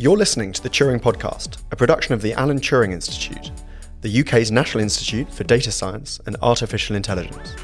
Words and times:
You're 0.00 0.16
listening 0.16 0.52
to 0.52 0.62
the 0.62 0.70
Turing 0.70 1.00
Podcast, 1.00 1.60
a 1.72 1.76
production 1.76 2.14
of 2.14 2.22
the 2.22 2.32
Alan 2.34 2.60
Turing 2.60 2.92
Institute, 2.92 3.50
the 4.00 4.20
UK's 4.20 4.52
National 4.52 4.80
Institute 4.80 5.28
for 5.28 5.42
Data 5.42 5.72
Science 5.72 6.20
and 6.24 6.36
Artificial 6.40 6.94
Intelligence. 6.94 7.56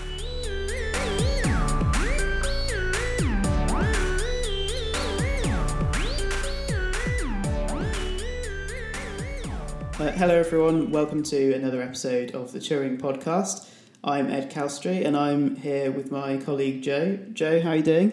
Uh, 10.01 10.11
hello, 10.11 10.35
everyone. 10.35 10.91
Welcome 10.91 11.23
to 11.23 11.53
another 11.55 11.81
episode 11.81 12.33
of 12.33 12.51
the 12.51 12.59
Turing 12.59 12.99
Podcast. 12.99 13.69
I'm 14.03 14.29
Ed 14.29 14.51
Chalstrey, 14.51 15.07
and 15.07 15.17
I'm 15.17 15.55
here 15.55 15.93
with 15.93 16.11
my 16.11 16.39
colleague 16.39 16.83
Joe. 16.83 17.17
Joe, 17.33 17.61
how 17.61 17.71
are 17.71 17.77
you 17.77 17.85
doing? 17.85 18.13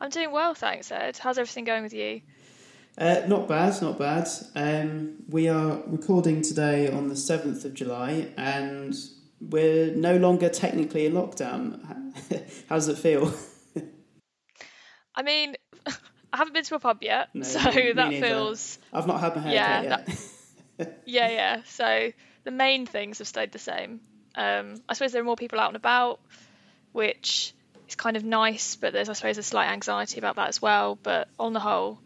I'm 0.00 0.10
doing 0.10 0.30
well, 0.30 0.54
thanks, 0.54 0.92
Ed. 0.92 1.18
How's 1.18 1.36
everything 1.36 1.64
going 1.64 1.82
with 1.82 1.94
you? 1.94 2.20
Uh, 3.02 3.26
not 3.26 3.48
bad, 3.48 3.82
not 3.82 3.98
bad. 3.98 4.28
Um, 4.54 5.24
we 5.28 5.48
are 5.48 5.82
recording 5.88 6.40
today 6.40 6.88
on 6.88 7.08
the 7.08 7.16
7th 7.16 7.64
of 7.64 7.74
July 7.74 8.28
and 8.36 8.94
we're 9.40 9.92
no 9.92 10.18
longer 10.18 10.48
technically 10.48 11.06
in 11.06 11.14
lockdown. 11.14 11.82
How 12.68 12.76
does 12.76 12.86
it 12.86 12.96
feel? 12.96 13.34
I 15.16 15.22
mean, 15.24 15.56
I 16.32 16.36
haven't 16.36 16.52
been 16.52 16.62
to 16.62 16.76
a 16.76 16.78
pub 16.78 16.98
yet, 17.00 17.30
no, 17.34 17.42
so 17.42 17.58
that 17.58 17.96
neither. 17.96 18.24
feels. 18.24 18.78
I've 18.92 19.08
not 19.08 19.18
had 19.18 19.34
my 19.34 19.42
hair 19.42 19.52
yeah, 19.52 19.82
yet. 19.82 20.18
That... 20.76 21.02
yeah, 21.04 21.28
yeah. 21.28 21.62
So 21.66 22.12
the 22.44 22.52
main 22.52 22.86
things 22.86 23.18
have 23.18 23.26
stayed 23.26 23.50
the 23.50 23.58
same. 23.58 24.00
Um, 24.36 24.76
I 24.88 24.94
suppose 24.94 25.10
there 25.10 25.22
are 25.22 25.24
more 25.24 25.34
people 25.34 25.58
out 25.58 25.70
and 25.70 25.76
about, 25.76 26.20
which 26.92 27.52
is 27.88 27.96
kind 27.96 28.16
of 28.16 28.22
nice, 28.22 28.76
but 28.76 28.92
there's, 28.92 29.08
I 29.08 29.14
suppose, 29.14 29.38
a 29.38 29.42
slight 29.42 29.70
anxiety 29.70 30.20
about 30.20 30.36
that 30.36 30.50
as 30.50 30.62
well. 30.62 30.96
But 31.02 31.26
on 31.36 31.52
the 31.52 31.58
whole, 31.58 31.98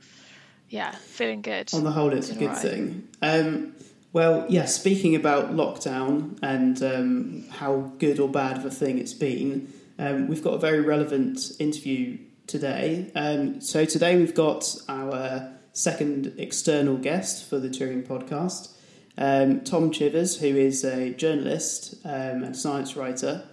yeah, 0.69 0.93
feeling 0.93 1.43
good. 1.43 1.73
On 1.75 1.85
the 1.85 1.93
whole, 1.93 2.13
it's 2.13 2.31
a 2.31 2.35
good 2.35 2.49
right. 2.49 2.59
thing. 2.59 3.09
Um, 3.23 3.75
well, 4.13 4.47
yeah, 4.49 4.65
speaking 4.65 5.15
about 5.15 5.53
lockdown 5.53 6.39
and 6.43 6.83
um, 6.83 7.45
how 7.51 7.93
good 7.99 8.19
or 8.19 8.29
bad 8.29 8.57
of 8.57 8.65
a 8.65 8.71
thing 8.71 8.99
it's 8.99 9.15
been, 9.15 9.73
um, 9.99 10.29
we've 10.29 10.43
got 10.43 10.55
a 10.55 10.59
very 10.59 10.81
relevant 10.81 11.53
interview 11.59 12.19
today. 12.47 13.11
Um, 13.15 13.61
so, 13.61 13.85
today 13.85 14.17
we've 14.17 14.35
got 14.35 14.75
our 14.89 15.53
second 15.73 16.35
external 16.39 16.97
guest 16.97 17.49
for 17.49 17.59
the 17.59 17.69
Turing 17.69 18.07
podcast, 18.07 18.71
um, 19.19 19.61
Tom 19.61 19.91
Chivers, 19.91 20.41
who 20.41 20.57
is 20.57 20.85
a 20.85 21.11
journalist 21.11 21.97
um, 22.05 22.43
and 22.43 22.57
science 22.57 22.97
writer. 22.97 23.45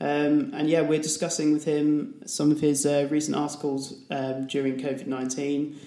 and 0.00 0.68
yeah, 0.68 0.80
we're 0.82 1.02
discussing 1.02 1.52
with 1.52 1.64
him 1.64 2.20
some 2.26 2.50
of 2.50 2.60
his 2.60 2.84
uh, 2.84 3.06
recent 3.10 3.36
articles 3.36 3.92
during 4.48 4.78
COVID 4.78 5.06
19 5.06 5.78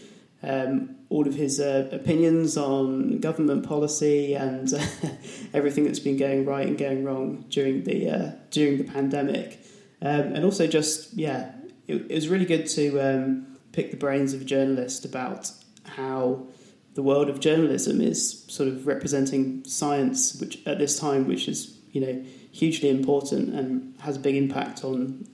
um, 0.44 0.95
all 1.09 1.28
of 1.28 1.36
his 1.36 1.59
uh, 1.59 1.88
opinions 1.92 2.58
on 2.58 3.20
government 3.20 3.66
policy 3.67 4.34
and 4.34 4.73
uh, 4.73 4.83
everything 5.53 5.83
that's 5.83 6.00
been 6.00 6.17
going 6.17 6.45
right 6.45 6.67
and 6.67 6.78
going 6.78 7.03
wrong 7.03 7.45
during 7.50 7.83
the 7.83 8.09
uh, 8.09 8.31
during 8.50 8.78
the 8.78 8.83
pandemic, 8.83 9.59
um, 10.02 10.33
and 10.33 10.44
also 10.44 10.67
just 10.67 11.14
yeah, 11.14 11.52
it, 11.88 11.95
it 12.09 12.16
was 12.16 12.28
really 12.28 12.45
good 12.45 12.67
to 12.67 13.00
um, 13.00 13.58
pick 13.72 13.92
the 13.92 13.98
brains 13.98 14.33
of 14.33 14.42
a 14.42 14.45
journalist 14.45 15.06
about 15.06 15.52
how 15.83 16.48
the 16.94 17.03
world 17.03 17.30
of 17.30 17.39
journalism 17.39 18.02
is 18.02 18.44
sort 18.48 18.67
of 18.67 18.88
representing 18.88 19.64
science, 19.66 20.39
which 20.39 20.66
at 20.66 20.80
this 20.80 21.00
time, 21.00 21.28
which 21.28 21.48
is 21.48 21.78
you 21.92 22.02
know 22.02 22.23
hugely 22.52 22.89
important 22.89 23.53
and 23.53 23.95
has 24.02 24.17
a 24.17 24.20
big 24.20 24.36
impact 24.36 24.83
on 24.83 25.26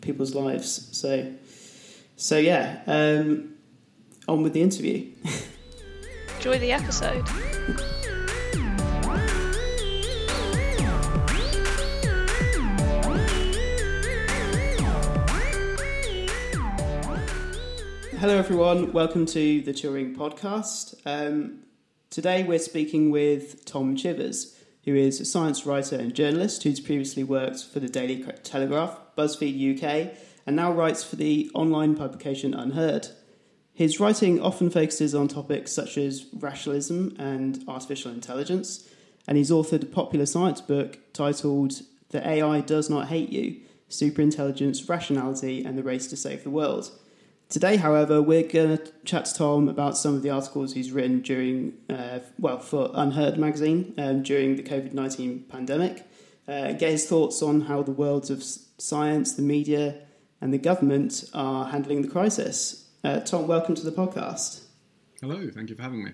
people's 0.00 0.34
lives. 0.34 0.88
So, 0.96 1.32
so 2.16 2.38
yeah. 2.38 2.80
Um, 2.86 3.54
on 4.28 4.42
with 4.42 4.52
the 4.52 4.62
interview. 4.62 5.10
Enjoy 6.36 6.58
the 6.58 6.70
episode. 6.70 7.26
Hello, 18.18 18.36
everyone. 18.36 18.92
Welcome 18.92 19.26
to 19.26 19.62
the 19.62 19.72
Turing 19.72 20.16
podcast. 20.16 20.94
Um, 21.06 21.60
today, 22.10 22.42
we're 22.42 22.58
speaking 22.58 23.10
with 23.10 23.64
Tom 23.64 23.96
Chivers, 23.96 24.56
who 24.84 24.94
is 24.94 25.20
a 25.20 25.24
science 25.24 25.64
writer 25.64 25.96
and 25.96 26.12
journalist 26.12 26.64
who's 26.64 26.80
previously 26.80 27.22
worked 27.22 27.64
for 27.64 27.80
the 27.80 27.88
Daily 27.88 28.22
Telegraph, 28.42 28.98
BuzzFeed 29.16 29.76
UK, 29.76 30.16
and 30.46 30.56
now 30.56 30.72
writes 30.72 31.04
for 31.04 31.16
the 31.16 31.50
online 31.54 31.94
publication 31.94 32.54
UnHerd. 32.54 33.12
His 33.78 34.00
writing 34.00 34.42
often 34.42 34.70
focuses 34.70 35.14
on 35.14 35.28
topics 35.28 35.70
such 35.70 35.96
as 35.98 36.26
rationalism 36.40 37.14
and 37.16 37.62
artificial 37.68 38.10
intelligence, 38.10 38.88
and 39.28 39.38
he's 39.38 39.52
authored 39.52 39.84
a 39.84 39.86
popular 39.86 40.26
science 40.26 40.60
book 40.60 40.98
titled 41.12 41.82
The 42.08 42.28
AI 42.28 42.60
Does 42.60 42.90
Not 42.90 43.06
Hate 43.06 43.28
You 43.28 43.60
Superintelligence, 43.88 44.88
Rationality, 44.88 45.64
and 45.64 45.78
the 45.78 45.84
Race 45.84 46.08
to 46.08 46.16
Save 46.16 46.42
the 46.42 46.50
World. 46.50 46.90
Today, 47.48 47.76
however, 47.76 48.20
we're 48.20 48.42
going 48.42 48.78
to 48.78 48.92
chat 49.04 49.26
to 49.26 49.34
Tom 49.34 49.68
about 49.68 49.96
some 49.96 50.16
of 50.16 50.22
the 50.24 50.30
articles 50.30 50.72
he's 50.72 50.90
written 50.90 51.20
during, 51.20 51.74
uh, 51.88 52.18
well, 52.36 52.58
for 52.58 52.88
UnHerd 52.88 53.36
magazine 53.36 53.94
um, 53.96 54.24
during 54.24 54.56
the 54.56 54.64
COVID 54.64 54.92
19 54.92 55.44
pandemic, 55.48 56.04
uh, 56.48 56.72
get 56.72 56.90
his 56.90 57.06
thoughts 57.06 57.40
on 57.42 57.60
how 57.60 57.84
the 57.84 57.92
worlds 57.92 58.28
of 58.28 58.42
science, 58.42 59.34
the 59.34 59.42
media, 59.42 59.94
and 60.40 60.52
the 60.52 60.58
government 60.58 61.30
are 61.32 61.66
handling 61.66 62.02
the 62.02 62.08
crisis. 62.08 62.86
Uh, 63.04 63.20
Tom, 63.20 63.46
welcome 63.46 63.74
to 63.76 63.84
the 63.84 63.92
podcast. 63.92 64.62
Hello, 65.20 65.48
thank 65.50 65.70
you 65.70 65.76
for 65.76 65.82
having 65.82 66.04
me. 66.04 66.12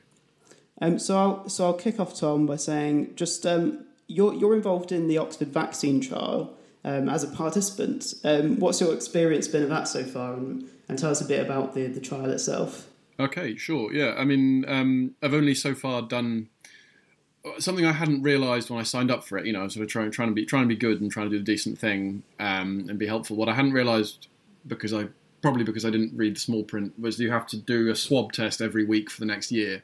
Um, 0.83 0.99
so, 0.99 1.17
I'll, 1.17 1.49
so 1.49 1.67
I'll 1.67 1.75
kick 1.75 1.99
off, 1.99 2.19
Tom, 2.19 2.47
by 2.47 2.56
saying 2.56 3.15
just 3.17 3.47
um, 3.47 3.87
you're 4.06 4.34
you're 4.34 4.55
involved 4.55 4.93
in 4.93 5.09
the 5.09 5.17
Oxford 5.19 5.49
vaccine 5.49 6.00
trial 6.00 6.55
um, 6.84 7.09
as 7.09 7.25
a 7.25 7.28
participant. 7.28 8.12
Um, 8.23 8.59
what's 8.59 8.81
your 8.81 8.93
experience 8.94 9.49
been 9.49 9.62
of 9.62 9.71
that 9.71 9.89
so 9.89 10.05
far, 10.05 10.34
and, 10.34 10.69
and 10.89 10.99
tell 10.99 11.11
us 11.11 11.21
a 11.21 11.25
bit 11.25 11.44
about 11.44 11.75
the 11.75 11.87
the 11.87 12.00
trial 12.00 12.31
itself. 12.31 12.89
Okay, 13.19 13.56
sure. 13.56 13.93
Yeah, 13.94 14.15
I 14.19 14.25
mean, 14.25 14.65
um, 14.69 15.15
I've 15.23 15.34
only 15.34 15.55
so 15.55 15.75
far 15.75 16.03
done 16.03 16.49
something 17.59 17.84
I 17.84 17.93
hadn't 17.93 18.23
realised 18.23 18.71
when 18.71 18.81
I 18.81 18.83
signed 18.83 19.11
up 19.11 19.25
for 19.25 19.39
it. 19.39 19.47
You 19.47 19.53
know, 19.53 19.61
I 19.61 19.65
was 19.65 19.75
sort 19.75 19.84
of 19.84 19.91
trying 19.91 20.11
trying 20.11 20.28
to 20.28 20.34
be 20.34 20.44
trying 20.44 20.65
to 20.65 20.69
be 20.69 20.77
good 20.77 21.00
and 21.00 21.11
trying 21.11 21.31
to 21.31 21.37
do 21.37 21.41
a 21.41 21.44
decent 21.44 21.78
thing 21.78 22.25
um, 22.39 22.87
and 22.89 22.99
be 22.99 23.06
helpful. 23.06 23.37
What 23.37 23.49
I 23.49 23.55
hadn't 23.55 23.73
realised 23.73 24.28
because 24.67 24.93
I 24.93 25.09
probably 25.44 25.62
because 25.62 25.84
I 25.84 25.91
didn't 25.91 26.16
read 26.16 26.37
the 26.37 26.41
small 26.41 26.65
print, 26.65 26.99
was 26.99 27.21
you 27.21 27.31
have 27.31 27.47
to 27.49 27.59
do 27.59 27.91
a 27.91 27.94
swab 27.94 28.32
test 28.32 28.62
every 28.62 28.82
week 28.82 29.10
for 29.10 29.21
the 29.21 29.27
next 29.27 29.53
year. 29.53 29.82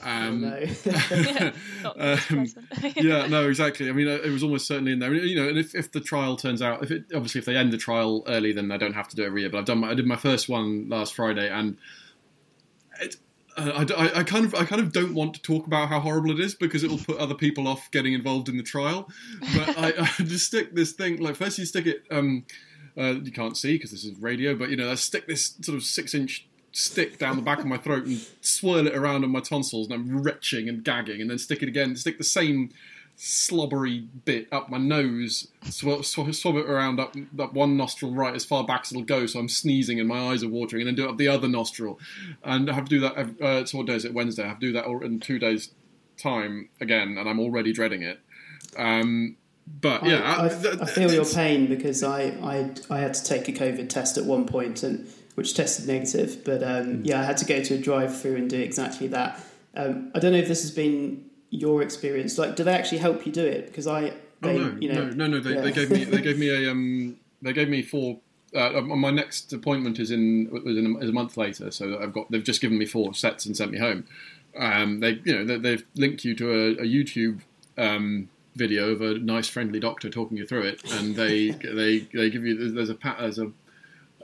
Um, 0.00 0.44
oh, 0.44 0.60
no. 0.84 1.52
um, 1.96 2.46
yeah, 2.94 3.26
no, 3.26 3.48
exactly. 3.48 3.88
I 3.88 3.92
mean, 3.92 4.06
it 4.06 4.30
was 4.30 4.44
almost 4.44 4.68
certainly 4.68 4.92
in 4.92 5.00
there. 5.00 5.12
You 5.12 5.42
know, 5.42 5.48
and 5.48 5.58
if, 5.58 5.74
if 5.74 5.90
the 5.90 5.98
trial 5.98 6.36
turns 6.36 6.62
out, 6.62 6.84
if 6.84 6.92
it 6.92 7.06
obviously 7.12 7.40
if 7.40 7.46
they 7.46 7.56
end 7.56 7.72
the 7.72 7.78
trial 7.78 8.22
early, 8.28 8.52
then 8.52 8.70
I 8.70 8.76
don't 8.76 8.92
have 8.92 9.08
to 9.08 9.16
do 9.16 9.24
it 9.24 9.26
every 9.26 9.40
year. 9.40 9.50
But 9.50 9.58
I've 9.58 9.64
done, 9.64 9.78
my, 9.78 9.90
I 9.90 9.94
did 9.94 10.06
my 10.06 10.14
first 10.14 10.48
one 10.48 10.88
last 10.88 11.16
Friday, 11.16 11.50
and 11.50 11.76
it, 13.00 13.16
uh, 13.56 13.84
I, 13.98 14.20
I, 14.20 14.22
kind 14.22 14.44
of 14.44 14.54
I 14.54 14.64
kind 14.64 14.80
of 14.80 14.92
don't 14.92 15.14
want 15.14 15.34
to 15.34 15.42
talk 15.42 15.66
about 15.66 15.88
how 15.88 15.98
horrible 15.98 16.30
it 16.30 16.38
is 16.38 16.54
because 16.54 16.84
it 16.84 16.90
will 16.90 16.98
put 16.98 17.16
other 17.18 17.34
people 17.34 17.66
off 17.66 17.90
getting 17.90 18.12
involved 18.12 18.48
in 18.48 18.56
the 18.56 18.62
trial. 18.62 19.10
But 19.40 19.76
I, 19.76 19.92
I 19.98 20.22
just 20.22 20.46
stick 20.46 20.76
this 20.76 20.92
thing 20.92 21.16
like 21.16 21.34
first 21.34 21.58
you 21.58 21.64
stick 21.64 21.86
it. 21.86 22.04
Um, 22.08 22.44
uh, 22.96 23.14
you 23.22 23.32
can't 23.32 23.56
see 23.56 23.74
because 23.74 23.90
this 23.90 24.04
is 24.04 24.16
radio, 24.18 24.54
but 24.54 24.70
you 24.70 24.76
know, 24.76 24.90
I 24.90 24.94
stick 24.94 25.26
this 25.26 25.54
sort 25.60 25.76
of 25.76 25.84
six-inch 25.84 26.46
stick 26.72 27.18
down 27.18 27.36
the 27.36 27.42
back 27.42 27.58
of 27.58 27.66
my 27.66 27.76
throat 27.76 28.06
and 28.06 28.26
swirl 28.40 28.86
it 28.86 28.94
around 28.94 29.24
on 29.24 29.30
my 29.30 29.40
tonsils, 29.40 29.88
and 29.88 29.94
I'm 29.94 30.22
retching 30.22 30.68
and 30.68 30.82
gagging, 30.82 31.20
and 31.20 31.30
then 31.30 31.38
stick 31.38 31.62
it 31.62 31.68
again, 31.68 31.96
stick 31.96 32.18
the 32.18 32.24
same 32.24 32.70
slobbery 33.14 34.00
bit 34.24 34.48
up 34.50 34.70
my 34.70 34.78
nose, 34.78 35.48
swab, 35.64 36.04
swab, 36.04 36.34
swab 36.34 36.56
it 36.56 36.68
around 36.68 36.98
up, 36.98 37.14
up 37.38 37.52
one 37.52 37.76
nostril 37.76 38.14
right 38.14 38.34
as 38.34 38.44
far 38.44 38.64
back 38.64 38.82
as 38.84 38.92
it'll 38.92 39.04
go, 39.04 39.26
so 39.26 39.38
I'm 39.38 39.48
sneezing 39.48 40.00
and 40.00 40.08
my 40.08 40.30
eyes 40.30 40.42
are 40.42 40.48
watering, 40.48 40.80
and 40.80 40.88
then 40.88 40.94
do 40.94 41.04
it 41.04 41.10
up 41.10 41.18
the 41.18 41.28
other 41.28 41.48
nostril, 41.48 42.00
and 42.42 42.70
I 42.70 42.74
have 42.74 42.84
to 42.84 42.90
do 42.90 43.00
that. 43.00 43.40
Uh, 43.40 43.64
so 43.64 43.78
what 43.78 43.86
day 43.86 43.94
is 43.94 44.04
it? 44.04 44.14
Wednesday. 44.14 44.44
I 44.44 44.48
have 44.48 44.60
to 44.60 44.66
do 44.66 44.72
that 44.72 44.86
in 44.86 45.20
two 45.20 45.38
days' 45.38 45.70
time 46.16 46.68
again, 46.80 47.16
and 47.18 47.28
I'm 47.28 47.40
already 47.40 47.72
dreading 47.72 48.02
it. 48.02 48.20
Um, 48.76 49.36
but 49.66 50.04
yeah, 50.04 50.20
I, 50.20 50.46
I, 50.46 50.82
I 50.82 50.86
feel 50.86 51.12
your 51.12 51.24
pain 51.24 51.66
because 51.66 52.02
I, 52.02 52.22
I 52.42 52.70
I 52.90 52.98
had 52.98 53.14
to 53.14 53.24
take 53.24 53.48
a 53.48 53.52
COVID 53.52 53.88
test 53.88 54.18
at 54.18 54.24
one 54.24 54.46
point 54.46 54.82
and 54.82 55.08
which 55.34 55.54
tested 55.54 55.86
negative. 55.86 56.44
But 56.44 56.62
um, 56.62 56.98
mm. 56.98 57.00
yeah, 57.06 57.20
I 57.20 57.24
had 57.24 57.36
to 57.38 57.44
go 57.44 57.62
to 57.62 57.74
a 57.74 57.78
drive-through 57.78 58.36
and 58.36 58.50
do 58.50 58.60
exactly 58.60 59.06
that. 59.08 59.40
Um, 59.74 60.10
I 60.14 60.18
don't 60.18 60.32
know 60.32 60.38
if 60.38 60.48
this 60.48 60.62
has 60.62 60.70
been 60.70 61.24
your 61.50 61.82
experience. 61.82 62.38
Like, 62.38 62.56
do 62.56 62.64
they 62.64 62.74
actually 62.74 62.98
help 62.98 63.24
you 63.26 63.32
do 63.32 63.44
it? 63.44 63.66
Because 63.66 63.86
I, 63.86 64.10
oh, 64.10 64.12
they, 64.40 64.56
oh 64.56 64.68
no, 64.68 64.80
you 64.80 64.92
know, 64.92 65.04
no, 65.06 65.26
no, 65.26 65.38
no. 65.38 65.40
They, 65.40 65.54
yeah. 65.54 65.60
they 65.60 65.72
gave 65.72 65.90
me 65.90 66.04
they 66.04 66.20
gave 66.20 66.38
me 66.38 66.48
a 66.48 66.70
um 66.70 67.16
they 67.40 67.52
gave 67.52 67.68
me 67.68 67.82
four. 67.82 68.18
Uh, 68.54 68.78
um, 68.78 69.00
my 69.00 69.10
next 69.10 69.52
appointment 69.52 69.98
is 69.98 70.10
in 70.10 70.48
was 70.50 70.76
in 70.76 70.86
a, 70.86 70.98
is 70.98 71.08
a 71.08 71.12
month 71.12 71.36
later, 71.36 71.70
so 71.70 71.98
I've 72.02 72.12
got 72.12 72.30
they've 72.30 72.44
just 72.44 72.60
given 72.60 72.78
me 72.78 72.86
four 72.86 73.14
sets 73.14 73.46
and 73.46 73.56
sent 73.56 73.70
me 73.70 73.78
home. 73.78 74.04
Um, 74.58 75.00
they 75.00 75.20
you 75.24 75.42
know 75.42 75.58
they, 75.58 75.70
have 75.70 75.84
linked 75.94 76.24
you 76.24 76.34
to 76.36 76.50
a, 76.50 76.70
a 76.72 76.84
YouTube 76.84 77.40
um, 77.78 78.28
video 78.54 78.90
of 78.90 79.00
a 79.00 79.18
nice 79.18 79.48
friendly 79.48 79.80
doctor 79.80 80.10
talking 80.10 80.36
you 80.36 80.46
through 80.46 80.62
it, 80.62 80.92
and 80.92 81.14
they 81.16 81.50
they 81.74 82.00
they 82.12 82.30
give 82.30 82.44
you 82.44 82.70
there's 82.72 82.90
a 82.90 82.94
there's 83.18 83.38
a 83.38 83.52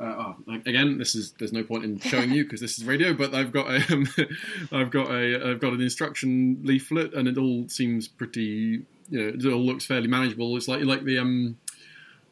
uh, 0.00 0.34
oh, 0.48 0.54
again, 0.64 0.96
this 0.98 1.14
is 1.14 1.32
there's 1.38 1.52
no 1.52 1.64
point 1.64 1.84
in 1.84 1.98
showing 1.98 2.30
you 2.30 2.44
because 2.44 2.60
this 2.60 2.78
is 2.78 2.84
radio, 2.84 3.12
but 3.12 3.34
I've 3.34 3.50
got 3.50 3.68
a, 3.68 3.92
um, 3.92 4.06
I've 4.72 4.90
got 4.90 5.10
a, 5.10 5.50
I've 5.50 5.60
got 5.60 5.72
an 5.72 5.80
instruction 5.80 6.60
leaflet, 6.62 7.14
and 7.14 7.26
it 7.26 7.36
all 7.36 7.68
seems 7.68 8.06
pretty, 8.06 8.86
you 9.08 9.18
know, 9.18 9.28
it 9.28 9.52
all 9.52 9.64
looks 9.64 9.86
fairly 9.86 10.06
manageable. 10.06 10.56
It's 10.56 10.68
like 10.68 10.84
like 10.84 11.02
the 11.02 11.18
um, 11.18 11.58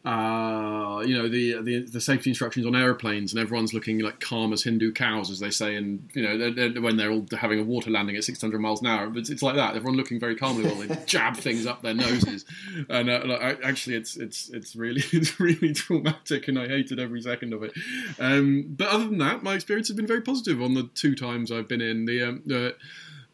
uh, 0.06 1.02
you 1.04 1.20
know 1.20 1.28
the, 1.28 1.60
the, 1.62 1.80
the 1.80 2.00
safety 2.00 2.30
instructions 2.30 2.64
on 2.64 2.76
aeroplanes, 2.76 3.32
and 3.32 3.40
everyone's 3.40 3.74
looking 3.74 3.98
like 3.98 4.20
calm 4.20 4.52
as 4.52 4.62
Hindu 4.62 4.92
cows, 4.92 5.32
as 5.32 5.40
they 5.40 5.50
say, 5.50 5.74
and 5.74 6.08
you 6.14 6.22
know 6.22 6.38
they're, 6.38 6.68
they're, 6.68 6.80
when 6.80 6.96
they're 6.96 7.10
all 7.10 7.26
having 7.36 7.58
a 7.58 7.64
water 7.64 7.90
landing 7.90 8.14
at 8.14 8.22
600 8.22 8.60
miles 8.60 8.80
an 8.80 8.86
hour. 8.86 9.10
It's, 9.16 9.30
it's 9.30 9.42
like 9.42 9.56
that. 9.56 9.74
Everyone 9.74 9.96
looking 9.96 10.20
very 10.20 10.36
calmly 10.36 10.64
while 10.64 10.76
they 10.76 10.94
jab 11.06 11.36
things 11.36 11.66
up 11.66 11.82
their 11.82 11.92
noses, 11.92 12.44
and 12.88 13.10
uh, 13.10 13.22
like, 13.24 13.58
actually, 13.64 13.96
it's 13.96 14.16
it's 14.16 14.48
it's 14.50 14.76
really 14.76 15.02
it's 15.12 15.40
really 15.40 15.74
traumatic, 15.74 16.46
and 16.46 16.56
I 16.56 16.68
hated 16.68 17.00
every 17.00 17.20
second 17.20 17.52
of 17.52 17.64
it. 17.64 17.72
Um, 18.20 18.76
but 18.76 18.86
other 18.86 19.08
than 19.08 19.18
that, 19.18 19.42
my 19.42 19.54
experience 19.54 19.88
has 19.88 19.96
been 19.96 20.06
very 20.06 20.22
positive 20.22 20.62
on 20.62 20.74
the 20.74 20.84
two 20.94 21.16
times 21.16 21.50
I've 21.50 21.66
been 21.66 21.80
in. 21.80 22.04
The, 22.04 22.22
um, 22.22 22.42
the 22.46 22.76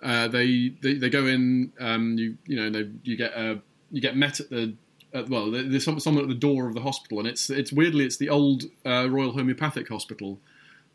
uh, 0.03 0.27
they, 0.29 0.71
they 0.81 0.95
they 0.95 1.11
go 1.11 1.27
in, 1.27 1.75
um, 1.79 2.17
you 2.17 2.39
you 2.47 2.57
know 2.57 2.71
they, 2.71 2.91
you 3.03 3.19
get 3.19 3.35
uh, 3.37 3.57
you 3.91 4.01
get 4.01 4.17
met 4.17 4.41
at 4.41 4.49
the 4.49 4.75
uh, 5.15 5.25
well, 5.29 5.51
there's 5.51 5.85
someone 5.85 6.25
at 6.25 6.29
the 6.29 6.35
door 6.35 6.67
of 6.67 6.75
the 6.75 6.81
hospital, 6.81 7.19
and 7.19 7.29
it's 7.29 7.51
it's 7.51 7.73
weirdly 7.73 8.05
it's 8.05 8.17
the 8.17 8.31
old 8.31 8.65
uh, 8.87 9.09
Royal 9.11 9.33
Homeopathic 9.33 9.89
Hospital 9.89 10.39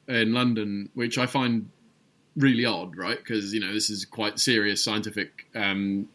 in 0.07 0.33
London, 0.33 0.89
which 0.93 1.17
I 1.17 1.25
find 1.25 1.69
really 2.35 2.65
odd, 2.65 2.95
right? 2.95 3.17
Because 3.17 3.53
you 3.53 3.59
know 3.59 3.73
this 3.73 3.89
is 3.89 4.05
quite 4.05 4.39
serious 4.39 4.83
scientific 4.83 5.47
um, 5.53 6.07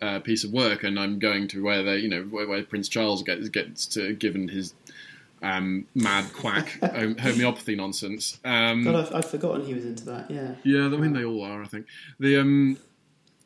uh, 0.00 0.20
piece 0.20 0.44
of 0.44 0.52
work, 0.52 0.84
and 0.84 0.98
I'm 0.98 1.18
going 1.18 1.48
to 1.48 1.62
where 1.62 1.82
they, 1.82 1.98
you 1.98 2.08
know, 2.08 2.22
where, 2.22 2.46
where 2.46 2.62
Prince 2.62 2.88
Charles 2.88 3.22
gets 3.22 3.48
gets 3.48 3.86
to, 3.86 4.12
given 4.14 4.48
his 4.48 4.74
um, 5.42 5.86
mad 5.94 6.32
quack 6.32 6.78
homeopathy 7.20 7.74
nonsense. 7.74 8.38
Um, 8.44 8.84
God, 8.84 8.94
I've, 8.94 9.14
I've, 9.14 9.30
forgotten 9.30 9.64
he 9.64 9.74
was 9.74 9.84
into 9.84 10.04
that. 10.06 10.30
Yeah, 10.30 10.54
yeah, 10.64 10.86
I 10.86 10.88
mean 10.90 11.12
they 11.12 11.24
all 11.24 11.44
are. 11.44 11.62
I 11.62 11.66
think 11.66 11.86
the 12.18 12.38
um, 12.38 12.78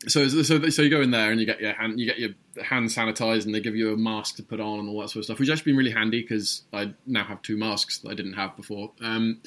so 0.07 0.27
so 0.27 0.69
so 0.69 0.81
you 0.81 0.89
go 0.89 1.01
in 1.01 1.11
there 1.11 1.31
and 1.31 1.39
you 1.39 1.45
get 1.45 1.59
your 1.59 1.73
hand 1.73 1.99
you 1.99 2.05
get 2.05 2.19
your 2.19 2.31
hand 2.63 2.89
sanitized 2.89 3.45
and 3.45 3.53
they 3.53 3.59
give 3.59 3.75
you 3.75 3.93
a 3.93 3.97
mask 3.97 4.35
to 4.37 4.43
put 4.43 4.59
on 4.59 4.79
and 4.79 4.89
all 4.89 5.01
that 5.01 5.09
sort 5.09 5.17
of 5.17 5.25
stuff, 5.25 5.39
which 5.39 5.49
actually 5.49 5.71
been 5.71 5.77
really 5.77 5.91
handy 5.91 6.21
because 6.21 6.63
I 6.73 6.93
now 7.05 7.23
have 7.23 7.41
two 7.41 7.57
masks 7.57 7.99
that 7.99 8.09
I 8.09 8.13
didn't 8.13 8.33
have 8.33 8.55
before. 8.55 8.91
Um, 9.01 9.39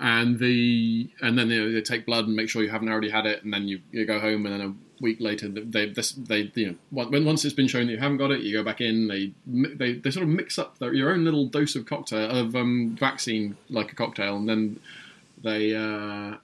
and 0.00 0.38
the 0.38 1.10
and 1.20 1.38
then 1.38 1.48
they, 1.48 1.72
they, 1.72 1.80
take 1.80 2.06
blood 2.06 2.26
and 2.26 2.36
make 2.36 2.48
sure 2.48 2.62
you 2.62 2.70
haven't 2.70 2.88
already 2.88 3.10
had 3.10 3.26
it, 3.26 3.42
and 3.44 3.52
then 3.52 3.68
you, 3.68 3.80
you 3.90 4.06
go 4.06 4.20
home 4.20 4.46
and 4.46 4.54
then 4.54 4.68
a 4.68 5.02
week 5.02 5.20
later 5.20 5.48
they 5.48 5.86
they, 5.86 6.04
they 6.16 6.52
you 6.54 6.78
know 6.92 7.08
once 7.08 7.44
it's 7.44 7.54
been 7.54 7.66
shown 7.66 7.86
that 7.86 7.92
you 7.92 7.98
haven't 7.98 8.18
got 8.18 8.30
it, 8.30 8.40
you 8.40 8.56
go 8.56 8.62
back 8.62 8.80
in. 8.80 9.08
They 9.08 9.32
they, 9.46 9.94
they 9.94 10.10
sort 10.10 10.24
of 10.24 10.28
mix 10.28 10.58
up 10.58 10.78
their, 10.78 10.92
your 10.94 11.12
own 11.12 11.24
little 11.24 11.46
dose 11.46 11.74
of 11.74 11.86
cocktail 11.86 12.30
of 12.30 12.54
um, 12.54 12.96
vaccine 12.98 13.56
like 13.68 13.92
a 13.92 13.94
cocktail, 13.94 14.36
and 14.36 14.48
then 14.48 14.80
they. 15.42 15.74
Uh, 15.74 16.36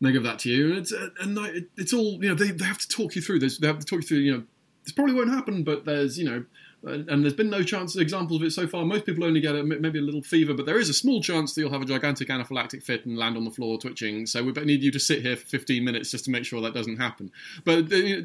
they 0.00 0.12
give 0.12 0.22
that 0.22 0.38
to 0.40 0.50
you, 0.50 0.70
and 0.70 0.78
it's 0.78 0.92
uh, 0.92 1.08
and 1.20 1.38
it's 1.76 1.92
all 1.92 2.22
you 2.22 2.28
know. 2.28 2.34
They, 2.34 2.50
they 2.50 2.64
have 2.64 2.78
to 2.78 2.88
talk 2.88 3.14
you 3.14 3.22
through 3.22 3.40
this. 3.40 3.58
They 3.58 3.66
have 3.66 3.78
to 3.78 3.84
talk 3.84 4.00
you 4.00 4.06
through. 4.06 4.18
You 4.18 4.32
know, 4.32 4.42
this 4.84 4.92
probably 4.92 5.14
won't 5.14 5.30
happen, 5.30 5.62
but 5.62 5.84
there's 5.84 6.18
you 6.18 6.24
know, 6.24 6.44
and 6.82 7.22
there's 7.22 7.34
been 7.34 7.50
no 7.50 7.62
chance 7.62 7.94
examples 7.96 8.40
of 8.40 8.46
it 8.46 8.52
so 8.52 8.66
far. 8.66 8.84
Most 8.84 9.04
people 9.04 9.24
only 9.24 9.40
get 9.40 9.54
a, 9.54 9.62
maybe 9.62 9.98
a 9.98 10.02
little 10.02 10.22
fever, 10.22 10.54
but 10.54 10.64
there 10.64 10.78
is 10.78 10.88
a 10.88 10.94
small 10.94 11.20
chance 11.20 11.54
that 11.54 11.60
you'll 11.60 11.72
have 11.72 11.82
a 11.82 11.86
gigantic 11.86 12.28
anaphylactic 12.28 12.82
fit 12.82 13.04
and 13.04 13.18
land 13.18 13.36
on 13.36 13.44
the 13.44 13.50
floor 13.50 13.78
twitching. 13.78 14.26
So 14.26 14.42
we 14.42 14.52
need 14.52 14.82
you 14.82 14.90
to 14.90 15.00
sit 15.00 15.20
here 15.20 15.36
for 15.36 15.46
15 15.46 15.84
minutes 15.84 16.10
just 16.10 16.24
to 16.24 16.30
make 16.30 16.44
sure 16.44 16.62
that 16.62 16.72
doesn't 16.72 16.96
happen. 16.96 17.30
But 17.64 17.84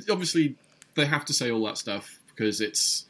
obviously, 0.10 0.56
they 0.95 1.06
have 1.06 1.25
to 1.25 1.33
say 1.33 1.51
all 1.51 1.66
that 1.66 1.78
stuff 1.78 2.19
because 2.28 2.62
it's 2.62 3.06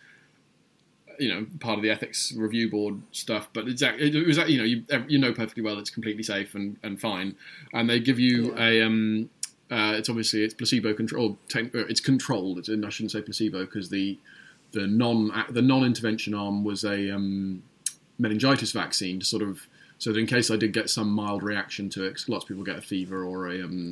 you 1.19 1.29
know 1.29 1.45
part 1.59 1.77
of 1.77 1.83
the 1.83 1.89
ethics 1.89 2.33
review 2.35 2.69
board 2.69 3.01
stuff. 3.11 3.49
But 3.53 3.67
exactly, 3.67 4.07
it 4.07 4.27
was 4.27 4.37
you 4.49 4.57
know 4.57 4.63
you 4.63 4.83
you 5.07 5.17
know 5.17 5.33
perfectly 5.33 5.63
well 5.63 5.79
it's 5.79 5.89
completely 5.89 6.23
safe 6.23 6.55
and, 6.55 6.77
and 6.83 6.99
fine, 6.99 7.35
and 7.73 7.89
they 7.89 7.99
give 7.99 8.19
you 8.19 8.55
yeah. 8.55 8.67
a 8.67 8.81
um, 8.83 9.29
uh, 9.71 9.93
it's 9.97 10.09
obviously 10.09 10.43
it's 10.43 10.53
placebo 10.53 10.93
controlled. 10.93 11.37
Uh, 11.55 11.67
it's 11.73 11.99
controlled. 11.99 12.59
It's, 12.59 12.69
I 12.69 12.89
shouldn't 12.89 13.11
say 13.11 13.21
placebo 13.21 13.65
because 13.65 13.89
the 13.89 14.19
the 14.71 14.87
non 14.87 15.31
the 15.49 15.61
non 15.61 15.83
intervention 15.83 16.33
arm 16.33 16.63
was 16.63 16.83
a 16.83 17.11
um, 17.11 17.63
meningitis 18.19 18.71
vaccine 18.71 19.19
to 19.19 19.25
sort 19.25 19.41
of 19.41 19.67
so 19.97 20.11
that 20.11 20.19
in 20.19 20.27
case 20.27 20.51
I 20.51 20.57
did 20.57 20.73
get 20.73 20.89
some 20.89 21.09
mild 21.09 21.41
reaction 21.41 21.89
to 21.91 22.03
it, 22.03 22.09
because 22.09 22.29
lots 22.29 22.43
of 22.43 22.49
people 22.49 22.63
get 22.63 22.77
a 22.77 22.81
fever 22.81 23.23
or 23.23 23.47
a 23.47 23.63
um, 23.63 23.91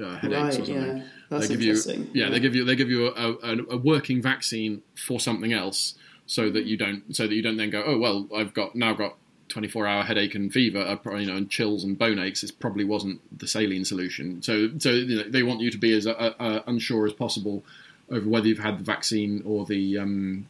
uh, 0.00 0.16
headaches 0.16 0.42
right, 0.42 0.60
or 0.60 0.66
something. 0.66 0.96
Yeah. 0.96 1.02
That's 1.30 1.48
they 1.48 1.54
give 1.54 1.62
you 1.62 1.74
yeah, 2.12 2.24
yeah, 2.24 2.30
they 2.30 2.40
give 2.40 2.54
you 2.54 2.64
they 2.64 2.76
give 2.76 2.90
you 2.90 3.08
a, 3.08 3.32
a, 3.32 3.56
a 3.70 3.76
working 3.76 4.20
vaccine 4.20 4.82
for 5.06 5.20
something 5.20 5.52
else 5.52 5.94
so 6.26 6.50
that 6.50 6.64
you 6.64 6.76
don't 6.76 7.14
so 7.14 7.26
that 7.26 7.34
you 7.34 7.42
don't 7.42 7.56
then 7.56 7.70
go 7.70 7.82
oh 7.84 7.98
well 7.98 8.26
I've 8.34 8.54
got 8.54 8.74
now 8.74 8.94
got 8.94 9.16
24 9.48 9.86
hour 9.86 10.02
headache 10.02 10.34
and 10.34 10.52
fever 10.52 10.80
uh, 10.80 11.16
you 11.16 11.26
know 11.26 11.36
and 11.36 11.50
chills 11.50 11.84
and 11.84 11.98
bone 11.98 12.18
aches 12.18 12.42
it 12.42 12.52
probably 12.58 12.84
wasn't 12.84 13.20
the 13.38 13.46
saline 13.46 13.84
solution. 13.84 14.42
So 14.42 14.70
so 14.78 14.90
you 14.90 15.16
know, 15.16 15.28
they 15.28 15.42
want 15.42 15.60
you 15.60 15.70
to 15.70 15.78
be 15.78 15.92
as 15.92 16.06
uh, 16.06 16.10
uh, 16.12 16.62
unsure 16.66 17.06
as 17.06 17.12
possible 17.12 17.62
over 18.10 18.28
whether 18.28 18.46
you've 18.46 18.58
had 18.58 18.78
the 18.78 18.84
vaccine 18.84 19.42
or 19.44 19.64
the 19.66 19.98
um, 19.98 20.48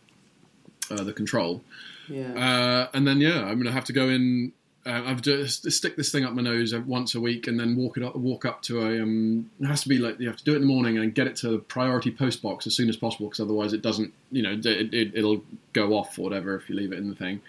uh, 0.91 1.03
the 1.03 1.13
control. 1.13 1.63
Yeah. 2.09 2.35
Uh, 2.35 2.89
and 2.95 3.07
then 3.07 3.19
yeah 3.19 3.45
I'm 3.45 3.59
gonna 3.59 3.73
have 3.73 3.85
to 3.87 3.93
go 3.93 4.09
in 4.09 4.53
uh, 4.87 5.03
I've 5.07 5.23
just 5.23 5.71
stick 5.73 5.97
this 5.97 6.13
thing 6.13 6.25
up 6.25 6.35
my 6.35 6.43
nose 6.43 6.75
once 6.75 7.15
a 7.15 7.21
week 7.21 7.47
and 7.47 7.59
then 7.59 7.75
walk 7.75 7.97
it 7.97 8.03
up, 8.03 8.17
walk 8.17 8.45
up 8.45 8.61
to 8.63 8.81
a. 8.83 9.03
Um, 9.03 9.51
it 9.61 9.67
has 9.67 9.83
to 9.83 9.89
be 9.89 9.99
like 9.99 10.21
you 10.21 10.27
have 10.29 10.37
to 10.37 10.45
do 10.45 10.53
it 10.53 10.57
in 10.57 10.63
the 10.63 10.69
morning 10.69 10.99
and 10.99 11.15
get 11.15 11.27
it 11.27 11.37
to 11.37 11.49
the 11.49 11.59
priority 11.59 12.11
post 12.11 12.43
box 12.43 12.67
as 12.67 12.75
soon 12.75 12.91
as 12.91 12.97
possible 12.97 13.29
because 13.29 13.41
otherwise 13.41 13.73
it 13.73 13.81
doesn't. 13.81 14.13
You 14.31 14.43
know, 14.43 14.53
it, 14.53 14.93
it, 14.93 15.15
it'll 15.15 15.43
go 15.73 15.95
off 15.95 16.19
or 16.19 16.23
whatever 16.23 16.55
if 16.57 16.69
you 16.69 16.77
leave 16.77 16.93
it 16.93 16.99
in 16.99 17.09
the 17.09 17.15
thing 17.15 17.41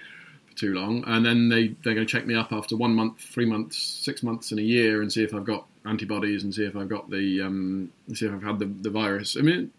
for 0.48 0.56
too 0.56 0.74
long. 0.74 1.04
And 1.08 1.26
then 1.26 1.50
they 1.50 1.76
they're 1.84 1.94
going 1.94 2.08
to 2.08 2.12
check 2.12 2.26
me 2.26 2.36
up 2.36 2.54
after 2.54 2.78
one 2.78 2.96
month, 2.96 3.20
three 3.20 3.46
months, 3.46 3.78
six 3.78 4.24
months, 4.24 4.52
and 4.52 4.60
a 4.60 4.64
year 4.64 5.02
and 5.02 5.12
see 5.12 5.24
if 5.24 5.34
I've 5.34 5.46
got 5.46 5.66
antibodies 5.86 6.44
and 6.44 6.56
see 6.56 6.64
if 6.64 6.76
I've 6.76 6.90
got 6.90 7.10
the 7.10 7.42
um, 7.42 7.92
see 8.14 8.28
if 8.28 8.34
I've 8.34 8.44
had 8.44 8.60
the, 8.60 8.66
the 8.66 8.90
virus. 8.90 9.36
I 9.38 9.42
mean. 9.42 9.72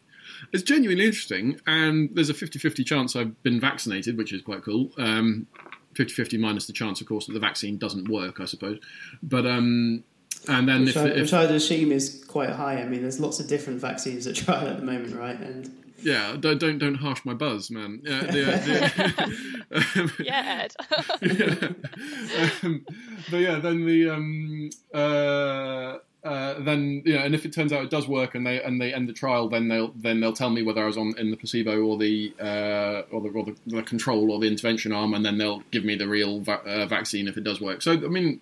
It's 0.53 0.65
genuinely 0.65 1.07
interesting, 1.07 1.61
and 1.67 2.11
there's 2.13 2.29
a 2.29 2.35
50-50 2.35 2.85
chance 2.85 3.17
I've 3.17 3.43
been 3.43 3.59
vaccinated, 3.59 4.19
which 4.19 4.33
is 4.33 4.43
quite 4.43 4.63
cool. 4.65 4.91
Um, 4.99 5.47
50-50 5.97 6.39
minus 6.39 6.67
the 6.67 6.73
chance, 6.73 7.01
of 7.01 7.07
course, 7.07 7.27
that 7.27 7.33
the 7.33 7.41
vaccine 7.41 7.79
doesn't 7.79 8.09
work, 8.09 8.41
I 8.41 8.45
suppose. 8.45 8.79
But 9.23 9.47
um, 9.47 10.05
and 10.49 10.69
then 10.69 10.85
which, 10.85 10.91
if, 10.91 10.97
I, 10.97 11.07
if, 11.07 11.21
which 11.23 11.33
I'd 11.33 11.51
assume 11.51 11.93
is 11.93 12.25
quite 12.29 12.51
high. 12.51 12.81
I 12.81 12.85
mean, 12.87 13.03
there's 13.03 13.21
lots 13.21 13.41
of 13.41 13.49
different 13.49 13.81
vaccines 13.81 14.27
at 14.27 14.37
trial 14.37 14.69
at 14.69 14.79
the 14.79 14.85
moment, 14.85 15.17
right? 15.17 15.39
And 15.39 15.85
yeah, 16.03 16.37
don't 16.39 16.59
don't, 16.59 16.79
don't 16.79 16.95
harsh 16.95 17.25
my 17.25 17.35
buzz, 17.35 17.71
man. 17.71 18.01
Yeah, 18.05 18.21
the, 18.21 19.33
the, 19.71 20.01
um, 20.01 20.13
yeah, 20.21 20.65
Ed. 20.65 20.75
yeah. 21.23 21.69
Um, 22.63 22.85
but 23.31 23.39
yeah, 23.39 23.59
then 23.59 23.87
the 23.87 24.11
um, 24.11 24.71
uh, 24.93 25.99
uh, 26.27 26.61
then 26.61 27.03
you 27.05 27.15
know, 27.15 27.21
and 27.21 27.35
if 27.37 27.47
it 27.47 27.53
turns 27.53 27.73
out 27.73 27.85
it 27.85 27.91
does 27.91 28.09
work 28.09 28.35
and 28.35 28.45
they 28.45 28.61
and 28.61 28.81
they 28.81 28.93
end 28.93 29.09
the 29.09 29.13
trial, 29.13 29.49
then 29.49 29.69
they'll 29.69 29.93
then 29.95 30.21
they'll 30.21 30.33
tell 30.33 30.51
me 30.51 30.63
whether 30.63 30.83
I 30.83 30.87
was 30.87 30.99
on 30.99 31.15
in 31.19 31.31
the 31.31 31.37
placebo 31.37 31.81
or 31.83 31.97
the 31.97 32.35
uh, 32.41 33.03
or, 33.13 33.21
the, 33.21 33.29
or 33.29 33.45
the, 33.45 33.57
the, 33.67 33.83
control 33.83 34.33
or 34.33 34.41
the 34.41 34.49
intervention 34.49 34.93
arm, 34.93 35.15
and 35.15 35.25
then 35.25 35.39
they'll 35.39 35.63
give 35.71 35.85
me 35.85 35.95
the 35.95 36.09
real 36.09 36.41
va- 36.41 36.63
uh, 36.67 36.87
vaccine 36.87 37.29
if 37.29 37.37
it 37.37 37.45
does 37.45 37.61
work. 37.61 37.81
So 37.81 37.93
I 37.93 38.09
mean, 38.09 38.41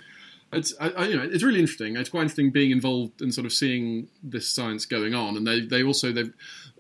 it's 0.50 0.74
I, 0.80 0.90
I, 0.90 1.04
you 1.08 1.16
know 1.16 1.28
it's 1.30 1.42
really 1.42 1.60
interesting. 1.60 1.96
It's 1.96 2.08
quite 2.08 2.22
interesting 2.22 2.50
being 2.50 2.70
involved 2.70 3.20
and 3.20 3.34
sort 3.34 3.44
of 3.44 3.52
seeing 3.52 4.08
this 4.22 4.48
science 4.48 4.86
going 4.86 5.14
on, 5.14 5.36
and 5.36 5.46
they 5.46 5.60
they 5.60 5.82
also 5.82 6.10
they 6.10 6.24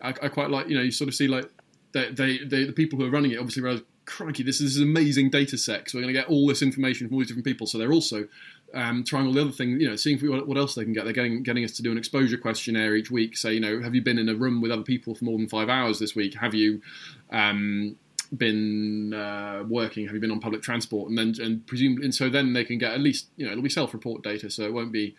I, 0.00 0.08
I 0.08 0.28
quite 0.28 0.48
like 0.48 0.68
you 0.68 0.76
know 0.76 0.82
you 0.82 0.90
sort 0.90 1.08
of 1.08 1.14
see 1.14 1.28
like 1.28 1.50
they, 1.92 2.10
they, 2.10 2.38
they 2.38 2.64
the 2.64 2.72
people 2.72 2.98
who 2.98 3.04
are 3.04 3.10
running 3.10 3.32
it 3.32 3.38
obviously 3.38 3.62
realize 3.62 3.82
crikey, 4.06 4.42
this 4.42 4.60
is 4.60 4.80
amazing 4.80 5.30
data 5.30 5.56
set. 5.56 5.90
So 5.90 5.98
we're 5.98 6.02
going 6.02 6.14
to 6.14 6.20
get 6.20 6.28
all 6.28 6.46
this 6.46 6.62
information 6.62 7.06
from 7.06 7.14
all 7.14 7.20
these 7.20 7.28
different 7.28 7.46
people. 7.46 7.66
So 7.66 7.78
they're 7.78 7.92
also 7.92 8.28
um, 8.74 9.04
trying 9.04 9.26
all 9.26 9.32
the 9.32 9.40
other 9.40 9.52
things, 9.52 9.80
you 9.80 9.88
know, 9.88 9.96
seeing 9.96 10.18
what, 10.18 10.46
what, 10.46 10.58
else 10.58 10.74
they 10.74 10.84
can 10.84 10.92
get. 10.92 11.04
They're 11.04 11.12
getting 11.12 11.42
getting 11.42 11.64
us 11.64 11.72
to 11.72 11.82
do 11.82 11.92
an 11.92 11.98
exposure 11.98 12.36
questionnaire 12.36 12.96
each 12.96 13.10
week. 13.10 13.36
Say, 13.36 13.54
you 13.54 13.60
know, 13.60 13.80
have 13.80 13.94
you 13.94 14.02
been 14.02 14.18
in 14.18 14.28
a 14.28 14.34
room 14.34 14.60
with 14.60 14.70
other 14.70 14.82
people 14.82 15.14
for 15.14 15.24
more 15.24 15.38
than 15.38 15.48
five 15.48 15.68
hours 15.68 15.98
this 15.98 16.14
week? 16.14 16.34
Have 16.34 16.54
you 16.54 16.82
um, 17.30 17.96
been 18.36 19.14
uh, 19.14 19.64
working? 19.68 20.06
Have 20.06 20.14
you 20.14 20.20
been 20.20 20.30
on 20.30 20.40
public 20.40 20.62
transport? 20.62 21.08
And 21.08 21.16
then 21.16 21.34
and 21.40 21.66
presumably, 21.66 22.04
and 22.04 22.14
so 22.14 22.28
then 22.28 22.52
they 22.52 22.64
can 22.64 22.78
get 22.78 22.92
at 22.92 23.00
least, 23.00 23.28
you 23.36 23.46
know, 23.46 23.52
it'll 23.52 23.62
be 23.62 23.70
self-report 23.70 24.22
data, 24.22 24.50
so 24.50 24.64
it 24.64 24.72
won't 24.72 24.92
be 24.92 25.14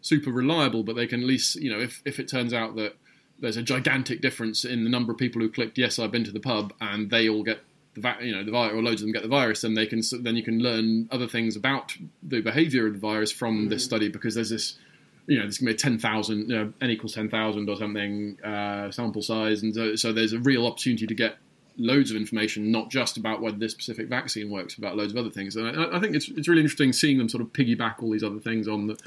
super 0.00 0.30
reliable, 0.30 0.82
but 0.82 0.94
they 0.94 1.06
can 1.06 1.20
at 1.20 1.26
least, 1.26 1.56
you 1.56 1.70
know, 1.70 1.80
if 1.80 2.02
if 2.04 2.20
it 2.20 2.28
turns 2.28 2.52
out 2.52 2.76
that 2.76 2.96
there's 3.40 3.56
a 3.56 3.62
gigantic 3.62 4.20
difference 4.20 4.64
in 4.64 4.84
the 4.84 4.90
number 4.90 5.12
of 5.12 5.18
people 5.18 5.40
who 5.40 5.48
clicked 5.48 5.78
yes, 5.78 5.98
I've 5.98 6.10
been 6.10 6.24
to 6.24 6.32
the 6.32 6.40
pub, 6.40 6.72
and 6.80 7.10
they 7.10 7.28
all 7.28 7.42
get 7.42 7.60
the 8.00 8.14
you 8.24 8.34
know 8.34 8.44
the 8.44 8.50
virus 8.50 8.74
or 8.74 8.82
loads 8.82 9.02
of 9.02 9.06
them 9.06 9.12
get 9.12 9.22
the 9.22 9.28
virus, 9.28 9.62
then 9.62 9.74
they 9.74 9.86
can 9.86 10.02
then 10.20 10.36
you 10.36 10.42
can 10.42 10.58
learn 10.60 11.08
other 11.10 11.26
things 11.26 11.56
about 11.56 11.94
the 12.22 12.40
behaviour 12.40 12.86
of 12.86 12.94
the 12.94 12.98
virus 12.98 13.30
from 13.30 13.66
mm. 13.66 13.68
this 13.68 13.84
study 13.84 14.08
because 14.08 14.34
there's 14.34 14.50
this 14.50 14.78
you 15.26 15.36
know 15.36 15.42
there's 15.42 15.58
going 15.58 15.68
to 15.68 15.74
be 15.74 15.78
ten 15.78 15.98
thousand 15.98 16.48
you 16.48 16.56
know, 16.56 16.72
n 16.80 16.90
equals 16.90 17.14
ten 17.14 17.28
thousand 17.28 17.68
or 17.68 17.76
something 17.76 18.38
uh, 18.42 18.90
sample 18.90 19.22
size, 19.22 19.62
and 19.62 19.74
so, 19.74 19.94
so 19.94 20.12
there's 20.12 20.32
a 20.32 20.38
real 20.40 20.66
opportunity 20.66 21.06
to 21.06 21.14
get 21.14 21.36
loads 21.76 22.10
of 22.10 22.16
information, 22.16 22.72
not 22.72 22.90
just 22.90 23.16
about 23.16 23.40
whether 23.40 23.56
this 23.56 23.72
specific 23.72 24.08
vaccine 24.08 24.50
works, 24.50 24.76
about 24.76 24.96
loads 24.96 25.12
of 25.12 25.18
other 25.18 25.30
things. 25.30 25.54
And 25.54 25.68
I, 25.68 25.96
I 25.96 26.00
think 26.00 26.16
it's 26.16 26.28
it's 26.28 26.48
really 26.48 26.62
interesting 26.62 26.92
seeing 26.92 27.18
them 27.18 27.28
sort 27.28 27.42
of 27.42 27.52
piggyback 27.52 28.02
all 28.02 28.10
these 28.10 28.24
other 28.24 28.40
things 28.40 28.68
on 28.68 28.88
the 28.88 28.98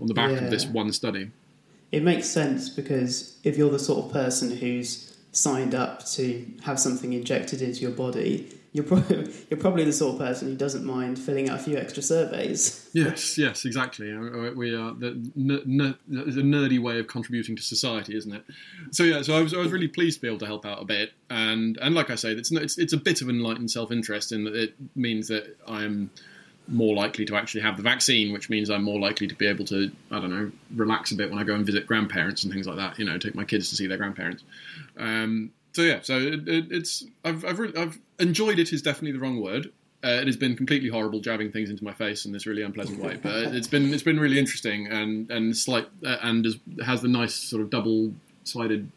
on 0.00 0.06
the 0.06 0.14
back 0.14 0.32
yeah. 0.32 0.38
of 0.38 0.50
this 0.50 0.66
one 0.66 0.92
study. 0.92 1.30
It 1.92 2.02
makes 2.02 2.28
sense 2.28 2.68
because 2.68 3.36
if 3.42 3.56
you're 3.56 3.70
the 3.70 3.78
sort 3.78 4.04
of 4.04 4.12
person 4.12 4.56
who's 4.56 5.09
signed 5.32 5.74
up 5.74 6.04
to 6.06 6.46
have 6.62 6.80
something 6.80 7.12
injected 7.12 7.62
into 7.62 7.80
your 7.80 7.92
body, 7.92 8.52
you're 8.72 8.84
probably 8.84 9.32
you're 9.50 9.60
probably 9.60 9.84
the 9.84 9.92
sort 9.92 10.14
of 10.14 10.20
person 10.20 10.48
who 10.48 10.56
doesn't 10.56 10.84
mind 10.84 11.18
filling 11.18 11.48
out 11.48 11.60
a 11.60 11.62
few 11.62 11.76
extra 11.76 12.02
surveys. 12.02 12.88
Yes, 12.92 13.36
yes, 13.38 13.64
exactly. 13.64 14.12
Uh, 14.12 14.52
we 14.52 14.74
are 14.74 14.92
the, 14.94 15.30
n- 15.36 15.96
a 16.08 16.14
nerdy 16.14 16.80
way 16.80 16.98
of 16.98 17.06
contributing 17.06 17.56
to 17.56 17.62
society, 17.62 18.16
isn't 18.16 18.32
it? 18.32 18.44
So 18.92 19.04
yeah, 19.04 19.22
so 19.22 19.36
I 19.36 19.42
was 19.42 19.54
I 19.54 19.58
was 19.58 19.72
really 19.72 19.88
pleased 19.88 20.18
to 20.18 20.22
be 20.22 20.28
able 20.28 20.38
to 20.38 20.46
help 20.46 20.64
out 20.66 20.82
a 20.82 20.84
bit, 20.84 21.12
and 21.28 21.78
and 21.80 21.94
like 21.94 22.10
I 22.10 22.14
say, 22.14 22.32
it's 22.32 22.50
it's 22.52 22.78
it's 22.78 22.92
a 22.92 22.98
bit 22.98 23.22
of 23.22 23.28
enlightened 23.28 23.70
self 23.70 23.90
interest 23.92 24.32
in 24.32 24.44
that 24.44 24.54
it 24.54 24.74
means 24.94 25.28
that 25.28 25.56
I'm 25.66 26.10
more 26.70 26.94
likely 26.94 27.24
to 27.26 27.36
actually 27.36 27.60
have 27.62 27.76
the 27.76 27.82
vaccine, 27.82 28.32
which 28.32 28.48
means 28.48 28.70
I'm 28.70 28.84
more 28.84 28.98
likely 28.98 29.26
to 29.26 29.34
be 29.34 29.46
able 29.46 29.64
to, 29.66 29.90
I 30.10 30.20
don't 30.20 30.30
know, 30.30 30.50
relax 30.74 31.10
a 31.10 31.16
bit 31.16 31.30
when 31.30 31.38
I 31.38 31.44
go 31.44 31.54
and 31.54 31.66
visit 31.66 31.86
grandparents 31.86 32.44
and 32.44 32.52
things 32.52 32.66
like 32.66 32.76
that. 32.76 32.98
You 32.98 33.04
know, 33.04 33.18
take 33.18 33.34
my 33.34 33.44
kids 33.44 33.68
to 33.70 33.76
see 33.76 33.86
their 33.86 33.98
grandparents. 33.98 34.44
Um, 34.96 35.52
so 35.72 35.82
yeah, 35.82 36.00
so 36.02 36.18
it, 36.18 36.48
it, 36.48 36.72
it's 36.72 37.04
I've 37.24 37.44
I've, 37.44 37.58
really, 37.58 37.76
I've 37.76 37.98
enjoyed 38.18 38.58
it 38.58 38.72
is 38.72 38.82
definitely 38.82 39.12
the 39.12 39.18
wrong 39.18 39.40
word. 39.40 39.72
Uh, 40.02 40.08
it 40.08 40.26
has 40.26 40.36
been 40.36 40.56
completely 40.56 40.88
horrible 40.88 41.20
jabbing 41.20 41.52
things 41.52 41.68
into 41.68 41.84
my 41.84 41.92
face 41.92 42.24
in 42.24 42.32
this 42.32 42.46
really 42.46 42.62
unpleasant 42.62 42.98
way, 43.00 43.18
but 43.22 43.54
it's 43.54 43.68
been 43.68 43.92
it's 43.92 44.02
been 44.02 44.18
really 44.18 44.38
interesting 44.38 44.86
and 44.86 45.30
and 45.30 45.56
slight 45.56 45.88
uh, 46.04 46.16
and 46.22 46.46
has 46.84 47.02
the 47.02 47.08
nice 47.08 47.34
sort 47.34 47.62
of 47.62 47.70
double 47.70 48.12
sided 48.44 48.90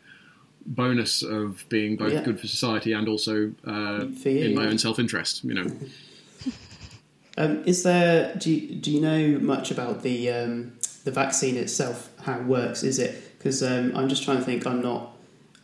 bonus 0.66 1.22
of 1.22 1.66
being 1.68 1.98
both 1.98 2.14
yeah. 2.14 2.24
good 2.24 2.40
for 2.40 2.48
society 2.48 2.94
and 2.94 3.10
also 3.10 3.52
uh, 3.68 4.06
in 4.24 4.56
my 4.56 4.68
own 4.68 4.78
self 4.78 5.00
interest. 5.00 5.44
You 5.44 5.56
know. 5.56 5.72
Um, 7.38 7.64
is 7.66 7.84
there 7.84 8.36
do 8.36 8.52
you, 8.52 8.76
do 8.76 8.92
you 8.92 9.02
know 9.02 9.40
much 9.40 9.72
about 9.72 10.04
the 10.04 10.30
um, 10.30 10.74
the 11.04 11.12
vaccine 11.12 11.58
itself? 11.58 12.10
How 12.22 12.40
it 12.40 12.46
works? 12.46 12.84
Is 12.84 13.00
it 13.00 13.38
because 13.38 13.64
um, 13.64 13.96
I'm 13.96 14.08
just 14.10 14.24
trying 14.24 14.38
to 14.38 14.44
think. 14.44 14.66
I'm 14.68 14.82
not 14.82 15.16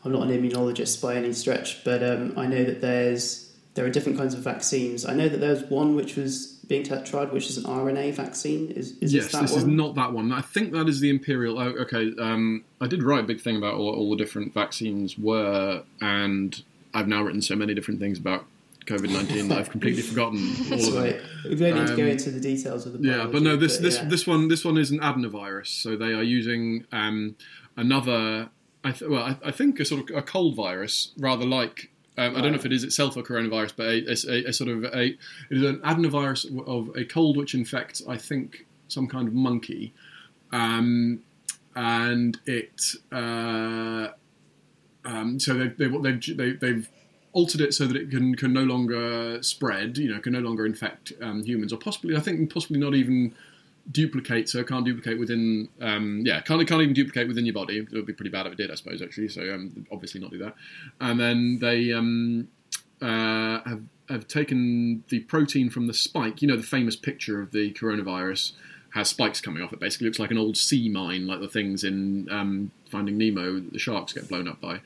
I'm 0.03 0.11
not 0.11 0.27
an 0.27 0.29
immunologist 0.29 1.01
by 1.01 1.15
any 1.15 1.33
stretch, 1.33 1.83
but 1.83 2.03
um, 2.03 2.33
I 2.38 2.47
know 2.47 2.63
that 2.63 2.81
there's 2.81 3.53
there 3.75 3.85
are 3.85 3.89
different 3.89 4.17
kinds 4.17 4.33
of 4.33 4.41
vaccines. 4.41 5.05
I 5.05 5.13
know 5.13 5.29
that 5.29 5.38
there's 5.38 5.63
one 5.65 5.95
which 5.95 6.15
was 6.15 6.59
being 6.67 6.83
tried, 6.83 7.31
which 7.31 7.49
is 7.49 7.57
an 7.57 7.63
RNA 7.63 8.13
vaccine. 8.13 8.71
Is, 8.71 8.97
is 8.99 9.13
yes, 9.13 9.31
this, 9.31 9.41
this 9.41 9.55
is 9.55 9.65
not 9.65 9.95
that 9.95 10.13
one. 10.13 10.31
I 10.31 10.41
think 10.41 10.71
that 10.73 10.88
is 10.88 10.99
the 10.99 11.09
imperial. 11.09 11.59
Oh, 11.59 11.69
okay, 11.81 12.13
um, 12.19 12.63
I 12.79 12.88
did 12.88 13.03
write 13.03 13.21
a 13.21 13.27
big 13.27 13.41
thing 13.41 13.57
about 13.57 13.75
all, 13.75 13.89
all 13.89 14.09
the 14.11 14.15
different 14.15 14.53
vaccines 14.53 15.17
were, 15.17 15.83
and 16.01 16.61
I've 16.93 17.07
now 17.07 17.23
written 17.23 17.41
so 17.41 17.55
many 17.55 17.73
different 17.73 17.99
things 17.99 18.19
about 18.19 18.45
COVID 18.86 19.12
nineteen 19.12 19.48
that 19.50 19.59
I've 19.59 19.69
completely 19.69 20.01
forgotten 20.01 20.39
all 20.59 20.69
That's 20.69 20.88
of 20.88 20.95
right. 20.95 21.19
We 21.43 21.55
don't 21.55 21.74
need 21.75 21.81
um, 21.81 21.88
to 21.88 21.95
go 21.95 22.03
um, 22.03 22.09
into 22.09 22.31
the 22.31 22.39
details 22.39 22.86
of 22.86 22.93
the. 22.93 23.00
Biology, 23.00 23.19
yeah, 23.19 23.27
but 23.31 23.41
no, 23.41 23.55
this 23.55 23.77
but, 23.77 23.83
this 23.83 23.95
yeah. 23.98 24.05
this 24.05 24.27
one 24.27 24.48
this 24.48 24.65
one 24.65 24.77
is 24.77 24.91
an 24.91 25.00
adenovirus. 25.00 25.67
So 25.67 25.95
they 25.95 26.13
are 26.13 26.24
using 26.24 26.86
um, 26.91 27.36
another 27.77 28.50
I 28.83 28.91
th- 28.91 29.09
well, 29.09 29.24
I, 29.24 29.38
I, 29.45 29.51
think 29.51 29.79
a 29.79 29.86
sort 29.86 30.09
of 30.09 30.15
a 30.15 30.21
cold 30.21 30.55
virus, 30.55 31.12
rather 31.17 31.45
like 31.45 31.91
um, 32.17 32.36
I 32.36 32.41
don't 32.41 32.51
know 32.51 32.57
if 32.57 32.65
it 32.65 32.74
is 32.74 32.83
itself 32.83 33.17
a 33.17 33.24
coronavirus, 33.24 33.74
but 33.75 33.86
a, 33.86 34.33
a, 34.33 34.50
a, 34.50 34.53
sort 34.53 34.69
of 34.69 34.83
a 34.86 35.03
it 35.03 35.17
is 35.50 35.63
an 35.63 35.79
adenovirus 35.79 36.45
of 36.67 36.95
a 36.95 37.03
cold 37.05 37.38
which 37.38 37.53
infects, 37.53 38.01
I 38.07 38.17
think, 38.17 38.65
some 38.88 39.07
kind 39.07 39.27
of 39.27 39.33
monkey, 39.33 39.93
um, 40.51 41.21
and 41.75 42.38
it 42.45 42.81
uh, 43.12 44.09
um, 45.05 45.39
so 45.39 45.53
they've, 45.55 45.77
they've, 45.77 46.38
they've, 46.38 46.59
they've 46.59 46.89
altered 47.33 47.62
it 47.62 47.74
so 47.74 47.86
that 47.86 47.95
it 47.95 48.09
can 48.09 48.36
can 48.36 48.53
no 48.53 48.63
longer 48.63 49.41
spread, 49.43 49.98
you 49.98 50.13
know, 50.13 50.19
can 50.19 50.33
no 50.33 50.39
longer 50.39 50.65
infect 50.65 51.13
um, 51.21 51.43
humans, 51.43 51.74
or 51.74 51.77
possibly 51.77 52.15
I 52.15 52.19
think 52.19 52.51
possibly 52.51 52.79
not 52.79 52.95
even 52.95 53.36
duplicate, 53.91 54.50
so 54.50 54.59
it 54.59 54.67
can't 54.67 54.86
duplicate 54.86 55.19
within. 55.19 55.69
Um, 55.81 56.24
yeah, 56.25 56.41
can't 56.41 56.65
can't 56.67 56.81
even 56.81 56.93
duplicate 56.93 57.27
within 57.27 57.45
your 57.45 57.53
body. 57.53 57.79
It 57.79 57.91
would 57.91 58.05
be 58.05 58.13
pretty 58.13 58.31
bad 58.31 58.45
if 58.48 58.53
it 58.53 58.57
did, 58.57 58.71
I 58.71 58.75
suppose. 58.75 59.01
Actually, 59.01 59.29
so 59.29 59.41
um, 59.53 59.86
obviously 59.91 60.21
not 60.21 60.31
do 60.31 60.39
that. 60.39 60.55
And 61.00 61.19
then 61.19 61.59
they 61.59 61.91
um, 61.93 62.48
uh, 63.01 63.62
have 63.67 63.83
have 64.09 64.27
taken 64.27 65.03
the 65.09 65.19
protein 65.21 65.69
from 65.69 65.88
the 65.88 65.93
spike. 65.93 66.41
You 66.41 66.48
know, 66.48 66.57
the 66.57 66.63
famous 66.63 66.95
picture 66.95 67.41
of 67.41 67.51
the 67.51 67.74
coronavirus 67.74 68.53
has 68.93 69.09
spikes 69.09 69.39
coming 69.39 69.62
off. 69.62 69.71
It 69.71 69.79
basically 69.79 70.07
looks 70.07 70.19
like 70.19 70.31
an 70.31 70.38
old 70.38 70.57
sea 70.57 70.89
mine, 70.89 71.27
like 71.27 71.39
the 71.39 71.48
things 71.48 71.83
in 71.83 72.27
um, 72.31 72.71
Finding 72.89 73.17
Nemo 73.17 73.55
that 73.55 73.74
the 73.74 73.79
sharks 73.79 74.13
get 74.13 74.27
blown 74.27 74.48
up 74.48 74.59
by. 74.59 74.81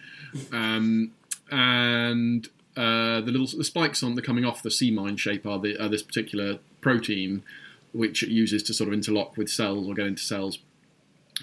Um, 0.52 1.12
and 1.54 2.48
uh, 2.76 3.22
the 3.22 3.32
little 3.32 3.46
the 3.46 3.64
spikes 3.64 4.02
on 4.02 4.16
the 4.16 4.22
coming 4.22 4.44
off 4.44 4.64
the 4.64 4.72
sea 4.72 4.90
mine 4.90 5.16
shape 5.16 5.46
are, 5.46 5.60
the, 5.60 5.78
are 5.78 5.88
this 5.88 6.02
particular 6.02 6.58
protein 6.82 7.44
which 7.92 8.24
it 8.24 8.30
uses 8.30 8.64
to 8.64 8.74
sort 8.74 8.88
of 8.88 8.94
interlock 8.94 9.38
with 9.38 9.48
cells 9.48 9.88
or 9.88 9.94
get 9.94 10.08
into 10.08 10.24
cells. 10.24 10.58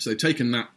So 0.01 0.11
they've 0.11 0.19
taken 0.19 0.51
that 0.51 0.71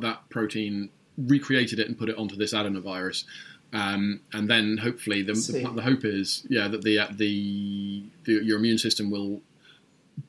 that 0.00 0.28
protein, 0.28 0.90
recreated 1.16 1.78
it, 1.78 1.86
and 1.86 1.96
put 1.96 2.08
it 2.08 2.18
onto 2.18 2.34
this 2.34 2.52
adenovirus. 2.52 3.24
Um, 3.72 4.20
and 4.32 4.50
then 4.50 4.78
hopefully 4.78 5.22
the, 5.22 5.32
the, 5.32 5.72
the, 5.74 5.82
hope 5.82 6.04
is 6.04 6.44
yeah 6.50 6.68
that 6.68 6.82
the, 6.82 6.98
the, 7.12 8.04
the 8.24 8.32
your 8.44 8.58
immune 8.58 8.76
system 8.76 9.10
will 9.10 9.40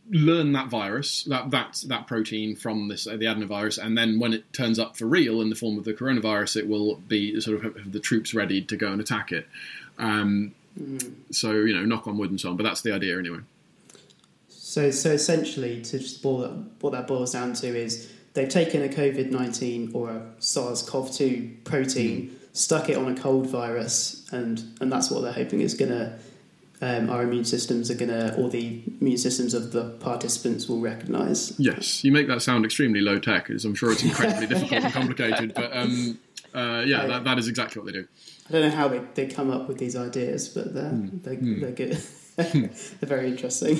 learn 0.09 0.51
that 0.51 0.67
virus 0.67 1.23
that 1.23 1.49
that 1.51 1.83
that 1.87 2.07
protein 2.07 2.55
from 2.55 2.87
this 2.87 3.07
uh, 3.07 3.17
the 3.17 3.25
adenovirus 3.25 3.83
and 3.83 3.97
then 3.97 4.19
when 4.19 4.33
it 4.33 4.51
turns 4.53 4.77
up 4.77 4.95
for 4.95 5.05
real 5.05 5.41
in 5.41 5.49
the 5.49 5.55
form 5.55 5.77
of 5.77 5.85
the 5.85 5.93
coronavirus 5.93 6.57
it 6.57 6.67
will 6.67 6.95
be 7.07 7.39
sort 7.41 7.57
of 7.57 7.75
have 7.75 7.91
the 7.91 7.99
troops 7.99 8.33
ready 8.33 8.61
to 8.61 8.75
go 8.75 8.91
and 8.91 9.01
attack 9.01 9.31
it 9.31 9.47
um, 9.97 10.53
mm. 10.79 11.13
so 11.31 11.51
you 11.53 11.73
know 11.73 11.83
knock 11.83 12.05
on 12.07 12.17
wood 12.17 12.29
and 12.29 12.39
so 12.39 12.49
on 12.49 12.57
but 12.57 12.63
that's 12.63 12.81
the 12.81 12.91
idea 12.91 13.17
anyway 13.17 13.39
so, 14.73 14.89
so 14.89 15.11
essentially, 15.11 15.83
to 15.83 15.99
just 15.99 16.23
boil, 16.23 16.65
what 16.81 16.93
that 16.93 17.05
boils 17.05 17.31
down 17.31 17.53
to 17.53 17.67
is 17.67 18.11
they've 18.33 18.49
taken 18.49 18.81
a 18.81 18.87
COVID 18.87 19.29
19 19.29 19.91
or 19.93 20.09
a 20.09 20.25
SARS 20.39 20.81
CoV 20.81 21.11
2 21.11 21.57
protein, 21.63 22.29
mm. 22.31 22.57
stuck 22.57 22.89
it 22.89 22.97
on 22.97 23.11
a 23.11 23.15
cold 23.15 23.45
virus, 23.45 24.27
and, 24.31 24.63
and 24.81 24.91
that's 24.91 25.11
what 25.11 25.21
they're 25.21 25.31
hoping 25.31 25.61
is 25.61 25.75
going 25.75 25.91
to, 25.91 26.17
um, 26.83 27.09
our 27.09 27.23
immune 27.23 27.45
systems 27.45 27.89
are 27.89 27.95
going 27.95 28.09
to, 28.09 28.35
or 28.35 28.49
the 28.49 28.83
immune 28.99 29.17
systems 29.17 29.53
of 29.53 29.71
the 29.71 29.91
participants 30.01 30.67
will 30.67 30.81
recognise. 30.81 31.57
Yes, 31.57 32.03
you 32.03 32.11
make 32.11 32.27
that 32.27 32.41
sound 32.41 32.65
extremely 32.65 32.99
low 32.99 33.19
tech, 33.19 33.49
as 33.49 33.63
I'm 33.63 33.73
sure 33.73 33.93
it's 33.93 34.03
incredibly 34.03 34.47
difficult 34.53 34.83
and 34.83 34.93
complicated, 34.93 35.53
but 35.53 35.75
um, 35.75 36.19
uh, 36.53 36.83
yeah, 36.85 37.05
that, 37.07 37.23
that 37.23 37.39
is 37.39 37.47
exactly 37.47 37.81
what 37.81 37.85
they 37.85 37.99
do. 37.99 38.05
I 38.49 38.51
don't 38.51 38.61
know 38.63 38.75
how 38.75 38.89
they, 38.89 38.99
they 39.13 39.27
come 39.27 39.49
up 39.49 39.69
with 39.69 39.77
these 39.77 39.95
ideas, 39.95 40.49
but 40.49 40.73
they're, 40.73 40.83
mm. 40.83 41.23
they're, 41.23 41.35
mm. 41.35 41.61
they're 41.61 41.71
good. 41.71 41.97
they're 42.99 43.07
very 43.07 43.29
interesting. 43.29 43.79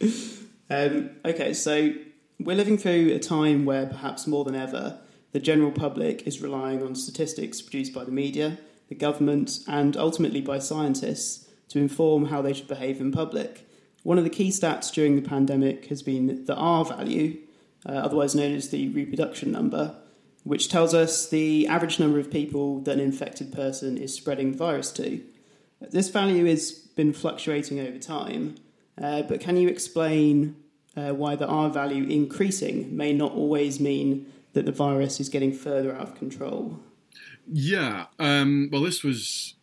um, 0.70 1.10
okay, 1.24 1.54
so 1.54 1.94
we're 2.38 2.56
living 2.56 2.76
through 2.76 3.14
a 3.14 3.18
time 3.18 3.64
where 3.64 3.86
perhaps 3.86 4.26
more 4.26 4.44
than 4.44 4.54
ever, 4.54 4.98
the 5.32 5.40
general 5.40 5.72
public 5.72 6.26
is 6.26 6.42
relying 6.42 6.82
on 6.82 6.94
statistics 6.94 7.62
produced 7.62 7.94
by 7.94 8.04
the 8.04 8.12
media, 8.12 8.58
the 8.90 8.94
government, 8.94 9.60
and 9.66 9.96
ultimately 9.96 10.42
by 10.42 10.58
scientists 10.58 11.47
to 11.68 11.78
inform 11.78 12.26
how 12.26 12.42
they 12.42 12.52
should 12.52 12.68
behave 12.68 13.00
in 13.00 13.12
public. 13.12 13.68
One 14.02 14.18
of 14.18 14.24
the 14.24 14.30
key 14.30 14.50
stats 14.50 14.92
during 14.92 15.16
the 15.16 15.28
pandemic 15.28 15.86
has 15.86 16.02
been 16.02 16.44
the 16.44 16.54
R 16.54 16.84
value, 16.84 17.38
uh, 17.86 17.92
otherwise 17.92 18.34
known 18.34 18.54
as 18.54 18.70
the 18.70 18.88
reproduction 18.88 19.52
number, 19.52 19.96
which 20.44 20.68
tells 20.68 20.94
us 20.94 21.28
the 21.28 21.66
average 21.66 21.98
number 21.98 22.18
of 22.18 22.30
people 22.30 22.80
that 22.80 22.94
an 22.94 23.00
infected 23.00 23.52
person 23.52 23.98
is 23.98 24.14
spreading 24.14 24.52
the 24.52 24.58
virus 24.58 24.90
to. 24.92 25.20
This 25.80 26.08
value 26.08 26.46
has 26.46 26.72
been 26.72 27.12
fluctuating 27.12 27.78
over 27.80 27.98
time, 27.98 28.56
uh, 29.00 29.22
but 29.22 29.40
can 29.40 29.56
you 29.56 29.68
explain 29.68 30.56
uh, 30.96 31.10
why 31.10 31.36
the 31.36 31.46
R 31.46 31.70
value 31.70 32.04
increasing 32.04 32.96
may 32.96 33.12
not 33.12 33.32
always 33.32 33.78
mean 33.78 34.26
that 34.54 34.66
the 34.66 34.72
virus 34.72 35.20
is 35.20 35.28
getting 35.28 35.52
further 35.52 35.94
out 35.94 36.02
of 36.02 36.14
control? 36.14 36.80
Yeah, 37.50 38.06
um, 38.18 38.68
well, 38.72 38.82
this 38.82 39.02
was 39.02 39.54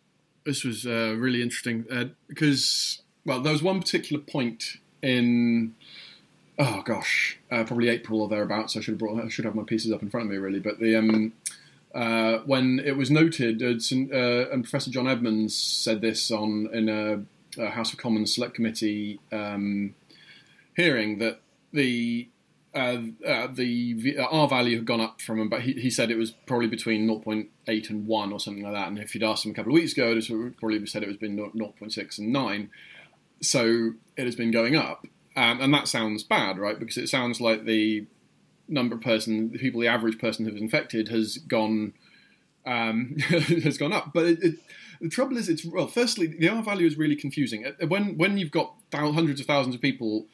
this 0.46 0.64
was 0.64 0.86
uh, 0.86 1.14
really 1.18 1.42
interesting 1.42 1.84
uh, 1.90 2.04
because 2.28 3.02
well, 3.26 3.40
there 3.40 3.52
was 3.52 3.62
one 3.62 3.80
particular 3.80 4.22
point 4.22 4.78
in 5.02 5.74
oh 6.58 6.82
gosh, 6.82 7.38
uh, 7.50 7.64
probably 7.64 7.88
April 7.88 8.22
or 8.22 8.28
thereabouts. 8.28 8.76
I 8.76 8.80
should 8.80 8.92
have 8.92 8.98
brought 8.98 9.22
I 9.22 9.28
should 9.28 9.44
have 9.44 9.54
my 9.54 9.64
pieces 9.64 9.92
up 9.92 10.02
in 10.02 10.08
front 10.08 10.26
of 10.26 10.30
me 10.30 10.38
really, 10.38 10.60
but 10.60 10.78
the 10.78 10.96
um, 10.96 11.32
uh, 11.94 12.38
when 12.46 12.80
it 12.84 12.96
was 12.96 13.10
noted, 13.10 13.62
uh, 13.62 13.68
uh, 13.68 14.50
and 14.52 14.64
Professor 14.64 14.90
John 14.90 15.08
Edmunds 15.08 15.56
said 15.56 16.00
this 16.00 16.30
on 16.30 16.68
in 16.72 16.88
a, 16.88 17.22
a 17.60 17.70
House 17.70 17.92
of 17.92 17.98
Commons 17.98 18.34
Select 18.34 18.54
Committee 18.54 19.18
um, 19.32 19.94
hearing 20.76 21.18
that 21.18 21.40
the 21.72 22.28
uh, 22.76 23.00
uh, 23.26 23.48
the 23.50 24.18
R 24.18 24.46
value 24.46 24.76
had 24.76 24.84
gone 24.84 25.00
up 25.00 25.22
from 25.22 25.40
about. 25.40 25.62
He, 25.62 25.72
he, 25.72 25.90
said 25.90 26.10
it 26.10 26.18
was 26.18 26.30
probably 26.30 26.66
between 26.66 27.08
0.8 27.08 27.90
and 27.90 28.06
1 28.06 28.32
or 28.32 28.38
something 28.38 28.62
like 28.62 28.74
that. 28.74 28.88
And 28.88 28.98
if 28.98 29.14
you'd 29.14 29.24
asked 29.24 29.46
him 29.46 29.52
a 29.52 29.54
couple 29.54 29.72
of 29.72 29.74
weeks 29.74 29.92
ago, 29.92 30.12
it 30.12 30.28
would 30.28 30.58
probably 30.58 30.78
have 30.78 30.88
said 30.88 31.02
it 31.02 31.08
was 31.08 31.16
been 31.16 31.38
0.6 31.38 32.18
and 32.18 32.32
9. 32.32 32.70
So 33.40 33.92
it 34.16 34.24
has 34.26 34.36
been 34.36 34.50
going 34.50 34.76
up, 34.76 35.06
um, 35.36 35.60
and 35.60 35.72
that 35.72 35.88
sounds 35.88 36.22
bad, 36.22 36.58
right? 36.58 36.78
Because 36.78 36.98
it 36.98 37.08
sounds 37.08 37.40
like 37.40 37.64
the 37.64 38.06
number 38.68 38.94
of 38.94 39.00
person, 39.00 39.52
the 39.52 39.58
people, 39.58 39.80
the 39.80 39.88
average 39.88 40.18
person 40.18 40.44
who 40.44 40.52
was 40.52 40.60
infected 40.60 41.08
has 41.08 41.38
gone 41.38 41.94
um, 42.66 43.16
has 43.28 43.78
gone 43.78 43.92
up. 43.94 44.12
But 44.12 44.26
it, 44.26 44.42
it, 44.42 44.54
the 45.00 45.08
trouble 45.08 45.38
is, 45.38 45.48
it's 45.48 45.64
well. 45.64 45.86
Firstly, 45.86 46.26
the 46.26 46.48
R 46.48 46.62
value 46.62 46.86
is 46.86 46.98
really 46.98 47.16
confusing. 47.16 47.64
Uh, 47.66 47.86
when 47.86 48.18
when 48.18 48.36
you've 48.36 48.50
got 48.50 48.74
hundreds 48.92 49.40
of 49.40 49.46
thousands 49.46 49.74
of 49.74 49.80
people 49.80 50.26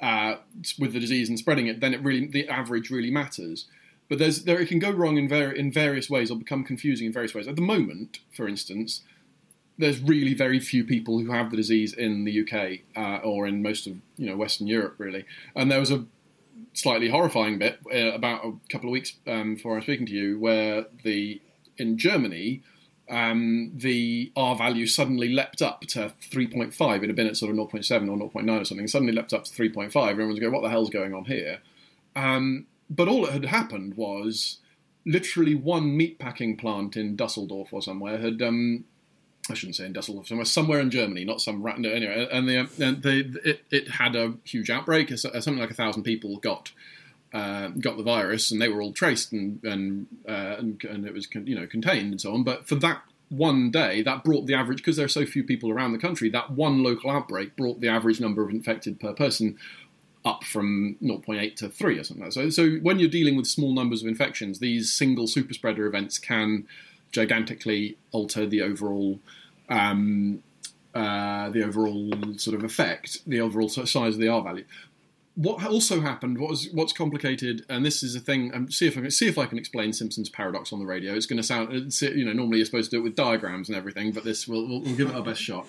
uh, 0.00 0.36
with 0.78 0.92
the 0.92 1.00
disease 1.00 1.28
and 1.28 1.38
spreading 1.38 1.66
it, 1.66 1.80
then 1.80 1.94
it 1.94 2.02
really 2.02 2.26
the 2.26 2.48
average 2.48 2.90
really 2.90 3.10
matters. 3.10 3.66
but 4.08 4.18
there's 4.18 4.44
there 4.44 4.60
it 4.60 4.68
can 4.68 4.78
go 4.78 4.90
wrong 4.90 5.16
in 5.16 5.28
ver- 5.28 5.52
in 5.52 5.72
various 5.72 6.08
ways 6.10 6.30
or 6.30 6.36
become 6.36 6.64
confusing 6.64 7.06
in 7.06 7.12
various 7.12 7.34
ways. 7.34 7.48
At 7.48 7.56
the 7.56 7.62
moment, 7.62 8.20
for 8.32 8.46
instance, 8.46 9.02
there's 9.78 10.00
really 10.00 10.34
very 10.34 10.60
few 10.60 10.84
people 10.84 11.18
who 11.18 11.30
have 11.32 11.50
the 11.50 11.56
disease 11.56 11.92
in 11.92 12.24
the 12.24 12.42
UK 12.42 12.80
uh, 12.96 13.22
or 13.22 13.46
in 13.46 13.62
most 13.62 13.86
of 13.86 13.94
you 14.16 14.28
know 14.28 14.36
Western 14.36 14.66
Europe 14.66 14.94
really. 14.98 15.24
And 15.54 15.70
there 15.70 15.80
was 15.80 15.90
a 15.90 16.06
slightly 16.72 17.08
horrifying 17.08 17.58
bit 17.58 17.78
uh, 17.92 18.12
about 18.12 18.44
a 18.44 18.52
couple 18.70 18.88
of 18.88 18.92
weeks 18.92 19.14
um, 19.26 19.54
before 19.54 19.72
I 19.72 19.76
was 19.76 19.84
speaking 19.84 20.06
to 20.06 20.12
you, 20.12 20.38
where 20.38 20.86
the 21.02 21.40
in 21.78 21.98
Germany 21.98 22.62
um, 23.08 23.72
the 23.74 24.32
R 24.36 24.56
value 24.56 24.86
suddenly 24.86 25.32
leapt 25.32 25.62
up 25.62 25.82
to 25.82 26.12
3.5. 26.30 27.02
It 27.02 27.06
had 27.06 27.16
been 27.16 27.26
at 27.26 27.36
sort 27.36 27.50
of 27.50 27.56
0.7 27.56 28.10
or 28.10 28.30
0.9 28.30 28.60
or 28.60 28.64
something. 28.64 28.88
Suddenly 28.88 29.12
leapt 29.12 29.32
up 29.32 29.44
to 29.44 29.50
3.5. 29.52 30.10
Everyone's 30.10 30.38
going, 30.38 30.52
"What 30.52 30.62
the 30.62 30.70
hell's 30.70 30.90
going 30.90 31.14
on 31.14 31.26
here?" 31.26 31.60
Um, 32.14 32.66
but 32.90 33.08
all 33.08 33.22
that 33.22 33.32
had 33.32 33.44
happened 33.46 33.96
was 33.96 34.58
literally 35.04 35.54
one 35.54 35.96
meatpacking 35.98 36.58
plant 36.58 36.96
in 36.96 37.16
Dusseldorf 37.16 37.72
or 37.72 37.80
somewhere 37.80 38.18
had 38.18 38.42
um, 38.42 38.84
I 39.48 39.54
shouldn't 39.54 39.76
say 39.76 39.86
in 39.86 39.92
Dusseldorf, 39.92 40.26
somewhere, 40.26 40.44
somewhere 40.44 40.80
in 40.80 40.90
Germany, 40.90 41.24
not 41.24 41.40
some 41.40 41.62
rat. 41.62 41.78
No, 41.78 41.90
anyway, 41.90 42.28
and 42.32 42.48
they, 42.48 42.56
and 42.56 43.02
they, 43.02 43.18
it, 43.44 43.64
it 43.70 43.88
had 43.88 44.16
a 44.16 44.34
huge 44.44 44.70
outbreak. 44.70 45.16
Something 45.16 45.58
like 45.58 45.70
a 45.70 45.74
thousand 45.74 46.02
people 46.02 46.36
got 46.38 46.72
uh, 47.36 47.68
got 47.68 47.98
the 47.98 48.02
virus, 48.02 48.50
and 48.50 48.62
they 48.62 48.68
were 48.68 48.80
all 48.80 48.92
traced 48.92 49.30
and 49.32 49.62
and, 49.62 50.06
uh, 50.26 50.56
and, 50.58 50.82
and 50.84 51.06
it 51.06 51.12
was 51.12 51.28
you 51.34 51.54
know 51.54 51.66
contained 51.66 52.12
and 52.12 52.20
so 52.20 52.32
on. 52.32 52.42
But 52.42 52.66
for 52.66 52.76
that 52.76 53.02
one 53.28 53.70
day, 53.70 54.02
that 54.02 54.24
brought 54.24 54.46
the 54.46 54.54
average 54.54 54.78
because 54.78 54.96
there 54.96 55.04
are 55.04 55.08
so 55.08 55.26
few 55.26 55.44
people 55.44 55.70
around 55.70 55.92
the 55.92 55.98
country. 55.98 56.30
That 56.30 56.52
one 56.52 56.82
local 56.82 57.10
outbreak 57.10 57.54
brought 57.54 57.80
the 57.80 57.88
average 57.88 58.20
number 58.20 58.42
of 58.42 58.50
infected 58.50 58.98
per 58.98 59.12
person 59.12 59.58
up 60.24 60.44
from 60.44 60.96
0.8 61.02 61.54
to 61.56 61.68
3 61.68 61.98
or 61.98 62.04
something 62.04 62.24
like 62.24 62.34
that. 62.34 62.50
So, 62.50 62.50
so 62.50 62.76
when 62.78 62.98
you're 62.98 63.08
dealing 63.08 63.36
with 63.36 63.46
small 63.46 63.72
numbers 63.72 64.02
of 64.02 64.08
infections, 64.08 64.58
these 64.58 64.92
single 64.92 65.28
super 65.28 65.54
spreader 65.54 65.86
events 65.86 66.18
can 66.18 66.66
gigantically 67.12 67.96
alter 68.10 68.44
the 68.46 68.62
overall 68.62 69.20
um, 69.68 70.42
uh, 70.94 71.50
the 71.50 71.62
overall 71.62 72.10
sort 72.38 72.56
of 72.56 72.64
effect, 72.64 73.18
the 73.26 73.40
overall 73.40 73.68
size 73.68 74.14
of 74.14 74.20
the 74.20 74.28
R 74.28 74.42
value. 74.42 74.64
What 75.36 75.64
also 75.66 76.00
happened, 76.00 76.38
what 76.38 76.48
was 76.48 76.70
what's 76.72 76.94
complicated, 76.94 77.64
and 77.68 77.84
this 77.84 78.02
is 78.02 78.16
a 78.16 78.20
thing. 78.20 78.54
Um, 78.54 78.70
see 78.70 78.86
if 78.86 78.96
I 78.96 79.02
can 79.02 79.10
see 79.10 79.28
if 79.28 79.36
I 79.36 79.44
can 79.44 79.58
explain 79.58 79.92
Simpson's 79.92 80.30
paradox 80.30 80.72
on 80.72 80.78
the 80.78 80.86
radio. 80.86 81.14
It's 81.14 81.26
going 81.26 81.36
to 81.36 81.42
sound, 81.42 81.72
you 82.00 82.24
know, 82.24 82.32
normally 82.32 82.56
you're 82.56 82.64
supposed 82.64 82.90
to 82.90 82.96
do 82.96 83.00
it 83.00 83.04
with 83.04 83.16
diagrams 83.16 83.68
and 83.68 83.76
everything, 83.76 84.12
but 84.12 84.24
this 84.24 84.48
we'll, 84.48 84.66
we'll, 84.66 84.80
we'll 84.80 84.96
give 84.96 85.10
it 85.10 85.14
our 85.14 85.22
best 85.22 85.42
shot. 85.42 85.66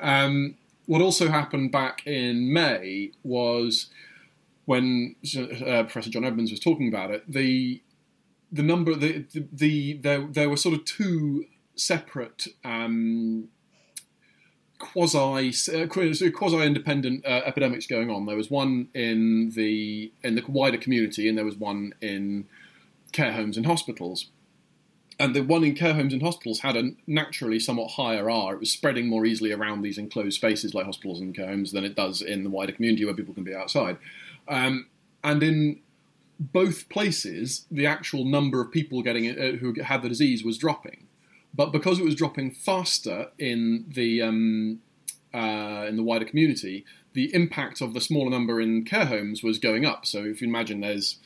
Um, 0.00 0.56
what 0.86 1.00
also 1.00 1.28
happened 1.28 1.70
back 1.70 2.04
in 2.06 2.52
May 2.52 3.12
was 3.22 3.88
when 4.64 5.14
uh, 5.36 5.84
Professor 5.84 6.10
John 6.10 6.24
Edmunds 6.24 6.50
was 6.50 6.60
talking 6.60 6.88
about 6.88 7.10
it. 7.10 7.30
The 7.30 7.82
the 8.50 8.62
number 8.62 8.94
the 8.94 9.24
the, 9.32 9.46
the 9.52 9.92
there 9.94 10.26
there 10.26 10.50
were 10.50 10.56
sort 10.56 10.74
of 10.74 10.84
two 10.84 11.46
separate 11.76 12.46
um, 12.64 13.48
quasi 14.92 15.52
uh, 15.74 15.86
quasi 15.86 16.60
independent 16.62 17.24
uh, 17.24 17.42
epidemics 17.44 17.86
going 17.86 18.10
on. 18.10 18.26
There 18.26 18.36
was 18.36 18.50
one 18.50 18.88
in 18.94 19.50
the 19.50 20.12
in 20.22 20.34
the 20.34 20.44
wider 20.46 20.78
community, 20.78 21.28
and 21.28 21.36
there 21.36 21.44
was 21.44 21.56
one 21.56 21.94
in 22.00 22.46
care 23.12 23.32
homes 23.32 23.56
and 23.56 23.66
hospitals. 23.66 24.26
And 25.18 25.34
the 25.34 25.42
one 25.42 25.62
in 25.62 25.76
care 25.76 25.94
homes 25.94 26.12
and 26.12 26.22
hospitals 26.22 26.60
had 26.60 26.76
a 26.76 26.90
naturally 27.06 27.60
somewhat 27.60 27.92
higher 27.92 28.28
R. 28.28 28.54
It 28.54 28.60
was 28.60 28.72
spreading 28.72 29.06
more 29.06 29.24
easily 29.24 29.52
around 29.52 29.82
these 29.82 29.96
enclosed 29.96 30.36
spaces 30.36 30.74
like 30.74 30.86
hospitals 30.86 31.20
and 31.20 31.34
care 31.34 31.46
homes 31.46 31.70
than 31.70 31.84
it 31.84 31.94
does 31.94 32.20
in 32.20 32.42
the 32.42 32.50
wider 32.50 32.72
community 32.72 33.04
where 33.04 33.14
people 33.14 33.32
can 33.32 33.44
be 33.44 33.54
outside. 33.54 33.96
Um, 34.48 34.88
and 35.22 35.42
in 35.42 35.80
both 36.40 36.88
places, 36.88 37.66
the 37.70 37.86
actual 37.86 38.24
number 38.24 38.60
of 38.60 38.72
people 38.72 39.02
getting 39.02 39.24
it, 39.24 39.38
uh, 39.38 39.56
who 39.58 39.72
had 39.82 40.02
the 40.02 40.08
disease 40.08 40.42
was 40.42 40.58
dropping, 40.58 41.03
but 41.54 41.72
because 41.72 41.98
it 41.98 42.04
was 42.04 42.14
dropping 42.14 42.50
faster 42.50 43.28
in 43.38 43.84
the 43.88 44.22
um, 44.22 44.80
uh, 45.32 45.86
in 45.88 45.96
the 45.96 46.02
wider 46.02 46.24
community, 46.24 46.84
the 47.12 47.34
impact 47.34 47.80
of 47.80 47.94
the 47.94 48.00
smaller 48.00 48.30
number 48.30 48.60
in 48.60 48.84
care 48.84 49.06
homes 49.06 49.42
was 49.42 49.58
going 49.58 49.84
up. 49.84 50.04
So 50.06 50.24
if 50.24 50.40
you 50.42 50.48
imagine 50.48 50.80
there's 50.80 51.18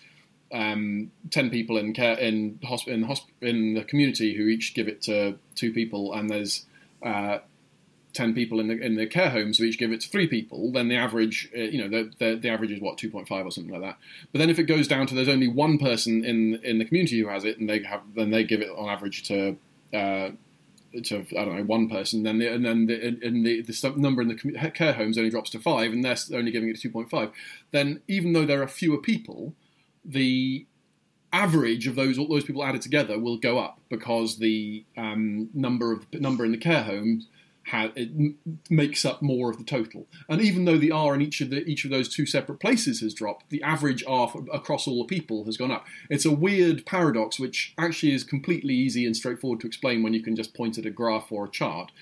um, 0.53 1.11
ten 1.31 1.51
people 1.51 1.77
in 1.77 1.93
care 1.93 2.19
in 2.19 2.59
hosp- 2.65 2.89
in, 2.89 3.05
hosp- 3.05 3.27
in 3.41 3.75
the 3.75 3.85
community 3.85 4.35
who 4.35 4.47
each 4.47 4.75
give 4.75 4.89
it 4.89 5.03
to 5.03 5.39
two 5.55 5.73
people, 5.73 6.13
and 6.13 6.31
there's 6.31 6.67
uh, 7.03 7.39
ten 8.13 8.35
people 8.35 8.61
in 8.61 8.69
the 8.69 8.79
in 8.79 8.97
the 8.97 9.07
care 9.07 9.31
homes 9.31 9.59
who 9.59 9.65
each 9.65 9.79
give 9.79 9.93
it 9.93 10.01
to 10.03 10.09
three 10.09 10.27
people, 10.27 10.73
then 10.73 10.89
the 10.89 10.97
average, 10.97 11.51
uh, 11.57 11.61
you 11.61 11.79
know, 11.79 11.89
the, 11.89 12.11
the, 12.19 12.37
the 12.37 12.49
average 12.49 12.71
is 12.71 12.81
what 12.81 12.99
two 12.99 13.11
point 13.11 13.29
five 13.29 13.47
or 13.47 13.51
something 13.51 13.73
like 13.73 13.83
that. 13.83 13.99
But 14.33 14.39
then 14.39 14.51
if 14.51 14.59
it 14.59 14.65
goes 14.65 14.89
down 14.89 15.07
to 15.07 15.15
there's 15.15 15.29
only 15.29 15.49
one 15.49 15.79
person 15.79 16.25
in 16.25 16.61
in 16.65 16.79
the 16.79 16.85
community 16.85 17.21
who 17.21 17.29
has 17.29 17.45
it, 17.45 17.59
and 17.59 17.69
they 17.69 17.83
have 17.83 18.03
then 18.15 18.31
they 18.31 18.45
give 18.45 18.61
it 18.61 18.71
on 18.71 18.89
average 18.89 19.23
to 19.25 19.57
uh, 19.93 20.31
to 21.05 21.27
I 21.39 21.45
don't 21.45 21.57
know 21.57 21.65
one 21.65 21.89
person, 21.89 22.23
then 22.23 22.39
the, 22.39 22.53
and 22.53 22.65
then 22.65 22.87
the, 22.87 23.07
and 23.23 23.45
the, 23.45 23.63
the 23.63 23.95
number 23.97 24.23
in 24.23 24.29
the 24.29 24.71
care 24.71 24.93
homes 24.93 25.19
only 25.19 25.31
drops 25.31 25.51
to 25.51 25.59
five, 25.59 25.93
and 25.93 26.05
they're 26.05 26.17
only 26.33 26.51
giving 26.51 26.69
it 26.69 26.81
two 26.81 26.91
point 26.91 27.11
five. 27.11 27.31
Then 27.71 28.01
even 28.09 28.33
though 28.33 28.47
there 28.47 28.63
are 28.63 28.69
fewer 28.69 28.99
people, 28.99 29.55
the 30.05 30.67
average 31.33 31.87
of 31.87 31.95
those 31.95 32.19
all 32.19 32.29
those 32.29 32.45
people 32.45 32.65
added 32.65 32.81
together 32.81 33.19
will 33.19 33.37
go 33.37 33.59
up 33.59 33.81
because 33.91 34.39
the 34.39 34.85
um, 34.97 35.51
number 35.53 35.93
of 35.93 36.13
number 36.15 36.45
in 36.45 36.53
the 36.53 36.59
care 36.59 36.83
homes 36.83 37.27
it 37.73 38.11
makes 38.71 39.05
up 39.05 39.23
more 39.23 39.51
of 39.51 39.59
the 39.59 39.65
total. 39.65 40.07
And 40.29 40.41
even 40.41 40.65
though 40.65 40.79
the 40.79 40.91
R 40.91 41.15
in 41.15 41.21
each 41.21 41.41
of 41.41 41.51
the 41.51 41.65
each 41.65 41.85
of 41.85 41.91
those 41.91 42.09
two 42.09 42.27
separate 42.27 42.61
places 42.61 43.01
has 43.01 43.15
dropped, 43.15 43.51
the 43.51 43.63
average 43.63 44.05
R 44.07 44.29
for, 44.29 44.45
across 44.53 44.87
all 44.87 44.99
the 44.99 45.09
people 45.09 45.45
has 45.45 45.57
gone 45.57 45.71
up. 45.71 45.87
It's 46.11 46.25
a 46.25 46.31
weird 46.33 46.87
paradox, 46.87 47.39
which 47.39 47.75
actually 47.79 48.13
is 48.13 48.25
completely 48.25 48.75
easy 48.75 49.07
and 49.07 49.17
straightforward 49.17 49.61
to 49.61 49.67
explain 49.67 50.03
when 50.03 50.15
you 50.15 50.23
can 50.23 50.37
just 50.37 50.55
point 50.55 50.79
at 50.79 50.87
a 50.87 50.91
graph 50.91 51.31
or 51.31 51.45
a 51.45 51.51
chart. 51.51 51.93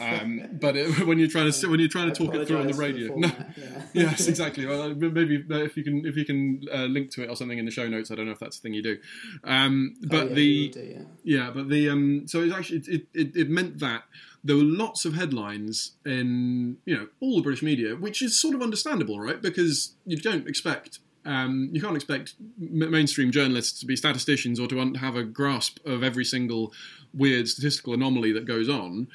Um, 0.00 0.48
but 0.60 0.76
it, 0.76 1.06
when 1.06 1.18
you're 1.18 1.28
trying 1.28 1.50
to 1.50 1.66
when 1.68 1.80
you're 1.80 1.88
trying 1.88 2.12
to 2.12 2.14
talk 2.14 2.34
it 2.34 2.46
through 2.46 2.58
on 2.58 2.66
the 2.66 2.74
radio, 2.74 3.14
no, 3.14 3.30
yeah. 3.56 3.82
yes, 3.92 4.28
exactly. 4.28 4.66
Well, 4.66 4.94
maybe 4.94 5.44
uh, 5.50 5.58
if 5.58 5.76
you 5.76 5.84
can 5.84 6.04
if 6.04 6.16
you 6.16 6.24
can 6.24 6.62
uh, 6.72 6.84
link 6.84 7.10
to 7.12 7.22
it 7.22 7.30
or 7.30 7.36
something 7.36 7.58
in 7.58 7.64
the 7.64 7.70
show 7.70 7.88
notes. 7.88 8.10
I 8.10 8.14
don't 8.14 8.26
know 8.26 8.32
if 8.32 8.38
that's 8.38 8.58
the 8.58 8.62
thing 8.62 8.74
you 8.74 8.82
do. 8.82 8.98
Um, 9.42 9.96
but 10.02 10.24
oh, 10.24 10.28
yeah, 10.28 10.34
the 10.34 10.68
do, 10.68 10.80
yeah. 10.80 11.38
yeah. 11.38 11.50
but 11.54 11.68
the 11.68 11.88
um, 11.88 12.26
so 12.26 12.42
it 12.42 12.52
actually 12.52 12.82
it, 12.86 13.06
it, 13.14 13.36
it 13.36 13.50
meant 13.50 13.78
that 13.80 14.04
there 14.44 14.56
were 14.56 14.62
lots 14.62 15.06
of 15.06 15.14
headlines 15.14 15.92
in 16.04 16.76
you 16.84 16.94
know 16.94 17.08
all 17.20 17.36
the 17.36 17.42
British 17.42 17.62
media, 17.62 17.96
which 17.96 18.22
is 18.22 18.40
sort 18.40 18.54
of 18.54 18.62
understandable, 18.62 19.18
right? 19.18 19.40
Because 19.40 19.94
you 20.04 20.18
don't 20.18 20.46
expect 20.46 21.00
um, 21.26 21.70
you 21.72 21.80
can't 21.80 21.96
expect 21.96 22.34
m- 22.60 22.90
mainstream 22.90 23.30
journalists 23.30 23.80
to 23.80 23.86
be 23.86 23.96
statisticians 23.96 24.60
or 24.60 24.66
to 24.68 24.80
un- 24.80 24.96
have 24.96 25.16
a 25.16 25.24
grasp 25.24 25.84
of 25.86 26.02
every 26.02 26.24
single 26.24 26.72
weird 27.12 27.48
statistical 27.48 27.94
anomaly 27.94 28.32
that 28.32 28.44
goes 28.44 28.68
on. 28.68 29.08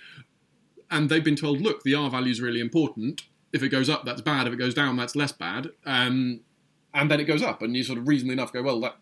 And 0.89 1.10
they've 1.10 1.24
been 1.24 1.36
told, 1.36 1.62
look, 1.62 1.84
the 1.84 1.94
R 1.94 2.10
value 2.10 2.32
is 2.32 2.42
really 2.42 2.60
important. 2.60 3.22
If 3.54 3.62
it 3.62 3.70
goes 3.70 3.89
up, 3.89 4.06
that's 4.06 4.22
bad. 4.22 4.48
If 4.48 4.54
it 4.54 4.58
goes 4.58 4.74
down, 4.74 4.98
that's 4.98 5.15
less 5.15 5.32
bad. 5.32 5.70
Um, 5.86 6.42
and 6.94 7.12
then 7.12 7.20
it 7.20 7.26
goes 7.26 7.44
up, 7.44 7.62
and 7.62 7.76
you 7.76 7.84
sort 7.84 8.00
of 8.00 8.08
reasonably 8.08 8.34
enough 8.34 8.52
go, 8.52 8.63
well, 8.63 8.80
that 8.82 8.98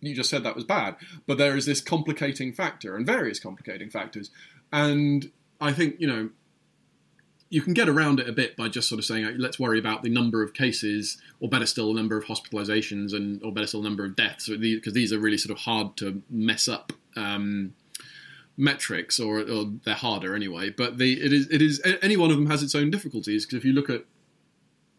you 0.00 0.14
just 0.14 0.30
said 0.30 0.44
that 0.44 0.54
was 0.54 0.64
bad. 0.64 0.96
But 1.26 1.38
there 1.38 1.56
is 1.56 1.66
this 1.66 1.80
complicating 1.80 2.52
factor 2.52 2.96
and 2.96 3.06
various 3.06 3.38
complicating 3.38 3.90
factors 3.90 4.30
and 4.74 5.30
I 5.60 5.72
think, 5.72 6.00
you 6.00 6.08
know, 6.08 6.30
you 7.48 7.62
can 7.62 7.74
get 7.74 7.88
around 7.88 8.18
it 8.18 8.28
a 8.28 8.32
bit 8.32 8.56
by 8.56 8.66
just 8.66 8.88
sort 8.88 8.98
of 8.98 9.04
saying, 9.04 9.36
let's 9.38 9.56
worry 9.56 9.78
about 9.78 10.02
the 10.02 10.10
number 10.10 10.42
of 10.42 10.52
cases, 10.52 11.16
or 11.38 11.48
better 11.48 11.64
still, 11.64 11.94
the 11.94 12.00
number 12.00 12.16
of 12.16 12.24
hospitalizations, 12.24 13.14
and 13.14 13.40
or 13.44 13.52
better 13.52 13.68
still, 13.68 13.82
the 13.82 13.88
number 13.88 14.04
of 14.04 14.16
deaths, 14.16 14.48
because 14.48 14.92
these 14.92 15.12
are 15.12 15.18
really 15.20 15.38
sort 15.38 15.56
of 15.56 15.62
hard 15.62 15.96
to 15.98 16.22
mess 16.28 16.66
up 16.66 16.92
um, 17.14 17.72
metrics, 18.56 19.20
or, 19.20 19.48
or, 19.48 19.66
they're 19.84 19.94
harder 19.94 20.34
anyway. 20.34 20.70
But 20.70 20.98
the, 20.98 21.12
it 21.24 21.32
is 21.32 21.48
it 21.50 21.62
is 21.62 21.80
any 22.02 22.16
one 22.16 22.32
of 22.32 22.36
them 22.36 22.46
has 22.46 22.64
its 22.64 22.74
own 22.74 22.90
difficulties 22.90 23.46
because 23.46 23.58
if 23.58 23.64
you 23.64 23.74
look 23.74 23.88
at 23.88 24.04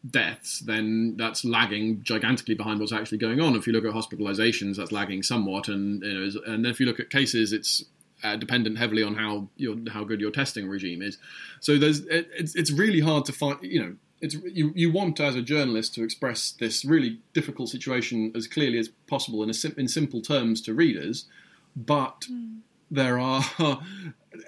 deaths, 0.09 0.59
then 0.59 1.17
that's 1.17 1.43
lagging 1.43 2.01
gigantically 2.01 2.55
behind 2.55 2.79
what's 2.79 2.93
actually 2.93 3.17
going 3.17 3.41
on. 3.41 3.57
If 3.57 3.67
you 3.67 3.73
look 3.73 3.83
at 3.83 3.91
hospitalizations, 3.91 4.77
that's 4.77 4.93
lagging 4.93 5.23
somewhat, 5.23 5.67
and 5.67 6.01
you 6.01 6.13
know, 6.13 6.41
and 6.45 6.63
then 6.63 6.71
if 6.71 6.79
you 6.79 6.85
look 6.85 7.01
at 7.01 7.09
cases, 7.09 7.51
it's 7.51 7.83
uh, 8.23 8.35
dependent 8.35 8.77
heavily 8.77 9.03
on 9.03 9.15
how 9.15 9.49
your 9.55 9.75
how 9.91 10.03
good 10.03 10.21
your 10.21 10.31
testing 10.31 10.67
regime 10.67 11.01
is. 11.01 11.17
So 11.59 11.77
there's 11.77 11.99
it, 12.01 12.29
it's 12.37 12.55
it's 12.55 12.71
really 12.71 13.01
hard 13.01 13.25
to 13.25 13.33
find. 13.33 13.57
You 13.61 13.83
know, 13.83 13.95
it's 14.21 14.35
you 14.35 14.71
you 14.75 14.91
want 14.91 15.19
as 15.19 15.35
a 15.35 15.41
journalist 15.41 15.93
to 15.95 16.03
express 16.03 16.51
this 16.51 16.85
really 16.85 17.19
difficult 17.33 17.69
situation 17.69 18.31
as 18.35 18.47
clearly 18.47 18.79
as 18.79 18.89
possible 19.07 19.43
in 19.43 19.49
a 19.49 19.53
sim- 19.53 19.75
in 19.77 19.87
simple 19.87 20.21
terms 20.21 20.61
to 20.61 20.73
readers, 20.73 21.25
but 21.75 22.21
mm. 22.31 22.59
there 22.89 23.19
are. 23.19 23.43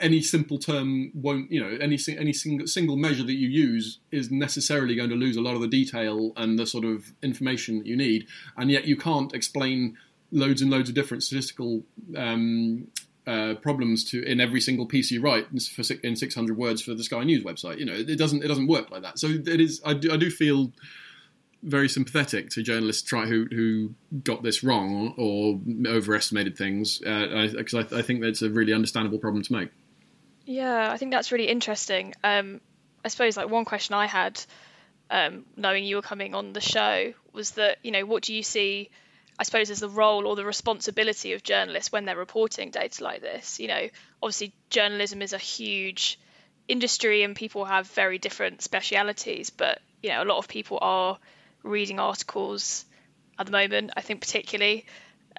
any 0.02 0.22
simple 0.22 0.58
term 0.58 1.12
won't, 1.14 1.50
you 1.50 1.62
know, 1.62 1.78
any 1.80 1.98
any 2.18 2.34
single 2.34 2.68
single 2.68 2.98
measure 2.98 3.24
that 3.24 3.36
you 3.36 3.48
use 3.48 4.00
is 4.12 4.30
necessarily 4.30 4.96
going 4.96 5.10
to 5.10 5.16
lose 5.16 5.38
a 5.38 5.42
lot 5.42 5.56
of 5.56 5.62
the 5.62 5.68
detail 5.68 6.34
and 6.36 6.60
the 6.60 6.66
sort 6.66 6.84
of 6.84 7.14
information 7.24 7.78
that 7.78 7.88
you 7.88 7.96
need, 7.96 8.28
and 8.58 8.70
yet 8.70 8.86
you 8.86 8.98
can't 8.98 9.34
explain 9.34 9.98
loads 10.32 10.62
and 10.62 10.70
loads 10.70 10.90
of 10.90 10.96
different 10.96 11.24
statistical 11.24 11.84
um, 12.16 12.88
uh, 13.28 13.56
problems 13.56 14.06
to 14.06 14.24
in 14.24 14.40
every 14.40 14.62
single 14.62 14.86
piece 14.86 15.12
you 15.12 15.22
write 15.22 15.48
in, 15.52 15.60
for, 15.60 15.84
in 16.04 16.16
600 16.16 16.58
words 16.58 16.82
for 16.82 16.94
the 16.94 17.04
Sky 17.04 17.24
News 17.24 17.44
website. 17.44 17.78
You 17.78 17.86
know, 17.86 17.94
it, 17.94 18.18
doesn't 18.18 18.44
it 18.44 18.48
doesn't 18.48 18.68
work 18.68 18.90
like 18.90 19.02
that. 19.02 19.20
So 19.20 19.28
it 19.28 19.62
is. 19.62 19.82
I 19.86 19.94
do, 19.94 20.12
I 20.12 20.18
do 20.18 20.30
feel 20.30 20.72
very 21.63 21.90
sympathetic 21.90 22.50
to 22.52 22.63
journalists 22.63 23.02
try 23.02 23.26
who 23.26 23.46
who 23.52 23.94
got 24.24 24.44
this 24.44 24.63
wrong 24.63 25.13
or 25.18 25.60
overestimated 25.92 26.58
things 26.58 27.00
because 27.00 27.74
uh, 27.74 27.80
I, 27.80 27.82
I, 27.82 28.00
I, 28.00 28.02
think 28.02 28.22
that's 28.22 28.42
a 28.42 28.50
really 28.50 28.74
understandable 28.74 29.18
problem 29.18 29.44
to 29.44 29.54
make. 29.54 29.70
Yeah, 30.46 30.90
I 30.92 30.98
think 30.98 31.12
that's 31.12 31.32
really 31.32 31.48
interesting. 31.48 32.13
Um, 32.24 32.62
I 33.04 33.10
suppose 33.10 33.36
like 33.36 33.50
one 33.50 33.66
question 33.66 33.96
I 33.96 34.06
had, 34.06 34.42
um, 35.10 35.46
knowing 35.58 35.84
you 35.84 35.98
were 35.98 36.02
coming 36.02 36.34
on 36.36 36.54
the 36.54 36.62
show, 36.62 37.13
was 37.34 37.52
that 37.52 37.80
you 37.84 37.92
know 37.92 38.06
what 38.06 38.24
do 38.24 38.34
you 38.34 38.44
see? 38.44 38.90
I 39.39 39.43
suppose 39.43 39.69
as 39.69 39.80
the 39.80 39.89
role 39.89 40.26
or 40.26 40.36
the 40.36 40.45
responsibility 40.45 41.34
of 41.34 41.43
journalists 41.43 41.91
when 41.91 42.06
they're 42.06 42.17
reporting 42.17 42.71
data 42.71 43.04
like 43.04 43.21
this. 43.21 43.60
You 43.60 43.67
know, 43.67 43.89
obviously 44.21 44.54
journalism 44.69 45.21
is 45.21 45.34
a 45.34 45.38
huge 45.38 46.19
industry 46.67 47.23
and 47.23 47.36
people 47.36 47.65
have 47.65 47.88
very 47.88 48.17
different 48.17 48.62
specialities, 48.62 49.50
but 49.50 49.80
you 50.02 50.10
know 50.10 50.23
a 50.23 50.26
lot 50.26 50.38
of 50.38 50.47
people 50.47 50.80
are 50.82 51.17
reading 51.63 52.00
articles 52.00 52.86
at 53.38 53.45
the 53.45 53.52
moment. 53.52 53.91
I 53.95 54.02
think 54.02 54.21
particularly. 54.21 54.86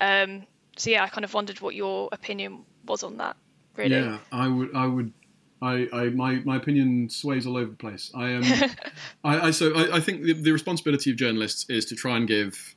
Um, 0.01 0.47
so 0.77 0.91
yeah, 0.91 1.03
I 1.03 1.09
kind 1.09 1.25
of 1.25 1.35
wondered 1.35 1.61
what 1.61 1.75
your 1.75 2.09
opinion 2.13 2.65
was 2.87 3.03
on 3.03 3.17
that. 3.19 3.37
Really. 3.77 3.97
Yeah, 3.97 4.19
I 4.33 4.49
would. 4.49 4.75
I 4.75 4.87
would. 4.87 5.13
I, 5.61 5.89
I 5.93 6.09
my, 6.11 6.37
my 6.45 6.57
opinion 6.57 7.11
sways 7.11 7.47
all 7.47 7.57
over 7.57 7.71
the 7.71 7.77
place. 7.77 8.13
I 8.15 8.31
am. 8.31 8.45
Um, 8.45 8.71
I, 9.25 9.41
I, 9.49 9.51
so 9.51 9.75
I, 9.75 9.97
I 9.97 10.01
think 10.01 10.23
the, 10.23 10.35
the, 10.35 10.53
responsibility 10.53 11.11
of 11.11 11.17
journalists 11.17 11.69
is 11.69 11.85
to 11.87 11.97
try 11.97 12.17
and 12.17 12.29
give 12.29 12.77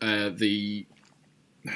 uh, 0.00 0.30
the. 0.30 0.86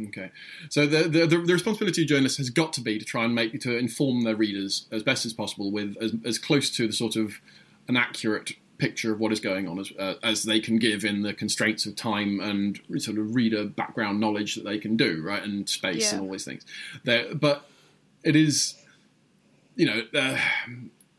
Okay, 0.00 0.30
so 0.68 0.86
the, 0.86 1.08
the, 1.08 1.26
the 1.26 1.38
responsibility 1.38 2.02
of 2.02 2.08
journalists 2.08 2.38
has 2.38 2.50
got 2.50 2.72
to 2.74 2.80
be 2.80 3.00
to 3.00 3.04
try 3.04 3.24
and 3.24 3.34
make 3.34 3.60
to 3.60 3.76
inform 3.76 4.22
their 4.22 4.36
readers 4.36 4.86
as 4.92 5.02
best 5.02 5.26
as 5.26 5.32
possible 5.32 5.72
with 5.72 5.96
as, 6.00 6.14
as 6.24 6.38
close 6.38 6.70
to 6.76 6.86
the 6.86 6.92
sort 6.92 7.16
of 7.16 7.40
an 7.88 7.96
accurate 7.96 8.52
picture 8.78 9.12
of 9.12 9.20
what 9.20 9.32
is 9.32 9.40
going 9.40 9.68
on 9.68 9.78
as, 9.78 9.92
uh, 9.98 10.14
as 10.22 10.44
they 10.44 10.60
can 10.60 10.78
give 10.78 11.04
in 11.04 11.22
the 11.22 11.34
constraints 11.34 11.84
of 11.84 11.96
time 11.96 12.40
and 12.40 12.80
sort 13.02 13.18
of 13.18 13.34
reader 13.34 13.64
background 13.64 14.20
knowledge 14.20 14.54
that 14.54 14.64
they 14.64 14.78
can 14.78 14.96
do, 14.96 15.20
right, 15.22 15.42
and 15.42 15.68
space 15.68 16.12
yeah. 16.12 16.18
and 16.18 16.26
all 16.26 16.32
these 16.32 16.44
things. 16.44 16.64
There, 17.04 17.34
but 17.34 17.68
it 18.22 18.36
is, 18.36 18.74
you 19.74 19.86
know, 19.86 20.02
uh, 20.14 20.38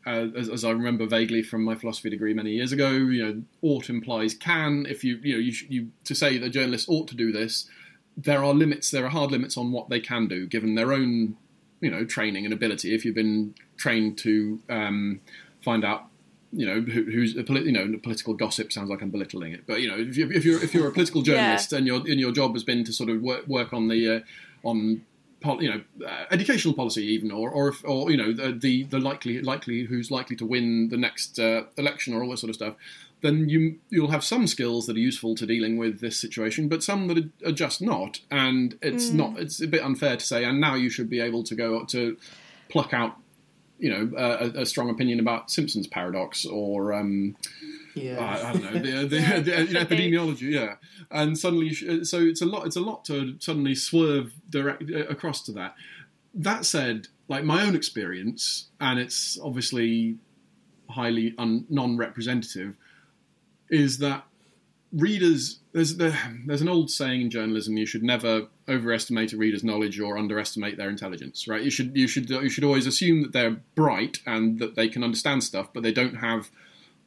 uh, 0.06 0.28
as, 0.36 0.48
as, 0.48 0.64
I 0.64 0.70
remember 0.70 1.06
vaguely 1.06 1.42
from 1.42 1.62
my 1.62 1.74
philosophy 1.74 2.08
degree 2.08 2.32
many 2.32 2.52
years 2.52 2.72
ago, 2.72 2.90
you 2.90 3.22
know, 3.22 3.42
ought 3.60 3.90
implies 3.90 4.34
can. 4.34 4.86
If 4.88 5.04
you, 5.04 5.18
you 5.22 5.34
know, 5.34 5.40
you, 5.40 5.52
you 5.68 5.90
to 6.04 6.14
say 6.14 6.38
that 6.38 6.50
journalists 6.50 6.88
ought 6.88 7.06
to 7.08 7.16
do 7.16 7.32
this, 7.32 7.68
there 8.16 8.42
are 8.42 8.54
limits. 8.54 8.90
There 8.90 9.04
are 9.04 9.10
hard 9.10 9.30
limits 9.30 9.56
on 9.56 9.72
what 9.72 9.90
they 9.90 10.00
can 10.00 10.26
do, 10.26 10.46
given 10.46 10.74
their 10.74 10.92
own, 10.92 11.36
you 11.80 11.90
know, 11.90 12.04
training 12.04 12.44
and 12.44 12.54
ability. 12.54 12.94
If 12.94 13.04
you've 13.04 13.14
been 13.14 13.54
trained 13.76 14.16
to 14.18 14.60
um, 14.70 15.20
find 15.60 15.84
out 15.84 16.06
you 16.52 16.66
know, 16.66 16.80
who, 16.80 17.04
who's 17.04 17.36
a 17.36 17.44
poli- 17.44 17.62
you 17.62 17.72
know, 17.72 17.96
political 18.02 18.34
gossip 18.34 18.72
sounds 18.72 18.90
like 18.90 19.02
I'm 19.02 19.10
belittling 19.10 19.52
it, 19.52 19.66
but 19.66 19.80
you 19.80 19.88
know, 19.88 19.96
if 19.96 20.16
you're 20.16 20.32
if 20.32 20.44
you're, 20.44 20.62
if 20.62 20.74
you're 20.74 20.88
a 20.88 20.92
political 20.92 21.22
journalist 21.22 21.72
yeah. 21.72 21.78
and 21.78 21.86
your 21.86 21.98
and 21.98 22.18
your 22.18 22.32
job 22.32 22.54
has 22.54 22.64
been 22.64 22.84
to 22.84 22.92
sort 22.92 23.08
of 23.08 23.20
work, 23.22 23.46
work 23.46 23.72
on 23.72 23.88
the 23.88 24.16
uh, 24.16 24.20
on 24.64 25.04
you 25.58 25.70
know 25.70 26.06
uh, 26.06 26.24
educational 26.30 26.74
policy 26.74 27.04
even 27.04 27.30
or 27.30 27.50
or, 27.50 27.68
if, 27.68 27.84
or 27.84 28.10
you 28.10 28.16
know 28.16 28.32
the, 28.32 28.52
the, 28.52 28.84
the 28.84 28.98
likely 28.98 29.40
likely 29.40 29.84
who's 29.84 30.10
likely 30.10 30.36
to 30.36 30.44
win 30.44 30.88
the 30.88 30.96
next 30.96 31.38
uh, 31.38 31.62
election 31.76 32.14
or 32.14 32.22
all 32.22 32.30
this 32.30 32.40
sort 32.40 32.50
of 32.50 32.56
stuff 32.56 32.74
then 33.22 33.48
you 33.48 33.78
you'll 33.88 34.10
have 34.10 34.24
some 34.24 34.46
skills 34.46 34.86
that 34.86 34.96
are 34.96 35.00
useful 35.00 35.34
to 35.34 35.46
dealing 35.46 35.78
with 35.78 36.00
this 36.00 36.18
situation 36.18 36.68
but 36.68 36.82
some 36.82 37.08
that 37.08 37.30
are, 37.44 37.52
just 37.52 37.80
not 37.80 38.20
and 38.30 38.78
it's 38.82 39.10
mm. 39.10 39.14
not 39.14 39.38
it's 39.38 39.60
a 39.60 39.66
bit 39.66 39.82
unfair 39.82 40.16
to 40.16 40.24
say 40.24 40.44
and 40.44 40.60
now 40.60 40.74
you 40.74 40.90
should 40.90 41.08
be 41.08 41.20
able 41.20 41.42
to 41.42 41.54
go 41.54 41.84
to 41.84 42.16
pluck 42.68 42.92
out 42.92 43.16
you 43.78 43.90
know 43.90 44.10
a, 44.16 44.60
a 44.60 44.66
strong 44.66 44.90
opinion 44.90 45.18
about 45.18 45.50
Simpson's 45.50 45.86
paradox 45.86 46.44
or 46.44 46.92
um, 46.92 47.34
yeah. 48.02 48.18
Uh, 48.18 48.48
I 48.48 48.52
don't 48.52 48.62
know 48.62 48.72
the, 48.72 48.80
the, 49.08 49.40
the, 49.42 49.64
the 49.64 49.78
epidemiology, 49.78 50.52
yeah. 50.52 50.74
And 51.10 51.38
suddenly, 51.38 51.72
so 52.04 52.20
it's 52.20 52.42
a 52.42 52.46
lot. 52.46 52.66
It's 52.66 52.76
a 52.76 52.80
lot 52.80 53.04
to 53.06 53.36
suddenly 53.38 53.74
swerve 53.74 54.32
direct 54.48 54.84
uh, 54.90 55.06
across 55.06 55.42
to 55.42 55.52
that. 55.52 55.74
That 56.34 56.64
said, 56.64 57.08
like 57.28 57.44
my 57.44 57.62
own 57.62 57.74
experience, 57.74 58.68
and 58.80 58.98
it's 58.98 59.38
obviously 59.42 60.18
highly 60.88 61.34
un, 61.38 61.66
non-representative, 61.68 62.76
is 63.68 63.98
that 63.98 64.24
readers 64.92 65.60
there's 65.72 65.96
there's 65.96 66.60
an 66.60 66.68
old 66.68 66.90
saying 66.90 67.20
in 67.20 67.30
journalism 67.30 67.76
you 67.76 67.86
should 67.86 68.02
never 68.02 68.48
overestimate 68.68 69.32
a 69.32 69.36
reader's 69.36 69.62
knowledge 69.62 70.00
or 70.00 70.18
underestimate 70.18 70.76
their 70.76 70.88
intelligence 70.88 71.46
right 71.46 71.62
you 71.62 71.70
should 71.70 71.96
you 71.96 72.08
should 72.08 72.28
you 72.28 72.50
should 72.50 72.64
always 72.64 72.86
assume 72.86 73.22
that 73.22 73.32
they're 73.32 73.60
bright 73.76 74.18
and 74.26 74.58
that 74.58 74.74
they 74.74 74.88
can 74.88 75.04
understand 75.04 75.44
stuff 75.44 75.72
but 75.72 75.84
they 75.84 75.92
don't 75.92 76.16
have 76.16 76.50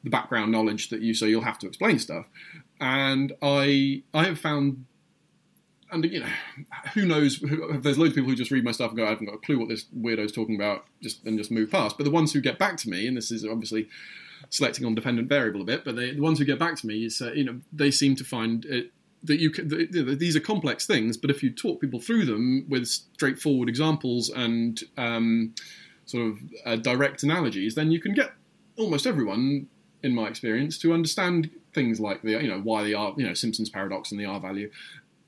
the 0.04 0.10
background 0.10 0.52
knowledge 0.52 0.90
that 0.90 1.02
you 1.02 1.14
so 1.14 1.26
you'll 1.26 1.42
have 1.42 1.60
to 1.60 1.68
explain 1.68 2.00
stuff. 2.00 2.28
And 2.80 3.34
i 3.42 4.04
i 4.14 4.26
have 4.26 4.40
found 4.40 4.86
and 5.92 6.04
you 6.06 6.20
know 6.20 6.30
who 6.94 7.06
knows 7.06 7.40
there's 7.40 7.98
loads 7.98 8.12
of 8.12 8.16
people 8.16 8.30
who 8.30 8.36
just 8.36 8.52
read 8.52 8.64
my 8.64 8.72
stuff 8.72 8.90
and 8.90 8.98
go 8.98 9.06
i 9.06 9.10
haven't 9.10 9.28
got 9.28 9.36
a 9.36 9.40
clue 9.40 9.60
what 9.60 9.70
this 9.70 9.86
weirdo's 9.96 10.32
talking 10.32 10.56
about 10.56 10.86
just 11.02 11.24
and 11.26 11.38
just 11.38 11.52
move 11.52 11.70
past. 11.70 11.98
But 11.98 12.04
the 12.06 12.12
ones 12.12 12.34
who 12.34 12.42
get 12.42 12.58
back 12.58 12.78
to 12.78 12.90
me 12.90 13.08
and 13.08 13.16
this 13.16 13.32
is 13.32 13.46
obviously 13.46 13.88
selecting 14.50 14.86
on 14.86 14.96
dependent 14.96 15.28
variable 15.28 15.62
a 15.62 15.66
bit, 15.66 15.86
but 15.86 15.96
they, 15.96 16.12
the 16.12 16.22
ones 16.22 16.40
who 16.40 16.46
get 16.46 16.60
back 16.60 16.76
to 16.78 16.88
me 16.88 17.06
is, 17.06 17.22
uh, 17.22 17.32
you 17.34 17.44
know, 17.44 17.60
they 17.72 17.92
seem 17.92 18.16
to 18.16 18.24
find 18.24 18.66
it, 18.66 18.92
that 19.24 19.40
you 19.40 19.50
can, 19.50 19.68
that, 19.70 20.18
these 20.20 20.36
are 20.36 20.42
complex 20.42 20.86
things, 20.86 21.18
but 21.18 21.30
if 21.30 21.42
you 21.42 21.50
talk 21.50 21.80
people 21.80 22.00
through 22.00 22.26
them 22.26 22.66
with 22.68 22.88
straightforward 22.88 23.70
examples 23.70 24.30
and 24.30 24.84
um, 24.98 25.54
sort 26.06 26.28
of 26.28 26.38
uh, 26.66 26.76
direct 26.76 27.24
analogies, 27.24 27.76
then 27.76 27.92
you 27.92 28.00
can 28.00 28.14
get 28.14 28.34
almost 28.78 29.08
everyone, 29.08 29.68
in 30.04 30.14
my 30.14 30.28
experience, 30.28 30.78
to 30.80 30.94
understand 30.94 31.50
things 31.74 32.00
like 32.00 32.22
the, 32.22 32.32
you 32.32 32.48
know, 32.48 32.60
why 32.60 32.84
the 32.84 32.94
R, 32.94 33.14
you 33.18 33.26
know, 33.26 33.34
Simpson's 33.34 33.70
paradox 33.70 34.12
and 34.12 34.20
the 34.20 34.26
R 34.26 34.40
value. 34.40 34.70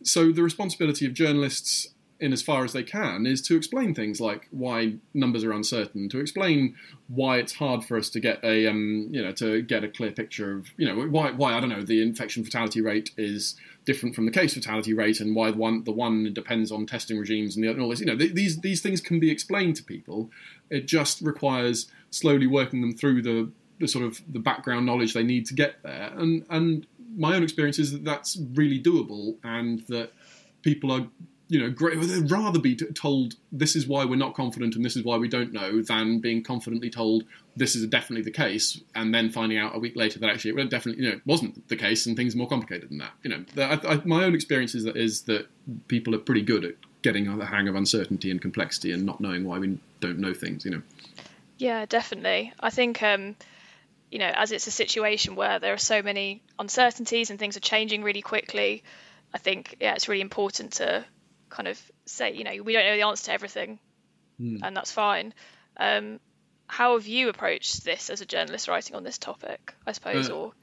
So 0.04 0.32
the 0.32 0.44
responsibility 0.44 1.06
of 1.06 1.14
journalists 1.14 1.88
in 2.20 2.32
as 2.32 2.42
far 2.42 2.64
as 2.64 2.72
they 2.72 2.84
can 2.84 3.26
is 3.26 3.42
to 3.42 3.58
explain 3.58 3.94
things 3.94 4.22
like 4.22 4.48
why 4.52 4.94
numbers 5.14 5.44
are 5.44 5.52
uncertain, 5.52 6.08
to 6.10 6.20
explain 6.20 6.76
why 7.08 7.38
it's 7.38 7.54
hard 7.54 7.84
for 7.84 7.98
us 7.98 8.10
to 8.10 8.20
get 8.20 8.42
a 8.44 8.68
um, 8.68 9.10
you 9.12 9.22
know 9.22 9.32
to 9.34 9.62
get 9.62 9.84
a 9.84 9.90
clear 9.90 10.12
picture 10.12 10.54
of 10.54 10.68
you 10.78 10.88
know 10.88 11.08
why 11.08 11.32
why 11.32 11.54
I 11.54 11.60
don't 11.60 11.70
know 11.70 11.84
the 11.84 12.02
infection 12.02 12.44
fatality 12.44 12.82
rate 12.82 13.12
is 13.18 13.56
different 13.86 14.16
from 14.16 14.26
the 14.26 14.32
case 14.32 14.54
fatality 14.54 14.94
rate 14.94 15.20
and 15.20 15.36
why 15.36 15.52
the 15.52 15.58
one 15.58 15.84
the 15.84 15.92
one 15.92 16.34
depends 16.34 16.72
on 16.72 16.86
testing 16.86 17.20
regimes 17.20 17.56
and, 17.56 17.66
the, 17.66 17.70
and 17.70 17.82
all 17.82 17.90
this 17.90 18.00
you 18.00 18.06
know 18.06 18.16
these 18.16 18.62
these 18.62 18.82
things 18.82 19.02
can 19.02 19.20
be 19.20 19.30
explained 19.30 19.76
to 19.76 19.84
people. 19.84 20.30
It 20.70 20.88
just 20.88 21.22
requires 21.22 21.92
slowly 22.12 22.48
working 22.48 22.80
them 22.80 22.96
through 22.96 23.24
the 23.24 23.52
the 23.80 23.88
sort 23.88 24.06
of 24.06 24.22
the 24.32 24.40
background 24.40 24.86
knowledge 24.86 25.14
they 25.14 25.24
need 25.24 25.46
to 25.46 25.54
get 25.54 25.82
there 25.84 26.12
and 26.18 26.46
and 26.50 26.88
my 27.18 27.36
own 27.36 27.44
experience 27.44 27.80
is 27.80 27.92
that 27.92 28.04
that's 28.04 28.38
really 28.54 28.82
doable 28.82 29.36
and 29.44 29.82
that 29.88 30.12
people 30.64 30.92
are 30.92 31.08
you 31.48 31.60
know, 31.60 31.70
great, 31.70 32.00
they'd 32.02 32.32
rather 32.32 32.60
be 32.60 32.76
told 32.76 33.36
this 33.52 33.76
is 33.76 33.88
why 33.88 34.04
we're 34.04 34.16
not 34.16 34.34
confident 34.34 34.76
and 34.76 34.84
this 34.84 34.96
is 34.96 35.04
why 35.04 35.16
we 35.16 35.28
don't 35.28 35.54
know 35.54 35.82
than 35.82 36.20
being 36.20 36.44
confidently 36.44 36.90
told 36.90 37.24
this 37.56 37.76
is 37.76 37.86
definitely 37.88 38.24
the 38.24 38.32
case 38.32 38.82
and 38.96 39.14
then 39.14 39.30
finding 39.30 39.58
out 39.58 39.76
a 39.76 39.80
week 39.80 39.96
later 39.96 40.18
that 40.18 40.30
actually 40.30 40.60
it 40.60 40.70
definitely 40.70 41.04
you 41.04 41.12
know 41.12 41.20
wasn't 41.26 41.68
the 41.68 41.76
case 41.76 42.08
and 42.08 42.18
things 42.18 42.34
are 42.34 42.38
more 42.40 42.50
complicated 42.50 42.90
than 42.90 42.98
that. 42.98 43.12
You 43.24 43.30
know, 43.30 43.46
I, 43.58 43.94
I, 43.94 44.02
my 44.06 44.24
own 44.24 44.34
experience 44.34 44.74
is 44.74 44.86
that, 44.86 44.98
is 44.98 45.22
that 45.24 45.48
people 45.88 46.16
are 46.16 46.20
pretty 46.20 46.42
good 46.42 46.66
at 46.66 46.76
getting 47.04 47.38
the 47.38 47.46
hang 47.46 47.68
of 47.68 47.76
uncertainty 47.76 48.32
and 48.32 48.42
complexity 48.42 48.92
and 48.92 49.06
not 49.06 49.22
knowing 49.22 49.46
why 49.46 49.60
we 49.60 49.78
don't 50.00 50.18
know 50.18 50.34
things. 50.34 50.66
You 50.66 50.72
know. 50.72 50.82
Yeah, 51.60 51.86
definitely. 51.86 52.54
I 52.60 52.72
think. 52.72 53.04
Um, 53.04 53.36
you 54.12 54.20
know, 54.20 54.32
as 54.34 54.52
it's 54.52 54.68
a 54.68 54.72
situation 54.72 55.36
where 55.36 55.60
there 55.60 55.74
are 55.74 55.78
so 55.78 56.02
many 56.02 56.44
uncertainties 56.60 57.30
and 57.30 57.40
things 57.40 57.58
are 57.58 57.62
changing 57.62 58.04
really 58.04 58.22
quickly, 58.22 58.84
I 59.34 59.38
think 59.38 59.78
yeah, 59.80 59.94
it's 59.96 60.08
really 60.08 60.22
important 60.22 60.74
to 60.74 61.06
kind 61.50 61.68
of 61.68 61.82
say, 62.06 62.34
you 62.34 62.44
know, 62.44 62.64
we 62.64 62.74
don't 62.74 62.86
know 62.86 62.96
the 62.96 63.04
answer 63.04 63.26
to 63.26 63.34
everything, 63.34 63.80
mm. 64.40 64.60
and 64.64 64.76
that's 64.76 64.92
fine. 64.92 65.34
Um, 65.78 66.20
how 66.68 66.94
have 66.94 67.06
you 67.06 67.30
approached 67.30 67.84
this 67.84 68.10
as 68.10 68.22
a 68.22 68.26
journalist 68.26 68.68
writing 68.68 68.96
on 68.96 69.04
this 69.04 69.18
topic? 69.18 69.74
I 69.86 69.92
suppose, 69.92 70.30
uh, 70.30 70.36
or 70.36 70.54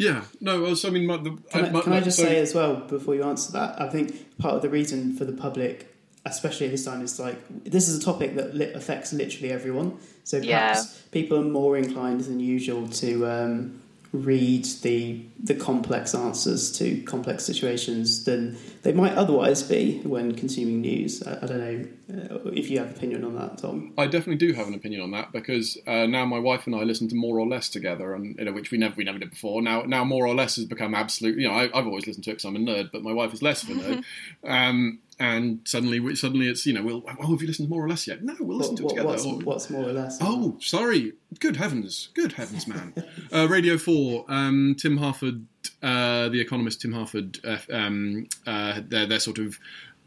yeah, 0.00 0.24
no. 0.40 0.62
Well, 0.62 0.76
so, 0.76 0.88
I 0.88 0.92
mean, 0.92 1.06
my, 1.06 1.18
the, 1.18 1.36
can, 1.50 1.66
I, 1.66 1.70
my, 1.70 1.80
can 1.82 1.92
I 1.92 2.00
just 2.00 2.16
so, 2.16 2.24
say 2.24 2.38
as 2.38 2.54
well 2.54 2.76
before 2.76 3.14
you 3.14 3.22
answer 3.22 3.52
that? 3.52 3.80
I 3.80 3.88
think 3.88 4.38
part 4.38 4.54
of 4.54 4.62
the 4.62 4.70
reason 4.70 5.14
for 5.14 5.26
the 5.26 5.32
public, 5.32 5.94
especially 6.26 6.68
this 6.68 6.84
time, 6.84 7.02
it's 7.02 7.18
like 7.18 7.38
this 7.64 7.88
is 7.88 8.00
a 8.00 8.04
topic 8.04 8.36
that 8.36 8.54
li- 8.54 8.72
affects 8.72 9.12
literally 9.12 9.52
everyone. 9.52 9.98
So 10.24 10.40
perhaps 10.40 10.84
yeah. 10.84 11.10
people 11.12 11.38
are 11.38 11.44
more 11.44 11.76
inclined 11.76 12.20
than 12.22 12.40
usual 12.40 12.88
to 12.88 13.26
um, 13.26 13.80
read 14.12 14.64
the 14.82 15.24
the 15.38 15.54
complex 15.54 16.14
answers 16.14 16.72
to 16.72 17.00
complex 17.02 17.44
situations 17.44 18.24
than 18.24 18.56
they 18.82 18.92
might 18.92 19.14
otherwise 19.14 19.62
be 19.62 20.00
when 20.00 20.34
consuming 20.34 20.80
news. 20.80 21.22
I, 21.22 21.38
I 21.42 21.46
don't 21.46 21.58
know 21.58 21.86
uh, 22.30 22.50
if 22.50 22.70
you 22.70 22.78
have 22.78 22.88
an 22.88 22.94
opinion 22.96 23.24
on 23.24 23.36
that, 23.36 23.58
Tom. 23.58 23.92
I 23.96 24.06
definitely 24.06 24.46
do 24.46 24.52
have 24.52 24.66
an 24.66 24.74
opinion 24.74 25.02
on 25.02 25.12
that 25.12 25.32
because 25.32 25.78
uh, 25.86 26.06
now 26.06 26.24
my 26.26 26.38
wife 26.38 26.66
and 26.66 26.74
I 26.74 26.82
listen 26.82 27.08
to 27.08 27.14
more 27.14 27.38
or 27.38 27.46
less 27.46 27.68
together, 27.68 28.14
and 28.14 28.36
you 28.36 28.44
know, 28.44 28.52
which 28.52 28.70
we 28.70 28.78
never 28.78 28.94
we 28.96 29.04
never 29.04 29.18
did 29.18 29.30
before. 29.30 29.62
Now 29.62 29.82
now 29.82 30.04
more 30.04 30.26
or 30.26 30.34
less 30.34 30.56
has 30.56 30.64
become 30.64 30.94
absolute. 30.94 31.38
You 31.38 31.48
know, 31.48 31.54
I, 31.54 31.62
have 31.72 31.86
always 31.86 32.06
listened 32.06 32.24
to 32.24 32.30
it 32.30 32.34
because 32.34 32.44
I'm 32.44 32.56
a 32.56 32.58
nerd, 32.58 32.90
but 32.92 33.02
my 33.02 33.12
wife 33.12 33.32
is 33.32 33.42
less 33.42 33.62
of 33.62 33.70
a 33.70 33.74
nerd. 33.74 34.04
um, 34.44 34.98
and 35.20 35.60
suddenly, 35.64 36.16
suddenly 36.16 36.48
it's 36.48 36.66
you 36.66 36.72
know, 36.72 36.82
we'll 36.82 37.04
oh, 37.06 37.30
have 37.30 37.40
you 37.42 37.46
listened 37.46 37.68
to 37.68 37.70
more 37.70 37.84
or 37.84 37.88
less 37.88 38.08
yet? 38.08 38.24
No, 38.24 38.34
we'll 38.40 38.58
listen 38.58 38.74
what, 38.74 38.78
to 38.78 38.86
it 38.86 38.88
together. 38.88 39.08
What's, 39.08 39.44
what's, 39.44 39.70
more 39.70 39.88
or 39.88 39.92
less? 39.92 40.18
Oh, 40.20 40.56
sorry. 40.60 41.12
Good 41.38 41.56
heavens, 41.56 42.08
good 42.14 42.32
heavens, 42.32 42.66
man. 42.66 42.94
uh, 43.32 43.46
Radio 43.48 43.78
Four. 43.78 44.24
Um, 44.28 44.74
Tim 44.76 44.96
Harford 44.96 45.46
uh, 45.82 46.28
the 46.28 46.40
economist 46.40 46.80
Tim 46.80 46.92
Harford, 46.92 47.38
uh, 47.44 47.58
um, 47.72 48.26
uh, 48.46 48.80
they're, 48.88 49.06
they're 49.06 49.20
sort 49.20 49.38
of 49.38 49.58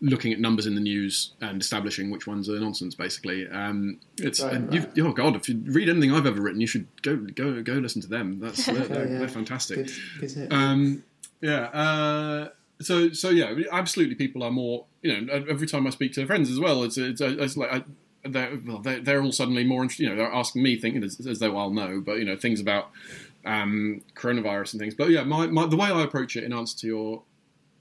looking 0.02 0.34
at 0.34 0.40
numbers 0.40 0.66
in 0.66 0.76
the 0.76 0.82
news 0.82 1.34
and 1.42 1.62
establishing 1.62 2.12
which 2.12 2.28
ones 2.28 2.50
are 2.50 2.60
nonsense. 2.60 2.96
Basically, 2.96 3.48
um, 3.48 4.00
it's 4.18 4.42
Right, 4.42 4.54
and 4.54 4.74
right. 4.74 5.00
oh 5.00 5.14
god, 5.14 5.36
if 5.36 5.48
you 5.48 5.62
read 5.66 5.90
anything 5.90 6.12
I've 6.12 6.26
ever 6.26 6.42
written, 6.42 6.62
you 6.62 6.68
should 6.68 6.88
go 7.02 7.16
go 7.16 7.62
go 7.62 7.74
listen 7.74 8.02
to 8.02 8.08
them. 8.08 8.40
That's 8.40 8.66
they're, 8.66 8.76
they're, 8.76 9.10
yeah. 9.10 9.20
they're 9.20 9.28
fantastic. 9.28 9.88
Good, 10.20 10.34
good. 10.34 10.54
Um, 10.54 11.04
yeah. 11.42 11.66
Uh, 11.66 12.50
so 12.82 13.12
so 13.12 13.30
yeah, 13.30 13.54
absolutely. 13.72 14.16
People 14.16 14.44
are 14.44 14.52
more. 14.52 14.86
You 15.04 15.22
know, 15.22 15.46
every 15.48 15.68
time 15.68 15.86
I 15.86 15.92
speak 15.92 16.14
to 16.14 16.26
friends 16.26 16.50
as 16.50 16.60
well, 16.60 16.84
it's 16.84 16.98
it's, 16.98 17.22
it's 17.22 17.56
like. 17.56 17.72
I, 17.72 17.84
they're, 18.26 18.58
well, 18.66 18.80
they're, 18.80 19.02
they're 19.02 19.22
all 19.22 19.34
suddenly 19.34 19.66
more 19.66 19.82
interested. 19.82 20.04
You 20.04 20.10
know, 20.12 20.16
they're 20.16 20.32
asking 20.32 20.64
me, 20.64 20.78
thinking 20.78 21.04
as, 21.04 21.20
as 21.28 21.40
though 21.40 21.58
I'll 21.58 21.72
know, 21.72 22.00
but 22.00 22.20
you 22.20 22.24
know, 22.24 22.38
things 22.38 22.62
about 22.62 22.90
um, 23.44 24.02
coronavirus 24.16 24.74
and 24.74 24.80
things. 24.80 24.96
But 24.96 25.10
yeah, 25.10 25.26
my, 25.26 25.48
my 25.48 25.66
the 25.66 25.76
way 25.76 25.90
I 25.90 26.04
approach 26.04 26.38
it 26.38 26.46
in 26.46 26.54
answer 26.54 26.78
to 26.80 26.88
your 26.88 27.24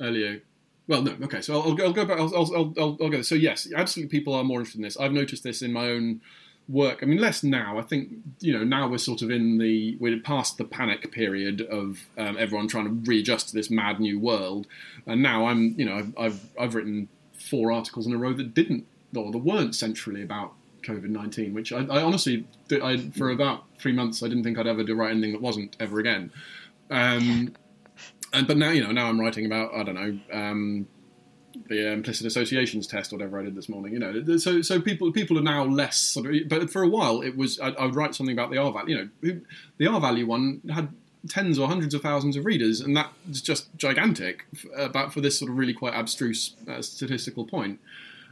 earlier. 0.01 0.43
Well, 0.89 1.03
no, 1.03 1.17
okay. 1.23 1.41
So 1.41 1.55
I'll. 1.61 1.81
I'll 1.81 1.93
go 1.93 2.05
back. 2.05 2.19
I'll, 2.19 2.35
I'll, 2.35 2.75
I'll, 2.77 2.99
I'll 3.01 3.09
go. 3.09 3.23
So 3.23 3.37
yes, 3.37 3.69
absolutely, 3.75 4.11
people 4.11 4.35
are 4.35 4.43
more 4.43 4.59
interested 4.59 4.79
in 4.79 4.83
this. 4.83 4.97
I've 4.97 5.13
noticed 5.13 5.45
this 5.45 5.63
in 5.63 5.73
my 5.73 5.91
own 5.91 6.21
work. 6.69 7.01
I 7.03 7.07
mean, 7.07 7.19
less 7.19 7.43
now. 7.43 7.79
I 7.79 7.83
think 7.83 8.11
you 8.41 8.53
know 8.53 8.65
now 8.65 8.89
we're 8.89 8.99
sort 8.99 9.23
of 9.23 9.31
in 9.31 9.59
the 9.59 9.97
we're 10.01 10.19
past 10.21 10.59
the 10.59 10.65
panic 10.65 11.11
period 11.13 11.61
of 11.63 12.07
um, 12.19 12.37
everyone 12.39 12.69
trying 12.69 12.85
to 12.85 13.11
readjust 13.11 13.49
to 13.49 13.55
this 13.55 13.71
mad 13.71 14.01
new 14.01 14.19
world, 14.19 14.67
and 15.07 15.23
now 15.23 15.47
I'm 15.47 15.75
you 15.79 15.85
know 15.85 15.97
I've 15.97 16.19
I've, 16.19 16.41
I've 16.61 16.75
written 16.75 17.09
four 17.33 17.73
articles 17.73 18.07
in 18.07 18.13
a 18.13 18.19
row 18.19 18.33
that 18.33 18.55
didn't 18.55 18.87
or 19.17 19.31
that 19.31 19.39
weren't 19.39 19.75
centrally 19.75 20.23
about 20.23 20.53
COVID 20.83 21.09
nineteen, 21.09 21.55
which 21.55 21.73
I, 21.73 21.85
I 21.85 22.03
honestly 22.03 22.47
I, 22.71 22.99
for 23.17 23.31
about 23.31 23.65
three 23.79 23.93
months 23.93 24.23
I 24.23 24.29
didn't 24.29 24.45
think 24.45 24.59
I'd 24.59 24.67
ever 24.67 24.83
do 24.83 24.95
write 24.95 25.11
anything 25.11 25.33
that 25.33 25.43
wasn't 25.43 25.77
ever 25.81 25.99
again. 25.99 26.33
Um, 26.91 27.55
and 28.33 28.47
but 28.47 28.57
now 28.57 28.71
you 28.71 28.83
know 28.83 28.93
now 28.93 29.07
I'm 29.07 29.21
writing 29.21 29.47
about 29.47 29.75
I 29.75 29.83
don't 29.83 29.95
know. 29.95 30.19
Um, 30.33 30.87
the 31.69 31.89
uh, 31.89 31.93
implicit 31.93 32.27
associations 32.27 32.87
test, 32.87 33.13
or 33.13 33.17
whatever 33.17 33.41
I 33.41 33.45
did 33.45 33.55
this 33.55 33.69
morning. 33.69 33.93
You 33.93 33.99
know, 33.99 34.37
so 34.37 34.63
so 34.63 34.81
people 34.81 35.13
people 35.13 35.39
are 35.39 35.43
now 35.43 35.65
less 35.65 35.99
sort 35.99 36.27
of. 36.27 36.49
But 36.49 36.71
for 36.71 36.83
a 36.83 36.89
while, 36.89 37.21
it 37.21 37.37
was 37.37 37.59
I, 37.61 37.69
I 37.71 37.87
would 37.87 37.95
write 37.95 38.15
something 38.15 38.37
about 38.37 38.51
the 38.51 38.59
R 38.59 38.73
value. 38.73 39.09
You 39.21 39.33
know, 39.33 39.41
the 39.79 39.87
R 39.87 40.01
value 40.01 40.27
one 40.27 40.61
had 40.73 40.89
tens 41.29 41.59
or 41.59 41.69
hundreds 41.69 41.95
of 41.95 42.03
thousands 42.03 42.37
of 42.37 42.45
readers, 42.45 42.81
and 42.81 42.97
that's 42.97 43.41
just 43.41 43.75
gigantic. 43.77 44.47
About 44.77 45.13
for 45.13 45.21
this 45.21 45.39
sort 45.39 45.51
of 45.51 45.57
really 45.57 45.75
quite 45.75 45.95
abstruse 45.95 46.55
uh, 46.69 46.83
statistical 46.83 47.45
point. 47.45 47.81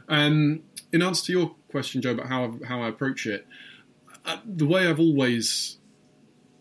Um, 0.09 0.63
in 0.91 1.01
answer 1.01 1.25
to 1.27 1.31
your 1.31 1.55
question, 1.69 2.01
Joe, 2.01 2.11
about 2.11 2.27
how 2.27 2.55
how 2.67 2.81
I 2.81 2.89
approach 2.89 3.25
it, 3.25 3.47
uh, 4.25 4.37
the 4.45 4.65
way 4.65 4.87
I've 4.87 4.99
always 4.99 5.77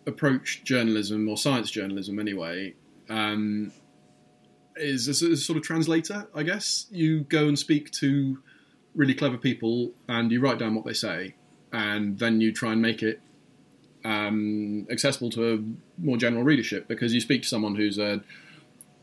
approached 0.06 0.64
journalism 0.64 1.28
or 1.28 1.36
science 1.36 1.70
journalism, 1.70 2.18
anyway. 2.18 2.74
Um, 3.08 3.72
is 4.80 5.08
a 5.08 5.36
sort 5.36 5.56
of 5.56 5.62
translator, 5.62 6.26
I 6.34 6.42
guess. 6.42 6.86
You 6.90 7.20
go 7.20 7.46
and 7.48 7.58
speak 7.58 7.90
to 7.92 8.38
really 8.94 9.14
clever 9.14 9.36
people 9.36 9.92
and 10.08 10.32
you 10.32 10.40
write 10.40 10.58
down 10.58 10.74
what 10.74 10.84
they 10.84 10.92
say, 10.92 11.34
and 11.72 12.18
then 12.18 12.40
you 12.40 12.52
try 12.52 12.72
and 12.72 12.82
make 12.82 13.02
it 13.02 13.20
um, 14.04 14.86
accessible 14.90 15.30
to 15.30 15.54
a 15.54 16.02
more 16.02 16.16
general 16.16 16.42
readership 16.42 16.88
because 16.88 17.12
you 17.12 17.20
speak 17.20 17.42
to 17.42 17.48
someone 17.48 17.74
who's 17.74 17.98
a, 17.98 18.22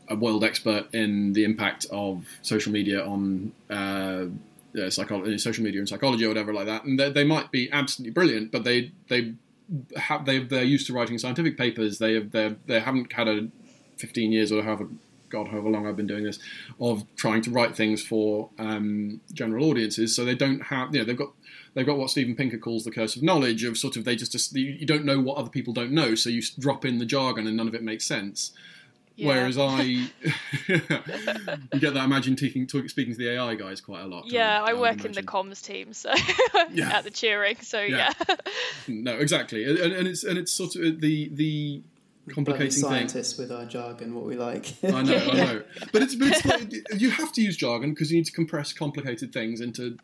a 0.08 0.16
world 0.16 0.44
expert 0.44 0.92
in 0.92 1.32
the 1.32 1.44
impact 1.44 1.86
of 1.90 2.26
social 2.42 2.72
media 2.72 3.04
on 3.04 3.52
uh, 3.70 4.26
uh, 4.78 4.90
psychology, 4.90 5.38
social 5.38 5.64
media 5.64 5.80
and 5.80 5.88
psychology 5.88 6.24
or 6.24 6.28
whatever 6.28 6.52
like 6.52 6.66
that, 6.66 6.84
and 6.84 6.98
they, 6.98 7.10
they 7.10 7.24
might 7.24 7.50
be 7.50 7.70
absolutely 7.72 8.12
brilliant, 8.12 8.50
but 8.52 8.64
they 8.64 8.92
they 9.08 9.34
have 9.96 10.24
they 10.24 10.38
they're 10.38 10.62
used 10.62 10.86
to 10.86 10.92
writing 10.92 11.18
scientific 11.18 11.56
papers. 11.56 11.98
They 11.98 12.18
they 12.18 12.56
they 12.66 12.80
haven't 12.80 13.12
had 13.12 13.28
a 13.28 13.48
15 13.96 14.32
years 14.32 14.52
or 14.52 14.62
however 14.62 14.88
God, 15.28 15.48
however 15.48 15.68
long 15.70 15.86
I've 15.86 15.96
been 15.96 16.06
doing 16.06 16.24
this, 16.24 16.38
of 16.80 17.04
trying 17.16 17.42
to 17.42 17.50
write 17.50 17.76
things 17.76 18.02
for 18.02 18.50
um, 18.58 19.20
general 19.32 19.64
audiences. 19.70 20.14
So 20.14 20.24
they 20.24 20.34
don't 20.34 20.60
have, 20.64 20.94
you 20.94 21.00
know, 21.00 21.04
they've 21.06 21.16
got 21.16 21.32
they've 21.74 21.86
got 21.86 21.98
what 21.98 22.10
Steven 22.10 22.34
Pinker 22.34 22.58
calls 22.58 22.84
the 22.84 22.90
curse 22.90 23.16
of 23.16 23.22
knowledge, 23.22 23.64
of 23.64 23.76
sort 23.78 23.96
of 23.96 24.04
they 24.04 24.16
just, 24.16 24.32
just 24.32 24.54
you 24.54 24.86
don't 24.86 25.04
know 25.04 25.20
what 25.20 25.36
other 25.38 25.50
people 25.50 25.72
don't 25.72 25.92
know, 25.92 26.14
so 26.14 26.30
you 26.30 26.42
drop 26.58 26.84
in 26.84 26.98
the 26.98 27.06
jargon 27.06 27.46
and 27.46 27.56
none 27.56 27.68
of 27.68 27.74
it 27.74 27.82
makes 27.82 28.04
sense. 28.04 28.52
Yeah. 29.16 29.26
Whereas 29.28 29.58
I, 29.58 29.82
you 30.68 30.78
get 31.80 31.94
that. 31.94 32.04
Imagine 32.04 32.36
taking, 32.36 32.68
talk, 32.68 32.88
speaking 32.88 33.14
to 33.14 33.18
the 33.18 33.30
AI 33.34 33.56
guys 33.56 33.80
quite 33.80 34.02
a 34.02 34.06
lot. 34.06 34.30
Yeah, 34.30 34.62
I 34.62 34.72
would 34.72 34.80
work 34.80 35.04
in 35.04 35.10
the 35.10 35.24
comms 35.24 35.60
team, 35.64 35.92
so 35.92 36.12
Yeah. 36.70 36.90
at 36.98 37.02
the 37.04 37.10
Turing. 37.10 37.62
So 37.64 37.80
Yeah. 37.80 38.12
yeah, 38.28 38.36
No, 38.86 39.14
exactly, 39.16 39.64
and, 39.64 39.76
and 39.92 40.06
it's 40.06 40.22
and 40.22 40.38
it's 40.38 40.52
sort 40.52 40.76
of 40.76 41.00
the 41.00 41.28
the 41.32 41.82
Bloody 42.28 42.34
complicating 42.34 42.70
thing. 42.70 42.90
scientists 42.90 43.38
with 43.38 43.50
our 43.52 43.64
jargon, 43.64 44.14
what 44.14 44.24
we 44.24 44.36
like. 44.36 44.72
I 44.84 45.02
know, 45.02 45.16
I 45.16 45.36
know. 45.36 45.62
But 45.92 46.02
it's, 46.02 46.14
but 46.14 46.28
it's 46.28 46.44
like, 46.44 47.00
you 47.00 47.10
have 47.10 47.32
to 47.32 47.42
use 47.42 47.56
jargon 47.56 47.90
because 47.94 48.10
you 48.10 48.18
need 48.18 48.26
to 48.26 48.32
compress 48.32 48.72
complicated 48.72 49.32
things 49.32 49.60
into 49.60 49.98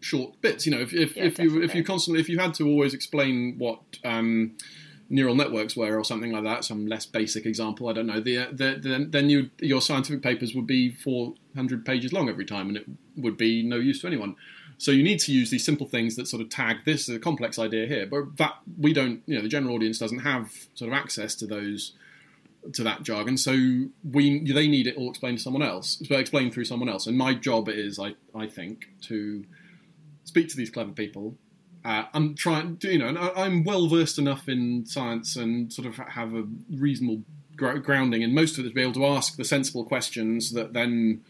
short 0.00 0.40
bits. 0.40 0.66
You 0.66 0.72
know, 0.72 0.80
if 0.80 0.92
if, 0.92 1.16
Yeah, 1.16 1.24
if 1.24 1.38
you 1.38 1.62
if 1.62 1.74
you 1.74 1.84
constantly 1.84 2.20
if 2.20 2.28
you 2.28 2.38
had 2.38 2.54
to 2.54 2.66
always 2.66 2.94
explain 2.94 3.56
what 3.58 3.80
um, 4.04 4.56
neural 5.08 5.34
networks 5.34 5.76
were 5.76 5.98
or 5.98 6.04
something 6.04 6.32
like 6.32 6.44
that, 6.44 6.64
some 6.64 6.86
less 6.86 7.06
basic 7.06 7.46
example, 7.46 7.88
I 7.88 7.92
don't 7.92 8.06
know. 8.06 8.20
The, 8.20 8.38
uh, 8.38 8.46
the, 8.50 8.78
the 8.80 9.06
then 9.08 9.30
you 9.30 9.50
your 9.60 9.80
scientific 9.80 10.22
papers 10.22 10.54
would 10.54 10.66
be 10.66 10.90
four 10.90 11.34
hundred 11.54 11.84
pages 11.84 12.12
long 12.12 12.28
every 12.28 12.44
time, 12.44 12.68
and 12.68 12.76
it 12.76 12.86
would 13.16 13.36
be 13.36 13.62
no 13.62 13.76
use 13.76 14.00
to 14.02 14.06
anyone. 14.06 14.36
So 14.78 14.92
you 14.92 15.02
need 15.02 15.18
to 15.20 15.32
use 15.32 15.50
these 15.50 15.64
simple 15.64 15.86
things 15.86 16.14
that 16.16 16.28
sort 16.28 16.40
of 16.40 16.48
tag 16.48 16.84
this 16.84 17.08
is 17.08 17.16
a 17.16 17.18
complex 17.18 17.58
idea 17.58 17.86
here, 17.86 18.06
but 18.06 18.36
that 18.36 18.54
we 18.78 18.92
don't. 18.92 19.22
You 19.26 19.36
know, 19.36 19.42
the 19.42 19.48
general 19.48 19.74
audience 19.74 19.98
doesn't 19.98 20.20
have 20.20 20.52
sort 20.74 20.92
of 20.92 20.96
access 20.96 21.34
to 21.36 21.46
those 21.46 21.92
to 22.72 22.82
that 22.84 23.02
jargon. 23.02 23.36
So 23.36 23.52
we 24.08 24.50
they 24.52 24.68
need 24.68 24.86
it 24.86 24.96
all 24.96 25.10
explained 25.10 25.38
to 25.38 25.42
someone 25.42 25.62
else, 25.62 26.00
explained 26.00 26.54
through 26.54 26.64
someone 26.64 26.88
else. 26.88 27.06
And 27.06 27.18
my 27.18 27.34
job 27.34 27.68
is, 27.68 27.98
I 27.98 28.14
I 28.34 28.46
think, 28.46 28.88
to 29.02 29.44
speak 30.24 30.48
to 30.50 30.56
these 30.56 30.70
clever 30.70 30.92
people. 30.92 31.36
Uh, 31.84 32.04
and 32.12 32.36
try 32.36 32.60
and 32.60 32.82
you 32.84 32.98
know, 32.98 33.08
and 33.08 33.18
I, 33.18 33.30
I'm 33.34 33.64
well 33.64 33.88
versed 33.88 34.18
enough 34.18 34.48
in 34.48 34.84
science 34.84 35.36
and 35.36 35.72
sort 35.72 35.86
of 35.86 35.96
have 35.96 36.34
a 36.34 36.44
reasonable 36.70 37.22
grounding 37.56 38.22
in 38.22 38.32
most 38.32 38.56
of 38.56 38.64
it 38.64 38.68
to 38.68 38.74
be 38.74 38.82
able 38.82 38.92
to 38.92 39.06
ask 39.06 39.36
the 39.36 39.44
sensible 39.44 39.84
questions 39.84 40.52
that 40.52 40.72
then 40.72 41.24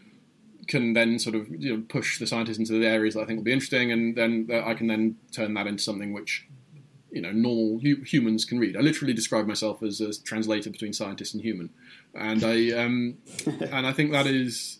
can 0.69 0.93
then 0.93 1.19
sort 1.19 1.35
of 1.35 1.49
you 1.49 1.75
know, 1.75 1.83
push 1.89 2.19
the 2.19 2.27
scientists 2.27 2.59
into 2.59 2.79
the 2.79 2.87
areas 2.87 3.15
that 3.15 3.21
I 3.21 3.25
think 3.25 3.37
will 3.37 3.43
be 3.43 3.51
interesting, 3.51 3.91
and 3.91 4.15
then 4.15 4.47
uh, 4.49 4.63
I 4.65 4.75
can 4.75 4.87
then 4.87 5.17
turn 5.33 5.53
that 5.55 5.67
into 5.67 5.83
something 5.83 6.13
which 6.13 6.47
you 7.11 7.21
know 7.21 7.31
normal 7.31 7.79
hu- 7.79 8.03
humans 8.03 8.45
can 8.45 8.59
read. 8.59 8.77
I 8.77 8.81
literally 8.81 9.13
describe 9.13 9.47
myself 9.47 9.83
as 9.83 9.99
a 9.99 10.13
translator 10.21 10.69
between 10.69 10.93
scientist 10.93 11.33
and 11.33 11.43
human, 11.43 11.71
and 12.13 12.43
I 12.43 12.71
um, 12.71 13.17
and 13.45 13.85
I 13.85 13.91
think 13.91 14.11
that 14.13 14.27
is. 14.27 14.79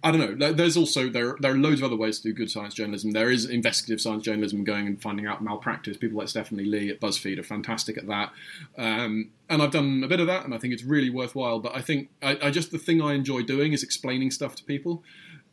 I 0.00 0.12
don't 0.12 0.38
know. 0.38 0.52
There's 0.52 0.76
also 0.76 1.08
there 1.08 1.34
there 1.40 1.52
are 1.52 1.56
loads 1.56 1.80
of 1.80 1.86
other 1.86 1.96
ways 1.96 2.20
to 2.20 2.28
do 2.28 2.32
good 2.32 2.50
science 2.50 2.72
journalism. 2.72 3.10
There 3.10 3.32
is 3.32 3.46
investigative 3.46 4.00
science 4.00 4.22
journalism, 4.22 4.62
going 4.62 4.86
and 4.86 5.02
finding 5.02 5.26
out 5.26 5.42
malpractice. 5.42 5.96
People 5.96 6.18
like 6.18 6.28
Stephanie 6.28 6.64
Lee 6.64 6.88
at 6.88 7.00
BuzzFeed 7.00 7.36
are 7.38 7.42
fantastic 7.42 7.98
at 7.98 8.06
that, 8.06 8.32
um, 8.76 9.30
and 9.48 9.60
I've 9.60 9.72
done 9.72 10.02
a 10.04 10.08
bit 10.08 10.20
of 10.20 10.28
that, 10.28 10.44
and 10.44 10.54
I 10.54 10.58
think 10.58 10.72
it's 10.72 10.84
really 10.84 11.10
worthwhile. 11.10 11.58
But 11.58 11.74
I 11.74 11.80
think 11.80 12.10
I, 12.22 12.38
I 12.42 12.50
just 12.52 12.70
the 12.70 12.78
thing 12.78 13.02
I 13.02 13.14
enjoy 13.14 13.42
doing 13.42 13.72
is 13.72 13.82
explaining 13.82 14.30
stuff 14.30 14.54
to 14.56 14.64
people, 14.64 15.02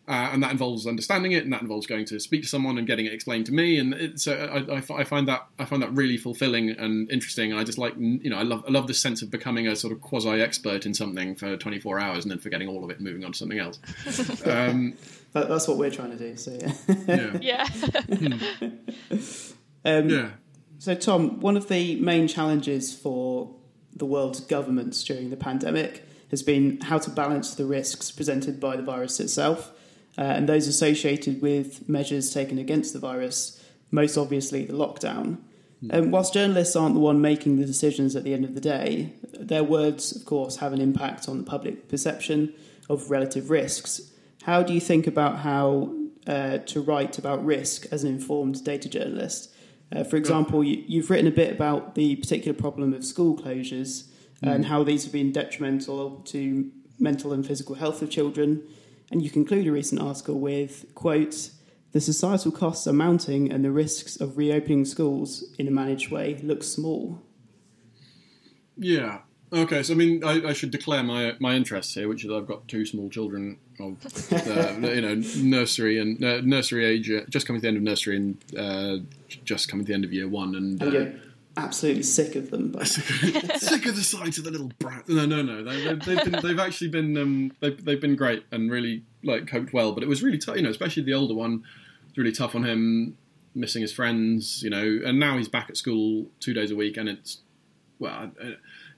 uh, 0.07 0.29
and 0.31 0.43
that 0.43 0.51
involves 0.51 0.85
understanding 0.85 1.31
it, 1.31 1.43
and 1.43 1.51
that 1.51 1.61
involves 1.61 1.87
going 1.87 2.05
to 2.05 2.19
speak 2.19 2.43
to 2.43 2.47
someone 2.47 2.77
and 2.77 2.85
getting 2.85 3.05
it 3.05 3.13
explained 3.13 3.45
to 3.47 3.51
me. 3.51 3.79
And 3.79 3.93
it, 3.93 4.19
so 4.19 4.33
I, 4.33 4.75
I, 4.75 4.99
I 5.01 5.03
find 5.03 5.27
that 5.27 5.47
I 5.57 5.65
find 5.65 5.81
that 5.81 5.91
really 5.93 6.17
fulfilling 6.17 6.69
and 6.69 7.09
interesting. 7.09 7.51
And 7.51 7.59
I 7.59 7.63
just 7.63 7.77
like 7.77 7.93
you 7.97 8.29
know 8.29 8.37
I 8.37 8.43
love 8.43 8.63
I 8.67 8.71
love 8.71 8.87
this 8.87 8.99
sense 8.99 9.21
of 9.21 9.31
becoming 9.31 9.67
a 9.67 9.75
sort 9.75 9.93
of 9.93 10.01
quasi 10.01 10.41
expert 10.41 10.85
in 10.85 10.93
something 10.93 11.35
for 11.35 11.57
24 11.57 11.99
hours 11.99 12.23
and 12.23 12.31
then 12.31 12.39
forgetting 12.39 12.67
all 12.67 12.83
of 12.83 12.89
it 12.91 12.97
and 12.97 13.05
moving 13.05 13.25
on 13.25 13.31
to 13.31 13.37
something 13.37 13.59
else. 13.59 13.79
Um, 14.45 14.93
That, 15.33 15.49
that's 15.49 15.67
what 15.67 15.77
we're 15.77 15.91
trying 15.91 16.11
to 16.11 16.17
do. 16.17 16.37
So 16.37 16.57
yeah. 17.07 17.37
yeah, 17.41 17.67
yeah. 18.21 18.69
Um, 19.85 20.09
yeah. 20.09 20.29
So, 20.79 20.95
Tom, 20.95 21.39
one 21.39 21.55
of 21.55 21.67
the 21.67 21.99
main 22.01 22.27
challenges 22.27 22.93
for 22.93 23.55
the 23.95 24.05
world's 24.05 24.39
governments 24.39 25.03
during 25.03 25.29
the 25.29 25.37
pandemic 25.37 26.03
has 26.31 26.41
been 26.41 26.81
how 26.81 26.97
to 26.97 27.09
balance 27.09 27.53
the 27.53 27.65
risks 27.65 28.11
presented 28.11 28.59
by 28.59 28.75
the 28.75 28.83
virus 28.83 29.19
itself 29.19 29.71
uh, 30.17 30.21
and 30.21 30.47
those 30.47 30.67
associated 30.67 31.41
with 31.41 31.87
measures 31.89 32.33
taken 32.33 32.57
against 32.57 32.93
the 32.93 32.99
virus, 32.99 33.63
most 33.91 34.17
obviously 34.17 34.65
the 34.65 34.73
lockdown. 34.73 35.37
Um, 35.91 36.09
whilst 36.09 36.33
journalists 36.33 36.75
aren't 36.75 36.95
the 36.95 37.01
one 37.01 37.21
making 37.21 37.57
the 37.57 37.65
decisions 37.65 38.15
at 38.15 38.23
the 38.23 38.33
end 38.33 38.43
of 38.43 38.55
the 38.55 38.61
day, 38.61 39.13
their 39.33 39.63
words, 39.63 40.15
of 40.15 40.25
course, 40.25 40.57
have 40.57 40.73
an 40.73 40.81
impact 40.81 41.29
on 41.29 41.37
the 41.37 41.43
public 41.43 41.89
perception 41.89 42.53
of 42.89 43.11
relative 43.11 43.49
risks. 43.49 44.11
How 44.43 44.63
do 44.63 44.73
you 44.73 44.79
think 44.79 45.05
about 45.05 45.39
how 45.39 45.93
uh, 46.25 46.59
to 46.59 46.81
write 46.81 47.17
about 47.17 47.45
risk 47.45 47.87
as 47.91 48.03
an 48.03 48.09
informed 48.09 48.63
data 48.63 48.89
journalist? 48.89 49.51
Uh, 49.95 50.03
for 50.03 50.15
example, 50.15 50.63
you, 50.63 50.83
you've 50.87 51.09
written 51.09 51.27
a 51.27 51.31
bit 51.31 51.51
about 51.51 51.93
the 51.95 52.15
particular 52.15 52.57
problem 52.57 52.93
of 52.93 53.05
school 53.05 53.37
closures 53.37 54.07
and 54.41 54.65
how 54.65 54.83
these 54.83 55.03
have 55.03 55.13
been 55.13 55.31
detrimental 55.31 56.17
to 56.25 56.69
mental 56.99 57.33
and 57.33 57.45
physical 57.45 57.75
health 57.75 58.01
of 58.01 58.09
children. 58.09 58.61
And 59.11 59.21
you 59.21 59.29
conclude 59.29 59.67
a 59.67 59.71
recent 59.71 60.01
article 60.01 60.39
with, 60.39 60.93
quote, 60.95 61.51
the 61.91 62.01
societal 62.01 62.51
costs 62.51 62.87
are 62.87 62.93
mounting 62.93 63.51
and 63.51 63.63
the 63.63 63.71
risks 63.71 64.19
of 64.19 64.37
reopening 64.37 64.83
schools 64.83 65.45
in 65.57 65.67
a 65.67 65.71
managed 65.71 66.11
way 66.11 66.37
look 66.43 66.63
small. 66.63 67.21
Yeah. 68.77 69.19
Okay, 69.53 69.83
so 69.83 69.93
I 69.93 69.95
mean, 69.95 70.23
I, 70.23 70.49
I, 70.49 70.53
should 70.53 70.71
declare 70.71 71.03
my 71.03 71.35
my 71.39 71.55
interests 71.55 71.93
here, 71.93 72.09
which 72.09 72.25
is 72.25 72.31
I've 72.31 72.47
got 72.47 72.67
two 72.67 72.85
small 72.85 73.09
children 73.09 73.57
of 73.79 73.95
uh, 74.33 74.87
you 74.87 75.01
know 75.01 75.21
nursery 75.37 75.99
and 75.99 76.21
uh, 76.21 76.41
nursery 76.41 76.83
age, 76.83 77.09
uh, 77.09 77.21
just 77.29 77.47
coming 77.47 77.61
to 77.61 77.61
the 77.61 77.67
end 77.69 77.77
of 77.77 77.83
nursery 77.83 78.17
and 78.17 78.43
uh, 78.57 78.97
just 79.45 79.69
coming 79.69 79.85
to 79.85 79.89
the 79.89 79.93
end 79.93 80.03
of 80.03 80.11
year 80.11 80.27
one, 80.27 80.55
and. 80.55 80.81
and 80.81 81.21
absolutely 81.57 82.03
sick 82.03 82.35
of 82.35 82.51
them. 82.51 82.71
Basically, 82.71 83.31
sick 83.57 83.85
of 83.85 83.95
the 83.95 84.03
sight 84.03 84.37
of 84.37 84.43
the 84.43 84.51
little 84.51 84.71
brat. 84.79 85.07
No, 85.07 85.25
no, 85.25 85.41
no. 85.41 85.63
They, 85.63 85.81
have 85.83 85.99
been, 85.99 86.41
they've 86.41 86.59
actually 86.59 86.89
been, 86.89 87.17
um, 87.17 87.51
they've, 87.59 87.83
they've 87.83 88.01
been 88.01 88.15
great 88.15 88.45
and 88.51 88.71
really 88.71 89.03
like 89.23 89.47
coped 89.47 89.73
well. 89.73 89.91
But 89.91 90.03
it 90.03 90.09
was 90.09 90.23
really 90.23 90.37
tough, 90.37 90.55
you 90.55 90.61
know, 90.61 90.69
especially 90.69 91.03
the 91.03 91.13
older 91.13 91.33
one. 91.33 91.63
It's 92.09 92.17
really 92.17 92.31
tough 92.31 92.55
on 92.55 92.63
him, 92.63 93.17
missing 93.53 93.81
his 93.81 93.93
friends, 93.93 94.61
you 94.63 94.69
know. 94.69 94.99
And 95.05 95.19
now 95.19 95.37
he's 95.37 95.49
back 95.49 95.69
at 95.69 95.77
school 95.77 96.27
two 96.39 96.53
days 96.53 96.71
a 96.71 96.75
week, 96.75 96.97
and 96.97 97.09
it's 97.09 97.39
well, 97.99 98.31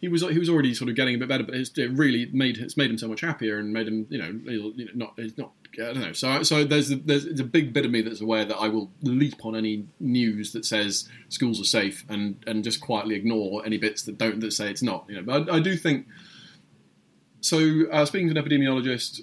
he 0.02 0.08
was 0.08 0.22
he 0.22 0.40
was 0.40 0.50
already 0.50 0.74
sort 0.74 0.90
of 0.90 0.96
getting 0.96 1.16
a 1.16 1.18
bit 1.18 1.28
better, 1.28 1.44
but 1.44 1.56
it 1.56 1.92
really 1.92 2.30
made 2.32 2.58
it's 2.58 2.78
made 2.78 2.90
him 2.90 2.98
so 2.98 3.08
much 3.08 3.22
happier 3.22 3.60
and 3.60 3.72
made 3.72 3.88
him 3.88 4.08
you 4.10 4.18
know, 4.18 4.40
you 4.46 4.86
know 4.86 4.92
not 4.96 5.14
he's 5.18 5.38
not 5.38 5.52
I 5.80 5.94
don't 5.94 6.02
know. 6.02 6.14
So 6.14 6.44
so 6.44 6.64
there's 6.64 6.90
there's, 6.90 7.26
there's 7.26 7.40
a 7.40 7.44
big 7.44 7.74
bit 7.74 7.86
of 7.86 7.92
me 7.92 8.02
that's 8.02 8.22
aware 8.22 8.46
that 8.46 8.58
I 8.58 8.68
will 8.68 8.92
leap 9.04 9.46
on 9.46 9.56
any 9.56 9.88
news 10.00 10.52
that 10.54 10.66
says 10.66 11.08
schools 11.30 11.62
are 11.62 11.66
safe 11.66 12.04
and 12.10 12.44
and 12.48 12.64
just 12.64 12.82
quietly 12.82 13.16
ignore 13.16 13.66
any 13.66 13.78
bits 13.78 14.02
that 14.04 14.18
don't 14.18 14.40
that 14.40 14.52
say 14.54 14.70
it's 14.70 14.82
not. 14.82 15.06
You 15.08 15.18
know, 15.18 15.24
but 15.24 15.50
I, 15.50 15.58
I 15.58 15.60
do 15.60 15.76
think. 15.78 16.08
So 17.42 17.86
uh, 17.92 18.06
speaking 18.06 18.34
to 18.34 18.40
an 18.40 18.44
epidemiologist 18.44 19.22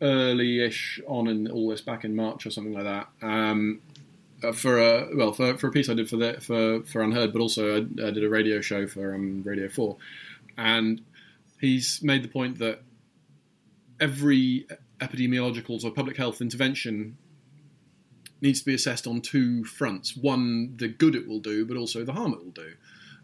early-ish 0.00 1.00
on 1.08 1.26
in 1.26 1.50
all 1.50 1.68
this 1.68 1.80
back 1.80 2.04
in 2.04 2.14
March 2.14 2.46
or 2.46 2.50
something 2.50 2.72
like 2.72 2.84
that. 2.84 3.08
Um, 3.20 3.80
uh, 4.42 4.52
for 4.52 4.78
a 4.78 5.08
well 5.16 5.32
for, 5.32 5.58
for 5.58 5.66
a 5.66 5.72
piece 5.72 5.88
I 5.88 5.94
did 5.94 6.08
for 6.08 6.16
the, 6.16 6.34
for 6.40 6.82
for 6.84 7.02
UnHerd, 7.02 7.32
but 7.32 7.40
also 7.40 7.74
I, 7.74 7.78
I 7.78 8.10
did 8.10 8.22
a 8.22 8.28
radio 8.28 8.60
show 8.60 8.86
for 8.86 9.14
um, 9.14 9.42
Radio 9.44 9.68
Four, 9.68 9.96
and 10.56 11.00
he's 11.60 12.00
made 12.02 12.22
the 12.22 12.28
point 12.28 12.58
that 12.60 12.82
every 13.98 14.68
epidemiological 15.00 15.82
or 15.84 15.90
public 15.90 16.16
health 16.16 16.40
intervention 16.40 17.16
needs 18.40 18.60
to 18.60 18.66
be 18.66 18.74
assessed 18.74 19.06
on 19.06 19.20
two 19.20 19.64
fronts: 19.64 20.16
one, 20.16 20.74
the 20.76 20.88
good 20.88 21.14
it 21.14 21.26
will 21.26 21.40
do, 21.40 21.66
but 21.66 21.76
also 21.76 22.04
the 22.04 22.12
harm 22.12 22.32
it 22.32 22.44
will 22.44 22.52
do. 22.52 22.72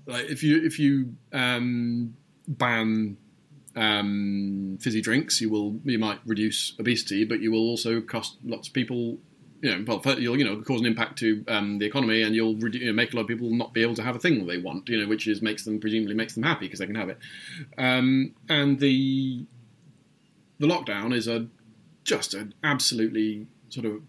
Like 0.06 0.26
if 0.26 0.42
you 0.42 0.64
if 0.64 0.78
you 0.78 1.14
um, 1.32 2.16
ban 2.46 3.16
um, 3.76 4.78
fizzy 4.80 5.00
drinks, 5.00 5.40
you 5.40 5.50
will 5.50 5.80
you 5.84 5.98
might 5.98 6.20
reduce 6.26 6.74
obesity, 6.78 7.24
but 7.24 7.40
you 7.40 7.50
will 7.50 7.68
also 7.68 8.00
cost 8.00 8.38
lots 8.44 8.68
of 8.68 8.74
people 8.74 9.18
you 9.64 9.74
know, 9.74 10.00
well, 10.04 10.20
you'll 10.20 10.36
you 10.36 10.44
know 10.44 10.60
cause 10.60 10.80
an 10.80 10.86
impact 10.86 11.18
to 11.20 11.42
um, 11.48 11.78
the 11.78 11.86
economy, 11.86 12.20
and 12.20 12.34
you'll 12.34 12.54
you 12.74 12.86
know, 12.86 12.92
make 12.92 13.14
a 13.14 13.16
lot 13.16 13.22
of 13.22 13.28
people 13.28 13.48
not 13.48 13.72
be 13.72 13.80
able 13.80 13.94
to 13.94 14.02
have 14.02 14.14
a 14.14 14.18
thing 14.18 14.46
they 14.46 14.58
want, 14.58 14.86
you 14.90 15.00
know, 15.00 15.08
which 15.08 15.26
is 15.26 15.40
makes 15.40 15.64
them 15.64 15.80
presumably 15.80 16.14
makes 16.14 16.34
them 16.34 16.42
happy 16.42 16.66
because 16.66 16.80
they 16.80 16.86
can 16.86 16.94
have 16.94 17.08
it. 17.08 17.18
Um, 17.78 18.34
and 18.50 18.78
the 18.78 19.46
the 20.58 20.66
lockdown 20.66 21.14
is 21.14 21.28
a 21.28 21.46
just 22.04 22.34
an 22.34 22.54
absolutely 22.62 23.46
sort 23.68 23.86
of 23.86 24.02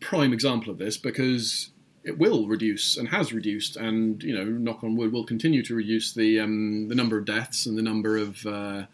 prime 0.00 0.32
example 0.32 0.72
of 0.72 0.78
this 0.78 0.96
because 0.96 1.70
it 2.04 2.18
will 2.18 2.46
reduce 2.46 2.96
and 2.96 3.08
has 3.08 3.32
reduced, 3.32 3.76
and 3.76 4.22
you 4.22 4.34
know, 4.34 4.44
knock 4.44 4.82
on 4.82 4.96
wood, 4.96 5.12
will 5.12 5.24
continue 5.24 5.62
to 5.62 5.74
reduce 5.74 6.14
the 6.14 6.40
um, 6.40 6.88
the 6.88 6.94
number 6.94 7.18
of 7.18 7.24
deaths 7.24 7.66
and 7.66 7.76
the 7.76 7.82
number 7.82 8.16
of 8.16 8.44
uh, 8.46 8.84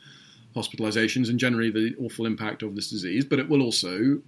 hospitalizations 0.57 1.29
and 1.29 1.39
generally 1.39 1.71
the 1.71 1.95
awful 2.01 2.27
impact 2.27 2.63
of 2.63 2.75
this 2.75 2.91
disease. 2.91 3.25
But 3.25 3.39
it 3.39 3.49
will 3.49 3.63
also 3.63 4.21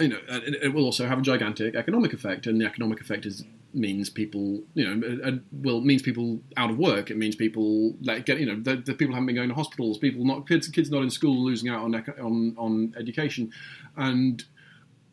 you 0.00 0.08
know, 0.08 0.18
it, 0.28 0.72
will 0.74 0.84
also 0.84 1.06
have 1.06 1.18
a 1.18 1.22
gigantic 1.22 1.74
economic 1.74 2.12
effect, 2.12 2.46
and 2.46 2.60
the 2.60 2.66
economic 2.66 3.00
effect 3.00 3.26
is 3.26 3.44
means 3.74 4.10
people, 4.10 4.62
you 4.74 4.84
know, 4.84 5.20
uh, 5.24 5.32
well, 5.52 5.80
means 5.80 6.02
people 6.02 6.40
out 6.56 6.70
of 6.70 6.78
work. 6.78 7.10
It 7.10 7.16
means 7.16 7.36
people 7.36 7.94
like 8.02 8.26
get, 8.26 8.38
you 8.38 8.46
know, 8.46 8.60
the, 8.60 8.76
the, 8.76 8.94
people 8.94 9.14
haven't 9.14 9.26
been 9.26 9.36
going 9.36 9.48
to 9.48 9.54
hospitals, 9.54 9.98
people 9.98 10.24
not 10.24 10.48
kids, 10.48 10.68
kids 10.68 10.90
not 10.90 11.02
in 11.02 11.10
school, 11.10 11.44
losing 11.44 11.68
out 11.68 11.82
on 11.84 11.94
on 12.20 12.54
on 12.58 12.94
education, 12.98 13.52
and 13.96 14.44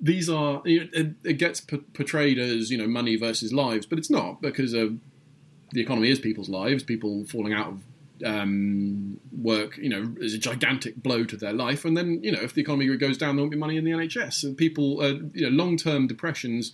these 0.01 0.29
are 0.29 0.61
it, 0.65 1.15
it, 1.23 1.33
gets 1.33 1.59
p- 1.59 1.77
portrayed 1.93 2.37
as 2.37 2.71
you 2.71 2.77
know 2.77 2.87
money 2.87 3.15
versus 3.15 3.51
lives, 3.51 3.85
but 3.85 3.97
it's 3.97 4.09
not 4.09 4.41
because 4.41 4.71
the 4.71 5.81
economy 5.81 6.09
is 6.09 6.19
people's 6.19 6.49
lives, 6.49 6.83
people 6.83 7.25
falling 7.25 7.53
out 7.53 7.67
of 7.67 7.81
um, 8.25 9.19
work, 9.31 9.77
you 9.77 9.89
know, 9.89 10.13
is 10.19 10.33
a 10.33 10.37
gigantic 10.37 11.01
blow 11.01 11.23
to 11.23 11.37
their 11.37 11.53
life. 11.53 11.85
And 11.85 11.95
then, 11.95 12.21
you 12.23 12.31
know, 12.31 12.41
if 12.41 12.53
the 12.53 12.61
economy 12.61 12.95
goes 12.97 13.17
down, 13.17 13.35
there 13.35 13.43
won't 13.43 13.51
be 13.51 13.57
money 13.57 13.77
in 13.77 13.85
the 13.85 13.91
NHS. 13.91 14.43
And 14.43 14.57
people, 14.57 15.01
uh, 15.01 15.13
you 15.33 15.49
know, 15.49 15.49
long-term 15.49 16.07
depressions, 16.07 16.73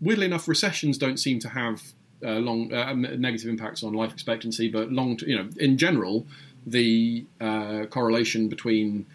weirdly 0.00 0.26
enough, 0.26 0.48
recessions 0.48 0.98
don't 0.98 1.18
seem 1.18 1.38
to 1.40 1.48
have 1.48 1.82
uh, 2.24 2.32
long 2.32 2.72
uh, 2.72 2.92
negative 2.92 3.48
impacts 3.48 3.82
on 3.82 3.92
life 3.92 4.12
expectancy, 4.12 4.68
but 4.68 4.92
long, 4.92 5.18
you 5.26 5.36
know, 5.36 5.48
in 5.58 5.78
general, 5.78 6.26
the 6.66 7.24
uh, 7.40 7.86
correlation 7.86 8.48
between 8.48 9.06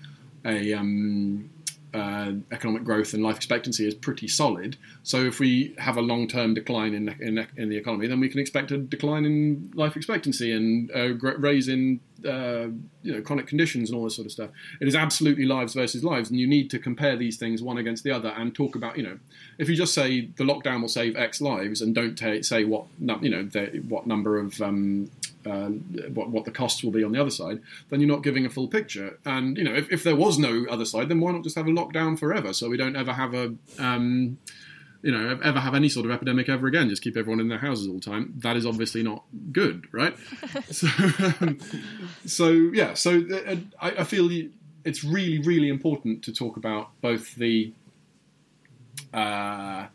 a 0.43 0.73
um, 0.73 1.49
uh, 1.95 2.33
economic 2.51 2.83
growth 2.83 3.13
and 3.13 3.23
life 3.23 3.37
expectancy 3.37 3.87
is 3.87 3.95
pretty 3.95 4.27
solid. 4.27 4.75
So 5.03 5.23
if 5.23 5.39
we 5.39 5.73
have 5.77 5.95
a 5.95 6.01
long-term 6.01 6.53
decline 6.53 6.93
in, 6.93 7.09
in, 7.21 7.47
in 7.55 7.69
the 7.69 7.77
economy, 7.77 8.07
then 8.07 8.19
we 8.19 8.27
can 8.27 8.39
expect 8.39 8.71
a 8.71 8.77
decline 8.77 9.23
in 9.23 9.71
life 9.73 9.95
expectancy 9.95 10.51
and 10.51 10.91
a 10.93 11.13
raise 11.37 11.69
in 11.69 12.01
uh, 12.25 12.67
you 13.03 13.13
know 13.13 13.21
chronic 13.21 13.47
conditions 13.47 13.89
and 13.89 13.97
all 13.97 14.03
this 14.03 14.15
sort 14.15 14.25
of 14.25 14.31
stuff. 14.31 14.49
It 14.81 14.87
is 14.87 14.95
absolutely 14.95 15.45
lives 15.45 15.73
versus 15.73 16.03
lives, 16.03 16.29
and 16.29 16.39
you 16.39 16.47
need 16.47 16.69
to 16.71 16.79
compare 16.79 17.15
these 17.15 17.37
things 17.37 17.61
one 17.61 17.77
against 17.77 18.03
the 18.03 18.11
other 18.11 18.29
and 18.29 18.53
talk 18.53 18.75
about 18.75 18.97
you 18.97 19.03
know 19.03 19.19
if 19.57 19.69
you 19.69 19.75
just 19.75 19.93
say 19.93 20.29
the 20.37 20.43
lockdown 20.43 20.81
will 20.81 20.89
save 20.89 21.15
X 21.15 21.39
lives 21.39 21.81
and 21.81 21.95
don't 21.95 22.15
t- 22.15 22.43
say 22.43 22.63
what 22.65 22.85
you 22.99 23.29
know 23.29 23.43
the, 23.43 23.83
what 23.87 24.07
number 24.07 24.37
of 24.37 24.61
um, 24.61 25.09
uh, 25.45 25.69
what, 26.13 26.29
what 26.29 26.45
the 26.45 26.51
costs 26.51 26.83
will 26.83 26.91
be 26.91 27.03
on 27.03 27.11
the 27.11 27.21
other 27.21 27.29
side, 27.29 27.61
then 27.89 27.99
you're 27.99 28.09
not 28.09 28.23
giving 28.23 28.45
a 28.45 28.49
full 28.49 28.67
picture. 28.67 29.17
And 29.25 29.57
you 29.57 29.63
know, 29.63 29.73
if, 29.73 29.91
if 29.91 30.03
there 30.03 30.15
was 30.15 30.37
no 30.37 30.65
other 30.69 30.85
side, 30.85 31.09
then 31.09 31.19
why 31.19 31.31
not 31.31 31.43
just 31.43 31.55
have 31.55 31.67
a 31.67 31.71
lockdown 31.71 32.17
forever, 32.17 32.53
so 32.53 32.69
we 32.69 32.77
don't 32.77 32.95
ever 32.95 33.13
have 33.13 33.33
a 33.33 33.53
um, 33.79 34.37
you 35.01 35.11
know 35.11 35.39
ever 35.43 35.59
have 35.59 35.75
any 35.75 35.89
sort 35.89 36.05
of 36.05 36.11
epidemic 36.11 36.49
ever 36.49 36.67
again? 36.67 36.89
Just 36.89 37.01
keep 37.03 37.17
everyone 37.17 37.39
in 37.39 37.47
their 37.47 37.59
houses 37.59 37.87
all 37.87 37.95
the 37.95 37.99
time. 37.99 38.33
That 38.37 38.57
is 38.57 38.65
obviously 38.65 39.03
not 39.03 39.23
good, 39.51 39.87
right? 39.91 40.15
so, 40.71 40.87
um, 41.41 41.59
so 42.25 42.49
yeah, 42.49 42.93
so 42.93 43.23
uh, 43.31 43.55
I, 43.81 43.91
I 43.91 44.03
feel 44.03 44.29
it's 44.83 45.03
really 45.03 45.39
really 45.39 45.69
important 45.69 46.23
to 46.23 46.33
talk 46.33 46.57
about 46.57 46.89
both 47.01 47.35
the 47.35 47.71
uh, 49.13 49.87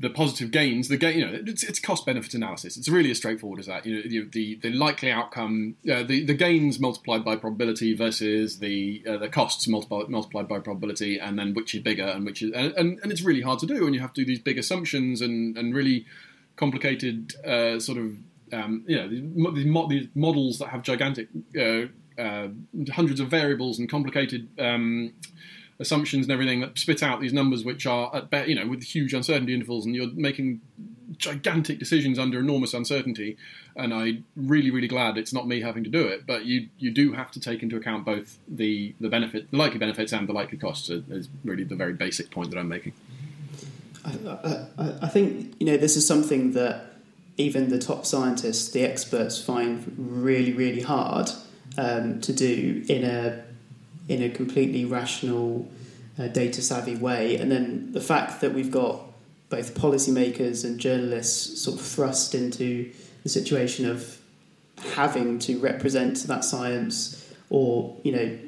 the 0.00 0.10
positive 0.10 0.52
gains, 0.52 0.88
the 0.88 0.96
gain, 0.96 1.18
you 1.18 1.26
know, 1.26 1.42
it's, 1.46 1.64
it's 1.64 1.80
cost 1.80 2.06
benefit 2.06 2.32
analysis. 2.34 2.76
It's 2.76 2.88
really 2.88 3.10
as 3.10 3.16
straightforward 3.16 3.58
as 3.58 3.66
that. 3.66 3.84
You 3.84 4.22
know, 4.22 4.28
the 4.30 4.54
the 4.56 4.70
likely 4.70 5.10
outcome, 5.10 5.76
uh, 5.90 6.04
the 6.04 6.24
the 6.24 6.34
gains 6.34 6.78
multiplied 6.78 7.24
by 7.24 7.34
probability 7.34 7.94
versus 7.94 8.60
the 8.60 9.02
uh, 9.08 9.16
the 9.16 9.28
costs 9.28 9.66
multiplied 9.66 10.08
multiplied 10.08 10.46
by 10.46 10.60
probability, 10.60 11.18
and 11.18 11.38
then 11.38 11.52
which 11.52 11.74
is 11.74 11.82
bigger 11.82 12.04
and 12.04 12.24
which 12.24 12.42
is 12.42 12.52
and, 12.52 12.72
and, 12.74 13.00
and 13.02 13.10
it's 13.10 13.22
really 13.22 13.42
hard 13.42 13.58
to 13.58 13.66
do, 13.66 13.86
and 13.86 13.94
you 13.94 14.00
have 14.00 14.12
to 14.12 14.22
do 14.22 14.26
these 14.26 14.38
big 14.38 14.56
assumptions 14.56 15.20
and 15.20 15.58
and 15.58 15.74
really 15.74 16.06
complicated 16.54 17.34
uh, 17.44 17.80
sort 17.80 17.98
of 17.98 18.16
um, 18.52 18.84
you 18.86 18.96
know 18.96 19.08
these, 19.52 20.08
models 20.14 20.58
that 20.60 20.68
have 20.68 20.82
gigantic 20.82 21.28
uh, 21.58 21.86
uh, 22.20 22.48
hundreds 22.92 23.18
of 23.18 23.28
variables 23.28 23.78
and 23.78 23.90
complicated. 23.90 24.48
Um, 24.58 25.14
assumptions 25.80 26.26
and 26.26 26.32
everything 26.32 26.60
that 26.60 26.78
spit 26.78 27.02
out 27.02 27.20
these 27.20 27.32
numbers, 27.32 27.64
which 27.64 27.86
are 27.86 28.14
at 28.14 28.30
be- 28.30 28.44
you 28.48 28.54
know 28.54 28.66
with 28.66 28.82
huge 28.82 29.14
uncertainty 29.14 29.54
intervals, 29.54 29.86
and 29.86 29.94
you're 29.94 30.10
making 30.14 30.60
gigantic 31.16 31.78
decisions 31.78 32.18
under 32.18 32.38
enormous 32.38 32.74
uncertainty. 32.74 33.36
And 33.76 33.94
I'm 33.94 34.24
really, 34.36 34.70
really 34.70 34.88
glad 34.88 35.16
it's 35.16 35.32
not 35.32 35.46
me 35.46 35.60
having 35.60 35.84
to 35.84 35.90
do 35.90 36.06
it. 36.06 36.26
But 36.26 36.44
you 36.44 36.68
you 36.78 36.90
do 36.90 37.12
have 37.12 37.30
to 37.32 37.40
take 37.40 37.62
into 37.62 37.76
account 37.76 38.04
both 38.04 38.38
the 38.48 38.94
the 39.00 39.08
benefit, 39.08 39.50
the 39.50 39.56
likely 39.56 39.78
benefits, 39.78 40.12
and 40.12 40.28
the 40.28 40.32
likely 40.32 40.58
costs. 40.58 40.90
Is 40.90 41.28
really 41.44 41.64
the 41.64 41.76
very 41.76 41.92
basic 41.92 42.30
point 42.30 42.50
that 42.50 42.58
I'm 42.58 42.68
making. 42.68 42.92
I, 44.04 44.66
I, 44.78 44.94
I 45.02 45.08
think 45.08 45.54
you 45.60 45.66
know 45.66 45.76
this 45.76 45.96
is 45.96 46.06
something 46.06 46.52
that 46.52 46.86
even 47.36 47.68
the 47.68 47.78
top 47.78 48.04
scientists, 48.04 48.70
the 48.70 48.82
experts, 48.82 49.40
find 49.42 49.94
really, 49.96 50.52
really 50.52 50.82
hard 50.82 51.30
um, 51.76 52.20
to 52.20 52.32
do 52.32 52.84
in 52.88 53.04
a 53.04 53.44
in 54.08 54.22
a 54.22 54.28
completely 54.30 54.84
rational, 54.84 55.68
uh, 56.18 56.28
data 56.28 56.62
savvy 56.62 56.96
way. 56.96 57.36
And 57.36 57.50
then 57.50 57.92
the 57.92 58.00
fact 58.00 58.40
that 58.40 58.54
we've 58.54 58.70
got 58.70 59.02
both 59.50 59.74
policymakers 59.74 60.64
and 60.64 60.78
journalists 60.78 61.62
sort 61.62 61.78
of 61.78 61.86
thrust 61.86 62.34
into 62.34 62.90
the 63.22 63.28
situation 63.28 63.88
of 63.88 64.18
having 64.94 65.38
to 65.40 65.58
represent 65.58 66.22
that 66.24 66.44
science 66.44 67.32
or, 67.50 67.96
you 68.02 68.12
know, 68.12 68.38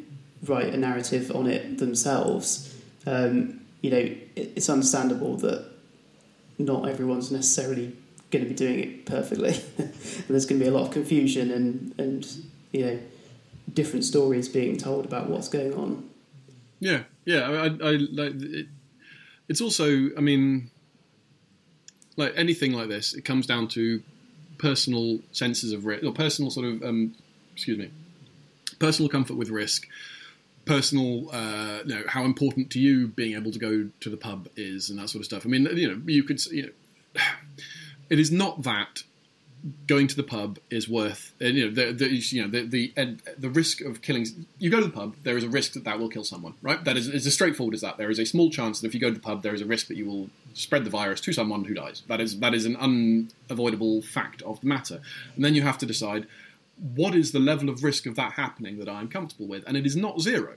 write 0.45 0.73
a 0.73 0.77
narrative 0.77 1.31
on 1.35 1.47
it 1.47 1.79
themselves, 1.79 2.75
um, 3.07 3.61
you 3.83 3.91
know, 3.91 3.99
it, 3.99 4.53
it's 4.57 4.69
understandable 4.69 5.37
that 5.37 5.67
not 6.59 6.89
everyone's 6.89 7.31
necessarily 7.31 7.97
going 8.31 8.45
to 8.45 8.49
be 8.49 8.55
doing 8.55 8.81
it 8.81 9.07
perfectly. 9.07 9.55
and 9.79 10.27
there's 10.29 10.47
going 10.47 10.59
to 10.59 10.65
be 10.65 10.69
a 10.69 10.73
lot 10.73 10.87
of 10.87 10.93
confusion 10.93 11.51
and, 11.51 11.95
and 11.99 12.27
you 12.73 12.85
know, 12.85 12.99
different 13.75 14.05
stories 14.05 14.49
being 14.49 14.77
told 14.77 15.05
about 15.05 15.29
what's 15.29 15.49
going 15.49 15.75
on. 15.75 16.09
Yeah, 16.79 17.03
yeah. 17.25 17.51
I, 17.51 17.67
I, 17.67 17.97
like 17.97 18.35
it, 18.35 18.67
it's 19.49 19.61
also, 19.61 20.11
I 20.17 20.21
mean, 20.21 20.71
like 22.17 22.33
anything 22.37 22.73
like 22.73 22.89
this, 22.89 23.15
it 23.15 23.25
comes 23.25 23.47
down 23.47 23.69
to 23.69 24.03
personal 24.59 25.21
senses 25.33 25.73
of 25.73 25.87
risk 25.87 26.05
or 26.05 26.13
personal 26.13 26.51
sort 26.51 26.67
of 26.67 26.83
um, 26.83 27.15
excuse 27.55 27.79
me, 27.79 27.91
personal 28.79 29.09
comfort 29.09 29.37
with 29.37 29.51
risk, 29.51 29.87
personal, 30.65 31.31
uh, 31.33 31.81
you 31.85 31.95
know, 31.95 32.03
how 32.07 32.25
important 32.25 32.71
to 32.71 32.79
you 32.79 33.09
being 33.09 33.35
able 33.35 33.53
to 33.53 33.59
go 33.59 33.89
to 34.01 34.11
the 34.11 34.17
pub 34.17 34.49
is, 34.57 34.91
and 34.91 34.99
that 34.99 35.09
sort 35.09 35.21
of 35.21 35.27
stuff. 35.27 35.45
I 35.45 35.49
mean, 35.49 35.67
you 35.77 35.89
know, 35.89 36.01
you 36.07 36.23
could, 36.23 36.45
you 36.47 36.63
know, 36.63 37.23
it 38.11 38.19
is 38.19 38.31
not 38.31 38.63
that 38.63 39.03
going 39.87 40.07
to 40.07 40.17
the 40.17 40.23
pub 40.23 40.59
is 40.71 40.89
worth 40.89 41.35
uh, 41.43 41.47
you 41.47 41.67
know 41.67 41.75
the, 41.75 41.93
the 41.93 42.09
you 42.09 42.43
know 42.43 42.49
the 42.49 42.67
the, 42.67 43.19
the 43.39 43.51
risk 43.51 43.81
of 43.83 44.01
killing 44.01 44.27
you 44.59 44.71
go 44.71 44.81
to 44.81 44.87
the 44.87 44.93
pub 44.93 45.15
there 45.23 45.37
is 45.37 45.45
a 45.45 45.49
risk 45.49 45.75
that 45.75 45.85
that 45.85 45.99
will 45.99 46.09
kill 46.09 46.25
someone 46.25 46.55
right? 46.63 46.85
That 46.85 46.97
is 46.97 47.09
as 47.09 47.33
straightforward 47.33 47.75
as 47.75 47.81
that. 47.81 47.99
There 47.99 48.11
is 48.11 48.19
a 48.19 48.25
small 48.25 48.51
chance 48.51 48.81
that 48.81 48.87
if 48.87 48.95
you 48.95 49.01
go 49.01 49.09
to 49.09 49.15
the 49.15 49.21
pub 49.21 49.43
there 49.43 49.55
is 49.55 49.61
a 49.61 49.67
risk 49.67 49.89
that 49.89 49.97
you 49.97 50.07
will 50.07 50.31
spread 50.55 50.85
the 50.85 50.91
virus 50.91 51.21
to 51.23 51.33
someone 51.33 51.65
who 51.65 51.75
dies. 51.75 52.03
That 52.09 52.21
is 52.21 52.39
that 52.41 52.55
is 52.55 52.67
an 52.67 52.77
unavoidable 52.77 54.03
fact 54.03 54.43
of 54.43 54.61
the 54.61 54.67
matter. 54.67 55.01
And 55.37 55.45
then 55.45 55.55
you 55.55 55.63
have 55.63 55.79
to 55.79 55.87
decide 55.87 56.27
what 56.77 57.15
is 57.15 57.33
the 57.33 57.39
level 57.39 57.69
of 57.69 57.85
risk 57.85 58.07
of 58.07 58.17
that 58.17 58.33
happening 58.33 58.79
that 58.79 58.89
I'm 58.89 59.09
comfortable 59.09 59.47
with. 59.47 59.65
And 59.67 59.77
it 59.77 59.87
is 59.87 59.97
not 59.97 60.21
zero. 60.21 60.55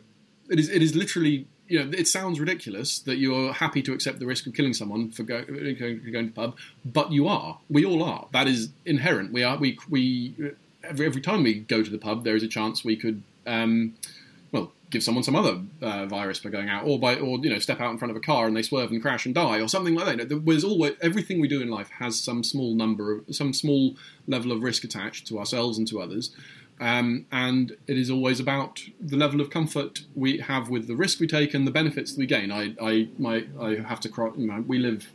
It 0.50 0.60
is 0.60 0.70
it 0.70 0.82
is 0.82 0.96
literally 0.96 1.48
you 1.68 1.84
know, 1.84 1.92
it 1.98 2.08
sounds 2.08 2.40
ridiculous 2.40 3.00
that 3.00 3.18
you're 3.18 3.54
happy 3.54 3.82
to 3.84 3.94
accept 3.94 4.20
the 4.20 4.26
risk 4.26 4.46
of 4.46 4.54
killing 4.54 4.74
someone 4.74 5.10
for 5.10 5.24
go, 5.24 5.44
going, 5.44 5.76
to 5.78 6.26
the 6.26 6.32
pub, 6.34 6.56
but 6.84 7.12
you 7.12 7.28
are. 7.28 7.60
We 7.70 7.86
all 7.86 8.04
are. 8.04 8.28
That 8.32 8.48
is 8.48 8.70
inherent. 8.86 9.32
We 9.32 9.44
are. 9.44 9.58
We 9.58 9.80
we 9.90 10.36
every 10.84 11.06
every 11.06 11.22
time 11.22 11.44
we 11.44 11.56
go 11.56 11.84
to 11.84 11.90
the 11.90 11.98
pub, 11.98 12.24
there 12.24 12.36
is 12.36 12.44
a 12.44 12.48
chance 12.48 12.84
we 12.84 12.96
could, 12.96 13.24
um, 13.48 13.96
well, 14.52 14.72
give 14.90 15.04
someone 15.04 15.24
some 15.24 15.36
other 15.36 15.62
uh, 15.82 16.06
virus 16.06 16.40
by 16.40 16.50
going 16.50 16.70
out, 16.70 16.86
or 16.86 17.00
by 17.00 17.16
or 17.16 17.40
you 17.40 17.50
know, 17.50 17.60
step 17.60 17.80
out 17.80 17.92
in 17.92 17.98
front 17.98 18.12
of 18.12 18.18
a 18.18 18.22
car 18.22 18.46
and 18.46 18.56
they 18.56 18.62
swerve 18.62 18.92
and 18.92 19.02
crash 19.02 19.26
and 19.26 19.34
die, 19.34 19.60
or 19.60 19.68
something 19.68 19.96
like 19.96 20.18
that. 20.18 20.46
There's 20.46 20.64
always 20.64 20.94
everything 21.02 21.40
we 21.40 21.48
do 21.48 21.62
in 21.62 21.70
life 21.70 21.90
has 22.00 22.20
some 22.20 22.44
small 22.44 22.76
number 22.76 23.14
of 23.14 23.36
some 23.36 23.54
small 23.54 23.96
level 24.28 24.52
of 24.52 24.64
risk 24.64 24.84
attached 24.84 25.28
to 25.28 25.40
ourselves 25.40 25.78
and 25.78 25.88
to 25.88 26.02
others. 26.02 26.32
Um, 26.84 27.28
and 27.32 27.78
it 27.88 27.98
is 27.98 28.10
always 28.10 28.42
about 28.42 28.82
the 29.00 29.16
level 29.16 29.40
of 29.40 29.50
comfort 29.50 30.02
we 30.16 30.40
have 30.40 30.68
with 30.68 30.88
the 30.88 30.98
risk 30.98 31.22
we 31.22 31.28
take 31.28 31.54
and 31.54 31.66
the 31.66 31.72
benefits 31.72 32.12
that 32.12 32.20
we 32.20 32.26
gain. 32.26 32.52
I, 32.52 32.76
I, 32.82 33.08
my, 33.18 33.46
I 33.58 33.76
have 33.88 34.02
to 34.02 34.10
cross. 34.10 34.36
You 34.38 34.48
know, 34.48 34.66
we 34.68 34.80
live 34.80 35.08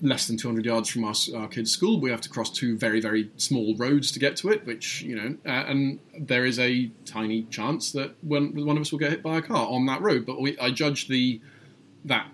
less 0.00 0.26
than 0.26 0.38
200 0.38 0.64
yards 0.64 0.88
from 0.88 1.04
our, 1.04 1.14
our, 1.36 1.48
kids' 1.48 1.70
school. 1.70 2.00
We 2.00 2.10
have 2.10 2.22
to 2.22 2.30
cross 2.30 2.48
two 2.50 2.78
very, 2.78 2.98
very 2.98 3.30
small 3.36 3.76
roads 3.76 4.10
to 4.12 4.18
get 4.18 4.36
to 4.36 4.48
it, 4.48 4.64
which, 4.64 5.02
you 5.02 5.16
know, 5.16 5.36
uh, 5.44 5.66
and 5.66 6.00
there 6.18 6.46
is 6.46 6.58
a 6.58 6.90
tiny 7.04 7.42
chance 7.50 7.92
that 7.92 8.14
one, 8.24 8.54
one 8.64 8.78
of 8.78 8.80
us 8.80 8.90
will 8.90 9.00
get 9.00 9.10
hit 9.10 9.22
by 9.22 9.36
a 9.36 9.42
car 9.42 9.66
on 9.66 9.84
that 9.84 10.00
road. 10.00 10.24
But 10.24 10.40
we, 10.40 10.58
I 10.58 10.70
judge 10.70 11.08
the 11.08 11.42
that 12.06 12.26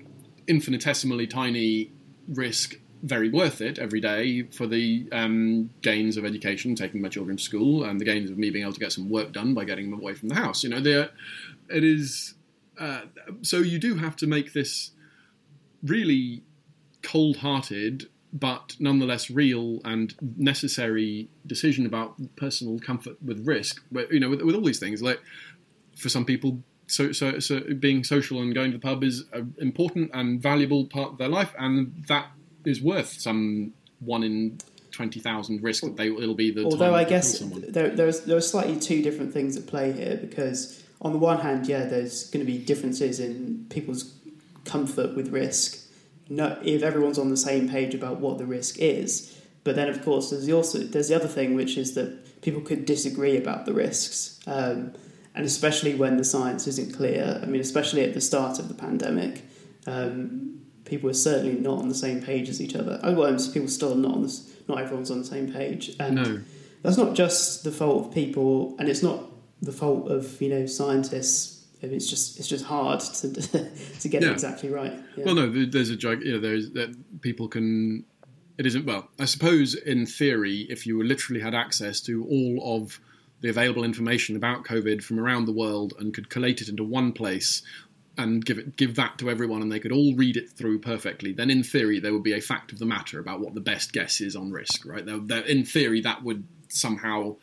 infinitesimally 0.47 1.26
tiny 1.26 1.90
risk 2.28 2.76
very 3.03 3.28
worth 3.28 3.61
it 3.61 3.78
every 3.78 4.01
day 4.01 4.42
for 4.44 4.66
the 4.66 5.09
um, 5.12 5.70
gains 5.82 6.16
of 6.16 6.24
education, 6.24 6.74
taking 6.74 7.01
my 7.01 7.09
children 7.09 7.36
to 7.36 7.42
school, 7.42 7.84
and 7.84 8.01
the 8.01 8.05
gains 8.05 8.30
of 8.30 8.38
me 8.38 8.51
being 8.51 8.64
able 8.64 8.72
to 8.72 8.80
get 8.80 8.92
some 8.92 9.09
work 9.09 9.32
done 9.32 9.55
by 9.55 9.64
getting 9.64 9.90
them 9.90 10.01
away 10.01 10.14
from 10.14 10.28
the 10.28 10.34
house. 10.34 10.64
You 10.64 10.70
know, 10.70 11.09
it 11.68 11.84
is. 11.84 12.34
Uh, 12.78 13.03
so 13.42 13.59
you 13.59 13.78
do 13.78 13.97
have 13.97 14.16
to 14.16 14.26
make 14.26 14.53
this 14.53 14.90
really 15.82 16.42
cold-hearted, 17.03 18.09
but 18.32 18.76
nonetheless 18.78 19.30
real 19.30 19.80
and 19.84 20.14
necessary 20.36 21.28
decision 21.47 21.86
about 21.86 22.36
personal 22.36 22.78
comfort 22.78 23.16
with 23.22 23.47
risk. 23.47 23.82
But 23.92 24.12
you 24.12 24.20
know, 24.20 24.30
with, 24.30 24.42
with 24.42 24.55
all 24.55 24.64
these 24.64 24.80
things, 24.80 25.01
like 25.03 25.20
for 25.97 26.09
some 26.09 26.24
people, 26.24 26.62
so, 26.86 27.12
so, 27.12 27.38
so 27.38 27.61
being 27.78 28.05
social 28.05 28.40
and 28.40 28.55
going 28.55 28.72
to 28.72 28.78
the 28.78 28.82
pub 28.82 29.03
is 29.03 29.24
an 29.32 29.55
important 29.59 30.11
and 30.12 30.40
valuable 30.40 30.86
part 30.86 31.12
of 31.12 31.18
their 31.18 31.28
life, 31.28 31.55
and 31.59 32.05
that 32.09 32.26
is 32.67 32.83
worth 32.83 33.19
some 33.19 33.73
one 34.01 34.23
in 34.23 34.59
twenty 34.91 35.21
thousand 35.21 35.62
risk 35.62 35.83
that 35.85 35.97
they 35.97 36.09
it'll 36.09 36.35
be 36.35 36.51
the. 36.51 36.64
Although 36.64 36.95
I 36.95 37.05
guess 37.05 37.39
there 37.39 37.89
there's 37.89 38.21
there 38.23 38.37
are 38.37 38.43
slightly 38.43 38.79
two 38.79 39.03
different 39.03 39.33
things 39.33 39.57
at 39.57 39.67
play 39.67 39.93
here 39.93 40.17
because 40.17 40.83
on 41.01 41.12
the 41.12 41.19
one 41.19 41.41
hand, 41.41 41.67
yeah, 41.67 41.85
there's 41.85 42.29
going 42.31 42.45
to 42.45 42.51
be 42.51 42.59
differences 42.59 43.21
in 43.21 43.67
people's 43.71 44.14
comfort 44.64 45.14
with 45.14 45.29
risk. 45.29 45.79
No, 46.29 46.59
if 46.62 46.83
everyone's 46.83 47.19
on 47.19 47.31
the 47.31 47.37
same 47.37 47.69
page 47.69 47.95
about 47.95 48.19
what 48.19 48.39
the 48.39 48.47
risk 48.47 48.79
is, 48.79 49.41
but 49.62 49.77
then 49.77 49.89
of 49.89 50.03
course 50.05 50.31
there's 50.31 50.47
the 50.47 50.53
also 50.53 50.79
there's 50.79 51.09
the 51.09 51.14
other 51.14 51.29
thing 51.29 51.55
which 51.55 51.77
is 51.77 51.95
that 51.95 52.43
people 52.43 52.61
could 52.61 52.85
disagree 52.85 53.37
about 53.37 53.64
the 53.64 53.73
risks, 53.73 54.41
um, 54.47 54.93
and 55.35 55.47
especially 55.47 55.95
when 55.95 56.17
the 56.17 56.25
science 56.25 56.67
isn't 56.67 56.95
clear. 56.95 57.41
I 57.41 57.47
mean, 57.47 57.61
especially 57.61 58.03
at 58.03 58.14
the 58.14 58.21
start 58.21 58.59
of 58.59 58.69
the 58.69 58.75
pandemic. 58.75 59.45
Um, 59.87 60.66
people 60.87 61.11
are 61.11 61.14
certainly 61.14 61.61
not 61.61 61.78
on 61.78 61.89
the 61.89 61.95
same 61.95 62.22
page 62.22 62.49
as 62.49 62.62
each 62.62 62.74
other. 62.74 62.99
Oh, 63.03 63.12
well, 63.12 63.37
people 63.53 63.68
still 63.68 63.93
are 63.93 63.97
not 63.97 64.14
on 64.14 64.22
this. 64.22 64.53
Not 64.68 64.80
everyone's 64.80 65.11
on 65.11 65.18
the 65.18 65.24
same 65.24 65.53
page, 65.53 65.95
and 66.01 66.14
no. 66.16 66.41
that's 66.82 66.97
not 66.97 67.14
just 67.14 67.62
the 67.64 67.70
fault 67.70 68.07
of 68.07 68.14
people, 68.14 68.74
and 68.78 68.89
it's 68.89 69.03
not 69.03 69.22
the 69.62 69.72
fault 69.72 70.11
of 70.11 70.41
you 70.41 70.49
know 70.49 70.66
scientists. 70.66 71.64
It's 71.82 72.09
just 72.09 72.39
it's 72.39 72.49
just 72.49 72.64
hard 72.64 73.01
to 73.20 73.32
to 73.32 74.09
get 74.09 74.22
yeah. 74.22 74.30
it 74.30 74.32
exactly 74.32 74.70
right. 74.70 74.95
Yeah. 75.16 75.24
Well, 75.24 75.34
no, 75.34 75.66
there's 75.66 75.91
a 75.91 75.97
joke. 75.97 76.20
You 76.24 76.32
know, 76.32 76.41
there's 76.41 76.70
that 76.72 77.20
people 77.20 77.49
can. 77.49 78.05
It 78.59 78.64
isn't 78.64 78.87
well. 78.87 79.09
I 79.20 79.26
suppose 79.26 79.74
in 79.74 80.07
theory, 80.07 80.66
if 80.70 80.87
you 80.87 81.03
literally 81.05 81.43
had 81.43 81.55
access 81.55 82.01
to 82.03 82.24
all 82.24 82.76
of 82.76 82.99
the 83.43 83.51
available 83.51 83.84
information 83.84 84.34
about 84.34 84.64
COVID 84.64 85.03
from 85.03 85.20
around 85.20 85.45
the 85.45 85.53
world 85.53 85.93
and 85.99 86.14
could 86.14 86.30
collate 86.30 86.62
it 86.62 86.70
into 86.70 86.82
one 86.82 87.12
place, 87.12 87.62
and 88.19 88.45
give 88.45 88.59
it 88.59 88.77
give 88.77 88.97
that 88.97 89.19
to 89.19 89.31
everyone 89.31 89.62
and 89.62 89.71
they 89.71 89.81
could 89.81 89.93
all 89.93 90.14
read 90.14 90.37
it 90.37 90.51
through 90.51 90.79
perfectly, 90.79 91.33
then 91.33 91.51
in 91.51 91.62
theory 91.62 92.01
there 92.01 92.12
would 92.12 92.23
be 92.23 92.33
a 92.33 92.41
fact 92.41 92.73
of 92.73 92.79
the 92.79 92.87
matter 92.87 93.19
about 93.19 93.41
what 93.41 93.55
the 93.55 93.61
best 93.61 93.93
guess 93.93 94.21
is 94.21 94.35
on 94.35 94.51
risk, 94.51 94.87
right? 94.87 95.05
There, 95.05 95.19
there, 95.19 95.43
in 95.43 95.64
theory, 95.64 96.01
that 96.01 96.23
would 96.23 96.47
somehow, 96.69 97.37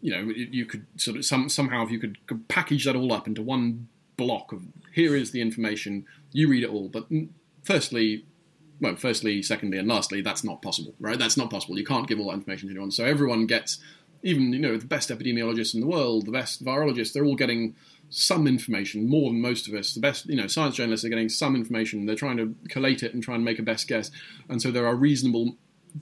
you 0.00 0.12
know, 0.12 0.32
you 0.34 0.66
could 0.66 0.86
sort 0.96 1.16
of 1.16 1.24
some 1.24 1.48
somehow 1.48 1.84
if 1.84 1.90
you 1.90 1.98
could, 1.98 2.24
could 2.26 2.48
package 2.48 2.84
that 2.84 2.96
all 2.96 3.12
up 3.12 3.26
into 3.26 3.42
one 3.42 3.88
block 4.16 4.52
of 4.52 4.62
here 4.92 5.14
is 5.14 5.30
the 5.30 5.40
information, 5.40 6.06
you 6.32 6.48
read 6.48 6.64
it 6.64 6.70
all. 6.70 6.88
But 6.88 7.10
mm, 7.10 7.28
firstly, 7.62 8.24
well, 8.80 8.96
firstly, 8.96 9.42
secondly, 9.42 9.78
and 9.78 9.88
lastly, 9.88 10.20
that's 10.20 10.44
not 10.44 10.62
possible, 10.62 10.94
right? 10.98 11.18
That's 11.18 11.36
not 11.36 11.50
possible. 11.50 11.78
You 11.78 11.84
can't 11.84 12.08
give 12.08 12.18
all 12.18 12.28
that 12.28 12.34
information 12.34 12.68
to 12.68 12.72
anyone. 12.72 12.90
So 12.90 13.04
everyone 13.04 13.46
gets, 13.46 13.78
even 14.22 14.52
you 14.52 14.58
know, 14.58 14.76
the 14.76 14.86
best 14.86 15.10
epidemiologists 15.10 15.74
in 15.74 15.80
the 15.80 15.86
world, 15.86 16.26
the 16.26 16.32
best 16.32 16.64
virologists, 16.64 17.12
they're 17.12 17.24
all 17.24 17.36
getting 17.36 17.74
some 18.08 18.46
information, 18.46 19.08
more 19.08 19.30
than 19.30 19.40
most 19.40 19.68
of 19.68 19.74
us. 19.74 19.94
The 19.94 20.00
best, 20.00 20.26
you 20.26 20.36
know, 20.36 20.46
science 20.46 20.76
journalists 20.76 21.04
are 21.04 21.08
getting 21.08 21.28
some 21.28 21.56
information. 21.56 22.06
They're 22.06 22.14
trying 22.14 22.36
to 22.36 22.54
collate 22.68 23.02
it 23.02 23.14
and 23.14 23.22
try 23.22 23.34
and 23.34 23.44
make 23.44 23.58
a 23.58 23.62
best 23.62 23.88
guess. 23.88 24.10
And 24.48 24.62
so 24.62 24.70
there 24.70 24.86
are 24.86 24.94
reasonable 24.94 25.56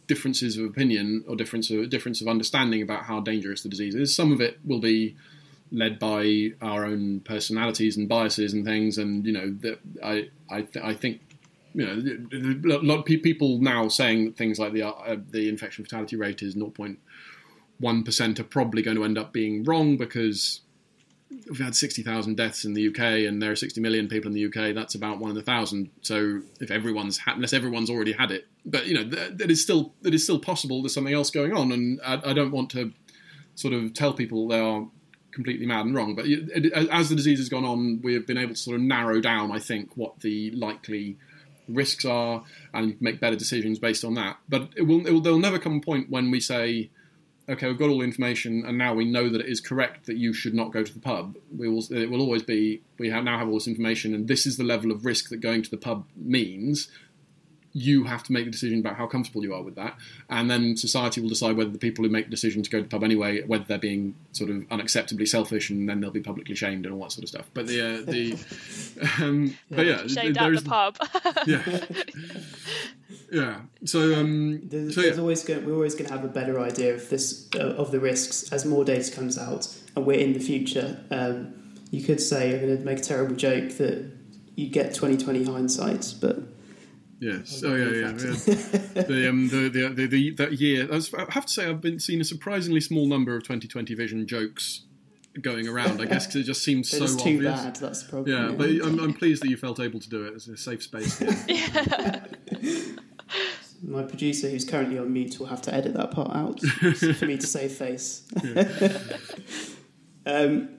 differences 0.06 0.56
of 0.56 0.64
opinion 0.64 1.24
or 1.28 1.36
difference 1.36 1.70
of 1.70 1.88
difference 1.88 2.20
of 2.20 2.28
understanding 2.28 2.82
about 2.82 3.04
how 3.04 3.20
dangerous 3.20 3.62
the 3.62 3.68
disease 3.68 3.94
is. 3.94 4.14
Some 4.14 4.32
of 4.32 4.40
it 4.40 4.58
will 4.64 4.80
be 4.80 5.16
led 5.72 5.98
by 5.98 6.50
our 6.60 6.84
own 6.84 7.20
personalities 7.20 7.96
and 7.96 8.08
biases 8.08 8.52
and 8.52 8.64
things. 8.64 8.98
And 8.98 9.24
you 9.26 9.32
know, 9.32 9.56
I 10.02 10.30
I 10.50 10.62
th- 10.62 10.84
I 10.84 10.94
think 10.94 11.20
you 11.74 11.86
know 11.86 12.76
a 12.76 12.82
lot 12.82 13.00
of 13.00 13.04
people 13.04 13.58
now 13.58 13.88
saying 13.88 14.26
that 14.26 14.36
things 14.36 14.58
like 14.58 14.72
the 14.72 14.86
uh, 14.86 15.16
the 15.30 15.48
infection 15.48 15.84
fatality 15.84 16.16
rate 16.16 16.42
is 16.42 16.54
0.1 16.54 18.04
percent 18.04 18.40
are 18.40 18.44
probably 18.44 18.82
going 18.82 18.96
to 18.96 19.04
end 19.04 19.18
up 19.18 19.32
being 19.32 19.64
wrong 19.64 19.96
because 19.96 20.60
we've 21.48 21.58
had 21.58 21.74
60,000 21.74 22.36
deaths 22.36 22.64
in 22.64 22.74
the 22.74 22.88
UK 22.88 23.26
and 23.28 23.42
there 23.42 23.52
are 23.52 23.56
60 23.56 23.80
million 23.80 24.08
people 24.08 24.28
in 24.28 24.34
the 24.34 24.46
UK, 24.46 24.74
that's 24.74 24.94
about 24.94 25.18
one 25.18 25.30
in 25.30 25.36
a 25.36 25.42
thousand. 25.42 25.90
So 26.02 26.40
if 26.60 26.70
everyone's 26.70 27.18
had, 27.18 27.36
unless 27.36 27.52
everyone's 27.52 27.90
already 27.90 28.12
had 28.12 28.30
it, 28.30 28.46
but 28.64 28.86
you 28.86 28.94
know, 28.94 29.04
that 29.04 29.50
is 29.50 29.62
still, 29.62 29.92
it 30.04 30.14
is 30.14 30.22
still 30.22 30.38
possible 30.38 30.82
there's 30.82 30.94
something 30.94 31.14
else 31.14 31.30
going 31.30 31.52
on. 31.52 31.72
And 31.72 32.00
I, 32.04 32.30
I, 32.30 32.32
don't 32.32 32.50
want 32.50 32.70
to 32.70 32.92
sort 33.54 33.74
of 33.74 33.94
tell 33.94 34.12
people 34.12 34.48
they 34.48 34.60
are 34.60 34.86
completely 35.32 35.66
mad 35.66 35.86
and 35.86 35.94
wrong. 35.94 36.14
But 36.14 36.26
it, 36.26 36.72
as 36.72 37.08
the 37.08 37.16
disease 37.16 37.38
has 37.38 37.48
gone 37.48 37.64
on, 37.64 38.00
we 38.02 38.14
have 38.14 38.26
been 38.26 38.38
able 38.38 38.54
to 38.54 38.60
sort 38.60 38.76
of 38.76 38.82
narrow 38.82 39.20
down, 39.20 39.52
I 39.52 39.58
think, 39.58 39.96
what 39.96 40.20
the 40.20 40.50
likely 40.52 41.18
risks 41.68 42.04
are 42.04 42.44
and 42.72 43.00
make 43.00 43.20
better 43.20 43.36
decisions 43.36 43.78
based 43.78 44.04
on 44.04 44.14
that. 44.14 44.38
But 44.48 44.70
it 44.76 44.82
will, 44.82 45.06
it 45.06 45.12
will 45.12 45.20
there'll 45.20 45.38
never 45.38 45.58
come 45.58 45.76
a 45.76 45.80
point 45.80 46.10
when 46.10 46.30
we 46.30 46.40
say, 46.40 46.90
okay, 47.48 47.66
we've 47.66 47.78
got 47.78 47.90
all 47.90 47.98
the 47.98 48.04
information, 48.04 48.64
and 48.66 48.78
now 48.78 48.94
we 48.94 49.04
know 49.04 49.28
that 49.28 49.40
it 49.40 49.48
is 49.48 49.60
correct 49.60 50.06
that 50.06 50.16
you 50.16 50.32
should 50.32 50.54
not 50.54 50.72
go 50.72 50.82
to 50.82 50.92
the 50.92 51.00
pub. 51.00 51.36
We 51.56 51.68
will, 51.68 51.84
it 51.90 52.10
will 52.10 52.20
always 52.20 52.42
be, 52.42 52.82
we 52.98 53.10
have, 53.10 53.24
now 53.24 53.38
have 53.38 53.48
all 53.48 53.54
this 53.54 53.68
information, 53.68 54.14
and 54.14 54.28
this 54.28 54.46
is 54.46 54.56
the 54.56 54.64
level 54.64 54.90
of 54.90 55.04
risk 55.04 55.28
that 55.30 55.38
going 55.38 55.62
to 55.62 55.70
the 55.70 55.76
pub 55.76 56.06
means. 56.16 56.88
You 57.76 58.04
have 58.04 58.22
to 58.24 58.32
make 58.32 58.44
the 58.44 58.52
decision 58.52 58.78
about 58.78 58.96
how 58.96 59.06
comfortable 59.06 59.42
you 59.42 59.52
are 59.52 59.62
with 59.62 59.74
that, 59.74 59.96
and 60.30 60.48
then 60.48 60.76
society 60.76 61.20
will 61.20 61.28
decide 61.28 61.56
whether 61.56 61.70
the 61.70 61.78
people 61.78 62.04
who 62.04 62.10
make 62.10 62.26
the 62.26 62.30
decision 62.30 62.62
to 62.62 62.70
go 62.70 62.78
to 62.78 62.84
the 62.84 62.88
pub 62.88 63.02
anyway, 63.02 63.42
whether 63.42 63.64
they're 63.64 63.78
being 63.78 64.14
sort 64.30 64.48
of 64.48 64.56
unacceptably 64.68 65.26
selfish, 65.26 65.70
and 65.70 65.88
then 65.88 66.00
they'll 66.00 66.12
be 66.12 66.20
publicly 66.20 66.54
shamed 66.54 66.86
and 66.86 66.94
all 66.94 67.02
that 67.02 67.12
sort 67.12 67.24
of 67.24 67.28
stuff. 67.30 67.50
But 67.52 67.66
the, 67.66 67.80
uh, 67.80 68.02
the, 68.02 68.38
um, 69.24 69.56
but 69.70 69.86
yeah, 69.86 70.06
shamed 70.06 70.38
at 70.38 70.54
the 70.54 70.62
pub. 70.62 70.96
yeah, 71.46 71.84
yeah. 73.32 73.60
So, 73.84 74.14
um, 74.14 74.60
there's, 74.68 74.94
so 74.94 75.02
there's 75.02 75.18
always 75.18 75.42
going, 75.42 75.66
we're 75.66 75.74
always 75.74 75.94
going 75.94 76.06
to 76.06 76.12
have 76.12 76.24
a 76.24 76.28
better 76.28 76.60
idea 76.60 76.94
of 76.94 77.10
this 77.10 77.48
uh, 77.56 77.74
of 77.74 77.90
the 77.90 77.98
risks 77.98 78.52
as 78.52 78.64
more 78.64 78.84
data 78.84 79.10
comes 79.10 79.36
out, 79.36 79.66
and 79.96 80.06
we're 80.06 80.20
in 80.20 80.32
the 80.32 80.40
future. 80.40 81.00
Um, 81.10 81.54
you 81.90 82.02
could 82.02 82.20
say 82.20 82.54
I'm 82.54 82.60
going 82.60 82.78
to 82.78 82.84
make 82.84 82.98
a 82.98 83.02
terrible 83.02 83.36
joke 83.36 83.70
that 83.78 84.10
you 84.56 84.68
get 84.68 84.94
2020 84.94 85.44
hindsight, 85.44 86.14
but 86.20 86.38
Yes. 87.20 87.62
Oh 87.64 87.74
yeah, 87.74 87.84
yeah. 87.84 88.08
yeah. 88.08 89.02
the, 89.02 89.28
um, 89.28 89.48
the, 89.48 89.68
the, 89.68 89.88
the, 89.94 90.06
the, 90.06 90.30
that 90.32 90.52
year, 90.54 90.86
I, 90.90 90.96
was, 90.96 91.12
I 91.14 91.26
have 91.30 91.46
to 91.46 91.52
say, 91.52 91.66
I've 91.66 91.80
been 91.80 91.98
seeing 91.98 92.20
a 92.20 92.24
surprisingly 92.24 92.80
small 92.80 93.06
number 93.06 93.36
of 93.36 93.42
2020 93.44 93.94
Vision 93.94 94.26
jokes 94.26 94.82
going 95.40 95.68
around. 95.68 96.00
I 96.00 96.06
guess 96.06 96.26
because 96.26 96.42
it 96.42 96.44
just 96.44 96.62
seems 96.62 96.90
so 96.90 97.04
it's 97.04 97.16
too 97.16 97.42
bad. 97.42 97.76
That's 97.76 98.02
the 98.02 98.08
problem. 98.08 98.32
Yeah, 98.32 98.54
but 98.56 98.68
I'm, 98.68 98.98
I'm 99.00 99.14
pleased 99.14 99.42
that 99.42 99.50
you 99.50 99.56
felt 99.56 99.80
able 99.80 100.00
to 100.00 100.08
do 100.08 100.24
it. 100.24 100.34
It's 100.34 100.48
a 100.48 100.56
safe 100.56 100.82
space 100.82 101.18
here. 101.18 102.24
My 103.82 104.02
producer, 104.02 104.48
who's 104.48 104.64
currently 104.64 104.98
on 104.98 105.12
mute, 105.12 105.38
will 105.38 105.46
have 105.46 105.60
to 105.62 105.74
edit 105.74 105.92
that 105.94 106.10
part 106.10 106.34
out 106.34 106.60
for 107.18 107.26
me 107.26 107.36
to 107.36 107.46
save 107.46 107.72
face. 107.72 108.26
um, 110.24 110.70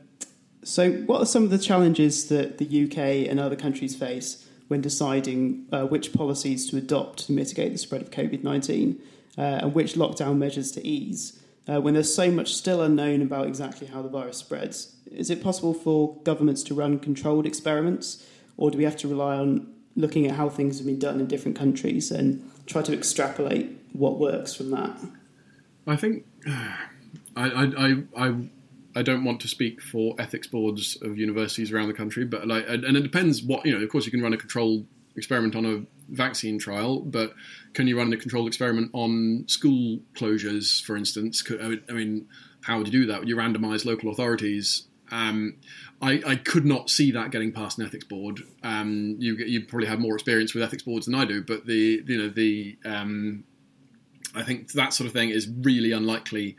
so, 0.64 0.92
what 0.92 1.22
are 1.22 1.26
some 1.26 1.44
of 1.44 1.52
the 1.52 1.60
challenges 1.60 2.30
that 2.30 2.58
the 2.58 2.86
UK 2.86 3.30
and 3.30 3.40
other 3.40 3.56
countries 3.56 3.96
face 3.96 4.45
when 4.68 4.82
deciding 4.82 5.66
uh, 5.72 5.86
which 5.86 6.14
policies 6.14 6.70
to 6.70 6.78
adopt 6.78 7.26
to 7.28 7.32
mitigate 7.32 7.72
the 7.72 7.78
spread 7.78 8.02
of 8.02 8.12
COVID 8.12 8.44
19 8.44 9.00
uh, 9.38 9.42
and 9.42 9.74
which 9.74 9.94
lockdown 9.94 10.38
measures 10.38 10.72
to 10.74 10.86
ease? 10.86 11.42
Uh, 11.68 11.82
when 11.82 11.96
there's 11.96 12.14
so 12.14 12.30
much 12.30 12.54
still 12.54 12.82
unknown 12.82 13.22
about 13.22 13.48
exactly 13.48 13.88
how 13.88 14.02
the 14.02 14.10
virus 14.10 14.38
spreads, 14.38 14.96
is 15.12 15.30
it 15.30 15.42
possible 15.42 15.74
for 15.74 16.16
governments 16.24 16.62
to 16.64 16.74
run 16.74 17.00
controlled 17.00 17.46
experiments, 17.46 18.26
or 18.58 18.70
do 18.70 18.78
we 18.78 18.84
have 18.84 18.98
to 18.98 19.08
rely 19.08 19.36
on 19.36 19.74
looking 19.96 20.28
at 20.28 20.36
how 20.36 20.50
things 20.50 20.78
have 20.78 20.86
been 20.86 21.00
done 21.00 21.20
in 21.20 21.26
different 21.26 21.58
countries 21.58 22.12
and 22.12 22.52
try 22.66 22.82
to 22.82 22.94
extrapolate 22.94 23.72
what 23.94 24.20
works 24.20 24.54
from 24.54 24.72
that? 24.72 24.98
I 25.88 25.96
think 25.96 26.26
I, 26.48 27.50
I, 27.50 27.64
I, 27.78 28.04
I 28.18 28.36
don't 29.02 29.24
want 29.24 29.40
to 29.42 29.48
speak 29.48 29.82
for 29.82 30.16
ethics 30.20 30.48
boards 30.48 30.98
of 31.02 31.18
universities 31.18 31.72
around 31.72 31.88
the 31.88 31.94
country, 31.94 32.26
but 32.26 32.48
like, 32.48 32.66
and 32.68 32.84
it 32.84 33.02
depends 33.02 33.44
what 33.44 33.66
you 33.66 33.78
know. 33.78 33.84
Of 33.84 33.90
course, 33.90 34.06
you 34.06 34.12
can 34.12 34.22
run 34.22 34.34
a 34.34 34.38
controlled 34.38 34.86
experiment 35.16 35.56
on 35.56 35.66
a 35.66 36.14
vaccine 36.14 36.60
trial, 36.60 37.00
but 37.00 37.34
can 37.74 37.88
you 37.88 37.98
run 37.98 38.12
a 38.14 38.18
controlled 38.18 38.48
experiment 38.48 38.92
on 38.94 39.46
school 39.48 40.00
closures, 40.14 40.84
for 40.84 40.96
instance? 40.96 41.44
I 41.50 41.92
mean, 41.92 42.28
how 42.62 42.78
would 42.78 42.88
you 42.88 43.02
do 43.02 43.06
that? 43.08 43.20
Would 43.20 43.30
you 43.30 43.36
randomise 43.36 43.86
local 43.86 44.12
authorities? 44.12 44.88
Um, 45.12 45.58
I, 46.02 46.22
I, 46.26 46.36
could 46.36 46.66
not 46.66 46.90
see 46.90 47.12
that 47.12 47.30
getting 47.30 47.52
past 47.52 47.78
an 47.78 47.86
ethics 47.86 48.06
board. 48.06 48.42
Um, 48.64 49.18
you 49.20 49.36
you 49.36 49.66
probably 49.66 49.88
have 49.88 50.00
more 50.00 50.16
experience 50.16 50.54
with 50.54 50.64
ethics 50.64 50.82
boards 50.82 51.06
than 51.06 51.14
I 51.14 51.26
do, 51.26 51.44
but 51.44 51.68
the 51.68 52.04
you 52.06 52.18
know 52.18 52.30
the 52.30 52.78
um, 52.84 53.44
I 54.34 54.44
think 54.44 54.72
that 54.72 54.94
sort 54.94 55.08
of 55.08 55.14
thing 55.14 55.30
is 55.30 55.48
really 55.48 55.92
unlikely 55.92 56.58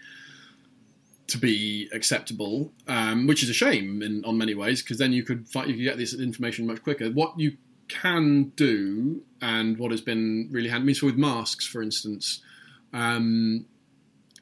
to 1.28 1.38
be 1.38 1.88
acceptable, 1.92 2.72
um, 2.86 3.26
which 3.26 3.42
is 3.42 3.50
a 3.50 3.54
shame 3.54 4.02
in 4.02 4.24
on 4.24 4.38
many 4.38 4.54
ways 4.54 4.82
because 4.82 4.98
then 4.98 5.12
you 5.12 5.22
could 5.22 5.48
fight, 5.48 5.68
you 5.68 5.74
could 5.74 5.84
get 5.84 5.98
this 5.98 6.14
information 6.14 6.66
much 6.66 6.82
quicker. 6.82 7.10
What 7.10 7.38
you 7.38 7.56
can 7.88 8.52
do, 8.56 9.22
and 9.40 9.78
what 9.78 9.90
has 9.90 10.00
been 10.00 10.48
really 10.50 10.68
handy, 10.68 10.94
so 10.94 11.06
with 11.06 11.16
masks, 11.16 11.66
for 11.66 11.82
instance. 11.82 12.40
Um, 12.92 13.66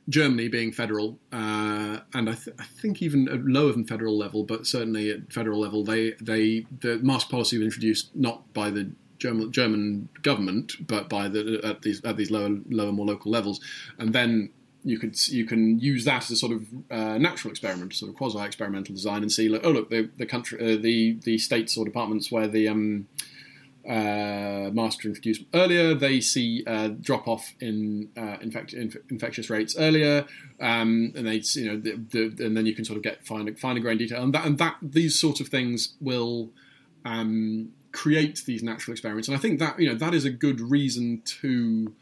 Germany 0.09 0.49
being 0.49 0.71
federal, 0.71 1.19
uh, 1.33 2.01
and 2.13 2.29
I, 2.29 2.35
th- 2.35 2.57
I, 2.59 2.65
think 2.65 3.01
even 3.01 3.27
lower 3.47 3.73
than 3.73 3.87
federal 3.87 4.19
level, 4.19 4.45
but 4.45 4.67
certainly 4.67 5.11
at 5.11 5.33
federal 5.33 5.59
level, 5.59 5.83
they 5.83 6.13
they 6.21 6.67
the 6.81 6.99
mask 6.99 7.31
policy 7.31 7.57
was 7.57 7.67
introduced 7.67 8.15
not 8.15 8.53
by 8.53 8.69
the 8.69 8.93
German 9.19 9.51
German 9.51 10.11
government, 10.21 10.75
but 10.87 11.09
by 11.09 11.29
the 11.29 11.59
at 11.65 11.81
these 11.81 12.05
at 12.05 12.19
these 12.19 12.31
lower 12.31 12.51
lower 12.69 12.93
more 12.93 13.07
local 13.07 13.31
levels, 13.31 13.61
and 13.99 14.13
then 14.13 14.51
you 14.85 14.99
could 14.99 15.17
you 15.29 15.47
can 15.47 15.79
use 15.81 16.05
that 16.05 16.25
as 16.25 16.31
a 16.31 16.37
sort 16.37 16.53
of 16.53 16.67
uh, 16.91 17.19
natural 17.19 17.51
experiment, 17.51 17.95
sort 17.95 18.11
of 18.11 18.17
quasi 18.17 18.39
experimental 18.39 18.95
design, 18.95 19.23
and 19.23 19.33
see 19.33 19.49
like 19.49 19.63
oh 19.65 19.71
look 19.71 19.91
the 19.91 20.11
the 20.17 20.27
country 20.27 20.61
uh, 20.61 20.81
the 20.81 21.19
the 21.25 21.39
states 21.39 21.77
or 21.77 21.85
departments 21.85 22.31
where 22.31 22.47
the 22.47 22.69
um, 22.69 23.07
uh, 23.89 24.71
master 24.73 25.09
introduced 25.09 25.43
earlier. 25.53 25.95
They 25.95 26.21
see 26.21 26.65
uh, 26.67 26.89
drop 27.01 27.29
off 27.29 27.55
in, 27.61 28.09
uh, 28.17 28.37
infect, 28.41 28.73
inf- 28.73 28.97
infectious 29.11 29.51
rates 29.51 29.77
earlier, 29.79 30.27
um, 30.61 31.13
and 31.17 31.27
they 31.27 31.43
you 31.55 31.67
know 31.67 31.79
the, 31.79 31.97
the, 32.11 32.47
and 32.47 32.57
then 32.57 32.67
you 32.67 32.75
can 32.75 32.85
sort 32.85 32.97
of 32.97 33.03
get 33.03 33.27
finer 33.27 33.55
finer 33.55 33.81
grain 33.81 33.99
detail, 33.99 34.23
and 34.23 34.35
that 34.35 34.47
and 34.47 34.59
that 34.59 34.77
these 34.83 35.19
sorts 35.19 35.41
of 35.41 35.49
things 35.49 35.95
will 36.01 36.51
um, 37.05 37.73
create 37.93 38.43
these 38.47 38.63
natural 38.63 38.93
experiments, 38.93 39.29
and 39.29 39.37
I 39.37 39.41
think 39.41 39.59
that 39.61 39.79
you 39.79 39.89
know 39.89 39.95
that 39.97 40.15
is 40.15 40.25
a 40.25 40.31
good 40.31 40.61
reason 40.61 41.23
to 41.41 41.95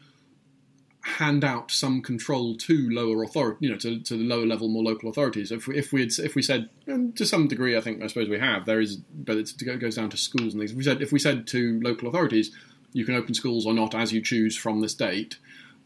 hand 1.03 1.43
out 1.43 1.69
some 1.69 2.01
control 2.01 2.55
to 2.55 2.89
lower 2.89 3.23
authority, 3.23 3.57
you 3.59 3.69
know, 3.69 3.77
to, 3.77 3.99
to 3.99 4.15
the 4.15 4.23
lower 4.23 4.45
level, 4.45 4.69
more 4.69 4.83
local 4.83 5.09
authorities. 5.09 5.51
If 5.51 5.67
we, 5.67 5.77
if 5.77 5.91
we 5.91 6.01
had, 6.01 6.11
if 6.19 6.33
we 6.33 6.41
said, 6.41 6.69
to 6.87 7.25
some 7.25 7.47
degree, 7.47 7.75
I 7.75 7.81
think 7.81 8.01
I 8.01 8.07
suppose 8.07 8.29
we 8.29 8.39
have. 8.39 8.65
There 8.65 8.79
is, 8.79 8.95
but 8.95 9.37
it 9.37 9.79
goes 9.79 9.95
down 9.95 10.09
to 10.11 10.17
schools 10.17 10.53
and 10.53 10.61
things. 10.61 10.71
If 10.71 10.77
we 10.77 10.83
said, 10.83 11.01
if 11.01 11.11
we 11.11 11.19
said 11.19 11.45
to 11.47 11.79
local 11.83 12.07
authorities, 12.07 12.51
you 12.93 13.05
can 13.05 13.15
open 13.15 13.33
schools 13.33 13.65
or 13.65 13.73
not 13.73 13.93
as 13.93 14.13
you 14.13 14.21
choose 14.21 14.55
from 14.55 14.79
this 14.79 14.93
date, 14.93 15.39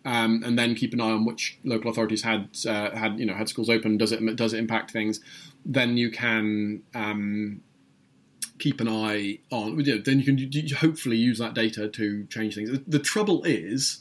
um, 0.06 0.44
and 0.46 0.58
then 0.58 0.76
keep 0.76 0.94
an 0.94 1.02
eye 1.02 1.12
on 1.12 1.26
which 1.26 1.58
local 1.64 1.90
authorities 1.90 2.22
had 2.22 2.50
uh, 2.68 2.96
had 2.96 3.20
you 3.20 3.26
know 3.26 3.34
had 3.34 3.50
schools 3.50 3.70
open. 3.70 3.98
Does 3.98 4.12
it 4.12 4.36
does 4.36 4.54
it 4.54 4.60
impact 4.60 4.92
things? 4.92 5.20
Then 5.66 5.98
you 5.98 6.12
can. 6.12 6.84
Um, 6.94 7.62
keep 8.60 8.82
an 8.82 8.88
eye 8.88 9.38
on. 9.52 9.80
You 9.80 9.96
know, 9.96 10.02
then 10.02 10.20
you 10.20 10.26
can 10.26 10.78
hopefully 10.78 11.16
use 11.16 11.38
that 11.38 11.54
data 11.54 11.88
to 11.90 12.26
change 12.26 12.56
things. 12.56 12.72
The, 12.72 12.84
the 12.88 13.00
trouble 13.00 13.44
is, 13.44 14.00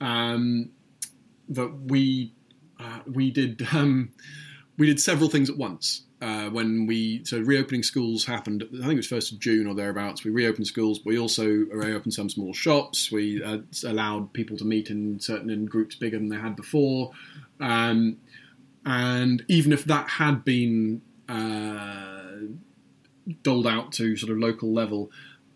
um, 0.00 0.70
that 1.48 1.68
we 1.86 2.32
uh, 2.78 3.00
we 3.06 3.30
did 3.30 3.66
um, 3.72 4.10
we 4.78 4.86
did 4.86 5.00
several 5.00 5.28
things 5.28 5.50
at 5.50 5.56
once. 5.56 6.02
Uh, 6.22 6.50
when 6.50 6.86
we 6.86 7.24
so 7.24 7.38
reopening 7.38 7.82
schools 7.82 8.26
happened, 8.26 8.62
I 8.74 8.82
think 8.82 8.92
it 8.92 8.96
was 8.96 9.06
first 9.06 9.32
of 9.32 9.38
June 9.38 9.66
or 9.66 9.74
thereabouts. 9.74 10.22
We 10.22 10.30
reopened 10.30 10.66
schools, 10.66 10.98
but 10.98 11.06
we 11.06 11.18
also 11.18 11.46
reopened 11.46 12.12
some 12.12 12.28
small 12.28 12.52
shops. 12.52 13.10
We 13.10 13.42
uh, 13.42 13.60
allowed 13.86 14.32
people 14.34 14.58
to 14.58 14.64
meet 14.64 14.90
in 14.90 15.18
certain 15.18 15.48
in 15.48 15.64
groups 15.64 15.94
bigger 15.94 16.18
than 16.18 16.28
they 16.28 16.36
had 16.36 16.56
before, 16.56 17.12
um, 17.58 18.18
and 18.84 19.44
even 19.48 19.72
if 19.72 19.84
that 19.86 20.10
had 20.10 20.44
been 20.44 21.00
uh, 21.26 22.36
doled 23.42 23.66
out 23.66 23.92
to 23.92 24.16
sort 24.16 24.30
of 24.30 24.38
local 24.38 24.72
level, 24.72 25.10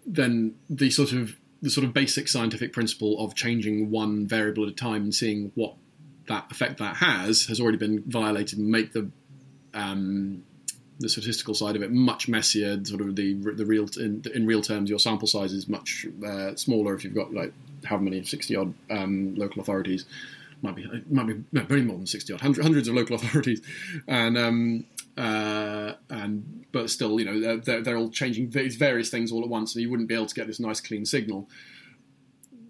then 0.06 0.54
the 0.70 0.90
sort 0.90 1.12
of 1.12 1.36
the 1.64 1.70
sort 1.70 1.86
of 1.86 1.94
basic 1.94 2.28
scientific 2.28 2.74
principle 2.74 3.18
of 3.24 3.34
changing 3.34 3.90
one 3.90 4.26
variable 4.26 4.64
at 4.64 4.68
a 4.68 4.74
time 4.74 5.02
and 5.02 5.14
seeing 5.14 5.50
what 5.54 5.74
that 6.28 6.46
effect 6.50 6.78
that 6.78 6.96
has 6.96 7.46
has 7.46 7.58
already 7.58 7.78
been 7.78 8.02
violated 8.06 8.58
and 8.58 8.68
make 8.68 8.92
the 8.92 9.10
um, 9.72 10.44
the 11.00 11.08
statistical 11.08 11.54
side 11.54 11.74
of 11.74 11.82
it 11.82 11.90
much 11.90 12.28
messier. 12.28 12.78
Sort 12.84 13.00
of 13.00 13.16
the 13.16 13.32
the 13.32 13.64
real 13.64 13.88
in, 13.96 14.22
in 14.34 14.46
real 14.46 14.60
terms, 14.60 14.90
your 14.90 14.98
sample 14.98 15.26
size 15.26 15.54
is 15.54 15.66
much 15.66 16.06
uh, 16.24 16.54
smaller 16.54 16.94
if 16.94 17.02
you've 17.02 17.14
got 17.14 17.32
like 17.32 17.54
how 17.84 17.96
many 17.96 18.22
sixty 18.24 18.54
odd 18.54 18.74
um, 18.90 19.34
local 19.34 19.62
authorities. 19.62 20.04
Might 20.60 20.76
be 20.76 20.86
might 21.10 21.26
be 21.26 21.44
no, 21.50 21.62
very 21.62 21.82
more 21.82 21.96
than 21.96 22.06
sixty 22.06 22.34
odd 22.34 22.42
hundreds 22.42 22.88
of 22.88 22.94
local 22.94 23.16
authorities, 23.16 23.62
and 24.06 24.36
um, 24.36 24.84
uh, 25.16 25.94
and 26.10 26.66
but 26.72 26.90
still, 26.90 27.20
you 27.20 27.24
know, 27.24 27.56
they're, 27.58 27.82
they're 27.82 27.96
all 27.96 28.10
changing 28.10 28.50
these 28.50 28.76
various 28.76 29.10
things 29.10 29.30
all 29.30 29.42
at 29.42 29.48
once, 29.48 29.74
and 29.74 29.82
you 29.82 29.90
wouldn't 29.90 30.08
be 30.08 30.14
able 30.14 30.26
to 30.26 30.34
get 30.34 30.46
this 30.46 30.60
nice 30.60 30.80
clean 30.80 31.04
signal. 31.04 31.48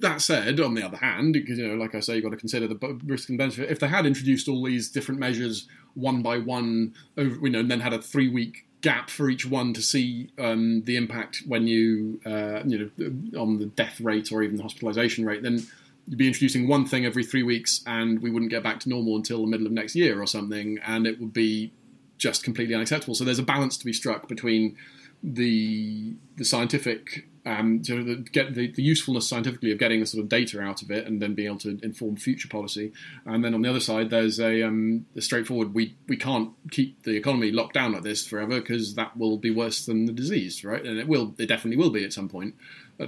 That 0.01 0.21
said, 0.21 0.61
on 0.61 0.75
the 0.75 0.85
other 0.85 0.99
hand, 0.99 1.33
because 1.33 1.59
you 1.59 1.67
know, 1.67 1.75
like 1.75 1.95
I 1.95 2.01
say, 2.01 2.17
you've 2.17 2.25
got 2.25 2.31
to 2.31 2.37
consider 2.37 2.67
the 2.67 3.01
risk 3.07 3.29
and 3.29 3.39
benefit. 3.39 3.71
If 3.71 3.81
they 3.81 3.89
had 3.89 4.05
introduced 4.05 4.49
all 4.49 4.63
these 4.63 4.91
different 4.91 5.21
measures 5.21 5.67
one 5.95 6.23
by 6.23 6.39
one, 6.39 6.95
over, 7.17 7.37
you 7.37 7.51
know, 7.51 7.61
and 7.61 7.71
then 7.71 7.81
had 7.81 7.93
a 7.93 8.03
three-week 8.03 8.67
gap 8.83 9.09
for 9.09 9.31
each 9.31 9.47
one 9.47 9.73
to 9.73 9.81
see 9.81 10.31
um, 10.39 10.83
the 10.83 10.97
impact 10.97 11.43
when 11.47 11.67
you, 11.67 12.21
uh, 12.27 12.61
you 12.67 12.91
know, 12.99 13.41
on 13.41 13.59
the 13.59 13.67
death 13.67 14.01
rate 14.01 14.31
or 14.31 14.43
even 14.43 14.57
the 14.59 14.63
hospitalisation 14.63 15.25
rate, 15.25 15.43
then 15.43 15.63
you'd 16.07 16.19
be 16.19 16.27
introducing 16.27 16.69
one 16.69 16.85
thing 16.85 17.07
every 17.07 17.25
three 17.25 17.43
weeks, 17.43 17.83
and 17.87 18.21
we 18.21 18.31
wouldn't 18.31 18.51
get 18.51 18.63
back 18.63 18.81
to 18.81 18.91
normal 18.91 19.17
until 19.17 19.41
the 19.41 19.47
middle 19.47 19.67
of 19.67 19.73
next 19.73 19.95
year 19.95 20.21
or 20.21 20.27
something, 20.27 20.79
and 20.85 21.07
it 21.07 21.19
would 21.19 21.33
be 21.33 21.73
just 22.19 22.45
completely 22.45 22.75
unacceptable. 22.75 23.15
So 23.15 23.25
there's 23.25 23.39
a 23.39 23.45
balance 23.45 23.77
to 23.79 23.85
be 23.85 23.93
struck 23.93 24.29
between 24.29 24.77
the 25.23 26.15
the 26.37 26.45
scientific 26.45 27.27
um, 27.47 27.83
to 27.83 28.03
the, 28.03 28.17
get 28.31 28.55
the, 28.55 28.71
the, 28.73 28.83
usefulness 28.83 29.29
scientifically 29.29 29.71
of 29.71 29.79
getting 29.79 30.01
the 30.01 30.07
sort 30.07 30.23
of 30.23 30.31
data 30.31 30.61
out 30.61 30.83
of 30.83 30.91
it 30.91 31.07
and 31.07 31.21
then 31.21 31.35
being 31.35 31.49
able 31.49 31.59
to 31.59 31.79
inform 31.83 32.17
future 32.17 32.49
policy. 32.49 32.93
And 33.27 33.45
then 33.45 33.55
on 33.55 33.61
the 33.61 33.69
other 33.69 33.81
side, 33.81 34.09
there's 34.09 34.41
a, 34.41 34.63
um, 34.63 35.05
a 35.15 35.21
straightforward 35.21 35.75
we 35.75 35.95
we 36.09 36.17
can't 36.17 36.53
keep 36.71 37.03
the 37.03 37.17
economy 37.17 37.51
locked 37.51 37.75
down 37.75 37.93
like 37.93 38.03
this 38.03 38.27
forever 38.27 38.61
because 38.61 38.95
that 38.95 39.17
will 39.17 39.37
be 39.37 39.51
worse 39.51 39.85
than 39.85 40.07
the 40.07 40.13
disease, 40.13 40.65
right? 40.65 40.85
And 40.85 40.99
it 40.99 41.07
will, 41.07 41.35
it 41.39 41.47
definitely 41.47 41.77
will 41.77 41.91
be 41.91 42.05
at 42.05 42.13
some 42.13 42.29
point, 42.29 42.55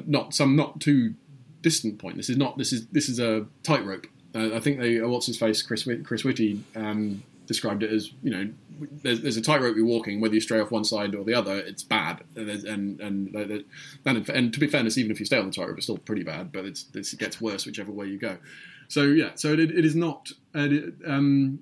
not 0.06 0.34
some 0.34 0.54
not 0.54 0.80
too 0.80 1.14
distant 1.62 1.98
point. 1.98 2.16
This 2.16 2.28
is 2.28 2.36
not 2.36 2.58
this 2.58 2.72
is 2.72 2.86
this 2.88 3.08
is 3.08 3.18
a 3.18 3.46
tightrope. 3.62 4.06
Uh, 4.34 4.54
I 4.54 4.60
think 4.60 4.78
they, 4.78 5.00
uh, 5.00 5.08
what's 5.08 5.26
his 5.26 5.38
face, 5.38 5.62
Chris 5.62 5.88
Chris 6.04 6.24
Whitty. 6.24 6.62
Um, 6.74 7.22
described 7.46 7.82
it 7.82 7.90
as 7.92 8.12
you 8.22 8.30
know 8.30 8.50
there's, 9.02 9.22
there's, 9.22 9.36
a 9.36 9.42
tightrope 9.42 9.76
you're 9.76 9.86
walking 9.86 10.20
whether 10.20 10.34
you 10.34 10.40
stray 10.40 10.60
off 10.60 10.70
one 10.70 10.84
side 10.84 11.14
or 11.14 11.24
the 11.24 11.34
other 11.34 11.58
it's 11.58 11.82
bad 11.82 12.22
and 12.34 12.48
and 12.48 13.00
and, 13.00 14.28
and, 14.28 14.52
to 14.52 14.60
be 14.60 14.66
fairness 14.66 14.98
even 14.98 15.10
if 15.10 15.18
you 15.18 15.26
stay 15.26 15.38
on 15.38 15.46
the 15.46 15.52
tightrope 15.52 15.76
it's 15.76 15.86
still 15.86 15.98
pretty 15.98 16.22
bad 16.22 16.52
but 16.52 16.64
it's, 16.64 16.86
it's, 16.94 17.12
it 17.12 17.18
gets 17.18 17.40
worse 17.40 17.64
whichever 17.64 17.92
way 17.92 18.06
you 18.06 18.18
go 18.18 18.36
so 18.88 19.02
yeah 19.02 19.30
so 19.34 19.52
it, 19.52 19.60
it 19.60 19.84
is 19.84 19.96
not 19.96 20.30
uh, 20.54 20.68
um, 21.06 21.60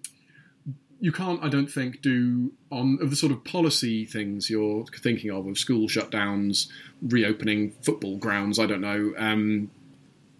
you 1.04 1.12
can't, 1.12 1.44
I 1.44 1.50
don't 1.50 1.70
think, 1.70 2.00
do 2.00 2.50
on 2.70 2.98
of 3.02 3.10
the 3.10 3.16
sort 3.16 3.30
of 3.30 3.44
policy 3.44 4.06
things 4.06 4.48
you're 4.48 4.86
thinking 4.86 5.30
of, 5.30 5.46
of 5.46 5.58
school 5.58 5.86
shutdowns, 5.86 6.68
reopening 7.02 7.72
football 7.82 8.16
grounds. 8.16 8.58
I 8.58 8.64
don't 8.64 8.80
know, 8.80 9.12
um, 9.18 9.70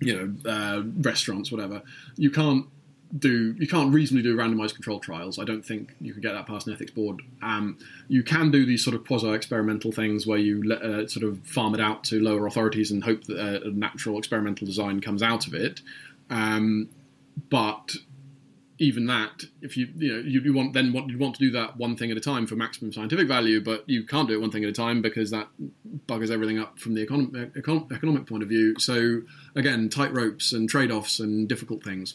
you 0.00 0.16
know, 0.16 0.50
uh, 0.50 0.82
restaurants, 1.02 1.52
whatever. 1.52 1.82
You 2.16 2.30
can't 2.30 2.64
do 3.16 3.54
you 3.58 3.68
can't 3.68 3.92
reasonably 3.92 4.22
do 4.22 4.36
randomized 4.36 4.74
control 4.74 4.98
trials. 4.98 5.38
I 5.38 5.44
don't 5.44 5.64
think 5.64 5.94
you 6.00 6.12
can 6.12 6.20
get 6.20 6.32
that 6.32 6.46
past 6.46 6.66
an 6.66 6.72
ethics 6.72 6.90
board. 6.90 7.22
Um, 7.42 7.78
you 8.08 8.22
can 8.22 8.50
do 8.50 8.66
these 8.66 8.82
sort 8.82 8.96
of 8.96 9.06
quasi 9.06 9.28
experimental 9.30 9.92
things 9.92 10.26
where 10.26 10.38
you 10.38 10.72
uh, 10.72 11.06
sort 11.06 11.24
of 11.24 11.38
farm 11.46 11.74
it 11.74 11.80
out 11.80 12.02
to 12.04 12.20
lower 12.20 12.46
authorities 12.46 12.90
and 12.90 13.04
hope 13.04 13.24
that 13.24 13.38
uh, 13.38 13.68
a 13.68 13.70
natural 13.70 14.18
experimental 14.18 14.66
design 14.66 15.00
comes 15.00 15.22
out 15.22 15.46
of 15.46 15.54
it. 15.54 15.80
Um, 16.28 16.88
but 17.50 17.94
even 18.78 19.06
that, 19.06 19.44
if 19.62 19.76
you 19.76 19.88
you 19.96 20.12
know 20.12 20.18
you, 20.18 20.40
you 20.40 20.52
want 20.52 20.72
then 20.72 20.92
what 20.92 21.08
you 21.08 21.16
want 21.16 21.36
to 21.36 21.40
do 21.40 21.52
that 21.52 21.76
one 21.76 21.96
thing 21.96 22.10
at 22.10 22.16
a 22.16 22.20
time 22.20 22.48
for 22.48 22.56
maximum 22.56 22.92
scientific 22.92 23.28
value, 23.28 23.60
but 23.60 23.88
you 23.88 24.02
can't 24.02 24.26
do 24.26 24.34
it 24.34 24.40
one 24.40 24.50
thing 24.50 24.64
at 24.64 24.70
a 24.70 24.72
time 24.72 25.00
because 25.02 25.30
that 25.30 25.48
buggers 26.08 26.30
everything 26.30 26.58
up 26.58 26.80
from 26.80 26.94
the 26.94 27.06
econ- 27.06 27.52
econ- 27.54 27.92
economic 27.92 28.26
point 28.26 28.42
of 28.42 28.48
view. 28.48 28.74
So 28.80 29.22
again, 29.54 29.88
tight 29.88 30.12
ropes 30.12 30.52
and 30.52 30.68
trade 30.68 30.90
offs 30.90 31.20
and 31.20 31.48
difficult 31.48 31.84
things. 31.84 32.14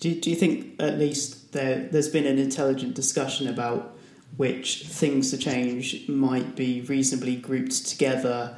Do 0.00 0.10
you, 0.10 0.20
do 0.20 0.30
you 0.30 0.36
think 0.36 0.80
at 0.80 0.98
least 0.98 1.52
there 1.52 1.88
there's 1.90 2.08
been 2.08 2.26
an 2.26 2.38
intelligent 2.38 2.94
discussion 2.94 3.48
about 3.48 3.96
which 4.36 4.84
things 4.86 5.30
to 5.30 5.38
change 5.38 6.08
might 6.08 6.54
be 6.54 6.82
reasonably 6.82 7.36
grouped 7.36 7.88
together 7.88 8.56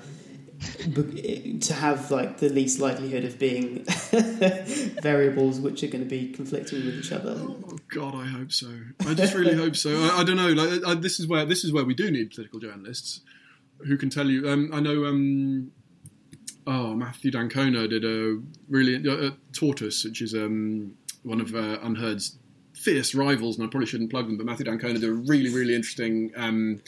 to 1.61 1.73
have 1.73 2.11
like 2.11 2.39
the 2.39 2.51
least 2.51 2.81
likelihood 2.81 3.25
of 3.25 3.39
being 3.39 3.85
variables 5.03 5.59
which 5.59 5.83
are 5.83 5.87
going 5.87 6.05
to 6.05 6.09
be 6.11 6.33
conflicting 6.33 6.85
with 6.85 6.99
each 6.99 7.13
other. 7.13 7.35
Oh 7.39 7.79
God, 7.89 8.15
I 8.15 8.27
hope 8.27 8.53
so. 8.53 8.69
I 9.07 9.15
just 9.15 9.35
really 9.35 9.55
hope 9.55 9.75
so. 9.75 9.91
I, 9.91 10.21
I, 10.21 10.25
don't 10.25 10.37
know. 10.37 10.53
Like 10.53 10.85
I, 10.85 10.95
this 10.95 11.19
is 11.19 11.27
where 11.27 11.47
this 11.47 11.65
is 11.65 11.73
where 11.73 11.85
we 11.85 11.95
do 11.95 12.11
need 12.11 12.31
political 12.31 12.61
journalists 12.61 13.23
who 13.87 13.97
can 13.97 14.11
tell 14.11 14.29
you. 14.29 14.49
Um, 14.51 14.71
I 14.73 14.81
know. 14.81 15.07
Um, 15.07 15.73
oh, 16.67 16.95
Matthew 16.95 17.31
d'Ancona 17.31 17.89
did 17.89 18.05
a 18.05 18.41
really 18.69 19.09
uh, 19.09 19.31
tortoise, 19.53 20.05
which 20.05 20.21
is 20.21 20.35
um, 20.35 20.95
one 21.23 21.41
of 21.41 21.55
uh, 21.55 21.79
UnHerd's 21.79 22.37
fierce 22.75 23.15
rivals, 23.15 23.59
and 23.59 23.67
I 23.67 23.71
probably 23.71 23.87
shouldn't 23.87 24.11
plug 24.11 24.27
them, 24.27 24.37
but 24.37 24.47
Matthew 24.47 24.65
d'Ancona 24.65 24.99
did 24.99 25.09
a 25.09 25.13
really, 25.13 25.51
really 25.51 25.75
interesting 25.75 26.33
um, 26.37 26.81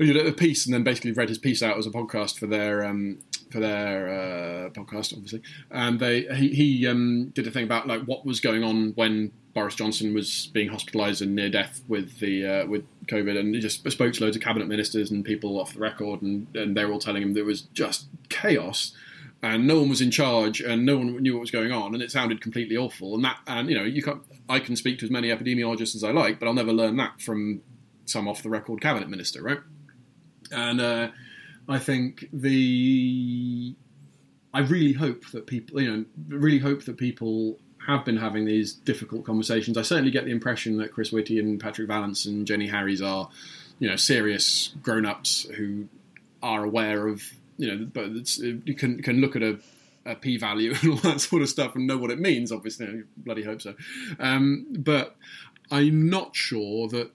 a 0.00 0.32
piece, 0.32 0.66
and 0.66 0.74
then 0.74 0.82
basically 0.82 1.12
read 1.12 1.28
his 1.28 1.38
piece 1.38 1.62
out 1.62 1.78
as 1.78 1.86
a 1.86 1.90
podcast 1.90 2.38
for 2.38 2.46
their 2.46 2.84
um, 2.84 3.18
for 3.50 3.60
their 3.60 4.08
uh, 4.08 4.70
podcast, 4.70 5.12
obviously. 5.12 5.42
And 5.70 6.00
they 6.00 6.22
he, 6.34 6.48
he 6.48 6.86
um, 6.86 7.30
did 7.34 7.46
a 7.46 7.50
thing 7.50 7.64
about 7.64 7.86
like 7.86 8.02
what 8.02 8.26
was 8.26 8.40
going 8.40 8.64
on 8.64 8.92
when 8.94 9.32
Boris 9.54 9.74
Johnson 9.74 10.14
was 10.14 10.50
being 10.52 10.70
hospitalised 10.70 11.20
and 11.20 11.34
near 11.34 11.50
death 11.50 11.82
with 11.88 12.18
the 12.18 12.46
uh, 12.46 12.66
with 12.66 12.84
COVID, 13.06 13.38
and 13.38 13.54
he 13.54 13.60
just 13.60 13.88
spoke 13.88 14.12
to 14.14 14.24
loads 14.24 14.36
of 14.36 14.42
cabinet 14.42 14.68
ministers 14.68 15.10
and 15.10 15.24
people 15.24 15.60
off 15.60 15.74
the 15.74 15.80
record, 15.80 16.22
and, 16.22 16.46
and 16.54 16.76
they 16.76 16.84
were 16.84 16.92
all 16.92 16.98
telling 16.98 17.22
him 17.22 17.34
there 17.34 17.44
was 17.44 17.62
just 17.62 18.06
chaos 18.28 18.94
and 19.42 19.66
no 19.66 19.80
one 19.80 19.88
was 19.88 20.00
in 20.00 20.10
charge 20.10 20.60
and 20.60 20.86
no 20.86 20.96
one 20.96 21.16
knew 21.16 21.34
what 21.34 21.40
was 21.40 21.50
going 21.50 21.72
on 21.72 21.94
and 21.94 22.02
it 22.02 22.10
sounded 22.10 22.40
completely 22.40 22.76
awful. 22.76 23.14
And 23.14 23.24
that 23.24 23.38
and 23.46 23.68
you 23.68 23.76
know 23.76 23.84
you 23.84 24.02
can 24.02 24.20
I 24.48 24.60
can 24.60 24.76
speak 24.76 24.98
to 25.00 25.04
as 25.04 25.10
many 25.10 25.28
epidemiologists 25.28 25.96
as 25.96 26.04
I 26.04 26.12
like 26.12 26.38
but 26.38 26.46
I'll 26.46 26.54
never 26.54 26.72
learn 26.72 26.96
that 26.96 27.20
from 27.20 27.62
some 28.04 28.28
off 28.28 28.42
the 28.42 28.50
record 28.50 28.80
cabinet 28.80 29.08
minister 29.08 29.42
right? 29.42 29.60
And 30.52 30.80
uh, 30.80 31.08
I 31.68 31.78
think 31.78 32.28
the 32.32 33.74
I 34.54 34.60
really 34.60 34.92
hope 34.92 35.26
that 35.32 35.46
people 35.46 35.80
you 35.80 35.96
know 35.96 36.04
really 36.28 36.58
hope 36.58 36.84
that 36.84 36.96
people 36.96 37.58
have 37.86 38.04
been 38.04 38.16
having 38.16 38.44
these 38.44 38.74
difficult 38.74 39.24
conversations. 39.24 39.76
I 39.76 39.82
certainly 39.82 40.12
get 40.12 40.24
the 40.24 40.30
impression 40.30 40.76
that 40.76 40.92
Chris 40.92 41.10
Whitty 41.10 41.40
and 41.40 41.58
Patrick 41.58 41.88
Vallance 41.88 42.26
and 42.26 42.46
Jenny 42.46 42.68
Harries 42.68 43.02
are 43.02 43.28
you 43.80 43.88
know 43.88 43.96
serious 43.96 44.72
grown-ups 44.82 45.48
who 45.56 45.88
are 46.42 46.62
aware 46.64 47.08
of 47.08 47.24
you 47.62 47.68
know, 47.72 47.86
but 47.92 48.10
you 48.66 48.74
can 48.74 49.00
can 49.00 49.20
look 49.20 49.36
at 49.36 49.42
a, 49.42 49.56
a 50.04 50.16
p 50.16 50.36
value 50.36 50.74
and 50.82 50.90
all 50.90 50.96
that 50.96 51.20
sort 51.20 51.42
of 51.42 51.48
stuff 51.48 51.76
and 51.76 51.86
know 51.86 51.96
what 51.96 52.10
it 52.10 52.18
means. 52.18 52.50
Obviously, 52.50 52.86
I 52.86 53.02
bloody 53.16 53.44
hope 53.44 53.62
so. 53.62 53.74
Um, 54.18 54.66
but 54.80 55.16
I'm 55.70 56.10
not 56.10 56.34
sure 56.34 56.88
that 56.88 57.12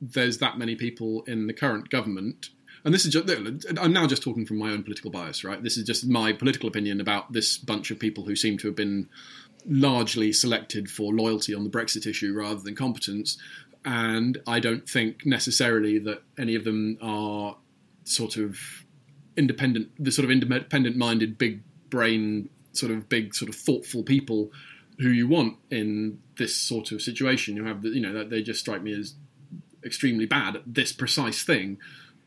there's 0.00 0.38
that 0.38 0.58
many 0.58 0.76
people 0.76 1.24
in 1.26 1.48
the 1.48 1.52
current 1.52 1.90
government. 1.90 2.50
And 2.84 2.94
this 2.94 3.04
is 3.04 3.12
just, 3.12 3.28
I'm 3.78 3.92
now 3.92 4.06
just 4.06 4.22
talking 4.22 4.46
from 4.46 4.58
my 4.58 4.70
own 4.70 4.84
political 4.84 5.10
bias, 5.10 5.42
right? 5.44 5.62
This 5.62 5.76
is 5.76 5.84
just 5.84 6.06
my 6.06 6.32
political 6.32 6.68
opinion 6.68 7.00
about 7.00 7.32
this 7.32 7.58
bunch 7.58 7.90
of 7.90 7.98
people 7.98 8.24
who 8.24 8.36
seem 8.36 8.56
to 8.58 8.68
have 8.68 8.76
been 8.76 9.08
largely 9.66 10.32
selected 10.32 10.88
for 10.88 11.12
loyalty 11.12 11.52
on 11.52 11.64
the 11.64 11.68
Brexit 11.68 12.06
issue 12.06 12.32
rather 12.32 12.60
than 12.60 12.74
competence. 12.74 13.36
And 13.84 14.38
I 14.46 14.60
don't 14.60 14.88
think 14.88 15.26
necessarily 15.26 15.98
that 15.98 16.22
any 16.38 16.54
of 16.54 16.64
them 16.64 16.96
are 17.02 17.56
sort 18.04 18.36
of 18.36 18.58
independent, 19.40 19.90
the 19.98 20.12
sort 20.12 20.24
of 20.24 20.30
independent-minded, 20.30 21.38
big 21.38 21.62
brain, 21.88 22.48
sort 22.72 22.92
of 22.92 23.08
big, 23.08 23.34
sort 23.34 23.48
of 23.48 23.54
thoughtful 23.56 24.02
people 24.02 24.52
who 24.98 25.08
you 25.08 25.26
want 25.26 25.56
in 25.70 26.20
this 26.38 26.54
sort 26.54 26.92
of 26.92 27.00
situation. 27.00 27.56
You 27.56 27.64
have, 27.64 27.82
the, 27.82 27.88
you 27.88 28.00
know, 28.00 28.22
they 28.22 28.42
just 28.42 28.60
strike 28.60 28.82
me 28.82 28.92
as 28.92 29.14
extremely 29.84 30.26
bad 30.26 30.56
at 30.56 30.62
this 30.66 30.92
precise 30.92 31.42
thing. 31.42 31.78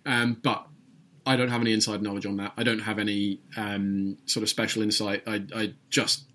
Um, 0.06 0.38
but 0.42 0.68
I 1.26 1.38
don't 1.38 1.50
have 1.50 1.62
any 1.62 1.72
inside 1.72 2.02
knowledge 2.02 2.26
on 2.26 2.38
that. 2.38 2.54
I 2.58 2.64
don't 2.64 2.80
have 2.80 2.98
any 3.00 3.40
um, 3.56 4.18
sort 4.26 4.42
of 4.42 4.50
special 4.50 4.82
insight. 4.82 5.24
I, 5.28 5.44
I 5.56 5.74
just 5.90 6.26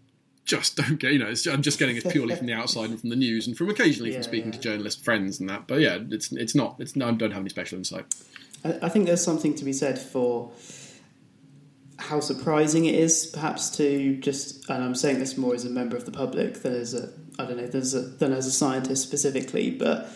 just 0.44 0.76
don't 0.76 0.98
get 0.98 1.12
you 1.12 1.18
know 1.18 1.32
I'm 1.52 1.60
just 1.60 1.78
getting 1.78 1.96
it 1.96 2.08
purely 2.08 2.34
from 2.34 2.46
the 2.46 2.54
outside 2.54 2.88
and 2.88 2.98
from 2.98 3.10
the 3.10 3.16
news 3.16 3.46
and 3.46 3.54
from 3.54 3.68
occasionally 3.68 4.12
yeah, 4.12 4.16
from 4.16 4.22
speaking 4.22 4.46
yeah. 4.46 4.56
to 4.56 4.60
journalist 4.60 5.04
friends 5.04 5.38
and 5.38 5.48
that 5.50 5.66
but 5.66 5.80
yeah 5.80 5.98
it's 6.10 6.32
it's 6.32 6.54
not 6.54 6.76
it's 6.78 6.96
I 6.96 7.10
don't 7.10 7.32
have 7.32 7.42
any 7.42 7.50
special 7.50 7.76
insight 7.76 8.06
I 8.64 8.88
think 8.88 9.06
there's 9.06 9.22
something 9.22 9.54
to 9.54 9.64
be 9.64 9.72
said 9.72 9.98
for 9.98 10.50
how 11.98 12.20
surprising 12.20 12.86
it 12.86 12.94
is, 12.94 13.26
perhaps 13.26 13.70
to 13.76 14.16
just, 14.16 14.68
and 14.70 14.82
I'm 14.82 14.94
saying 14.94 15.18
this 15.18 15.36
more 15.36 15.54
as 15.54 15.64
a 15.64 15.70
member 15.70 15.96
of 15.96 16.04
the 16.04 16.12
public 16.12 16.62
than 16.62 16.74
as 16.74 16.94
a, 16.94 17.10
I 17.38 17.44
don't 17.44 17.56
know, 17.56 17.66
than 17.66 18.32
as 18.32 18.46
a 18.46 18.52
scientist 18.52 19.02
specifically, 19.02 19.70
but 19.70 20.08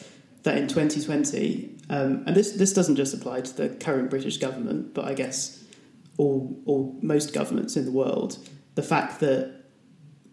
that 0.44 0.56
in 0.56 0.68
2020, 0.68 1.76
um, 1.90 2.24
and 2.26 2.34
this 2.34 2.52
this 2.52 2.72
doesn't 2.72 2.96
just 2.96 3.14
apply 3.14 3.42
to 3.42 3.56
the 3.56 3.68
current 3.68 4.10
British 4.10 4.38
government, 4.38 4.94
but 4.94 5.04
I 5.04 5.14
guess 5.14 5.62
all 6.16 6.56
all 6.66 6.98
most 7.02 7.32
governments 7.32 7.76
in 7.76 7.84
the 7.84 7.92
world, 7.92 8.38
the 8.74 8.82
fact 8.82 9.20
that 9.20 9.62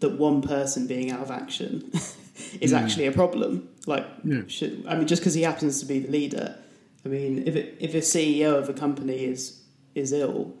that 0.00 0.18
one 0.18 0.42
person 0.42 0.86
being 0.86 1.10
out 1.10 1.20
of 1.20 1.30
action 1.30 1.90
is 2.60 2.72
mm. 2.72 2.80
actually 2.80 3.06
a 3.06 3.12
problem. 3.12 3.68
Like, 3.86 4.06
yeah. 4.24 4.42
should, 4.48 4.84
I 4.88 4.96
mean, 4.96 5.06
just 5.06 5.22
because 5.22 5.34
he 5.34 5.42
happens 5.42 5.80
to 5.80 5.86
be 5.86 6.00
the 6.00 6.10
leader 6.10 6.56
I 7.04 7.08
mean, 7.08 7.46
if 7.46 7.56
it, 7.56 7.76
if 7.80 7.94
a 7.94 7.98
CEO 7.98 8.58
of 8.58 8.68
a 8.68 8.72
company 8.72 9.24
is 9.24 9.62
is 9.94 10.12
ill, 10.12 10.54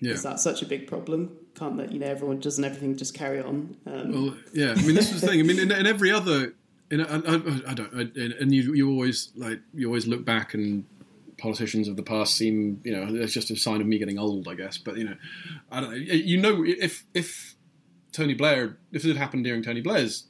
yeah. 0.00 0.12
is 0.12 0.22
that 0.22 0.40
such 0.40 0.62
a 0.62 0.66
big 0.66 0.86
problem? 0.86 1.36
Can't 1.54 1.76
that 1.78 1.92
you 1.92 1.98
know 1.98 2.06
everyone 2.06 2.40
doesn't 2.40 2.64
everything 2.64 2.96
just 2.96 3.14
carry 3.14 3.40
on? 3.40 3.76
Um, 3.86 4.12
well, 4.12 4.36
yeah. 4.52 4.72
I 4.72 4.82
mean, 4.82 4.94
this 4.94 5.12
is 5.12 5.20
the 5.20 5.26
thing. 5.26 5.40
I 5.40 5.42
mean, 5.42 5.58
in, 5.58 5.70
in 5.72 5.86
every 5.86 6.10
other, 6.10 6.54
in, 6.90 7.00
I, 7.00 7.16
I, 7.16 7.70
I 7.70 7.74
don't, 7.74 7.92
and 8.16 8.54
you 8.54 8.74
you 8.74 8.90
always 8.90 9.30
like 9.36 9.60
you 9.74 9.86
always 9.86 10.06
look 10.06 10.24
back 10.24 10.54
and 10.54 10.84
politicians 11.38 11.86
of 11.88 11.96
the 11.96 12.02
past 12.02 12.34
seem, 12.34 12.80
you 12.82 12.92
know, 12.92 13.22
it's 13.22 13.32
just 13.32 13.50
a 13.50 13.56
sign 13.56 13.80
of 13.80 13.86
me 13.86 13.98
getting 13.98 14.18
old, 14.18 14.48
I 14.48 14.54
guess. 14.54 14.78
But 14.78 14.96
you 14.96 15.04
know, 15.04 15.16
I 15.70 15.80
don't 15.80 15.90
know. 15.90 15.96
You 15.96 16.40
know, 16.40 16.64
if 16.64 17.04
if 17.14 17.54
Tony 18.12 18.34
Blair, 18.34 18.78
if 18.92 19.04
it 19.04 19.08
had 19.08 19.16
happened 19.16 19.44
during 19.44 19.62
Tony 19.62 19.80
Blair's 19.80 20.24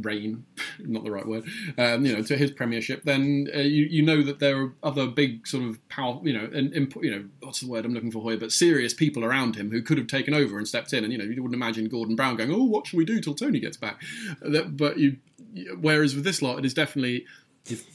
reign, 0.00 0.44
not 0.78 1.04
the 1.04 1.10
right 1.10 1.26
word, 1.26 1.44
um, 1.78 2.04
you 2.04 2.14
know, 2.14 2.22
to 2.22 2.36
his 2.36 2.50
premiership, 2.50 3.04
then 3.04 3.48
uh, 3.54 3.60
you 3.60 3.84
you 3.84 4.02
know 4.02 4.22
that 4.22 4.38
there 4.38 4.60
are 4.60 4.72
other 4.82 5.06
big 5.06 5.46
sort 5.46 5.64
of 5.64 5.88
power, 5.88 6.20
you 6.22 6.32
know, 6.32 6.48
and, 6.52 6.94
you 7.02 7.10
know, 7.10 7.24
what's 7.40 7.60
the 7.60 7.68
word 7.68 7.84
I'm 7.84 7.94
looking 7.94 8.10
for 8.10 8.22
here, 8.30 8.38
but 8.38 8.52
serious 8.52 8.94
people 8.94 9.24
around 9.24 9.56
him 9.56 9.70
who 9.70 9.82
could 9.82 9.98
have 9.98 10.06
taken 10.06 10.34
over 10.34 10.58
and 10.58 10.66
stepped 10.66 10.92
in, 10.92 11.04
and 11.04 11.12
you 11.12 11.18
know, 11.18 11.24
you 11.24 11.42
wouldn't 11.42 11.54
imagine 11.54 11.88
Gordon 11.88 12.16
Brown 12.16 12.36
going, 12.36 12.52
oh, 12.52 12.64
what 12.64 12.86
shall 12.86 12.98
we 12.98 13.04
do 13.04 13.20
till 13.20 13.34
Tony 13.34 13.60
gets 13.60 13.76
back? 13.76 14.00
That, 14.40 14.76
but 14.76 14.98
you, 14.98 15.18
whereas 15.80 16.14
with 16.14 16.24
this 16.24 16.42
lot, 16.42 16.58
it 16.58 16.64
is 16.64 16.74
definitely. 16.74 17.26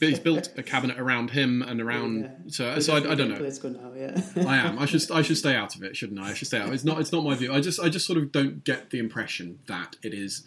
He's 0.00 0.18
built 0.18 0.48
a 0.56 0.64
cabinet 0.64 0.98
around 0.98 1.30
him 1.30 1.62
and 1.62 1.80
around. 1.80 2.22
Yeah. 2.22 2.30
So, 2.48 2.80
so 2.80 2.94
I, 2.94 3.12
I, 3.12 3.14
don't 3.14 3.28
know. 3.28 3.36
Now, 3.36 3.92
yeah. 3.94 4.20
I 4.48 4.56
am. 4.56 4.80
I 4.80 4.84
should. 4.84 5.08
I 5.12 5.22
should 5.22 5.38
stay 5.38 5.54
out 5.54 5.76
of 5.76 5.84
it, 5.84 5.96
shouldn't 5.96 6.18
I? 6.18 6.30
I 6.30 6.34
should 6.34 6.48
stay 6.48 6.58
out. 6.58 6.72
It's 6.72 6.82
not. 6.82 6.98
It's 6.98 7.12
not 7.12 7.22
my 7.22 7.36
view. 7.36 7.52
I 7.54 7.60
just. 7.60 7.78
I 7.78 7.88
just 7.88 8.04
sort 8.04 8.18
of 8.18 8.32
don't 8.32 8.64
get 8.64 8.90
the 8.90 8.98
impression 8.98 9.60
that 9.68 9.94
it 10.02 10.12
is 10.12 10.42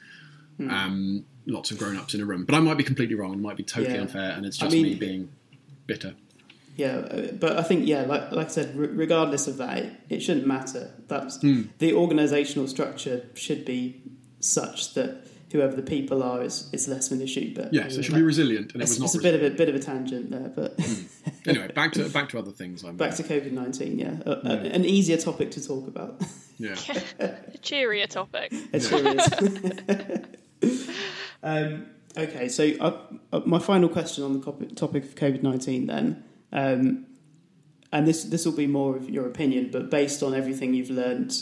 Hmm. 0.58 0.70
Um, 0.70 1.26
lots 1.46 1.72
of 1.72 1.78
grown 1.78 1.98
ups 1.98 2.14
in 2.14 2.22
a 2.22 2.26
room. 2.26 2.46
But 2.46 2.56
I 2.56 2.60
might 2.60 2.78
be 2.78 2.84
completely 2.84 3.16
wrong. 3.16 3.34
It 3.34 3.40
might 3.40 3.58
be 3.58 3.64
totally 3.64 3.96
yeah. 3.96 4.02
unfair, 4.02 4.32
and 4.32 4.46
it's 4.46 4.58
just 4.58 4.72
I 4.72 4.76
mean, 4.76 4.84
me 4.84 4.96
being 4.96 5.32
bitter. 5.88 6.16
Yeah, 6.76 6.98
uh, 6.98 7.32
but 7.34 7.58
I 7.58 7.64
think 7.64 7.88
yeah, 7.88 8.02
like 8.04 8.32
like 8.32 8.48
I 8.48 8.50
said, 8.50 8.76
regardless 8.76 9.48
of 9.48 9.58
that, 9.58 9.78
it, 9.78 9.94
it 10.10 10.20
shouldn't 10.22 10.48
matter. 10.48 10.92
That's 11.08 11.38
mm. 11.40 11.70
the 11.78 11.92
organisational 11.92 12.68
structure 12.68 13.28
should 13.36 13.64
be 13.66 14.02
such 14.40 14.94
that 14.96 15.28
whoever 15.52 15.76
the 15.76 15.84
people 15.84 16.24
are 16.24 16.42
is, 16.42 16.68
is 16.74 16.88
less 16.88 17.12
of 17.12 17.20
an 17.20 17.24
issue. 17.24 17.54
But 17.54 17.74
yes, 17.74 17.96
it 17.96 18.04
should 18.04 18.16
be 18.16 18.24
resilient, 18.24 18.74
and 18.74 18.82
it 18.82 18.90
was 18.90 19.00
not. 19.00 19.06
It's 19.06 19.16
a 19.16 19.22
bit 19.22 19.36
of 19.36 19.44
a 19.44 19.56
bit 19.56 19.70
of 19.70 19.76
a 19.76 19.80
tangent 19.80 20.32
there, 20.32 20.52
but 20.54 20.78
mm. 20.78 21.08
anyway, 21.48 21.68
back 21.68 21.94
to 21.94 22.10
back 22.10 22.30
to 22.30 22.40
other 22.40 22.52
things. 22.52 22.84
I'm 22.84 22.98
back 22.98 23.16
to 23.16 23.24
COVID 23.24 23.52
nineteen. 23.52 24.00
Yeah, 24.00 24.16
uh, 24.26 24.42
mm. 24.42 24.74
an 24.74 24.84
easier 24.84 25.18
topic 25.18 25.52
to 25.52 25.66
talk 25.66 25.88
about. 25.88 26.22
Yeah, 26.58 26.76
a 27.20 27.58
cheerier 27.62 28.08
topic. 28.08 28.52
A 28.74 28.80
cheerier. 28.80 30.26
um, 31.44 31.86
Okay, 32.16 32.48
so 32.48 32.72
uh, 32.80 32.98
uh, 33.32 33.42
my 33.46 33.58
final 33.58 33.90
question 33.90 34.24
on 34.24 34.40
the 34.40 34.68
topic 34.76 35.04
of 35.04 35.16
COVID 35.16 35.42
nineteen 35.42 35.88
then, 35.88 36.24
um, 36.52 37.08
and 37.92 38.08
this 38.08 38.26
this 38.26 38.46
will 38.46 38.54
be 38.54 38.68
more 38.68 38.96
of 38.96 39.10
your 39.10 39.26
opinion, 39.26 39.70
but 39.72 39.90
based 39.90 40.22
on 40.22 40.36
everything 40.36 40.76
you've 40.76 40.92
learned 40.92 41.34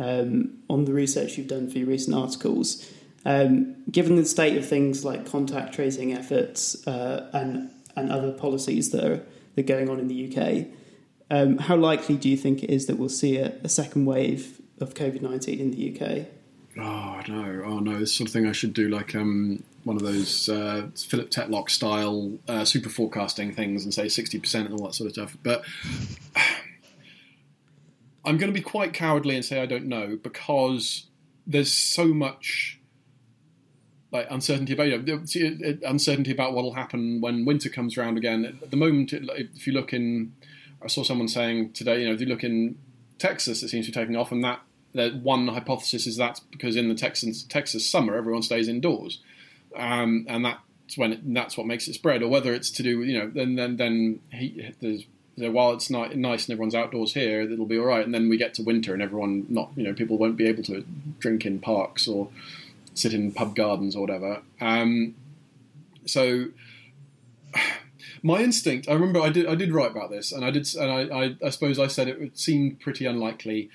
um, 0.00 0.58
on 0.68 0.84
the 0.84 0.92
research 0.92 1.38
you've 1.38 1.46
done 1.46 1.70
for 1.70 1.78
your 1.78 1.86
recent 1.86 2.16
articles, 2.16 2.92
um, 3.24 3.76
given 3.88 4.16
the 4.16 4.24
state 4.24 4.56
of 4.56 4.66
things 4.66 5.04
like 5.04 5.30
contact 5.30 5.74
tracing 5.74 6.12
efforts 6.12 6.84
uh, 6.88 7.30
and 7.32 7.70
and 7.94 8.10
other 8.10 8.32
policies 8.32 8.90
that 8.90 9.04
are 9.04 9.24
that 9.54 9.60
are 9.60 9.62
going 9.62 9.88
on 9.88 10.00
in 10.00 10.08
the 10.08 10.36
UK, 10.36 10.66
um, 11.30 11.58
how 11.58 11.76
likely 11.76 12.16
do 12.16 12.28
you 12.28 12.36
think 12.36 12.64
it 12.64 12.70
is 12.70 12.86
that 12.86 12.98
we'll 12.98 13.08
see 13.08 13.36
a, 13.36 13.54
a 13.62 13.68
second 13.68 14.06
wave 14.06 14.60
of 14.80 14.94
COVID 14.94 15.22
nineteen 15.22 15.60
in 15.60 15.70
the 15.70 15.94
UK? 15.94 16.26
Oh 16.78 17.22
no! 17.26 17.62
Oh 17.64 17.78
no! 17.78 17.98
This 17.98 18.14
sort 18.14 18.28
of 18.28 18.32
thing 18.32 18.46
I 18.46 18.52
should 18.52 18.74
do, 18.74 18.88
like 18.88 19.14
um, 19.14 19.62
one 19.84 19.96
of 19.96 20.02
those 20.02 20.48
uh, 20.48 20.88
Philip 20.94 21.30
Tetlock 21.30 21.70
style 21.70 22.32
uh, 22.48 22.64
super 22.64 22.90
forecasting 22.90 23.54
things, 23.54 23.84
and 23.84 23.94
say 23.94 24.08
sixty 24.08 24.38
percent 24.38 24.68
and 24.68 24.78
all 24.78 24.86
that 24.86 24.94
sort 24.94 25.06
of 25.06 25.14
stuff. 25.14 25.36
But 25.42 25.62
I'm 28.24 28.36
going 28.36 28.52
to 28.52 28.58
be 28.58 28.60
quite 28.60 28.92
cowardly 28.92 29.36
and 29.36 29.44
say 29.44 29.60
I 29.60 29.66
don't 29.66 29.86
know 29.86 30.18
because 30.22 31.06
there's 31.46 31.72
so 31.72 32.06
much 32.08 32.80
like 34.12 34.26
uncertainty 34.30 34.72
about 34.72 34.88
you 34.88 34.96
know, 34.96 35.78
uncertainty 35.86 36.32
about 36.32 36.52
what 36.52 36.64
will 36.64 36.74
happen 36.74 37.20
when 37.20 37.44
winter 37.44 37.68
comes 37.68 37.96
around 37.96 38.18
again. 38.18 38.58
At 38.62 38.70
the 38.70 38.76
moment, 38.76 39.12
if 39.12 39.66
you 39.66 39.72
look 39.72 39.92
in, 39.92 40.34
I 40.82 40.88
saw 40.88 41.02
someone 41.02 41.28
saying 41.28 41.72
today, 41.72 42.00
you 42.00 42.08
know, 42.08 42.14
if 42.14 42.20
you 42.20 42.26
look 42.26 42.44
in 42.44 42.78
Texas, 43.18 43.62
it 43.62 43.68
seems 43.68 43.86
to 43.86 43.92
be 43.92 43.98
taking 43.98 44.16
off, 44.16 44.32
and 44.32 44.44
that 44.44 44.60
that 44.96 45.16
one 45.16 45.48
hypothesis 45.48 46.06
is 46.06 46.16
that's 46.16 46.40
because 46.40 46.76
in 46.76 46.88
the 46.88 46.94
Texas 46.94 47.42
Texas 47.44 47.88
summer 47.88 48.16
everyone 48.16 48.42
stays 48.42 48.68
indoors, 48.68 49.20
um, 49.76 50.26
and 50.28 50.44
that's 50.44 50.96
when 50.96 51.12
it, 51.12 51.34
that's 51.34 51.56
what 51.56 51.66
makes 51.66 51.88
it 51.88 51.94
spread. 51.94 52.22
Or 52.22 52.28
whether 52.28 52.52
it's 52.52 52.70
to 52.72 52.82
do 52.82 52.98
with 52.98 53.08
you 53.08 53.18
know 53.18 53.30
then 53.30 53.54
then 53.54 53.76
then 53.76 54.20
he, 54.32 54.74
there's 54.80 55.04
so 55.38 55.50
while 55.50 55.72
it's 55.72 55.90
nice 55.90 56.12
and 56.14 56.26
everyone's 56.26 56.74
outdoors 56.74 57.12
here, 57.12 57.42
it'll 57.42 57.66
be 57.66 57.78
all 57.78 57.84
right. 57.84 58.04
And 58.04 58.14
then 58.14 58.28
we 58.28 58.38
get 58.38 58.54
to 58.54 58.62
winter 58.62 58.94
and 58.94 59.02
everyone 59.02 59.46
not 59.48 59.70
you 59.76 59.84
know 59.84 59.92
people 59.92 60.18
won't 60.18 60.36
be 60.36 60.46
able 60.46 60.62
to 60.64 60.84
drink 61.18 61.44
in 61.44 61.60
parks 61.60 62.08
or 62.08 62.28
sit 62.94 63.12
in 63.12 63.32
pub 63.32 63.54
gardens 63.54 63.94
or 63.94 64.00
whatever. 64.00 64.42
Um, 64.60 65.14
so 66.06 66.46
my 68.22 68.40
instinct, 68.40 68.88
I 68.88 68.94
remember 68.94 69.20
I 69.20 69.28
did 69.28 69.46
I 69.46 69.54
did 69.54 69.72
write 69.72 69.90
about 69.90 70.10
this, 70.10 70.32
and 70.32 70.44
I 70.44 70.50
did 70.50 70.66
and 70.74 70.90
I, 70.90 71.02
I, 71.02 71.36
I 71.44 71.50
suppose 71.50 71.78
I 71.78 71.86
said 71.86 72.08
it 72.08 72.38
seemed 72.38 72.80
pretty 72.80 73.04
unlikely 73.04 73.68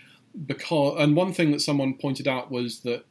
because 0.46 0.96
and 1.00 1.16
one 1.16 1.34
thing 1.34 1.52
that 1.52 1.62
someone 1.62 1.94
pointed 1.94 2.28
out 2.28 2.52
was 2.52 2.82
that 2.82 3.06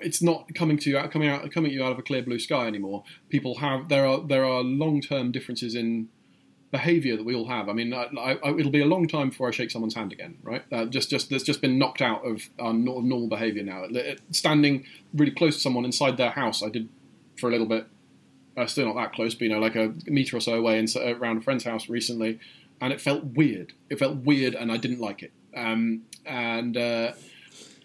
it's 0.00 0.22
not 0.22 0.54
coming 0.54 0.76
to 0.78 0.90
you 0.90 1.00
coming 1.08 1.28
out 1.28 1.50
coming 1.50 1.72
you 1.72 1.84
out 1.84 1.92
of 1.92 1.98
a 1.98 2.02
clear 2.02 2.22
blue 2.22 2.38
sky 2.38 2.66
anymore. 2.66 3.04
People 3.28 3.56
have 3.56 3.88
there 3.88 4.06
are 4.06 4.20
there 4.20 4.44
are 4.44 4.62
long 4.62 5.00
term 5.00 5.32
differences 5.32 5.74
in 5.74 6.08
behaviour 6.70 7.16
that 7.16 7.24
we 7.24 7.34
all 7.34 7.48
have. 7.48 7.68
I 7.68 7.72
mean, 7.72 7.94
I, 7.94 8.08
I, 8.18 8.50
it'll 8.58 8.70
be 8.70 8.82
a 8.82 8.86
long 8.86 9.08
time 9.08 9.30
before 9.30 9.48
I 9.48 9.52
shake 9.52 9.70
someone's 9.70 9.94
hand 9.94 10.12
again, 10.12 10.36
right? 10.42 10.64
Uh, 10.70 10.84
just 10.84 11.10
just 11.10 11.30
that's 11.30 11.44
just 11.44 11.60
been 11.60 11.78
knocked 11.78 12.02
out 12.02 12.26
of 12.26 12.42
our 12.58 12.72
normal 12.72 13.28
behaviour 13.28 13.62
now. 13.62 13.84
Standing 14.30 14.84
really 15.14 15.32
close 15.32 15.54
to 15.54 15.60
someone 15.60 15.84
inside 15.84 16.16
their 16.16 16.30
house, 16.30 16.62
I 16.62 16.68
did 16.68 16.88
for 17.38 17.48
a 17.48 17.52
little 17.52 17.66
bit. 17.66 17.86
Uh, 18.56 18.66
still 18.66 18.86
not 18.86 18.96
that 18.96 19.12
close, 19.12 19.34
but 19.34 19.42
you 19.42 19.48
know, 19.48 19.60
like 19.60 19.76
a 19.76 19.94
meter 20.06 20.36
or 20.36 20.40
so 20.40 20.54
away, 20.54 20.78
and 20.78 20.92
around 20.96 21.38
a 21.38 21.40
friend's 21.40 21.64
house 21.64 21.88
recently, 21.88 22.40
and 22.80 22.92
it 22.92 23.00
felt 23.00 23.24
weird. 23.24 23.72
It 23.88 23.98
felt 23.98 24.16
weird, 24.16 24.54
and 24.54 24.72
I 24.72 24.76
didn't 24.76 25.00
like 25.00 25.22
it. 25.22 25.32
Um, 25.58 26.02
and 26.24 26.76
uh, 26.76 27.12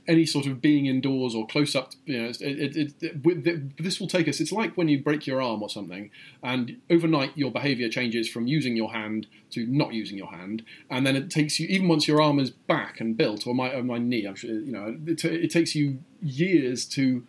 any 0.07 0.25
sort 0.25 0.45
of 0.45 0.61
being 0.61 0.85
indoors 0.85 1.33
or 1.33 1.47
close 1.47 1.75
up, 1.75 1.93
you 2.05 2.21
know, 2.21 2.29
it, 2.29 2.41
it, 2.41 2.93
it, 3.01 3.77
this 3.77 3.99
will 3.99 4.07
take 4.07 4.27
us. 4.27 4.39
It's 4.39 4.51
like 4.51 4.75
when 4.75 4.87
you 4.87 5.01
break 5.01 5.25
your 5.25 5.41
arm 5.41 5.63
or 5.63 5.69
something, 5.69 6.09
and 6.41 6.77
overnight 6.89 7.37
your 7.37 7.51
behaviour 7.51 7.89
changes 7.89 8.29
from 8.29 8.47
using 8.47 8.75
your 8.75 8.91
hand 8.91 9.27
to 9.51 9.65
not 9.65 9.93
using 9.93 10.17
your 10.17 10.31
hand, 10.31 10.63
and 10.89 11.05
then 11.05 11.15
it 11.15 11.29
takes 11.29 11.59
you 11.59 11.67
even 11.67 11.87
once 11.87 12.07
your 12.07 12.21
arm 12.21 12.39
is 12.39 12.49
back 12.49 12.99
and 12.99 13.15
built, 13.15 13.47
or 13.47 13.55
my 13.55 13.73
or 13.73 13.83
my 13.83 13.97
knee. 13.97 14.25
I'm 14.25 14.35
sure 14.35 14.51
you 14.51 14.71
know 14.71 14.97
it, 15.07 15.51
takes 15.51 15.75
you 15.75 15.99
years 16.21 16.85
to 16.85 17.25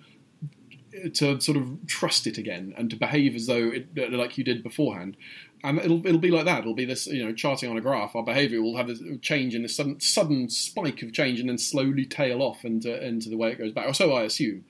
to 1.14 1.40
sort 1.40 1.56
of 1.56 1.86
trust 1.86 2.26
it 2.26 2.38
again 2.38 2.72
and 2.76 2.88
to 2.88 2.96
behave 2.96 3.34
as 3.34 3.46
though 3.46 3.70
it, 3.72 4.12
like 4.12 4.38
you 4.38 4.44
did 4.44 4.62
beforehand 4.62 5.16
and 5.64 5.78
it'll 5.78 6.06
it'll 6.06 6.20
be 6.20 6.30
like 6.30 6.44
that. 6.44 6.60
It'll 6.60 6.74
be 6.74 6.84
this, 6.84 7.06
you 7.06 7.24
know, 7.24 7.32
charting 7.32 7.70
on 7.70 7.76
a 7.78 7.80
graph. 7.80 8.14
Our 8.14 8.22
behaviour 8.22 8.60
will 8.60 8.76
have 8.76 8.86
this 8.86 9.00
change 9.22 9.54
in 9.54 9.62
this 9.62 9.74
sudden 9.74 9.98
sudden 9.98 10.50
spike 10.50 11.02
of 11.02 11.12
change, 11.12 11.40
and 11.40 11.48
then 11.48 11.58
slowly 11.58 12.04
tail 12.04 12.42
off 12.42 12.64
into 12.64 13.04
into 13.04 13.30
the 13.30 13.38
way 13.38 13.50
it 13.50 13.58
goes 13.58 13.72
back. 13.72 13.88
Or 13.88 13.94
so 13.94 14.12
I 14.12 14.22
assume. 14.24 14.66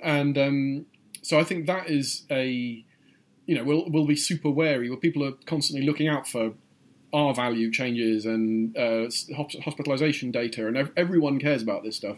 And 0.00 0.36
um, 0.36 0.86
so 1.22 1.38
I 1.38 1.44
think 1.44 1.66
that 1.66 1.88
is 1.88 2.24
a, 2.28 2.84
you 3.46 3.54
know, 3.54 3.62
we'll 3.62 3.88
we'll 3.88 4.06
be 4.06 4.16
super 4.16 4.50
wary. 4.50 4.90
Where 4.90 4.98
people 4.98 5.24
are 5.24 5.32
constantly 5.46 5.86
looking 5.86 6.08
out 6.08 6.26
for 6.26 6.54
R 7.12 7.32
value 7.32 7.70
changes 7.70 8.26
and 8.26 8.76
uh, 8.76 9.06
hospitalisation 9.32 10.32
data, 10.32 10.66
and 10.66 10.90
everyone 10.96 11.38
cares 11.38 11.62
about 11.62 11.84
this 11.84 11.96
stuff, 11.96 12.16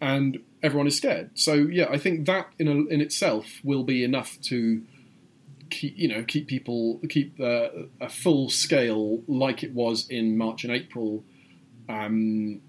and 0.00 0.38
everyone 0.62 0.86
is 0.86 0.96
scared. 0.96 1.30
So 1.34 1.54
yeah, 1.54 1.88
I 1.90 1.98
think 1.98 2.26
that 2.26 2.52
in 2.56 2.68
a, 2.68 2.92
in 2.92 3.00
itself 3.00 3.60
will 3.64 3.82
be 3.82 4.04
enough 4.04 4.40
to 4.42 4.82
keep 5.70 5.96
you 5.96 6.08
know 6.08 6.22
keep 6.22 6.46
people 6.46 7.00
keep 7.08 7.38
uh, 7.40 7.68
a 8.00 8.08
full 8.08 8.50
scale 8.50 9.22
like 9.26 9.62
it 9.62 9.72
was 9.72 10.08
in 10.08 10.36
March 10.36 10.64
and 10.64 10.72
April 10.72 11.24
um, 11.88 12.60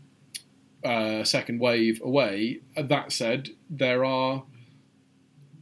uh, 0.83 1.23
second 1.23 1.59
wave 1.59 2.01
away. 2.03 2.61
That 2.77 3.11
said, 3.11 3.49
there 3.69 4.05
are 4.05 4.43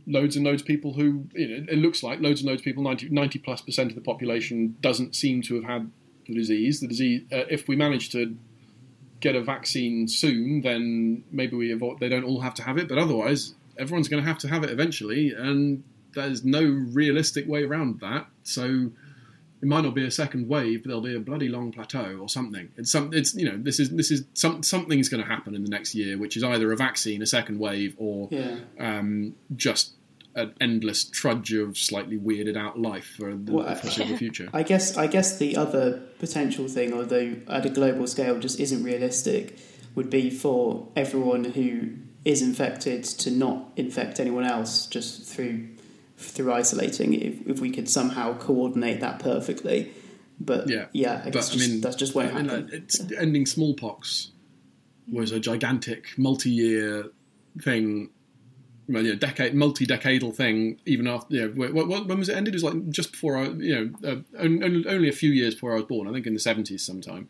loads 0.06 0.36
and 0.36 0.46
loads 0.46 0.62
of 0.62 0.68
people 0.68 0.94
who 0.94 1.28
you 1.34 1.48
know, 1.48 1.66
it 1.72 1.78
looks 1.78 2.04
like 2.04 2.20
loads 2.20 2.42
and 2.42 2.50
loads 2.50 2.62
of 2.62 2.66
people 2.66 2.84
90, 2.84 3.10
90 3.10 3.40
plus 3.40 3.62
percent 3.62 3.90
of 3.90 3.96
the 3.96 4.02
population 4.02 4.76
doesn't 4.82 5.16
seem 5.16 5.42
to 5.44 5.56
have 5.56 5.64
had 5.64 5.92
the 6.28 6.36
disease. 6.36 6.82
The 6.82 6.88
disease, 6.88 7.22
uh, 7.32 7.46
if 7.50 7.68
we 7.68 7.76
manage 7.76 8.10
to 8.12 8.36
get 9.22 9.36
a 9.36 9.42
vaccine 9.42 10.08
soon, 10.08 10.62
then 10.62 11.24
maybe 11.32 11.56
we 11.56 11.72
avoid, 11.72 12.00
they 12.00 12.10
don't 12.10 12.26
all 12.26 12.42
have 12.42 12.54
to 12.56 12.64
have 12.64 12.78
it, 12.78 12.90
but 12.90 12.98
otherwise 12.98 13.56
everyone's 13.78 14.10
going 14.10 14.22
to 14.22 14.28
have 14.28 14.38
to 14.40 14.50
have 14.50 14.64
it 14.64 14.70
eventually, 14.70 15.34
and 15.34 15.84
there's 16.14 16.44
no 16.44 16.64
realistic 16.64 17.48
way 17.48 17.64
around 17.64 18.00
that. 18.02 18.28
So 18.44 18.92
it 19.64 19.68
might 19.68 19.86
not 19.86 19.96
be 19.96 20.06
a 20.06 20.12
second 20.12 20.50
wave, 20.50 20.84
but 20.84 20.90
there'll 20.90 21.02
be 21.02 21.16
a 21.16 21.20
bloody 21.20 21.48
long 21.48 21.72
plateau 21.72 22.18
or 22.20 22.28
something. 22.28 22.70
It's 22.76 22.92
some, 22.92 23.14
it's 23.14 23.34
you 23.34 23.50
know, 23.50 23.58
this 23.58 23.80
is 23.80 23.90
this 23.92 24.12
is 24.12 24.26
some, 24.34 24.62
something's 24.62 25.08
going 25.08 25.24
to 25.24 25.30
happen 25.30 25.56
in 25.56 25.64
the 25.64 25.70
next 25.70 25.96
year, 25.96 26.18
which 26.18 26.36
is 26.36 26.44
either 26.44 26.72
a 26.74 26.76
vaccine, 26.76 27.22
a 27.22 27.26
second 27.26 27.60
wave, 27.60 27.96
or 27.98 28.28
yeah. 28.30 28.58
um, 28.78 29.36
just 29.56 29.94
an 30.36 30.54
endless 30.60 31.04
trudge 31.04 31.54
of 31.54 31.78
slightly 31.78 32.18
weirded 32.18 32.58
out 32.58 32.80
life 32.80 33.16
for 33.18 33.36
the 33.36 33.54
well, 33.54 33.76
foreseeable 33.76 34.18
future. 34.26 34.50
I 34.54 34.64
guess 34.64 34.98
I 34.98 35.08
guess 35.08 35.38
the 35.38 35.56
other 35.56 36.02
potential 36.20 36.68
thing, 36.68 36.94
although 36.94 37.38
at 37.48 37.66
a 37.66 37.70
global 37.70 38.06
scale 38.08 38.40
just 38.40 38.60
isn't 38.60 38.84
realistic, 38.84 39.58
would 39.96 40.10
be 40.10 40.30
for 40.30 40.90
everyone 40.96 41.46
who 41.46 41.92
is 42.26 42.42
infected 42.42 43.04
to 43.04 43.32
not 43.32 43.72
infect 43.76 44.20
anyone 44.20 44.44
else 44.44 44.88
just 44.88 45.24
through 45.24 45.68
through 46.24 46.54
isolating 46.54 47.14
if, 47.14 47.48
if 47.48 47.60
we 47.60 47.70
could 47.72 47.90
somehow 47.90 48.38
coordinate 48.38 49.00
that 49.02 49.20
perfectly. 49.20 49.92
But 50.40 50.70
yeah, 50.70 50.86
yeah 50.94 51.22
I 51.26 51.30
guess 51.30 51.50
but, 51.50 51.58
just, 51.58 51.70
I 51.70 51.72
mean, 51.72 51.82
that's 51.82 51.96
just 51.96 52.16
won't 52.16 52.32
happen. 52.32 52.48
Mean, 52.48 52.70
it's, 52.72 53.00
ending 53.14 53.46
smallpox 53.46 54.32
was 55.12 55.32
a 55.32 55.40
gigantic 55.40 56.18
multi-year 56.18 57.12
thing. 57.62 58.10
Well, 58.90 59.04
you 59.04 59.14
know, 59.14 59.16
decade, 59.18 59.54
multi-decadal 59.56 60.36
thing. 60.36 60.80
Even 60.86 61.08
after, 61.08 61.34
you 61.34 61.48
know, 61.48 61.72
when, 61.72 62.08
when 62.08 62.20
was 62.20 62.30
it 62.30 62.36
ended? 62.36 62.54
It 62.54 62.62
was 62.62 62.64
like 62.64 62.90
just 62.90 63.12
before 63.14 63.38
I, 63.38 63.50
you 63.50 63.94
know, 64.02 64.10
uh, 64.10 64.16
only, 64.38 64.86
only 64.88 65.10
a 65.10 65.14
few 65.14 65.32
years 65.32 65.54
before 65.54 65.72
I 65.72 65.76
was 65.76 65.86
born. 65.86 66.08
I 66.08 66.12
think 66.12 66.28
in 66.28 66.34
the 66.34 66.40
seventies 66.40 66.84
sometime. 66.86 67.30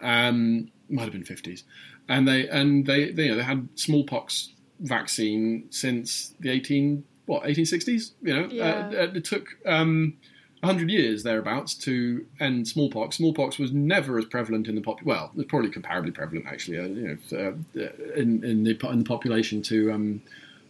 Um, 0.00 0.70
might 0.88 1.02
have 1.02 1.12
been 1.12 1.24
fifties, 1.24 1.64
and 2.08 2.28
they 2.28 2.48
and 2.48 2.86
they, 2.86 3.10
they, 3.10 3.24
you 3.24 3.30
know, 3.32 3.36
they 3.36 3.42
had 3.42 3.68
smallpox 3.74 4.54
vaccine 4.78 5.66
since 5.70 6.34
the 6.38 6.50
eighteen 6.50 7.02
what 7.28 7.44
1860s. 7.44 8.12
You 8.22 8.34
know, 8.34 8.44
uh, 8.44 8.48
yeah. 8.48 9.00
uh, 9.00 9.12
it 9.14 9.24
took 9.24 9.58
um, 9.66 10.14
100 10.60 10.90
years 10.90 11.22
thereabouts 11.22 11.74
to 11.74 12.26
end 12.40 12.66
smallpox. 12.66 13.18
Smallpox 13.18 13.58
was 13.58 13.70
never 13.70 14.18
as 14.18 14.24
prevalent 14.24 14.66
in 14.66 14.74
the 14.74 14.80
pop. 14.80 15.02
Well, 15.02 15.30
it's 15.36 15.46
probably 15.48 15.70
comparably 15.70 16.12
prevalent 16.12 16.46
actually. 16.46 16.78
Uh, 16.78 16.84
you 16.84 17.18
know, 17.32 17.38
uh, 17.38 17.82
in, 18.16 18.42
in, 18.42 18.64
the 18.64 18.78
in 18.88 18.98
the 19.00 19.04
population 19.04 19.60
to 19.62 19.92
um, 19.92 20.22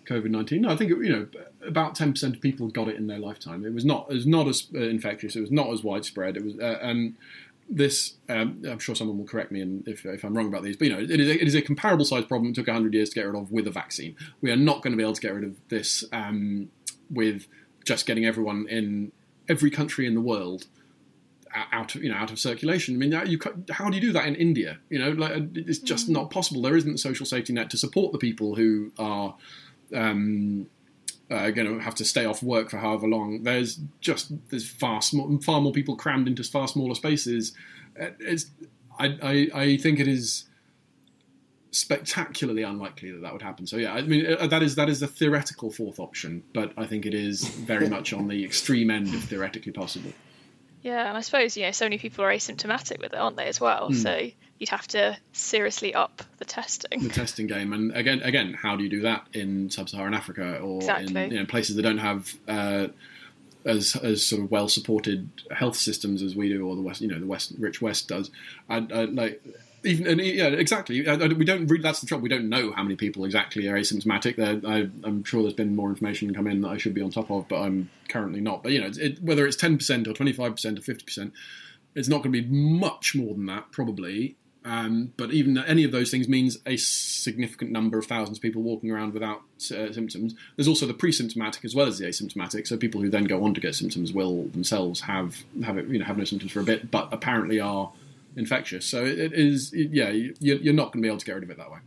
COVID 0.07 0.31
19. 0.31 0.63
No, 0.63 0.71
I 0.71 0.77
think 0.77 0.91
it, 0.91 0.99
you 0.99 1.11
know 1.11 1.27
about 1.65 1.95
10 1.95 2.13
percent 2.13 2.35
of 2.35 2.43
people 2.43 2.69
got 2.69 2.89
it 2.89 2.97
in 2.97 3.07
their 3.07 3.21
lifetime. 3.21 3.65
It 3.65 3.73
was 3.73 3.85
not 3.85 4.11
it 4.11 4.15
was 4.15 4.27
not 4.27 4.49
as 4.49 4.67
uh, 4.75 4.81
infectious. 4.81 5.37
It 5.37 5.41
was 5.41 5.53
not 5.53 5.71
as 5.73 5.85
widespread. 5.85 6.37
It 6.37 6.45
was 6.45 6.59
and 6.59 7.15
this, 7.69 8.14
um, 8.29 8.62
I'm 8.69 8.79
sure 8.79 8.95
someone 8.95 9.19
will 9.19 9.27
correct 9.27 9.53
me 9.53 9.62
if, 9.87 10.07
if, 10.07 10.25
I'm 10.25 10.37
wrong 10.37 10.47
about 10.47 10.62
these, 10.62 10.77
but 10.77 10.89
you 10.89 10.93
know, 10.95 11.01
it 11.01 11.21
is 11.21 11.29
a, 11.29 11.41
it 11.41 11.47
is 11.47 11.55
a 11.55 11.62
comparable 11.62 12.05
size 12.05 12.25
problem. 12.25 12.51
It 12.51 12.55
took 12.55 12.66
100 12.66 12.95
years 12.95 13.11
to 13.11 13.14
get 13.14 13.27
rid 13.27 13.37
of 13.37 13.53
with 13.53 13.66
a 13.66 13.71
vaccine. 13.71 14.16
We 14.41 14.51
are 14.51 14.57
not 14.57 14.83
going 14.83 14.93
to 14.93 14.97
be 14.97 15.03
able 15.03 15.14
to 15.14 15.21
get 15.21 15.35
rid 15.35 15.45
of 15.45 15.57
this 15.69 16.05
um, 16.12 16.71
with 17.11 17.47
just 17.85 18.07
getting 18.07 18.25
everyone 18.25 18.66
in 18.69 19.12
every 19.49 19.71
country 19.71 20.07
in 20.07 20.14
the 20.14 20.21
world 20.21 20.66
out 21.73 21.95
of 21.95 22.03
you 22.03 22.11
know 22.11 22.16
out 22.16 22.31
of 22.31 22.39
circulation. 22.39 22.95
I 22.95 22.99
mean, 22.99 23.12
you, 23.27 23.39
how 23.71 23.89
do 23.89 23.97
you 23.97 24.01
do 24.01 24.12
that 24.12 24.27
in 24.27 24.35
India? 24.35 24.79
You 24.91 24.99
know, 24.99 25.11
like, 25.11 25.33
it's 25.55 25.79
just 25.79 26.09
mm. 26.09 26.12
not 26.12 26.31
possible. 26.31 26.62
There 26.62 26.77
isn't 26.77 26.95
a 26.95 26.99
social 26.99 27.27
safety 27.27 27.53
net 27.53 27.71
to 27.71 27.79
support 27.79 28.12
the 28.12 28.19
people 28.19 28.55
who 28.55 28.93
are 28.99 29.35
um, 29.95 30.66
uh, 31.31 31.51
going 31.51 31.68
to 31.68 31.79
have 31.79 31.95
to 31.97 32.05
stay 32.05 32.24
off 32.24 32.43
work 32.43 32.70
for 32.70 32.79
however 32.79 33.07
long. 33.07 33.43
There's 33.43 33.79
just 34.01 34.33
there's 34.51 34.68
far 34.68 35.03
sm- 35.03 35.39
far 35.39 35.61
more 35.61 35.72
people 35.72 35.97
crammed 35.97 36.26
into 36.26 36.43
far 36.43 36.68
smaller 36.68 36.95
spaces. 36.95 37.53
Uh, 38.01 38.09
it's 38.20 38.47
I, 38.99 39.18
I, 39.22 39.49
I 39.62 39.76
think 39.76 40.01
it 40.01 40.09
is 40.09 40.45
spectacularly 41.70 42.62
unlikely 42.62 43.12
that 43.12 43.20
that 43.22 43.33
would 43.33 43.43
happen. 43.43 43.66
So 43.66 43.76
yeah, 43.76 43.93
I 43.93 44.03
mean 44.03 44.26
uh, 44.26 44.47
that 44.47 44.62
is 44.62 44.74
that 44.76 44.89
is 44.89 45.03
a 45.03 45.07
theoretical 45.07 45.70
fourth 45.70 46.01
option, 46.01 46.43
but 46.55 46.72
I 46.76 46.87
think 46.87 47.07
it 47.07 47.14
is 47.14 47.47
very 47.49 47.89
much 47.97 48.12
on 48.12 48.29
the 48.29 48.45
extreme 48.45 48.91
end 48.91 49.14
of 49.14 49.22
theoretically 49.24 49.72
possible. 49.72 50.12
Yeah, 50.83 51.09
and 51.09 51.16
I 51.16 51.20
suppose 51.20 51.57
you 51.57 51.64
know 51.64 51.72
so 51.72 51.85
many 51.85 51.99
people 51.99 52.24
are 52.24 52.33
asymptomatic 52.33 53.01
with 53.01 53.12
it, 53.12 53.18
aren't 53.18 53.37
they 53.37 53.47
as 53.47 53.61
well? 53.61 53.91
Mm. 53.91 54.03
So 54.03 54.31
you'd 54.59 54.71
have 54.71 54.87
to 54.89 55.17
seriously 55.33 55.95
up 55.95 56.23
the 56.39 56.45
testing. 56.45 57.03
The 57.03 57.09
testing 57.09 57.47
game, 57.47 57.73
and 57.73 57.95
again, 57.95 58.21
again, 58.23 58.55
how 58.55 58.77
do 58.77 58.83
you 58.83 58.91
do 58.91 59.03
that 59.03 59.27
in 59.33 59.71
sub-Saharan 59.71 60.15
Africa 60.15 60.59
or 60.59 60.79
exactly. 60.79 61.25
in 61.25 61.31
you 61.33 61.39
know, 61.39 61.47
places 61.47 61.77
that 61.77 61.83
don't 61.83 61.99
have 61.99 62.35
uh, 62.47 62.89
as 63.65 63.97
as 63.97 64.27
sort 64.27 64.43
of 64.43 64.51
well 64.51 64.69
supported 64.69 65.29
health 65.51 65.77
systems 65.77 66.23
as 66.23 66.35
we 66.35 66.49
do, 66.49 66.67
or 66.67 66.77
the 66.77 66.83
West, 66.83 67.01
you 67.01 67.09
know, 67.09 67.19
the 67.19 67.27
West 67.27 67.53
rich 67.59 67.81
West 67.81 68.09
does? 68.09 68.31
I, 68.69 68.77
I 68.77 69.05
like 69.05 69.43
even 69.85 70.07
and 70.07 70.21
yeah, 70.21 70.49
exactly. 70.49 71.01
We 71.01 71.45
don't. 71.45 71.67
Really, 71.67 71.83
that's 71.83 72.01
the 72.01 72.07
trouble. 72.07 72.23
We 72.23 72.29
don't 72.29 72.49
know 72.49 72.73
how 72.73 72.83
many 72.83 72.97
people 72.97 73.25
exactly 73.25 73.69
are 73.69 73.77
asymptomatic. 73.77 74.39
I, 74.39 74.89
am 75.07 75.25
sure 75.25 75.43
there's 75.43 75.55
been 75.55 75.77
more 75.77 75.89
information 75.89 76.35
come 76.35 76.47
in 76.47 76.63
that 76.63 76.69
I 76.69 76.79
should 76.79 76.95
be 76.95 77.03
on 77.03 77.11
top 77.11 77.31
of, 77.31 77.47
but 77.49 77.61
I'm 77.61 77.91
currently 78.09 78.41
not. 78.41 78.63
But 78.63 78.73
you 78.73 78.81
know, 78.81 78.91
it, 78.93 79.23
whether 79.23 79.47
it's 79.47 79.57
ten 79.57 79.77
percent 79.77 80.09
or 80.09 80.13
twenty 80.13 80.33
five 80.33 80.53
percent 80.53 80.79
or 80.79 80.83
fifty 80.83 81.05
percent, 81.05 81.33
it's 81.95 82.09
not 82.09 82.23
going 82.23 82.33
to 82.33 82.43
be 82.43 82.49
much 82.49 83.15
more 83.15 83.35
than 83.35 83.47
that, 83.47 83.71
probably. 83.71 84.37
Um, 84.69 85.14
but 85.16 85.33
even 85.33 85.57
any 85.57 85.83
of 85.85 85.93
those 85.93 86.11
things 86.11 86.29
means 86.29 86.59
a 86.66 86.77
significant 86.77 87.71
number 87.71 87.97
of 87.97 88.05
thousands 88.05 88.37
of 88.37 88.43
people 88.43 88.61
walking 88.61 88.91
around 88.91 89.14
without 89.14 89.41
uh, 89.57 89.93
symptoms. 89.93 90.35
There's 90.57 90.69
also 90.69 90.85
the 90.85 90.93
pre-symptomatic 90.93 91.64
as 91.64 91.75
well 91.75 91.87
as 91.87 91.97
the 91.97 92.05
asymptomatic. 92.05 92.66
So 92.66 92.77
people 92.77 93.01
who 93.01 93.09
then 93.09 93.25
go 93.25 93.43
on 93.45 93.55
to 93.55 93.62
get 93.62 93.75
symptoms 93.75 94.12
will 94.12 94.45
themselves 94.49 95.01
have 95.01 95.43
have 95.64 95.79
it, 95.79 95.89
you 95.89 95.99
know 95.99 96.05
have 96.05 96.19
no 96.19 96.25
symptoms 96.25 96.53
for 96.53 96.61
a 96.61 96.64
bit, 96.64 96.91
but 96.91 97.09
apparently 97.12 97.59
are 97.59 97.91
infectious. 98.37 98.85
So 98.85 99.07
it, 99.07 99.19
it 99.19 99.33
is, 99.33 99.73
it, 99.73 99.91
yeah, 99.91 100.11
you, 100.11 100.71
are 100.71 100.75
not 100.75 100.93
going 100.93 101.01
to 101.01 101.07
be 101.07 101.09
able 101.09 101.16
to 101.16 101.25
get 101.25 101.37
rid 101.37 101.45
of 101.45 101.51
it 101.51 101.57
that 101.57 101.71
way. 101.71 101.79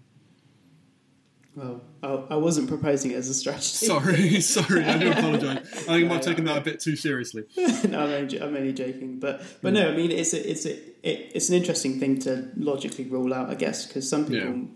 Well, 1.55 1.81
I, 2.01 2.07
I 2.07 2.35
wasn't 2.37 2.67
proposing 2.69 3.11
it 3.11 3.15
as 3.15 3.29
a 3.29 3.33
strategy. 3.33 3.85
Sorry, 3.85 4.41
sorry, 4.41 4.85
I 4.85 4.97
do 4.97 5.11
apologise. 5.11 5.57
I 5.57 5.61
think 5.61 5.89
I 5.89 6.07
might 6.07 6.13
have 6.15 6.21
taken 6.21 6.45
that 6.45 6.57
a 6.57 6.61
bit 6.61 6.79
too 6.79 6.95
seriously. 6.95 7.43
no, 7.57 7.99
I'm 7.99 8.11
only, 8.11 8.41
I'm 8.41 8.55
only, 8.55 8.73
joking, 8.73 9.19
but 9.19 9.43
but 9.61 9.73
no, 9.73 9.91
I 9.91 9.95
mean 9.95 10.11
it's 10.11 10.33
a, 10.33 10.49
it's 10.49 10.65
a, 10.65 10.79
it, 11.03 11.31
it's 11.33 11.49
an 11.49 11.55
interesting 11.55 11.99
thing 11.99 12.19
to 12.19 12.49
logically 12.55 13.05
rule 13.05 13.33
out, 13.33 13.49
I 13.49 13.55
guess, 13.55 13.85
because 13.85 14.07
some 14.09 14.25
people, 14.25 14.67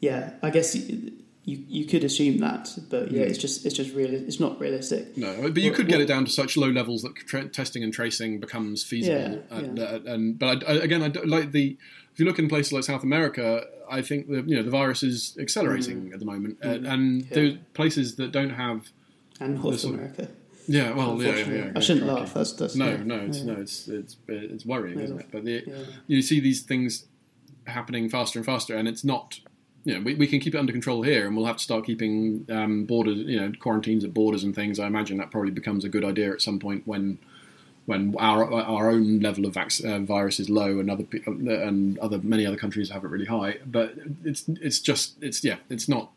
yeah. 0.00 0.28
yeah, 0.28 0.30
I 0.42 0.50
guess 0.50 0.74
you 0.74 1.12
you 1.44 1.84
could 1.86 2.04
assume 2.04 2.38
that, 2.38 2.68
but 2.90 3.10
yeah, 3.10 3.22
mm. 3.22 3.28
it's 3.28 3.38
just 3.38 3.64
it's 3.64 3.74
just 3.74 3.94
really 3.94 4.16
it's 4.16 4.38
not 4.38 4.60
realistic. 4.60 5.16
No, 5.16 5.50
but 5.50 5.62
you 5.62 5.72
could 5.72 5.88
get 5.88 6.00
it 6.00 6.06
down 6.06 6.24
to 6.24 6.30
such 6.30 6.56
low 6.56 6.68
levels 6.68 7.02
that 7.02 7.14
tra- 7.16 7.48
testing 7.48 7.82
and 7.82 7.92
tracing 7.92 8.40
becomes 8.40 8.84
feasible. 8.84 9.42
Yeah, 9.50 9.56
and, 9.56 9.78
yeah. 9.78 9.84
Uh, 9.84 10.00
and, 10.06 10.38
but 10.38 10.68
I, 10.68 10.72
I, 10.72 10.74
again, 10.76 11.02
I 11.02 11.08
like 11.24 11.52
the 11.52 11.76
if 12.12 12.20
you 12.20 12.26
look 12.26 12.38
in 12.38 12.48
places 12.48 12.72
like 12.72 12.84
South 12.84 13.02
America, 13.02 13.64
I 13.90 14.02
think 14.02 14.28
the 14.28 14.42
you 14.42 14.56
know 14.56 14.62
the 14.62 14.70
virus 14.70 15.02
is 15.02 15.36
accelerating 15.40 16.10
mm. 16.10 16.12
at 16.12 16.18
the 16.18 16.26
moment, 16.26 16.60
mm. 16.60 16.84
uh, 16.84 16.88
and 16.90 17.22
yeah. 17.22 17.28
there's 17.32 17.54
places 17.74 18.16
that 18.16 18.32
don't 18.32 18.50
have 18.50 18.90
and 19.40 19.62
North 19.62 19.84
America. 19.84 20.22
Of, 20.22 20.30
yeah, 20.66 20.92
well, 20.92 21.20
yeah, 21.22 21.36
yeah, 21.36 21.46
yeah, 21.46 21.72
I 21.76 21.80
shouldn't 21.80 22.06
laugh. 22.06 22.34
That's, 22.34 22.52
that's 22.52 22.74
no, 22.74 22.96
no, 22.96 23.16
it's 23.16 23.40
no, 23.42 23.54
it's 23.54 23.88
it's 23.88 24.16
it's 24.28 24.64
worrying, 24.64 25.00
isn't 25.00 25.20
it? 25.20 25.26
But 25.30 25.44
the, 25.44 25.64
you 26.06 26.22
see 26.22 26.40
these 26.40 26.62
things 26.62 27.06
happening 27.66 28.08
faster 28.08 28.38
and 28.38 28.46
faster, 28.46 28.76
and 28.76 28.88
it's 28.88 29.04
not 29.04 29.40
you 29.84 29.94
know, 29.94 30.00
we, 30.02 30.14
we 30.14 30.26
can 30.26 30.40
keep 30.40 30.54
it 30.54 30.58
under 30.58 30.72
control 30.72 31.02
here, 31.02 31.26
and 31.26 31.36
we'll 31.36 31.46
have 31.46 31.56
to 31.56 31.62
start 31.62 31.86
keeping 31.86 32.46
um, 32.50 32.84
borders, 32.84 33.18
you 33.18 33.40
know, 33.40 33.52
quarantines 33.60 34.04
at 34.04 34.12
borders 34.12 34.44
and 34.44 34.54
things. 34.54 34.78
I 34.78 34.86
imagine 34.86 35.16
that 35.18 35.30
probably 35.30 35.50
becomes 35.50 35.84
a 35.84 35.88
good 35.88 36.04
idea 36.04 36.32
at 36.32 36.42
some 36.42 36.58
point 36.58 36.86
when 36.86 37.18
when 37.86 38.14
our 38.18 38.52
our 38.52 38.90
own 38.90 39.20
level 39.20 39.46
of 39.46 39.54
vac- 39.54 39.82
uh, 39.84 40.00
virus 40.00 40.38
is 40.38 40.50
low, 40.50 40.78
and 40.80 40.90
other 40.90 41.06
and 41.26 41.98
other 41.98 42.18
many 42.18 42.44
other 42.44 42.58
countries 42.58 42.90
have 42.90 43.04
it 43.04 43.08
really 43.08 43.24
high. 43.24 43.58
But 43.64 43.94
it's 44.22 44.44
it's 44.48 44.80
just 44.80 45.14
it's 45.22 45.42
yeah, 45.42 45.56
it's 45.70 45.88
not 45.88 46.10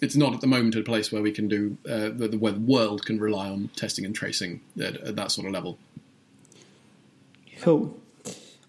it's 0.00 0.16
not 0.16 0.32
at 0.34 0.40
the 0.40 0.46
moment 0.46 0.74
a 0.76 0.82
place 0.82 1.12
where 1.12 1.22
we 1.22 1.32
can 1.32 1.48
do 1.48 1.76
uh, 1.88 2.10
the, 2.10 2.36
where 2.38 2.52
the 2.52 2.60
world 2.60 3.04
can 3.04 3.18
rely 3.18 3.48
on 3.48 3.68
testing 3.76 4.04
and 4.04 4.14
tracing 4.14 4.60
at, 4.80 4.96
at 4.96 5.16
that 5.16 5.30
sort 5.30 5.46
of 5.46 5.52
level. 5.52 5.78
Cool. 7.60 8.00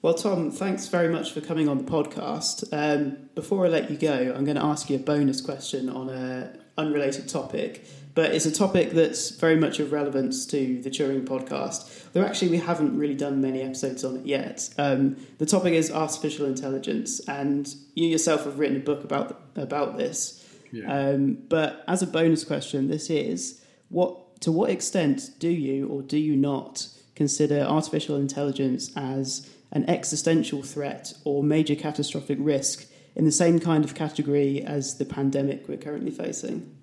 Well, 0.01 0.15
Tom, 0.15 0.51
thanks 0.51 0.88
very 0.88 1.09
much 1.09 1.32
for 1.32 1.41
coming 1.41 1.69
on 1.69 1.77
the 1.77 1.84
podcast. 1.84 2.67
Um, 2.73 3.29
before 3.36 3.65
I 3.65 3.69
let 3.69 3.91
you 3.91 3.97
go, 3.97 4.34
I'm 4.36 4.45
going 4.45 4.57
to 4.57 4.63
ask 4.63 4.89
you 4.89 4.95
a 4.95 4.99
bonus 4.99 5.41
question 5.41 5.89
on 5.89 6.09
an 6.09 6.59
unrelated 6.75 7.29
topic, 7.29 7.86
but 8.15 8.34
it's 8.34 8.47
a 8.47 8.51
topic 8.51 8.91
that's 8.91 9.29
very 9.29 9.55
much 9.55 9.79
of 9.79 9.91
relevance 9.91 10.45
to 10.47 10.82
the 10.82 10.89
Turing 10.89 11.23
podcast. 11.23 12.11
Though 12.13 12.23
actually, 12.23 12.49
we 12.49 12.57
haven't 12.57 12.97
really 12.97 13.13
done 13.13 13.41
many 13.41 13.61
episodes 13.61 14.03
on 14.03 14.17
it 14.17 14.25
yet. 14.25 14.69
Um, 14.77 15.17
the 15.38 15.45
topic 15.45 15.73
is 15.73 15.91
artificial 15.91 16.47
intelligence, 16.47 17.19
and 17.27 17.73
you 17.93 18.07
yourself 18.07 18.45
have 18.45 18.57
written 18.57 18.77
a 18.77 18.82
book 18.82 19.03
about 19.03 19.39
about 19.55 19.97
this. 19.97 20.41
Yeah. 20.72 20.91
Um, 20.91 21.38
but 21.49 21.84
as 21.88 22.01
a 22.01 22.07
bonus 22.07 22.43
question, 22.43 22.88
this 22.88 23.09
is 23.09 23.63
what 23.89 24.41
to 24.41 24.51
what 24.51 24.69
extent 24.69 25.32
do 25.39 25.49
you 25.49 25.88
or 25.88 26.01
do 26.01 26.17
you 26.17 26.36
not 26.36 26.88
consider 27.15 27.61
artificial 27.61 28.15
intelligence 28.15 28.91
as 28.95 29.49
an 29.72 29.89
existential 29.89 30.63
threat 30.63 31.13
or 31.24 31.43
major 31.43 31.76
catastrophic 31.76 32.38
risk 32.41 32.88
in 33.15 33.26
the 33.26 33.32
same 33.32 33.59
kind 33.59 33.84
of 33.84 33.93
category 33.93 34.61
as 34.61 34.97
the 34.97 35.05
pandemic 35.05 35.67
we're 35.67 35.78
currently 35.78 36.11
facing? 36.11 36.76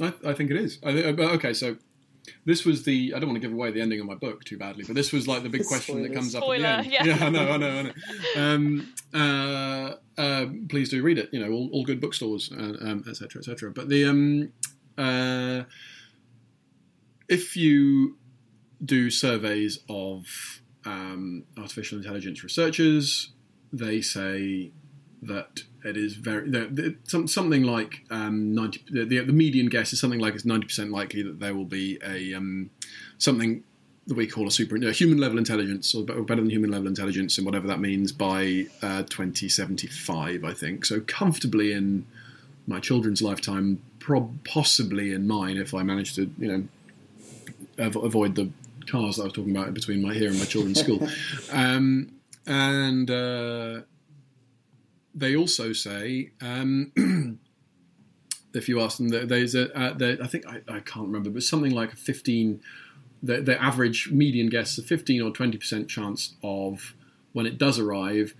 I, 0.00 0.12
I 0.26 0.32
think 0.32 0.50
it 0.50 0.56
is. 0.56 0.78
I, 0.82 0.90
okay, 0.90 1.52
so 1.52 1.76
this 2.44 2.64
was 2.64 2.84
the 2.84 3.12
I 3.14 3.18
don't 3.18 3.28
want 3.28 3.40
to 3.40 3.46
give 3.46 3.52
away 3.52 3.70
the 3.70 3.80
ending 3.80 4.00
of 4.00 4.06
my 4.06 4.14
book 4.14 4.44
too 4.44 4.58
badly, 4.58 4.84
but 4.84 4.94
this 4.94 5.12
was 5.12 5.28
like 5.28 5.42
the 5.42 5.48
big 5.48 5.66
question 5.66 6.02
that 6.02 6.12
comes 6.12 6.32
Spoiler, 6.32 6.66
up 6.66 6.78
at 6.78 6.84
the 6.84 6.98
end. 6.98 7.06
Yeah, 7.06 7.16
yeah 7.18 7.26
I 7.26 7.30
know, 7.30 7.48
I 7.50 7.56
know, 7.56 7.78
I 7.78 7.82
know. 7.82 7.92
Um, 8.36 8.94
uh, 9.12 10.20
uh, 10.20 10.46
please 10.68 10.90
do 10.90 11.02
read 11.02 11.18
it. 11.18 11.28
You 11.32 11.40
know, 11.40 11.52
all, 11.52 11.70
all 11.72 11.84
good 11.84 12.00
bookstores, 12.00 12.50
etc., 12.50 12.78
uh, 12.80 12.90
um, 12.90 13.04
etc. 13.08 13.42
Et 13.68 13.74
but 13.74 13.88
the 13.88 14.04
um, 14.04 14.52
uh, 14.96 15.64
if 17.28 17.56
you 17.56 18.16
do 18.84 19.10
surveys 19.10 19.78
of 19.88 20.60
um, 20.84 21.44
artificial 21.56 21.98
intelligence 21.98 22.42
researchers. 22.42 23.32
They 23.72 24.00
say 24.00 24.72
that 25.22 25.64
it 25.84 25.96
is 25.96 26.14
very 26.14 26.96
something 27.04 27.62
like 27.62 28.04
um, 28.10 28.54
ninety. 28.54 28.82
The, 28.90 29.04
the, 29.04 29.32
median 29.32 29.66
guess 29.66 29.92
is 29.92 30.00
something 30.00 30.20
like 30.20 30.34
it's 30.34 30.44
ninety 30.44 30.66
percent 30.66 30.90
likely 30.90 31.22
that 31.22 31.40
there 31.40 31.54
will 31.54 31.64
be 31.64 31.98
a 32.04 32.34
um, 32.34 32.70
something 33.18 33.62
that 34.06 34.16
we 34.16 34.26
call 34.26 34.46
a 34.46 34.50
super 34.50 34.76
a 34.76 34.92
human 34.92 35.18
level 35.18 35.38
intelligence 35.38 35.94
or 35.94 36.04
better 36.04 36.40
than 36.40 36.50
human 36.50 36.70
level 36.70 36.88
intelligence 36.88 37.38
and 37.38 37.46
whatever 37.46 37.66
that 37.66 37.80
means 37.80 38.12
by 38.12 38.66
uh, 38.82 39.02
2075 39.04 40.44
I 40.44 40.52
think 40.52 40.84
so 40.84 41.00
comfortably 41.00 41.72
in 41.72 42.06
my 42.66 42.80
children's 42.80 43.22
lifetime 43.22 43.80
possibly 44.44 45.12
in 45.12 45.26
mine 45.26 45.56
if 45.56 45.72
I 45.72 45.82
manage 45.82 46.14
to 46.16 46.30
you 46.38 46.48
know 46.48 46.68
avoid 47.78 48.34
the 48.34 48.50
cars 48.86 49.16
that 49.16 49.22
I 49.22 49.24
was 49.24 49.32
talking 49.32 49.56
about 49.56 49.72
between 49.74 50.02
my 50.02 50.12
here 50.12 50.28
and 50.28 50.38
my 50.38 50.44
children's 50.44 50.80
school. 50.80 51.08
Um, 51.52 52.10
and 52.46 53.10
uh, 53.10 53.80
they 55.14 55.36
also 55.36 55.72
say, 55.72 56.30
um, 56.40 56.92
if 58.54 58.68
you 58.68 58.80
ask 58.80 58.98
them, 58.98 59.08
there's 59.08 59.54
a, 59.54 59.72
uh, 59.78 59.94
I 60.22 60.26
think 60.26 60.46
I, 60.46 60.60
I, 60.68 60.80
can't 60.80 61.06
remember, 61.06 61.30
but 61.30 61.42
something 61.42 61.72
like 61.72 61.92
a 61.92 61.96
15, 61.96 62.60
the, 63.22 63.40
the 63.40 63.62
average 63.62 64.10
median 64.10 64.48
guess, 64.48 64.76
a 64.78 64.82
15 64.82 65.22
or 65.22 65.30
20% 65.30 65.88
chance 65.88 66.34
of 66.42 66.94
when 67.32 67.46
it 67.46 67.58
does 67.58 67.78
arrive, 67.78 68.34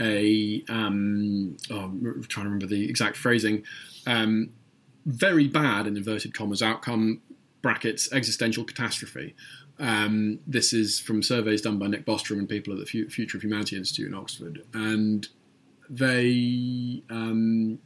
a 0.00 0.64
um, 0.68 1.56
oh, 1.70 1.80
I'm 1.80 2.24
trying 2.28 2.44
to 2.44 2.50
remember 2.50 2.66
the 2.66 2.88
exact 2.88 3.16
phrasing, 3.16 3.64
um, 4.06 4.50
very 5.06 5.48
bad 5.48 5.86
in 5.86 5.96
inverted 5.96 6.34
commas 6.34 6.62
outcome 6.62 7.20
brackets 7.62 8.12
existential 8.12 8.64
catastrophe. 8.64 9.34
Um, 9.80 10.40
this 10.46 10.72
is 10.72 11.00
from 11.00 11.22
surveys 11.22 11.62
done 11.62 11.78
by 11.78 11.86
Nick 11.86 12.04
Bostrom 12.04 12.38
and 12.38 12.48
people 12.48 12.72
at 12.72 12.80
the 12.80 12.86
Future 12.86 13.36
of 13.36 13.42
Humanity 13.42 13.76
Institute 13.76 14.08
in 14.08 14.14
Oxford, 14.14 14.64
and 14.74 15.28
they, 15.90 17.02
um, 17.10 17.78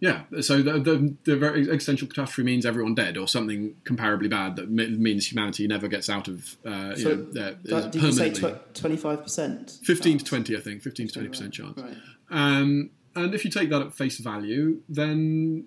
yeah. 0.00 0.22
So 0.40 0.62
the, 0.62 0.78
the, 0.78 1.14
the, 1.24 1.36
very 1.36 1.62
existential 1.70 2.08
catastrophe 2.08 2.42
means 2.42 2.66
everyone 2.66 2.94
dead, 2.94 3.16
or 3.16 3.26
something 3.26 3.76
comparably 3.84 4.28
bad 4.28 4.56
that 4.56 4.70
means 4.70 5.30
humanity 5.30 5.66
never 5.66 5.88
gets 5.88 6.10
out 6.10 6.28
of. 6.28 6.56
Uh, 6.64 6.94
so 6.94 7.14
know, 7.14 7.22
that, 7.32 7.90
did 7.90 8.02
you 8.02 8.12
say 8.12 8.32
twenty 8.74 8.96
five 8.96 9.22
percent? 9.22 9.78
Fifteen 9.82 10.18
to 10.18 10.24
twenty, 10.24 10.56
I 10.56 10.60
think. 10.60 10.82
Fifteen 10.82 11.08
to 11.08 11.14
twenty 11.14 11.28
percent 11.28 11.54
chance. 11.54 11.80
Right. 11.80 11.96
Um, 12.30 12.90
and 13.16 13.34
if 13.34 13.44
you 13.44 13.50
take 13.50 13.70
that 13.70 13.80
at 13.80 13.94
face 13.94 14.18
value, 14.18 14.80
then 14.88 15.66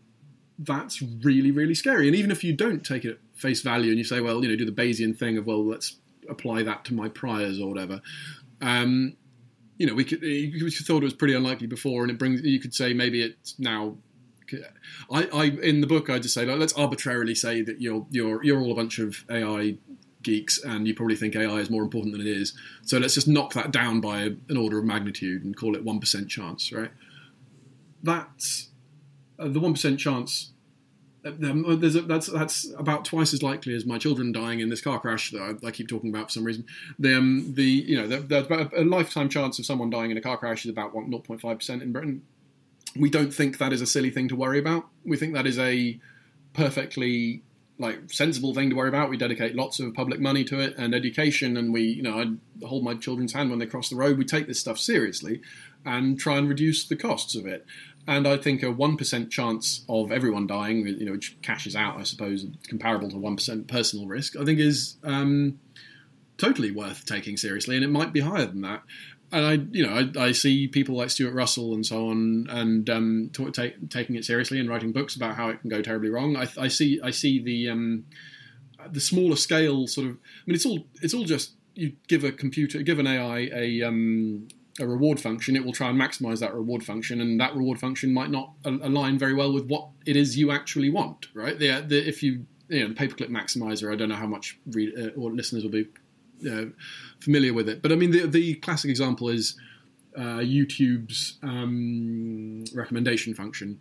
that's 0.60 1.02
really, 1.02 1.52
really 1.52 1.76
scary. 1.76 2.08
And 2.08 2.16
even 2.16 2.32
if 2.32 2.44
you 2.44 2.54
don't 2.54 2.86
take 2.86 3.06
it 3.06 3.12
at 3.12 3.20
face 3.34 3.62
value 3.62 3.90
and 3.90 3.98
you 3.98 4.04
say, 4.04 4.22
well, 4.22 4.44
you 4.44 4.50
know, 4.50 4.56
do 4.56 4.66
the 4.66 4.72
Bayesian 4.72 5.18
thing 5.18 5.38
of, 5.38 5.46
well, 5.46 5.66
let's 5.66 5.96
apply 6.30 6.64
that 6.64 6.86
to 6.86 6.94
my 6.94 7.10
priors 7.10 7.60
or 7.60 7.70
whatever. 7.70 8.02
Um, 8.62 9.16
you 9.78 9.88
know, 9.88 9.94
we 9.94 10.04
could, 10.04 10.22
we 10.22 10.72
thought 10.72 11.04
it 11.04 11.06
was 11.06 11.14
pretty 11.14 11.34
unlikely 11.34 11.68
before, 11.68 12.02
and 12.02 12.12
it 12.12 12.18
brings. 12.18 12.42
You 12.42 12.60
could 12.60 12.74
say 12.74 12.94
maybe 12.94 13.22
it's 13.22 13.58
now 13.60 13.98
I, 15.12 15.28
I 15.34 15.44
in 15.46 15.82
the 15.82 15.88
book 15.88 16.10
I 16.10 16.20
just 16.20 16.34
say 16.34 16.46
like, 16.46 16.60
let's 16.60 16.74
arbitrarily 16.74 17.36
say 17.36 17.62
that 17.62 17.82
you're 17.82 18.06
you're 18.10 18.44
you're 18.44 18.60
all 18.60 18.72
a 18.72 18.76
bunch 18.76 19.00
of 19.00 19.24
AI 19.30 19.78
geeks 20.24 20.62
and 20.64 20.88
you 20.88 20.94
probably 20.94 21.16
think 21.16 21.36
AI 21.36 21.58
is 21.58 21.70
more 21.70 21.84
important 21.84 22.14
than 22.14 22.22
it 22.22 22.28
is. 22.28 22.54
So 22.84 22.98
let's 22.98 23.14
just 23.14 23.28
knock 23.28 23.54
that 23.54 23.72
down 23.72 24.02
by 24.02 24.32
an 24.50 24.58
order 24.58 24.80
of 24.80 24.86
magnitude 24.86 25.44
and 25.44 25.56
call 25.56 25.76
it 25.76 25.84
one 25.84 26.00
percent 26.00 26.30
chance, 26.30 26.72
right? 26.72 26.92
That's 28.04 28.70
uh, 29.40 29.48
the 29.48 29.60
one 29.60 29.74
percent 29.74 30.00
chance. 30.00 30.52
Uh, 31.26 31.32
there's 31.76 31.96
a, 31.96 32.02
that's 32.02 32.28
that's 32.28 32.72
about 32.78 33.04
twice 33.04 33.34
as 33.34 33.44
likely 33.44 33.74
as 33.76 33.86
my 33.86 33.98
children 33.98 34.32
dying 34.32 34.60
in 34.60 34.70
this 34.70 34.82
car 34.82 35.00
crash 35.00 35.32
that 35.32 35.42
I, 35.42 35.68
I 35.68 35.72
keep 35.72 35.88
talking 35.88 36.10
about 36.10 36.28
for 36.28 36.34
some 36.34 36.44
reason. 36.44 36.66
The 37.00 37.18
um, 37.18 37.54
the 37.56 37.64
you 37.64 38.00
know 38.00 38.08
the, 38.08 38.70
a 38.76 38.84
lifetime 38.84 39.28
chance 39.28 39.60
of 39.60 39.66
someone 39.66 39.90
dying 39.90 40.12
in 40.12 40.18
a 40.18 40.22
car 40.22 40.38
crash 40.38 40.64
is 40.64 40.72
about 40.72 40.94
0.5 40.94 41.42
percent 41.58 41.82
in 41.82 41.92
Britain 41.92 42.22
we 43.00 43.10
don't 43.10 43.34
think 43.34 43.58
that 43.58 43.74
is 43.74 43.82
a 43.82 43.86
silly 43.86 44.10
thing 44.10 44.28
to 44.30 44.36
worry 44.36 44.60
about. 44.60 44.88
We 45.06 45.18
think 45.18 45.34
that 45.34 45.48
is 45.48 45.60
a 45.60 46.00
perfectly 46.54 47.44
like 47.80 48.12
sensible 48.12 48.56
thing 48.56 48.72
to 48.72 48.76
worry 48.76 48.90
about. 48.90 49.10
We 49.10 49.18
dedicate 49.18 49.56
lots 49.56 49.80
of 49.80 49.94
public 49.94 50.20
money 50.20 50.44
to 50.46 50.60
it 50.60 50.76
and 50.78 50.96
education, 50.96 51.58
and 51.58 51.72
we, 51.72 51.84
you 51.84 52.02
know, 52.02 52.20
I 52.20 52.66
hold 52.66 52.84
my 52.84 52.96
children's 52.96 53.34
hand 53.34 53.50
when 53.50 53.60
they 53.60 53.68
cross 53.68 53.90
the 53.90 53.96
road. 53.96 54.18
We 54.18 54.26
take 54.26 54.48
this 54.48 54.60
stuff 54.60 54.80
seriously 54.80 55.42
and 55.86 56.20
try 56.20 56.38
and 56.38 56.50
reduce 56.50 56.86
the 56.86 56.96
costs 56.96 57.36
of 57.36 57.46
it. 57.46 57.66
And 58.08 58.26
I 58.26 58.38
think 58.38 58.64
a 58.64 58.72
one 58.72 58.96
percent 58.96 59.30
chance 59.30 59.84
of 59.90 60.12
everyone 60.12 60.48
dying, 60.48 60.88
you 60.88 61.06
know, 61.06 61.12
which 61.12 61.38
cashes 61.42 61.76
out, 61.76 61.98
I 61.98 62.04
suppose, 62.04 62.46
comparable 62.68 63.10
to 63.10 63.18
one 63.18 63.36
percent 63.36 63.68
personal 63.68 64.08
risk, 64.08 64.38
I 64.38 64.46
think 64.46 64.60
is 64.60 64.96
um, 65.04 65.60
totally 66.38 66.72
worth 66.72 67.06
taking 67.06 67.36
seriously, 67.36 67.76
and 67.76 67.84
it 67.84 67.90
might 67.90 68.14
be 68.14 68.22
higher 68.22 68.46
than 68.46 68.62
that 68.62 68.84
and 69.32 69.46
I, 69.46 69.54
you 69.72 69.86
know, 69.86 69.94
I, 69.94 70.28
I, 70.28 70.32
see 70.32 70.68
people 70.68 70.96
like 70.96 71.10
Stuart 71.10 71.34
Russell 71.34 71.74
and 71.74 71.86
so 71.86 72.08
on, 72.10 72.48
and 72.50 72.90
um, 72.90 73.30
t- 73.34 73.52
t- 73.52 73.74
taking 73.90 74.16
it 74.16 74.24
seriously 74.24 74.60
and 74.60 74.70
writing 74.70 74.94
books 74.94 75.16
about 75.16 75.36
how 75.36 75.50
it 75.50 75.60
can 75.60 75.70
go 75.70 75.82
terribly 75.82 76.10
wrong. 76.10 76.38
I, 76.38 76.48
I 76.58 76.70
see, 76.70 77.02
I 77.04 77.12
see 77.12 77.42
the 77.42 77.70
um, 77.70 78.06
the 78.90 79.02
smaller 79.02 79.36
scale 79.36 79.86
sort 79.88 80.08
of. 80.08 80.14
I 80.14 80.44
mean, 80.46 80.56
it's 80.56 80.66
all 80.66 80.86
it's 81.02 81.14
all 81.14 81.26
just 81.26 81.52
you 81.76 81.94
give 82.08 82.24
a 82.24 82.32
computer, 82.32 82.82
give 82.82 83.00
an 83.00 83.08
AI 83.08 83.50
a 83.54 83.84
um, 83.84 84.48
a 84.80 84.88
reward 84.88 85.20
function, 85.20 85.56
it 85.56 85.66
will 85.66 85.74
try 85.74 85.90
and 85.90 86.00
maximize 86.00 86.40
that 86.40 86.54
reward 86.54 86.84
function, 86.84 87.22
and 87.22 87.40
that 87.40 87.56
reward 87.56 87.80
function 87.80 88.14
might 88.14 88.30
not 88.30 88.54
align 88.66 89.18
very 89.18 89.34
well 89.34 89.52
with 89.52 89.68
what 89.68 89.90
it 90.06 90.16
is 90.16 90.38
you 90.38 90.52
actually 90.52 90.90
want, 90.90 91.28
right? 91.34 91.58
The, 91.58 91.84
the 91.88 92.08
if 92.08 92.22
you 92.22 92.46
you 92.70 92.82
know, 92.82 92.90
the 92.90 92.94
paperclip 92.94 93.30
maximizer, 93.30 93.92
I 93.92 93.96
don't 93.96 94.10
know 94.10 94.16
how 94.16 94.28
much 94.28 94.60
uh, 94.76 95.10
or 95.16 95.32
listeners 95.32 95.64
will 95.64 95.72
be 95.72 95.88
uh, 96.50 96.66
familiar 97.20 97.54
with 97.54 97.70
it. 97.70 97.82
But 97.82 97.92
I 97.92 97.96
mean, 97.96 98.12
the 98.12 98.28
the 98.28 98.56
classic 98.56 98.90
example 98.90 99.30
is 99.30 99.58
uh, 100.16 100.40
YouTube's 100.40 101.38
um, 101.44 102.66
recommendation 102.74 103.34
function. 103.34 103.80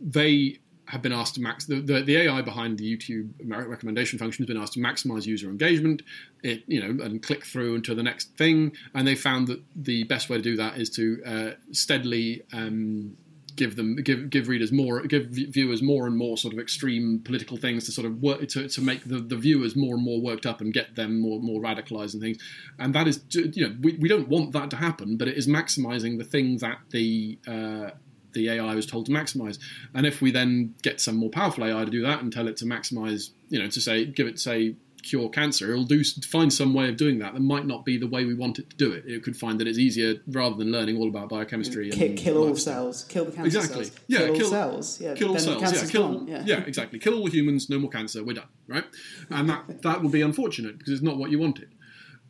They 0.00 0.58
have 0.90 1.02
been 1.02 1.12
asked 1.12 1.36
to 1.36 1.40
max 1.40 1.66
the, 1.66 1.80
the, 1.80 2.02
the, 2.02 2.16
AI 2.16 2.42
behind 2.42 2.78
the 2.78 2.96
YouTube 2.96 3.30
recommendation 3.46 4.18
function 4.18 4.42
has 4.42 4.48
been 4.48 4.60
asked 4.60 4.72
to 4.72 4.80
maximize 4.80 5.24
user 5.24 5.48
engagement, 5.48 6.02
it 6.42 6.64
you 6.66 6.80
know, 6.80 7.04
and 7.04 7.22
click 7.22 7.44
through 7.44 7.76
into 7.76 7.94
the 7.94 8.02
next 8.02 8.36
thing. 8.36 8.72
And 8.94 9.06
they 9.06 9.14
found 9.14 9.46
that 9.48 9.62
the 9.76 10.04
best 10.04 10.28
way 10.28 10.36
to 10.36 10.42
do 10.42 10.56
that 10.56 10.78
is 10.78 10.90
to 10.90 11.22
uh, 11.24 11.50
steadily 11.70 12.42
um, 12.52 13.16
give 13.54 13.76
them 13.76 13.96
give 13.96 14.30
give 14.30 14.48
readers 14.48 14.72
more 14.72 15.02
give 15.02 15.26
viewers 15.26 15.82
more 15.82 16.06
and 16.06 16.16
more 16.16 16.36
sort 16.36 16.54
of 16.54 16.58
extreme 16.58 17.20
political 17.24 17.56
things 17.56 17.84
to 17.84 17.92
sort 17.92 18.06
of 18.06 18.22
work 18.22 18.46
to, 18.48 18.68
to 18.68 18.80
make 18.80 19.04
the, 19.04 19.18
the 19.18 19.36
viewers 19.36 19.76
more 19.76 19.94
and 19.96 20.04
more 20.04 20.20
worked 20.20 20.46
up 20.46 20.60
and 20.60 20.72
get 20.72 20.96
them 20.96 21.20
more 21.20 21.40
more 21.40 21.60
radicalized 21.60 22.14
and 22.14 22.22
things 22.22 22.38
and 22.78 22.94
that 22.94 23.06
is 23.06 23.20
you 23.32 23.66
know 23.66 23.76
we, 23.80 23.96
we 24.00 24.08
don't 24.08 24.28
want 24.28 24.52
that 24.52 24.70
to 24.70 24.76
happen 24.76 25.16
but 25.16 25.28
it 25.28 25.36
is 25.36 25.46
maximizing 25.46 26.16
the 26.16 26.24
thing 26.24 26.56
that 26.58 26.78
the 26.90 27.38
uh, 27.46 27.90
the 28.32 28.48
AI 28.48 28.74
was 28.74 28.86
told 28.86 29.06
to 29.06 29.12
maximize. 29.12 29.58
And 29.94 30.06
if 30.06 30.20
we 30.20 30.30
then 30.30 30.74
get 30.82 31.00
some 31.00 31.16
more 31.16 31.30
powerful 31.30 31.64
AI 31.64 31.84
to 31.84 31.90
do 31.90 32.02
that 32.02 32.22
and 32.22 32.32
tell 32.32 32.48
it 32.48 32.56
to 32.58 32.64
maximize, 32.64 33.30
you 33.48 33.58
know, 33.58 33.68
to 33.68 33.80
say, 33.80 34.04
give 34.04 34.26
it, 34.26 34.38
say, 34.38 34.76
cure 35.02 35.28
cancer, 35.28 35.72
it'll 35.72 35.84
do 35.84 36.02
find 36.04 36.52
some 36.52 36.74
way 36.74 36.88
of 36.88 36.96
doing 36.96 37.18
that 37.18 37.34
that 37.34 37.40
might 37.40 37.66
not 37.66 37.84
be 37.84 37.96
the 37.96 38.06
way 38.06 38.24
we 38.24 38.34
want 38.34 38.58
it 38.58 38.70
to 38.70 38.76
do 38.76 38.92
it. 38.92 39.04
It 39.06 39.22
could 39.22 39.36
find 39.36 39.58
that 39.60 39.66
it's 39.66 39.78
easier 39.78 40.16
rather 40.28 40.56
than 40.56 40.70
learning 40.70 40.96
all 40.98 41.08
about 41.08 41.28
biochemistry. 41.28 41.90
Kill, 41.90 42.16
kill 42.16 42.48
all 42.48 42.56
cells, 42.56 43.04
kill 43.04 43.24
the 43.24 43.32
cancer 43.32 43.58
exactly. 43.58 43.84
cells. 43.84 44.00
Yeah, 44.06 44.18
kill, 44.18 44.34
kill 44.34 44.44
all 44.44 44.50
cells. 44.50 45.00
Yeah, 45.00 45.14
kill 45.14 45.28
all 45.30 45.38
cells. 45.38 45.62
Yeah, 45.62 45.90
kill. 45.90 46.24
Yeah. 46.28 46.42
yeah, 46.44 46.60
exactly. 46.60 46.98
Kill 46.98 47.18
all 47.18 47.26
humans, 47.26 47.70
no 47.70 47.78
more 47.78 47.90
cancer. 47.90 48.22
We're 48.22 48.34
done. 48.34 48.48
Right, 48.68 48.84
and 49.30 49.48
that 49.48 49.82
that 49.82 50.02
would 50.02 50.12
be 50.12 50.22
unfortunate 50.22 50.78
because 50.78 50.92
it's 50.92 51.02
not 51.02 51.16
what 51.16 51.30
you 51.30 51.38
wanted. 51.38 51.70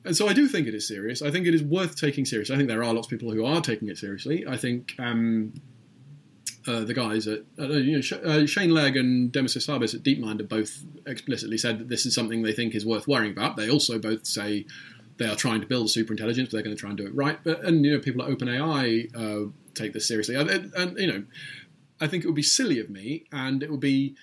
And 0.04 0.16
so 0.16 0.28
I 0.28 0.32
do 0.32 0.48
think 0.48 0.66
it 0.66 0.74
is 0.74 0.88
serious. 0.88 1.20
I 1.20 1.30
think 1.30 1.46
it 1.46 1.54
is 1.54 1.62
worth 1.62 1.96
taking 1.96 2.24
seriously. 2.24 2.54
I 2.54 2.58
think 2.58 2.70
there 2.70 2.82
are 2.82 2.94
lots 2.94 3.06
of 3.06 3.10
people 3.10 3.32
who 3.32 3.44
are 3.44 3.60
taking 3.60 3.88
it 3.88 3.98
seriously. 3.98 4.46
I 4.48 4.56
think 4.56 4.94
um, 4.98 5.52
uh, 6.66 6.80
the 6.80 6.94
guys 6.94 7.26
at 7.26 7.40
uh, 7.58 7.68
you 7.68 8.00
know, 8.00 8.18
uh, 8.18 8.46
Shane 8.46 8.70
Legg 8.70 8.96
and 8.96 9.32
Demis 9.32 9.56
Hassabis 9.56 9.94
at 9.94 10.02
DeepMind 10.02 10.40
have 10.40 10.48
both 10.48 10.84
explicitly 11.06 11.56
said 11.56 11.78
that 11.78 11.88
this 11.88 12.04
is 12.04 12.14
something 12.14 12.42
they 12.42 12.52
think 12.52 12.74
is 12.74 12.84
worth 12.84 13.08
worrying 13.08 13.32
about. 13.32 13.56
They 13.56 13.70
also 13.70 13.98
both 13.98 14.26
say 14.26 14.66
they 15.16 15.26
are 15.26 15.36
trying 15.36 15.60
to 15.60 15.66
build 15.66 15.86
a 15.86 15.88
super 15.88 16.12
intelligence, 16.12 16.48
but 16.48 16.56
they're 16.56 16.62
going 16.62 16.76
to 16.76 16.80
try 16.80 16.90
and 16.90 16.98
do 16.98 17.06
it 17.06 17.14
right. 17.14 17.42
But 17.42 17.64
and 17.64 17.84
you 17.84 17.92
know, 17.92 18.00
people 18.00 18.22
at 18.22 18.30
OpenAI 18.30 19.14
uh, 19.16 19.50
take 19.74 19.92
this 19.92 20.06
seriously, 20.06 20.34
and, 20.34 20.48
and 20.74 20.98
you 20.98 21.06
know, 21.06 21.24
I 22.00 22.06
think 22.06 22.24
it 22.24 22.26
would 22.26 22.36
be 22.36 22.42
silly 22.42 22.78
of 22.78 22.90
me, 22.90 23.24
and 23.32 23.62
it 23.62 23.70
would 23.70 23.80
be 23.80 24.16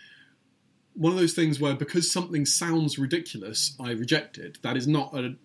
one 0.93 1.13
of 1.13 1.19
those 1.19 1.33
things 1.33 1.59
where 1.59 1.75
because 1.75 2.11
something 2.11 2.45
sounds 2.45 2.97
ridiculous, 2.97 3.75
I 3.79 3.91
reject 3.91 4.37
it. 4.37 4.57
That 4.63 4.75
is 4.75 4.87
not 4.87 5.13
an 5.13 5.37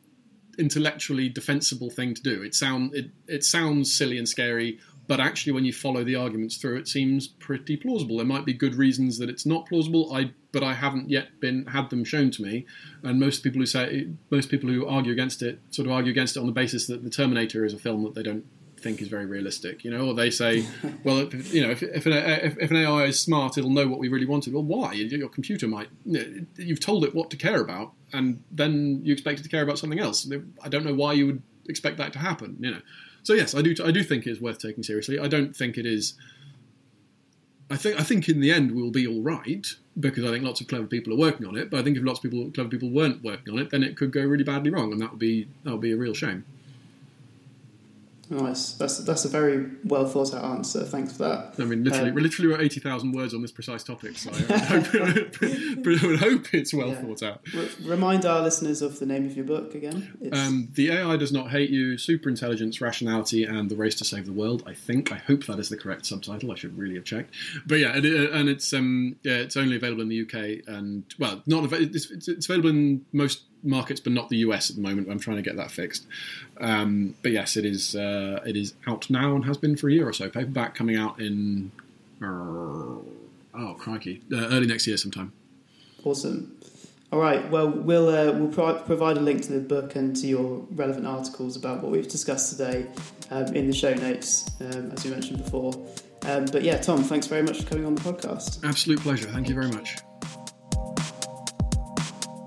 intellectually 0.59 1.29
defensible 1.29 1.91
thing 1.91 2.15
to 2.15 2.23
do. 2.23 2.43
It 2.43 2.55
sound 2.55 2.95
it, 2.95 3.11
it 3.27 3.45
sounds 3.45 3.95
silly 3.95 4.19
and 4.19 4.29
scary 4.29 4.79
but 5.07 5.21
actually 5.21 5.53
when 5.53 5.65
you 5.65 5.73
follow 5.73 6.05
the 6.05 6.15
arguments 6.15 6.57
through 6.57 6.79
it 6.79 6.89
seems 6.89 7.27
pretty 7.27 7.77
plausible. 7.77 8.17
There 8.17 8.27
might 8.27 8.45
be 8.45 8.53
good 8.53 8.75
reasons 8.75 9.19
that 9.19 9.29
it's 9.29 9.47
not 9.47 9.67
plausible. 9.67 10.15
I 10.15 10.33
but 10.53 10.63
i 10.63 10.75
haven't 10.75 11.09
yet 11.09 11.41
been 11.41 11.67
had 11.67 11.91
them 11.91 12.05
shown 12.05 12.31
to 12.31 12.43
me. 12.43 12.67
And 13.03 13.19
most 13.19 13.43
people 13.43 13.61
who 13.61 13.67
say 13.67 14.09
most 14.31 14.51
people 14.51 14.71
who 14.71 14.87
argue 14.87 15.13
against 15.13 15.43
it 15.43 15.61
sort 15.71 15.87
of 15.87 15.93
argue 15.93 16.11
against 16.11 16.37
it 16.37 16.41
on 16.41 16.47
the 16.47 16.53
basis 16.53 16.87
that 16.87 17.03
the 17.03 17.11
terminator 17.11 17.65
is 17.65 17.75
a 17.75 17.79
film 17.79 18.03
that 18.05 18.15
they 18.15 18.23
don't 18.23 18.45
think 18.79 19.01
is 19.01 19.09
very 19.09 19.27
realistic 19.27 19.85
you 19.85 19.91
know? 19.91 20.09
Or 20.09 20.15
they 20.15 20.31
say 20.31 20.67
well 21.05 21.25
you 21.35 21.63
know 21.63 21.71
if, 21.71 21.83
if, 21.83 22.07
an, 22.07 22.13
if, 22.13 22.59
if 22.59 22.71
an 22.71 22.77
ai 22.77 23.05
is 23.05 23.21
smart 23.21 23.59
it'll 23.59 23.71
know 23.71 23.89
what 23.89 23.99
we 23.99 24.09
really 24.09 24.27
wanted. 24.27 24.53
Well 24.55 24.65
why? 24.65 24.93
Your 24.93 25.29
computer 25.29 25.67
might 25.67 25.89
you've 26.05 26.81
told 26.81 27.05
it 27.05 27.15
what 27.15 27.31
to 27.31 27.37
care 27.37 27.61
about 27.61 27.93
and 28.13 28.43
then 28.51 29.01
you 29.05 29.13
expect 29.13 29.41
it 29.41 29.43
to 29.43 29.49
care 29.49 29.63
about 29.63 29.79
something 29.79 29.99
else. 29.99 30.31
I 30.63 30.69
don't 30.69 30.85
know 30.85 30.95
why 30.95 31.15
you 31.15 31.27
would 31.27 31.43
expect 31.69 31.97
that 31.97 32.13
to 32.13 32.19
happen 32.19 32.57
you 32.61 32.73
know 32.73 32.81
so 33.23 33.35
yes, 33.35 33.55
I 33.55 33.63
do. 33.63 33.75
I 33.85 33.91
do 33.91 34.03
think 34.03 34.27
it 34.27 34.31
is 34.31 34.41
worth 34.41 34.59
taking 34.59 34.83
seriously. 34.83 35.19
I 35.19 35.29
don't 35.29 35.55
think 35.55 35.79
it 35.79 35.87
is. 35.87 36.15
I 37.71 37.77
think 37.77 37.99
I 37.99 38.03
think 38.03 38.29
in 38.29 38.41
the 38.41 38.51
end 38.51 38.73
we'll 38.73 38.91
be 38.91 39.07
all 39.07 39.23
right 39.23 39.67
because 39.99 40.25
I 40.25 40.31
think 40.31 40.45
lots 40.45 40.61
of 40.61 40.69
clever 40.69 40.87
people 40.87 41.13
are 41.13 41.19
working 41.19 41.47
on 41.47 41.57
it. 41.57 41.71
But 41.71 41.81
I 41.81 41.83
think 41.83 41.97
if 41.97 42.05
lots 42.05 42.19
of 42.19 42.31
people, 42.31 42.51
clever 42.51 42.69
people, 42.69 42.91
weren't 42.91 43.23
working 43.23 43.53
on 43.53 43.59
it, 43.59 43.71
then 43.71 43.83
it 43.83 43.97
could 43.97 44.13
go 44.13 44.23
really 44.23 44.45
badly 44.45 44.71
wrong, 44.71 44.93
and 44.93 45.01
that 45.01 45.11
would 45.11 45.19
be 45.19 45.49
that 45.65 45.73
would 45.73 45.81
be 45.81 45.93
a 45.93 45.97
real 45.97 46.15
shame. 46.15 46.45
Nice. 48.33 48.73
That's 48.73 48.97
that's 48.99 49.27
a 49.27 49.29
very 49.29 49.67
well 49.85 50.07
thought 50.09 50.33
out 50.33 50.43
answer. 50.43 50.85
Thanks 50.85 51.13
for 51.13 51.25
that. 51.25 51.55
I 51.59 51.65
mean, 51.65 51.85
literally, 51.85 52.09
um, 52.09 52.15
we 52.15 52.23
literally 52.23 52.51
wrote 52.51 52.63
eighty 52.63 52.81
thousand 52.81 53.13
words 53.13 53.35
on 53.35 53.43
this 53.43 53.53
precise 53.53 53.85
topic, 53.85 54.17
so 54.17 54.31
I, 54.31 54.43
hope, 54.59 55.37
I 55.43 56.07
would 56.07 56.19
hope 56.19 56.55
it's 56.55 56.73
well 56.73 56.89
yeah. 56.89 57.03
thought 57.03 57.23
out. 57.23 57.43
R- 57.55 57.65
remind 57.85 58.25
our 58.25 58.41
listeners 58.41 58.81
of 58.81 58.99
the 58.99 59.05
name 59.05 59.27
of 59.27 59.37
your 59.37 59.45
book 59.45 59.75
again. 59.75 60.31
Um, 60.33 60.69
the 60.73 60.93
AI 60.93 61.19
does 61.19 61.31
not 61.31 61.51
hate 61.51 61.69
you: 61.69 61.97
superintelligence, 61.97 62.81
rationality, 62.81 63.45
and 63.45 63.71
the 63.71 63.77
race 63.77 63.97
to 63.97 64.05
save 64.05 64.25
the 64.25 64.33
world. 64.33 64.63
I 64.67 64.73
think. 64.73 65.13
I 65.13 65.17
hope 65.17 65.45
that 65.45 65.59
is 65.59 65.69
the 65.69 65.77
correct 65.77 66.07
subtitle. 66.07 66.51
I 66.53 66.55
should 66.55 66.79
really 66.79 66.95
have 66.95 67.05
checked. 67.05 67.35
But 67.67 67.81
yeah, 67.81 67.95
and, 67.95 68.07
and 68.07 68.49
it's 68.49 68.73
um 68.73 69.17
yeah, 69.23 69.35
it's 69.35 69.59
only 69.59 69.77
available 69.77 70.01
in 70.01 70.09
the 70.09 70.23
UK 70.23 70.67
and 70.67 71.05
well, 71.19 71.43
not 71.47 71.71
it's, 71.71 72.11
it's 72.11 72.49
available 72.49 72.71
in 72.71 73.05
most 73.13 73.43
markets, 73.63 74.01
but 74.01 74.13
not 74.13 74.29
the 74.29 74.39
US 74.39 74.71
at 74.71 74.77
the 74.77 74.83
moment. 74.83 75.09
I'm 75.11 75.19
trying 75.19 75.37
to 75.37 75.43
get 75.43 75.57
that 75.57 75.71
fixed. 75.71 76.07
Um, 76.61 77.15
but 77.23 77.33
yes, 77.33 77.57
it 77.57 77.65
is 77.65 77.95
uh, 77.97 78.41
it 78.47 78.57
is 78.57 78.75
out 78.87 79.09
now 79.11 79.35
and 79.35 79.45
has 79.45 79.59
been 79.59 79.77
for 79.77 79.89
a 79.89 79.93
year 79.93 80.09
or 80.09 80.13
so. 80.13 80.29
Paperback 80.29 80.75
coming 80.75 80.97
out 80.97 81.21
in 81.21 81.71
uh, 82.23 82.27
oh 82.27 83.75
crikey, 83.79 84.23
uh, 84.33 84.49
early 84.51 84.67
next 84.67 84.87
year 84.87 84.97
sometime. 84.97 85.33
Awesome. 86.05 86.57
All 87.13 87.19
right. 87.19 87.49
Well, 87.51 87.69
we'll 87.69 88.09
uh, 88.09 88.33
we'll 88.33 88.49
pro- 88.49 88.81
provide 88.83 89.19
a 89.19 89.21
link 89.21 89.43
to 89.43 89.53
the 89.53 89.61
book 89.61 89.97
and 89.97 90.17
to 90.17 90.27
your 90.27 90.67
relevant 90.71 91.07
articles 91.07 91.57
about 91.57 91.83
what 91.83 91.93
we've 91.93 92.09
discussed 92.09 92.57
today 92.57 92.87
um, 93.31 93.55
in 93.55 93.67
the 93.67 93.75
show 93.75 93.93
notes, 93.95 94.51
um, 94.61 94.91
as 94.93 95.05
we 95.05 95.11
mentioned 95.11 95.45
before. 95.45 95.75
Um, 96.25 96.47
but 96.47 96.63
yeah, 96.63 96.79
Tom, 96.79 97.03
thanks 97.03 97.27
very 97.27 97.43
much 97.43 97.63
for 97.63 97.69
coming 97.69 97.85
on 97.85 97.95
the 97.95 98.01
podcast. 98.01 98.65
Absolute 98.65 99.01
pleasure. 99.01 99.29
Thank 99.29 99.49
you 99.49 99.55
very 99.55 99.69
much. 99.69 99.97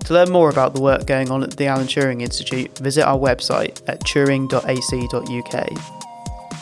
To 0.06 0.14
learn 0.14 0.30
more 0.30 0.48
about 0.50 0.72
the 0.72 0.80
work 0.80 1.04
going 1.04 1.32
on 1.32 1.42
at 1.42 1.56
the 1.56 1.66
Alan 1.66 1.88
Turing 1.88 2.22
Institute, 2.22 2.78
visit 2.78 3.04
our 3.04 3.18
website 3.18 3.82
at 3.88 3.98
turing.ac.uk. 4.00 5.66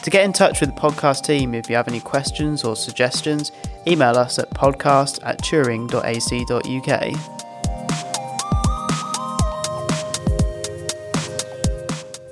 To 0.02 0.10
get 0.10 0.24
in 0.24 0.32
touch 0.32 0.62
with 0.62 0.74
the 0.74 0.80
podcast 0.80 1.24
team 1.24 1.54
if 1.54 1.68
you 1.68 1.76
have 1.76 1.86
any 1.86 2.00
questions 2.00 2.64
or 2.64 2.74
suggestions, 2.74 3.52
email 3.86 4.16
us 4.16 4.38
at 4.38 4.48
podcast 4.50 5.18
at 5.24 5.42
turing.ac.uk. 5.42 5.92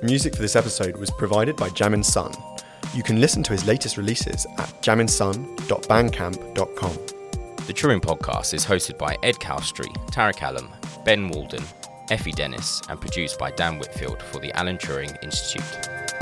Music 0.01 0.35
for 0.35 0.41
this 0.41 0.55
episode 0.55 0.97
was 0.97 1.11
provided 1.11 1.55
by 1.55 1.69
Jamin 1.69 2.03
Sun. 2.03 2.33
You 2.95 3.03
can 3.03 3.21
listen 3.21 3.43
to 3.43 3.51
his 3.51 3.67
latest 3.67 3.97
releases 3.97 4.47
at 4.57 4.69
jamminsun.bandcamp.com. 4.81 6.93
The 7.67 7.73
Turing 7.73 8.01
podcast 8.01 8.55
is 8.55 8.65
hosted 8.65 8.97
by 8.97 9.15
Ed 9.23 9.35
Chalstrey, 9.35 9.95
Tara 10.11 10.33
Callum, 10.33 10.69
Ben 11.05 11.29
Walden, 11.29 11.63
Effie 12.09 12.31
Dennis, 12.31 12.81
and 12.87 12.99
produced 12.99 13.37
by 13.37 13.51
Dan 13.51 13.77
Whitfield 13.77 14.21
for 14.21 14.39
the 14.39 14.51
Alan 14.53 14.77
Turing 14.77 15.21
Institute. 15.21 16.12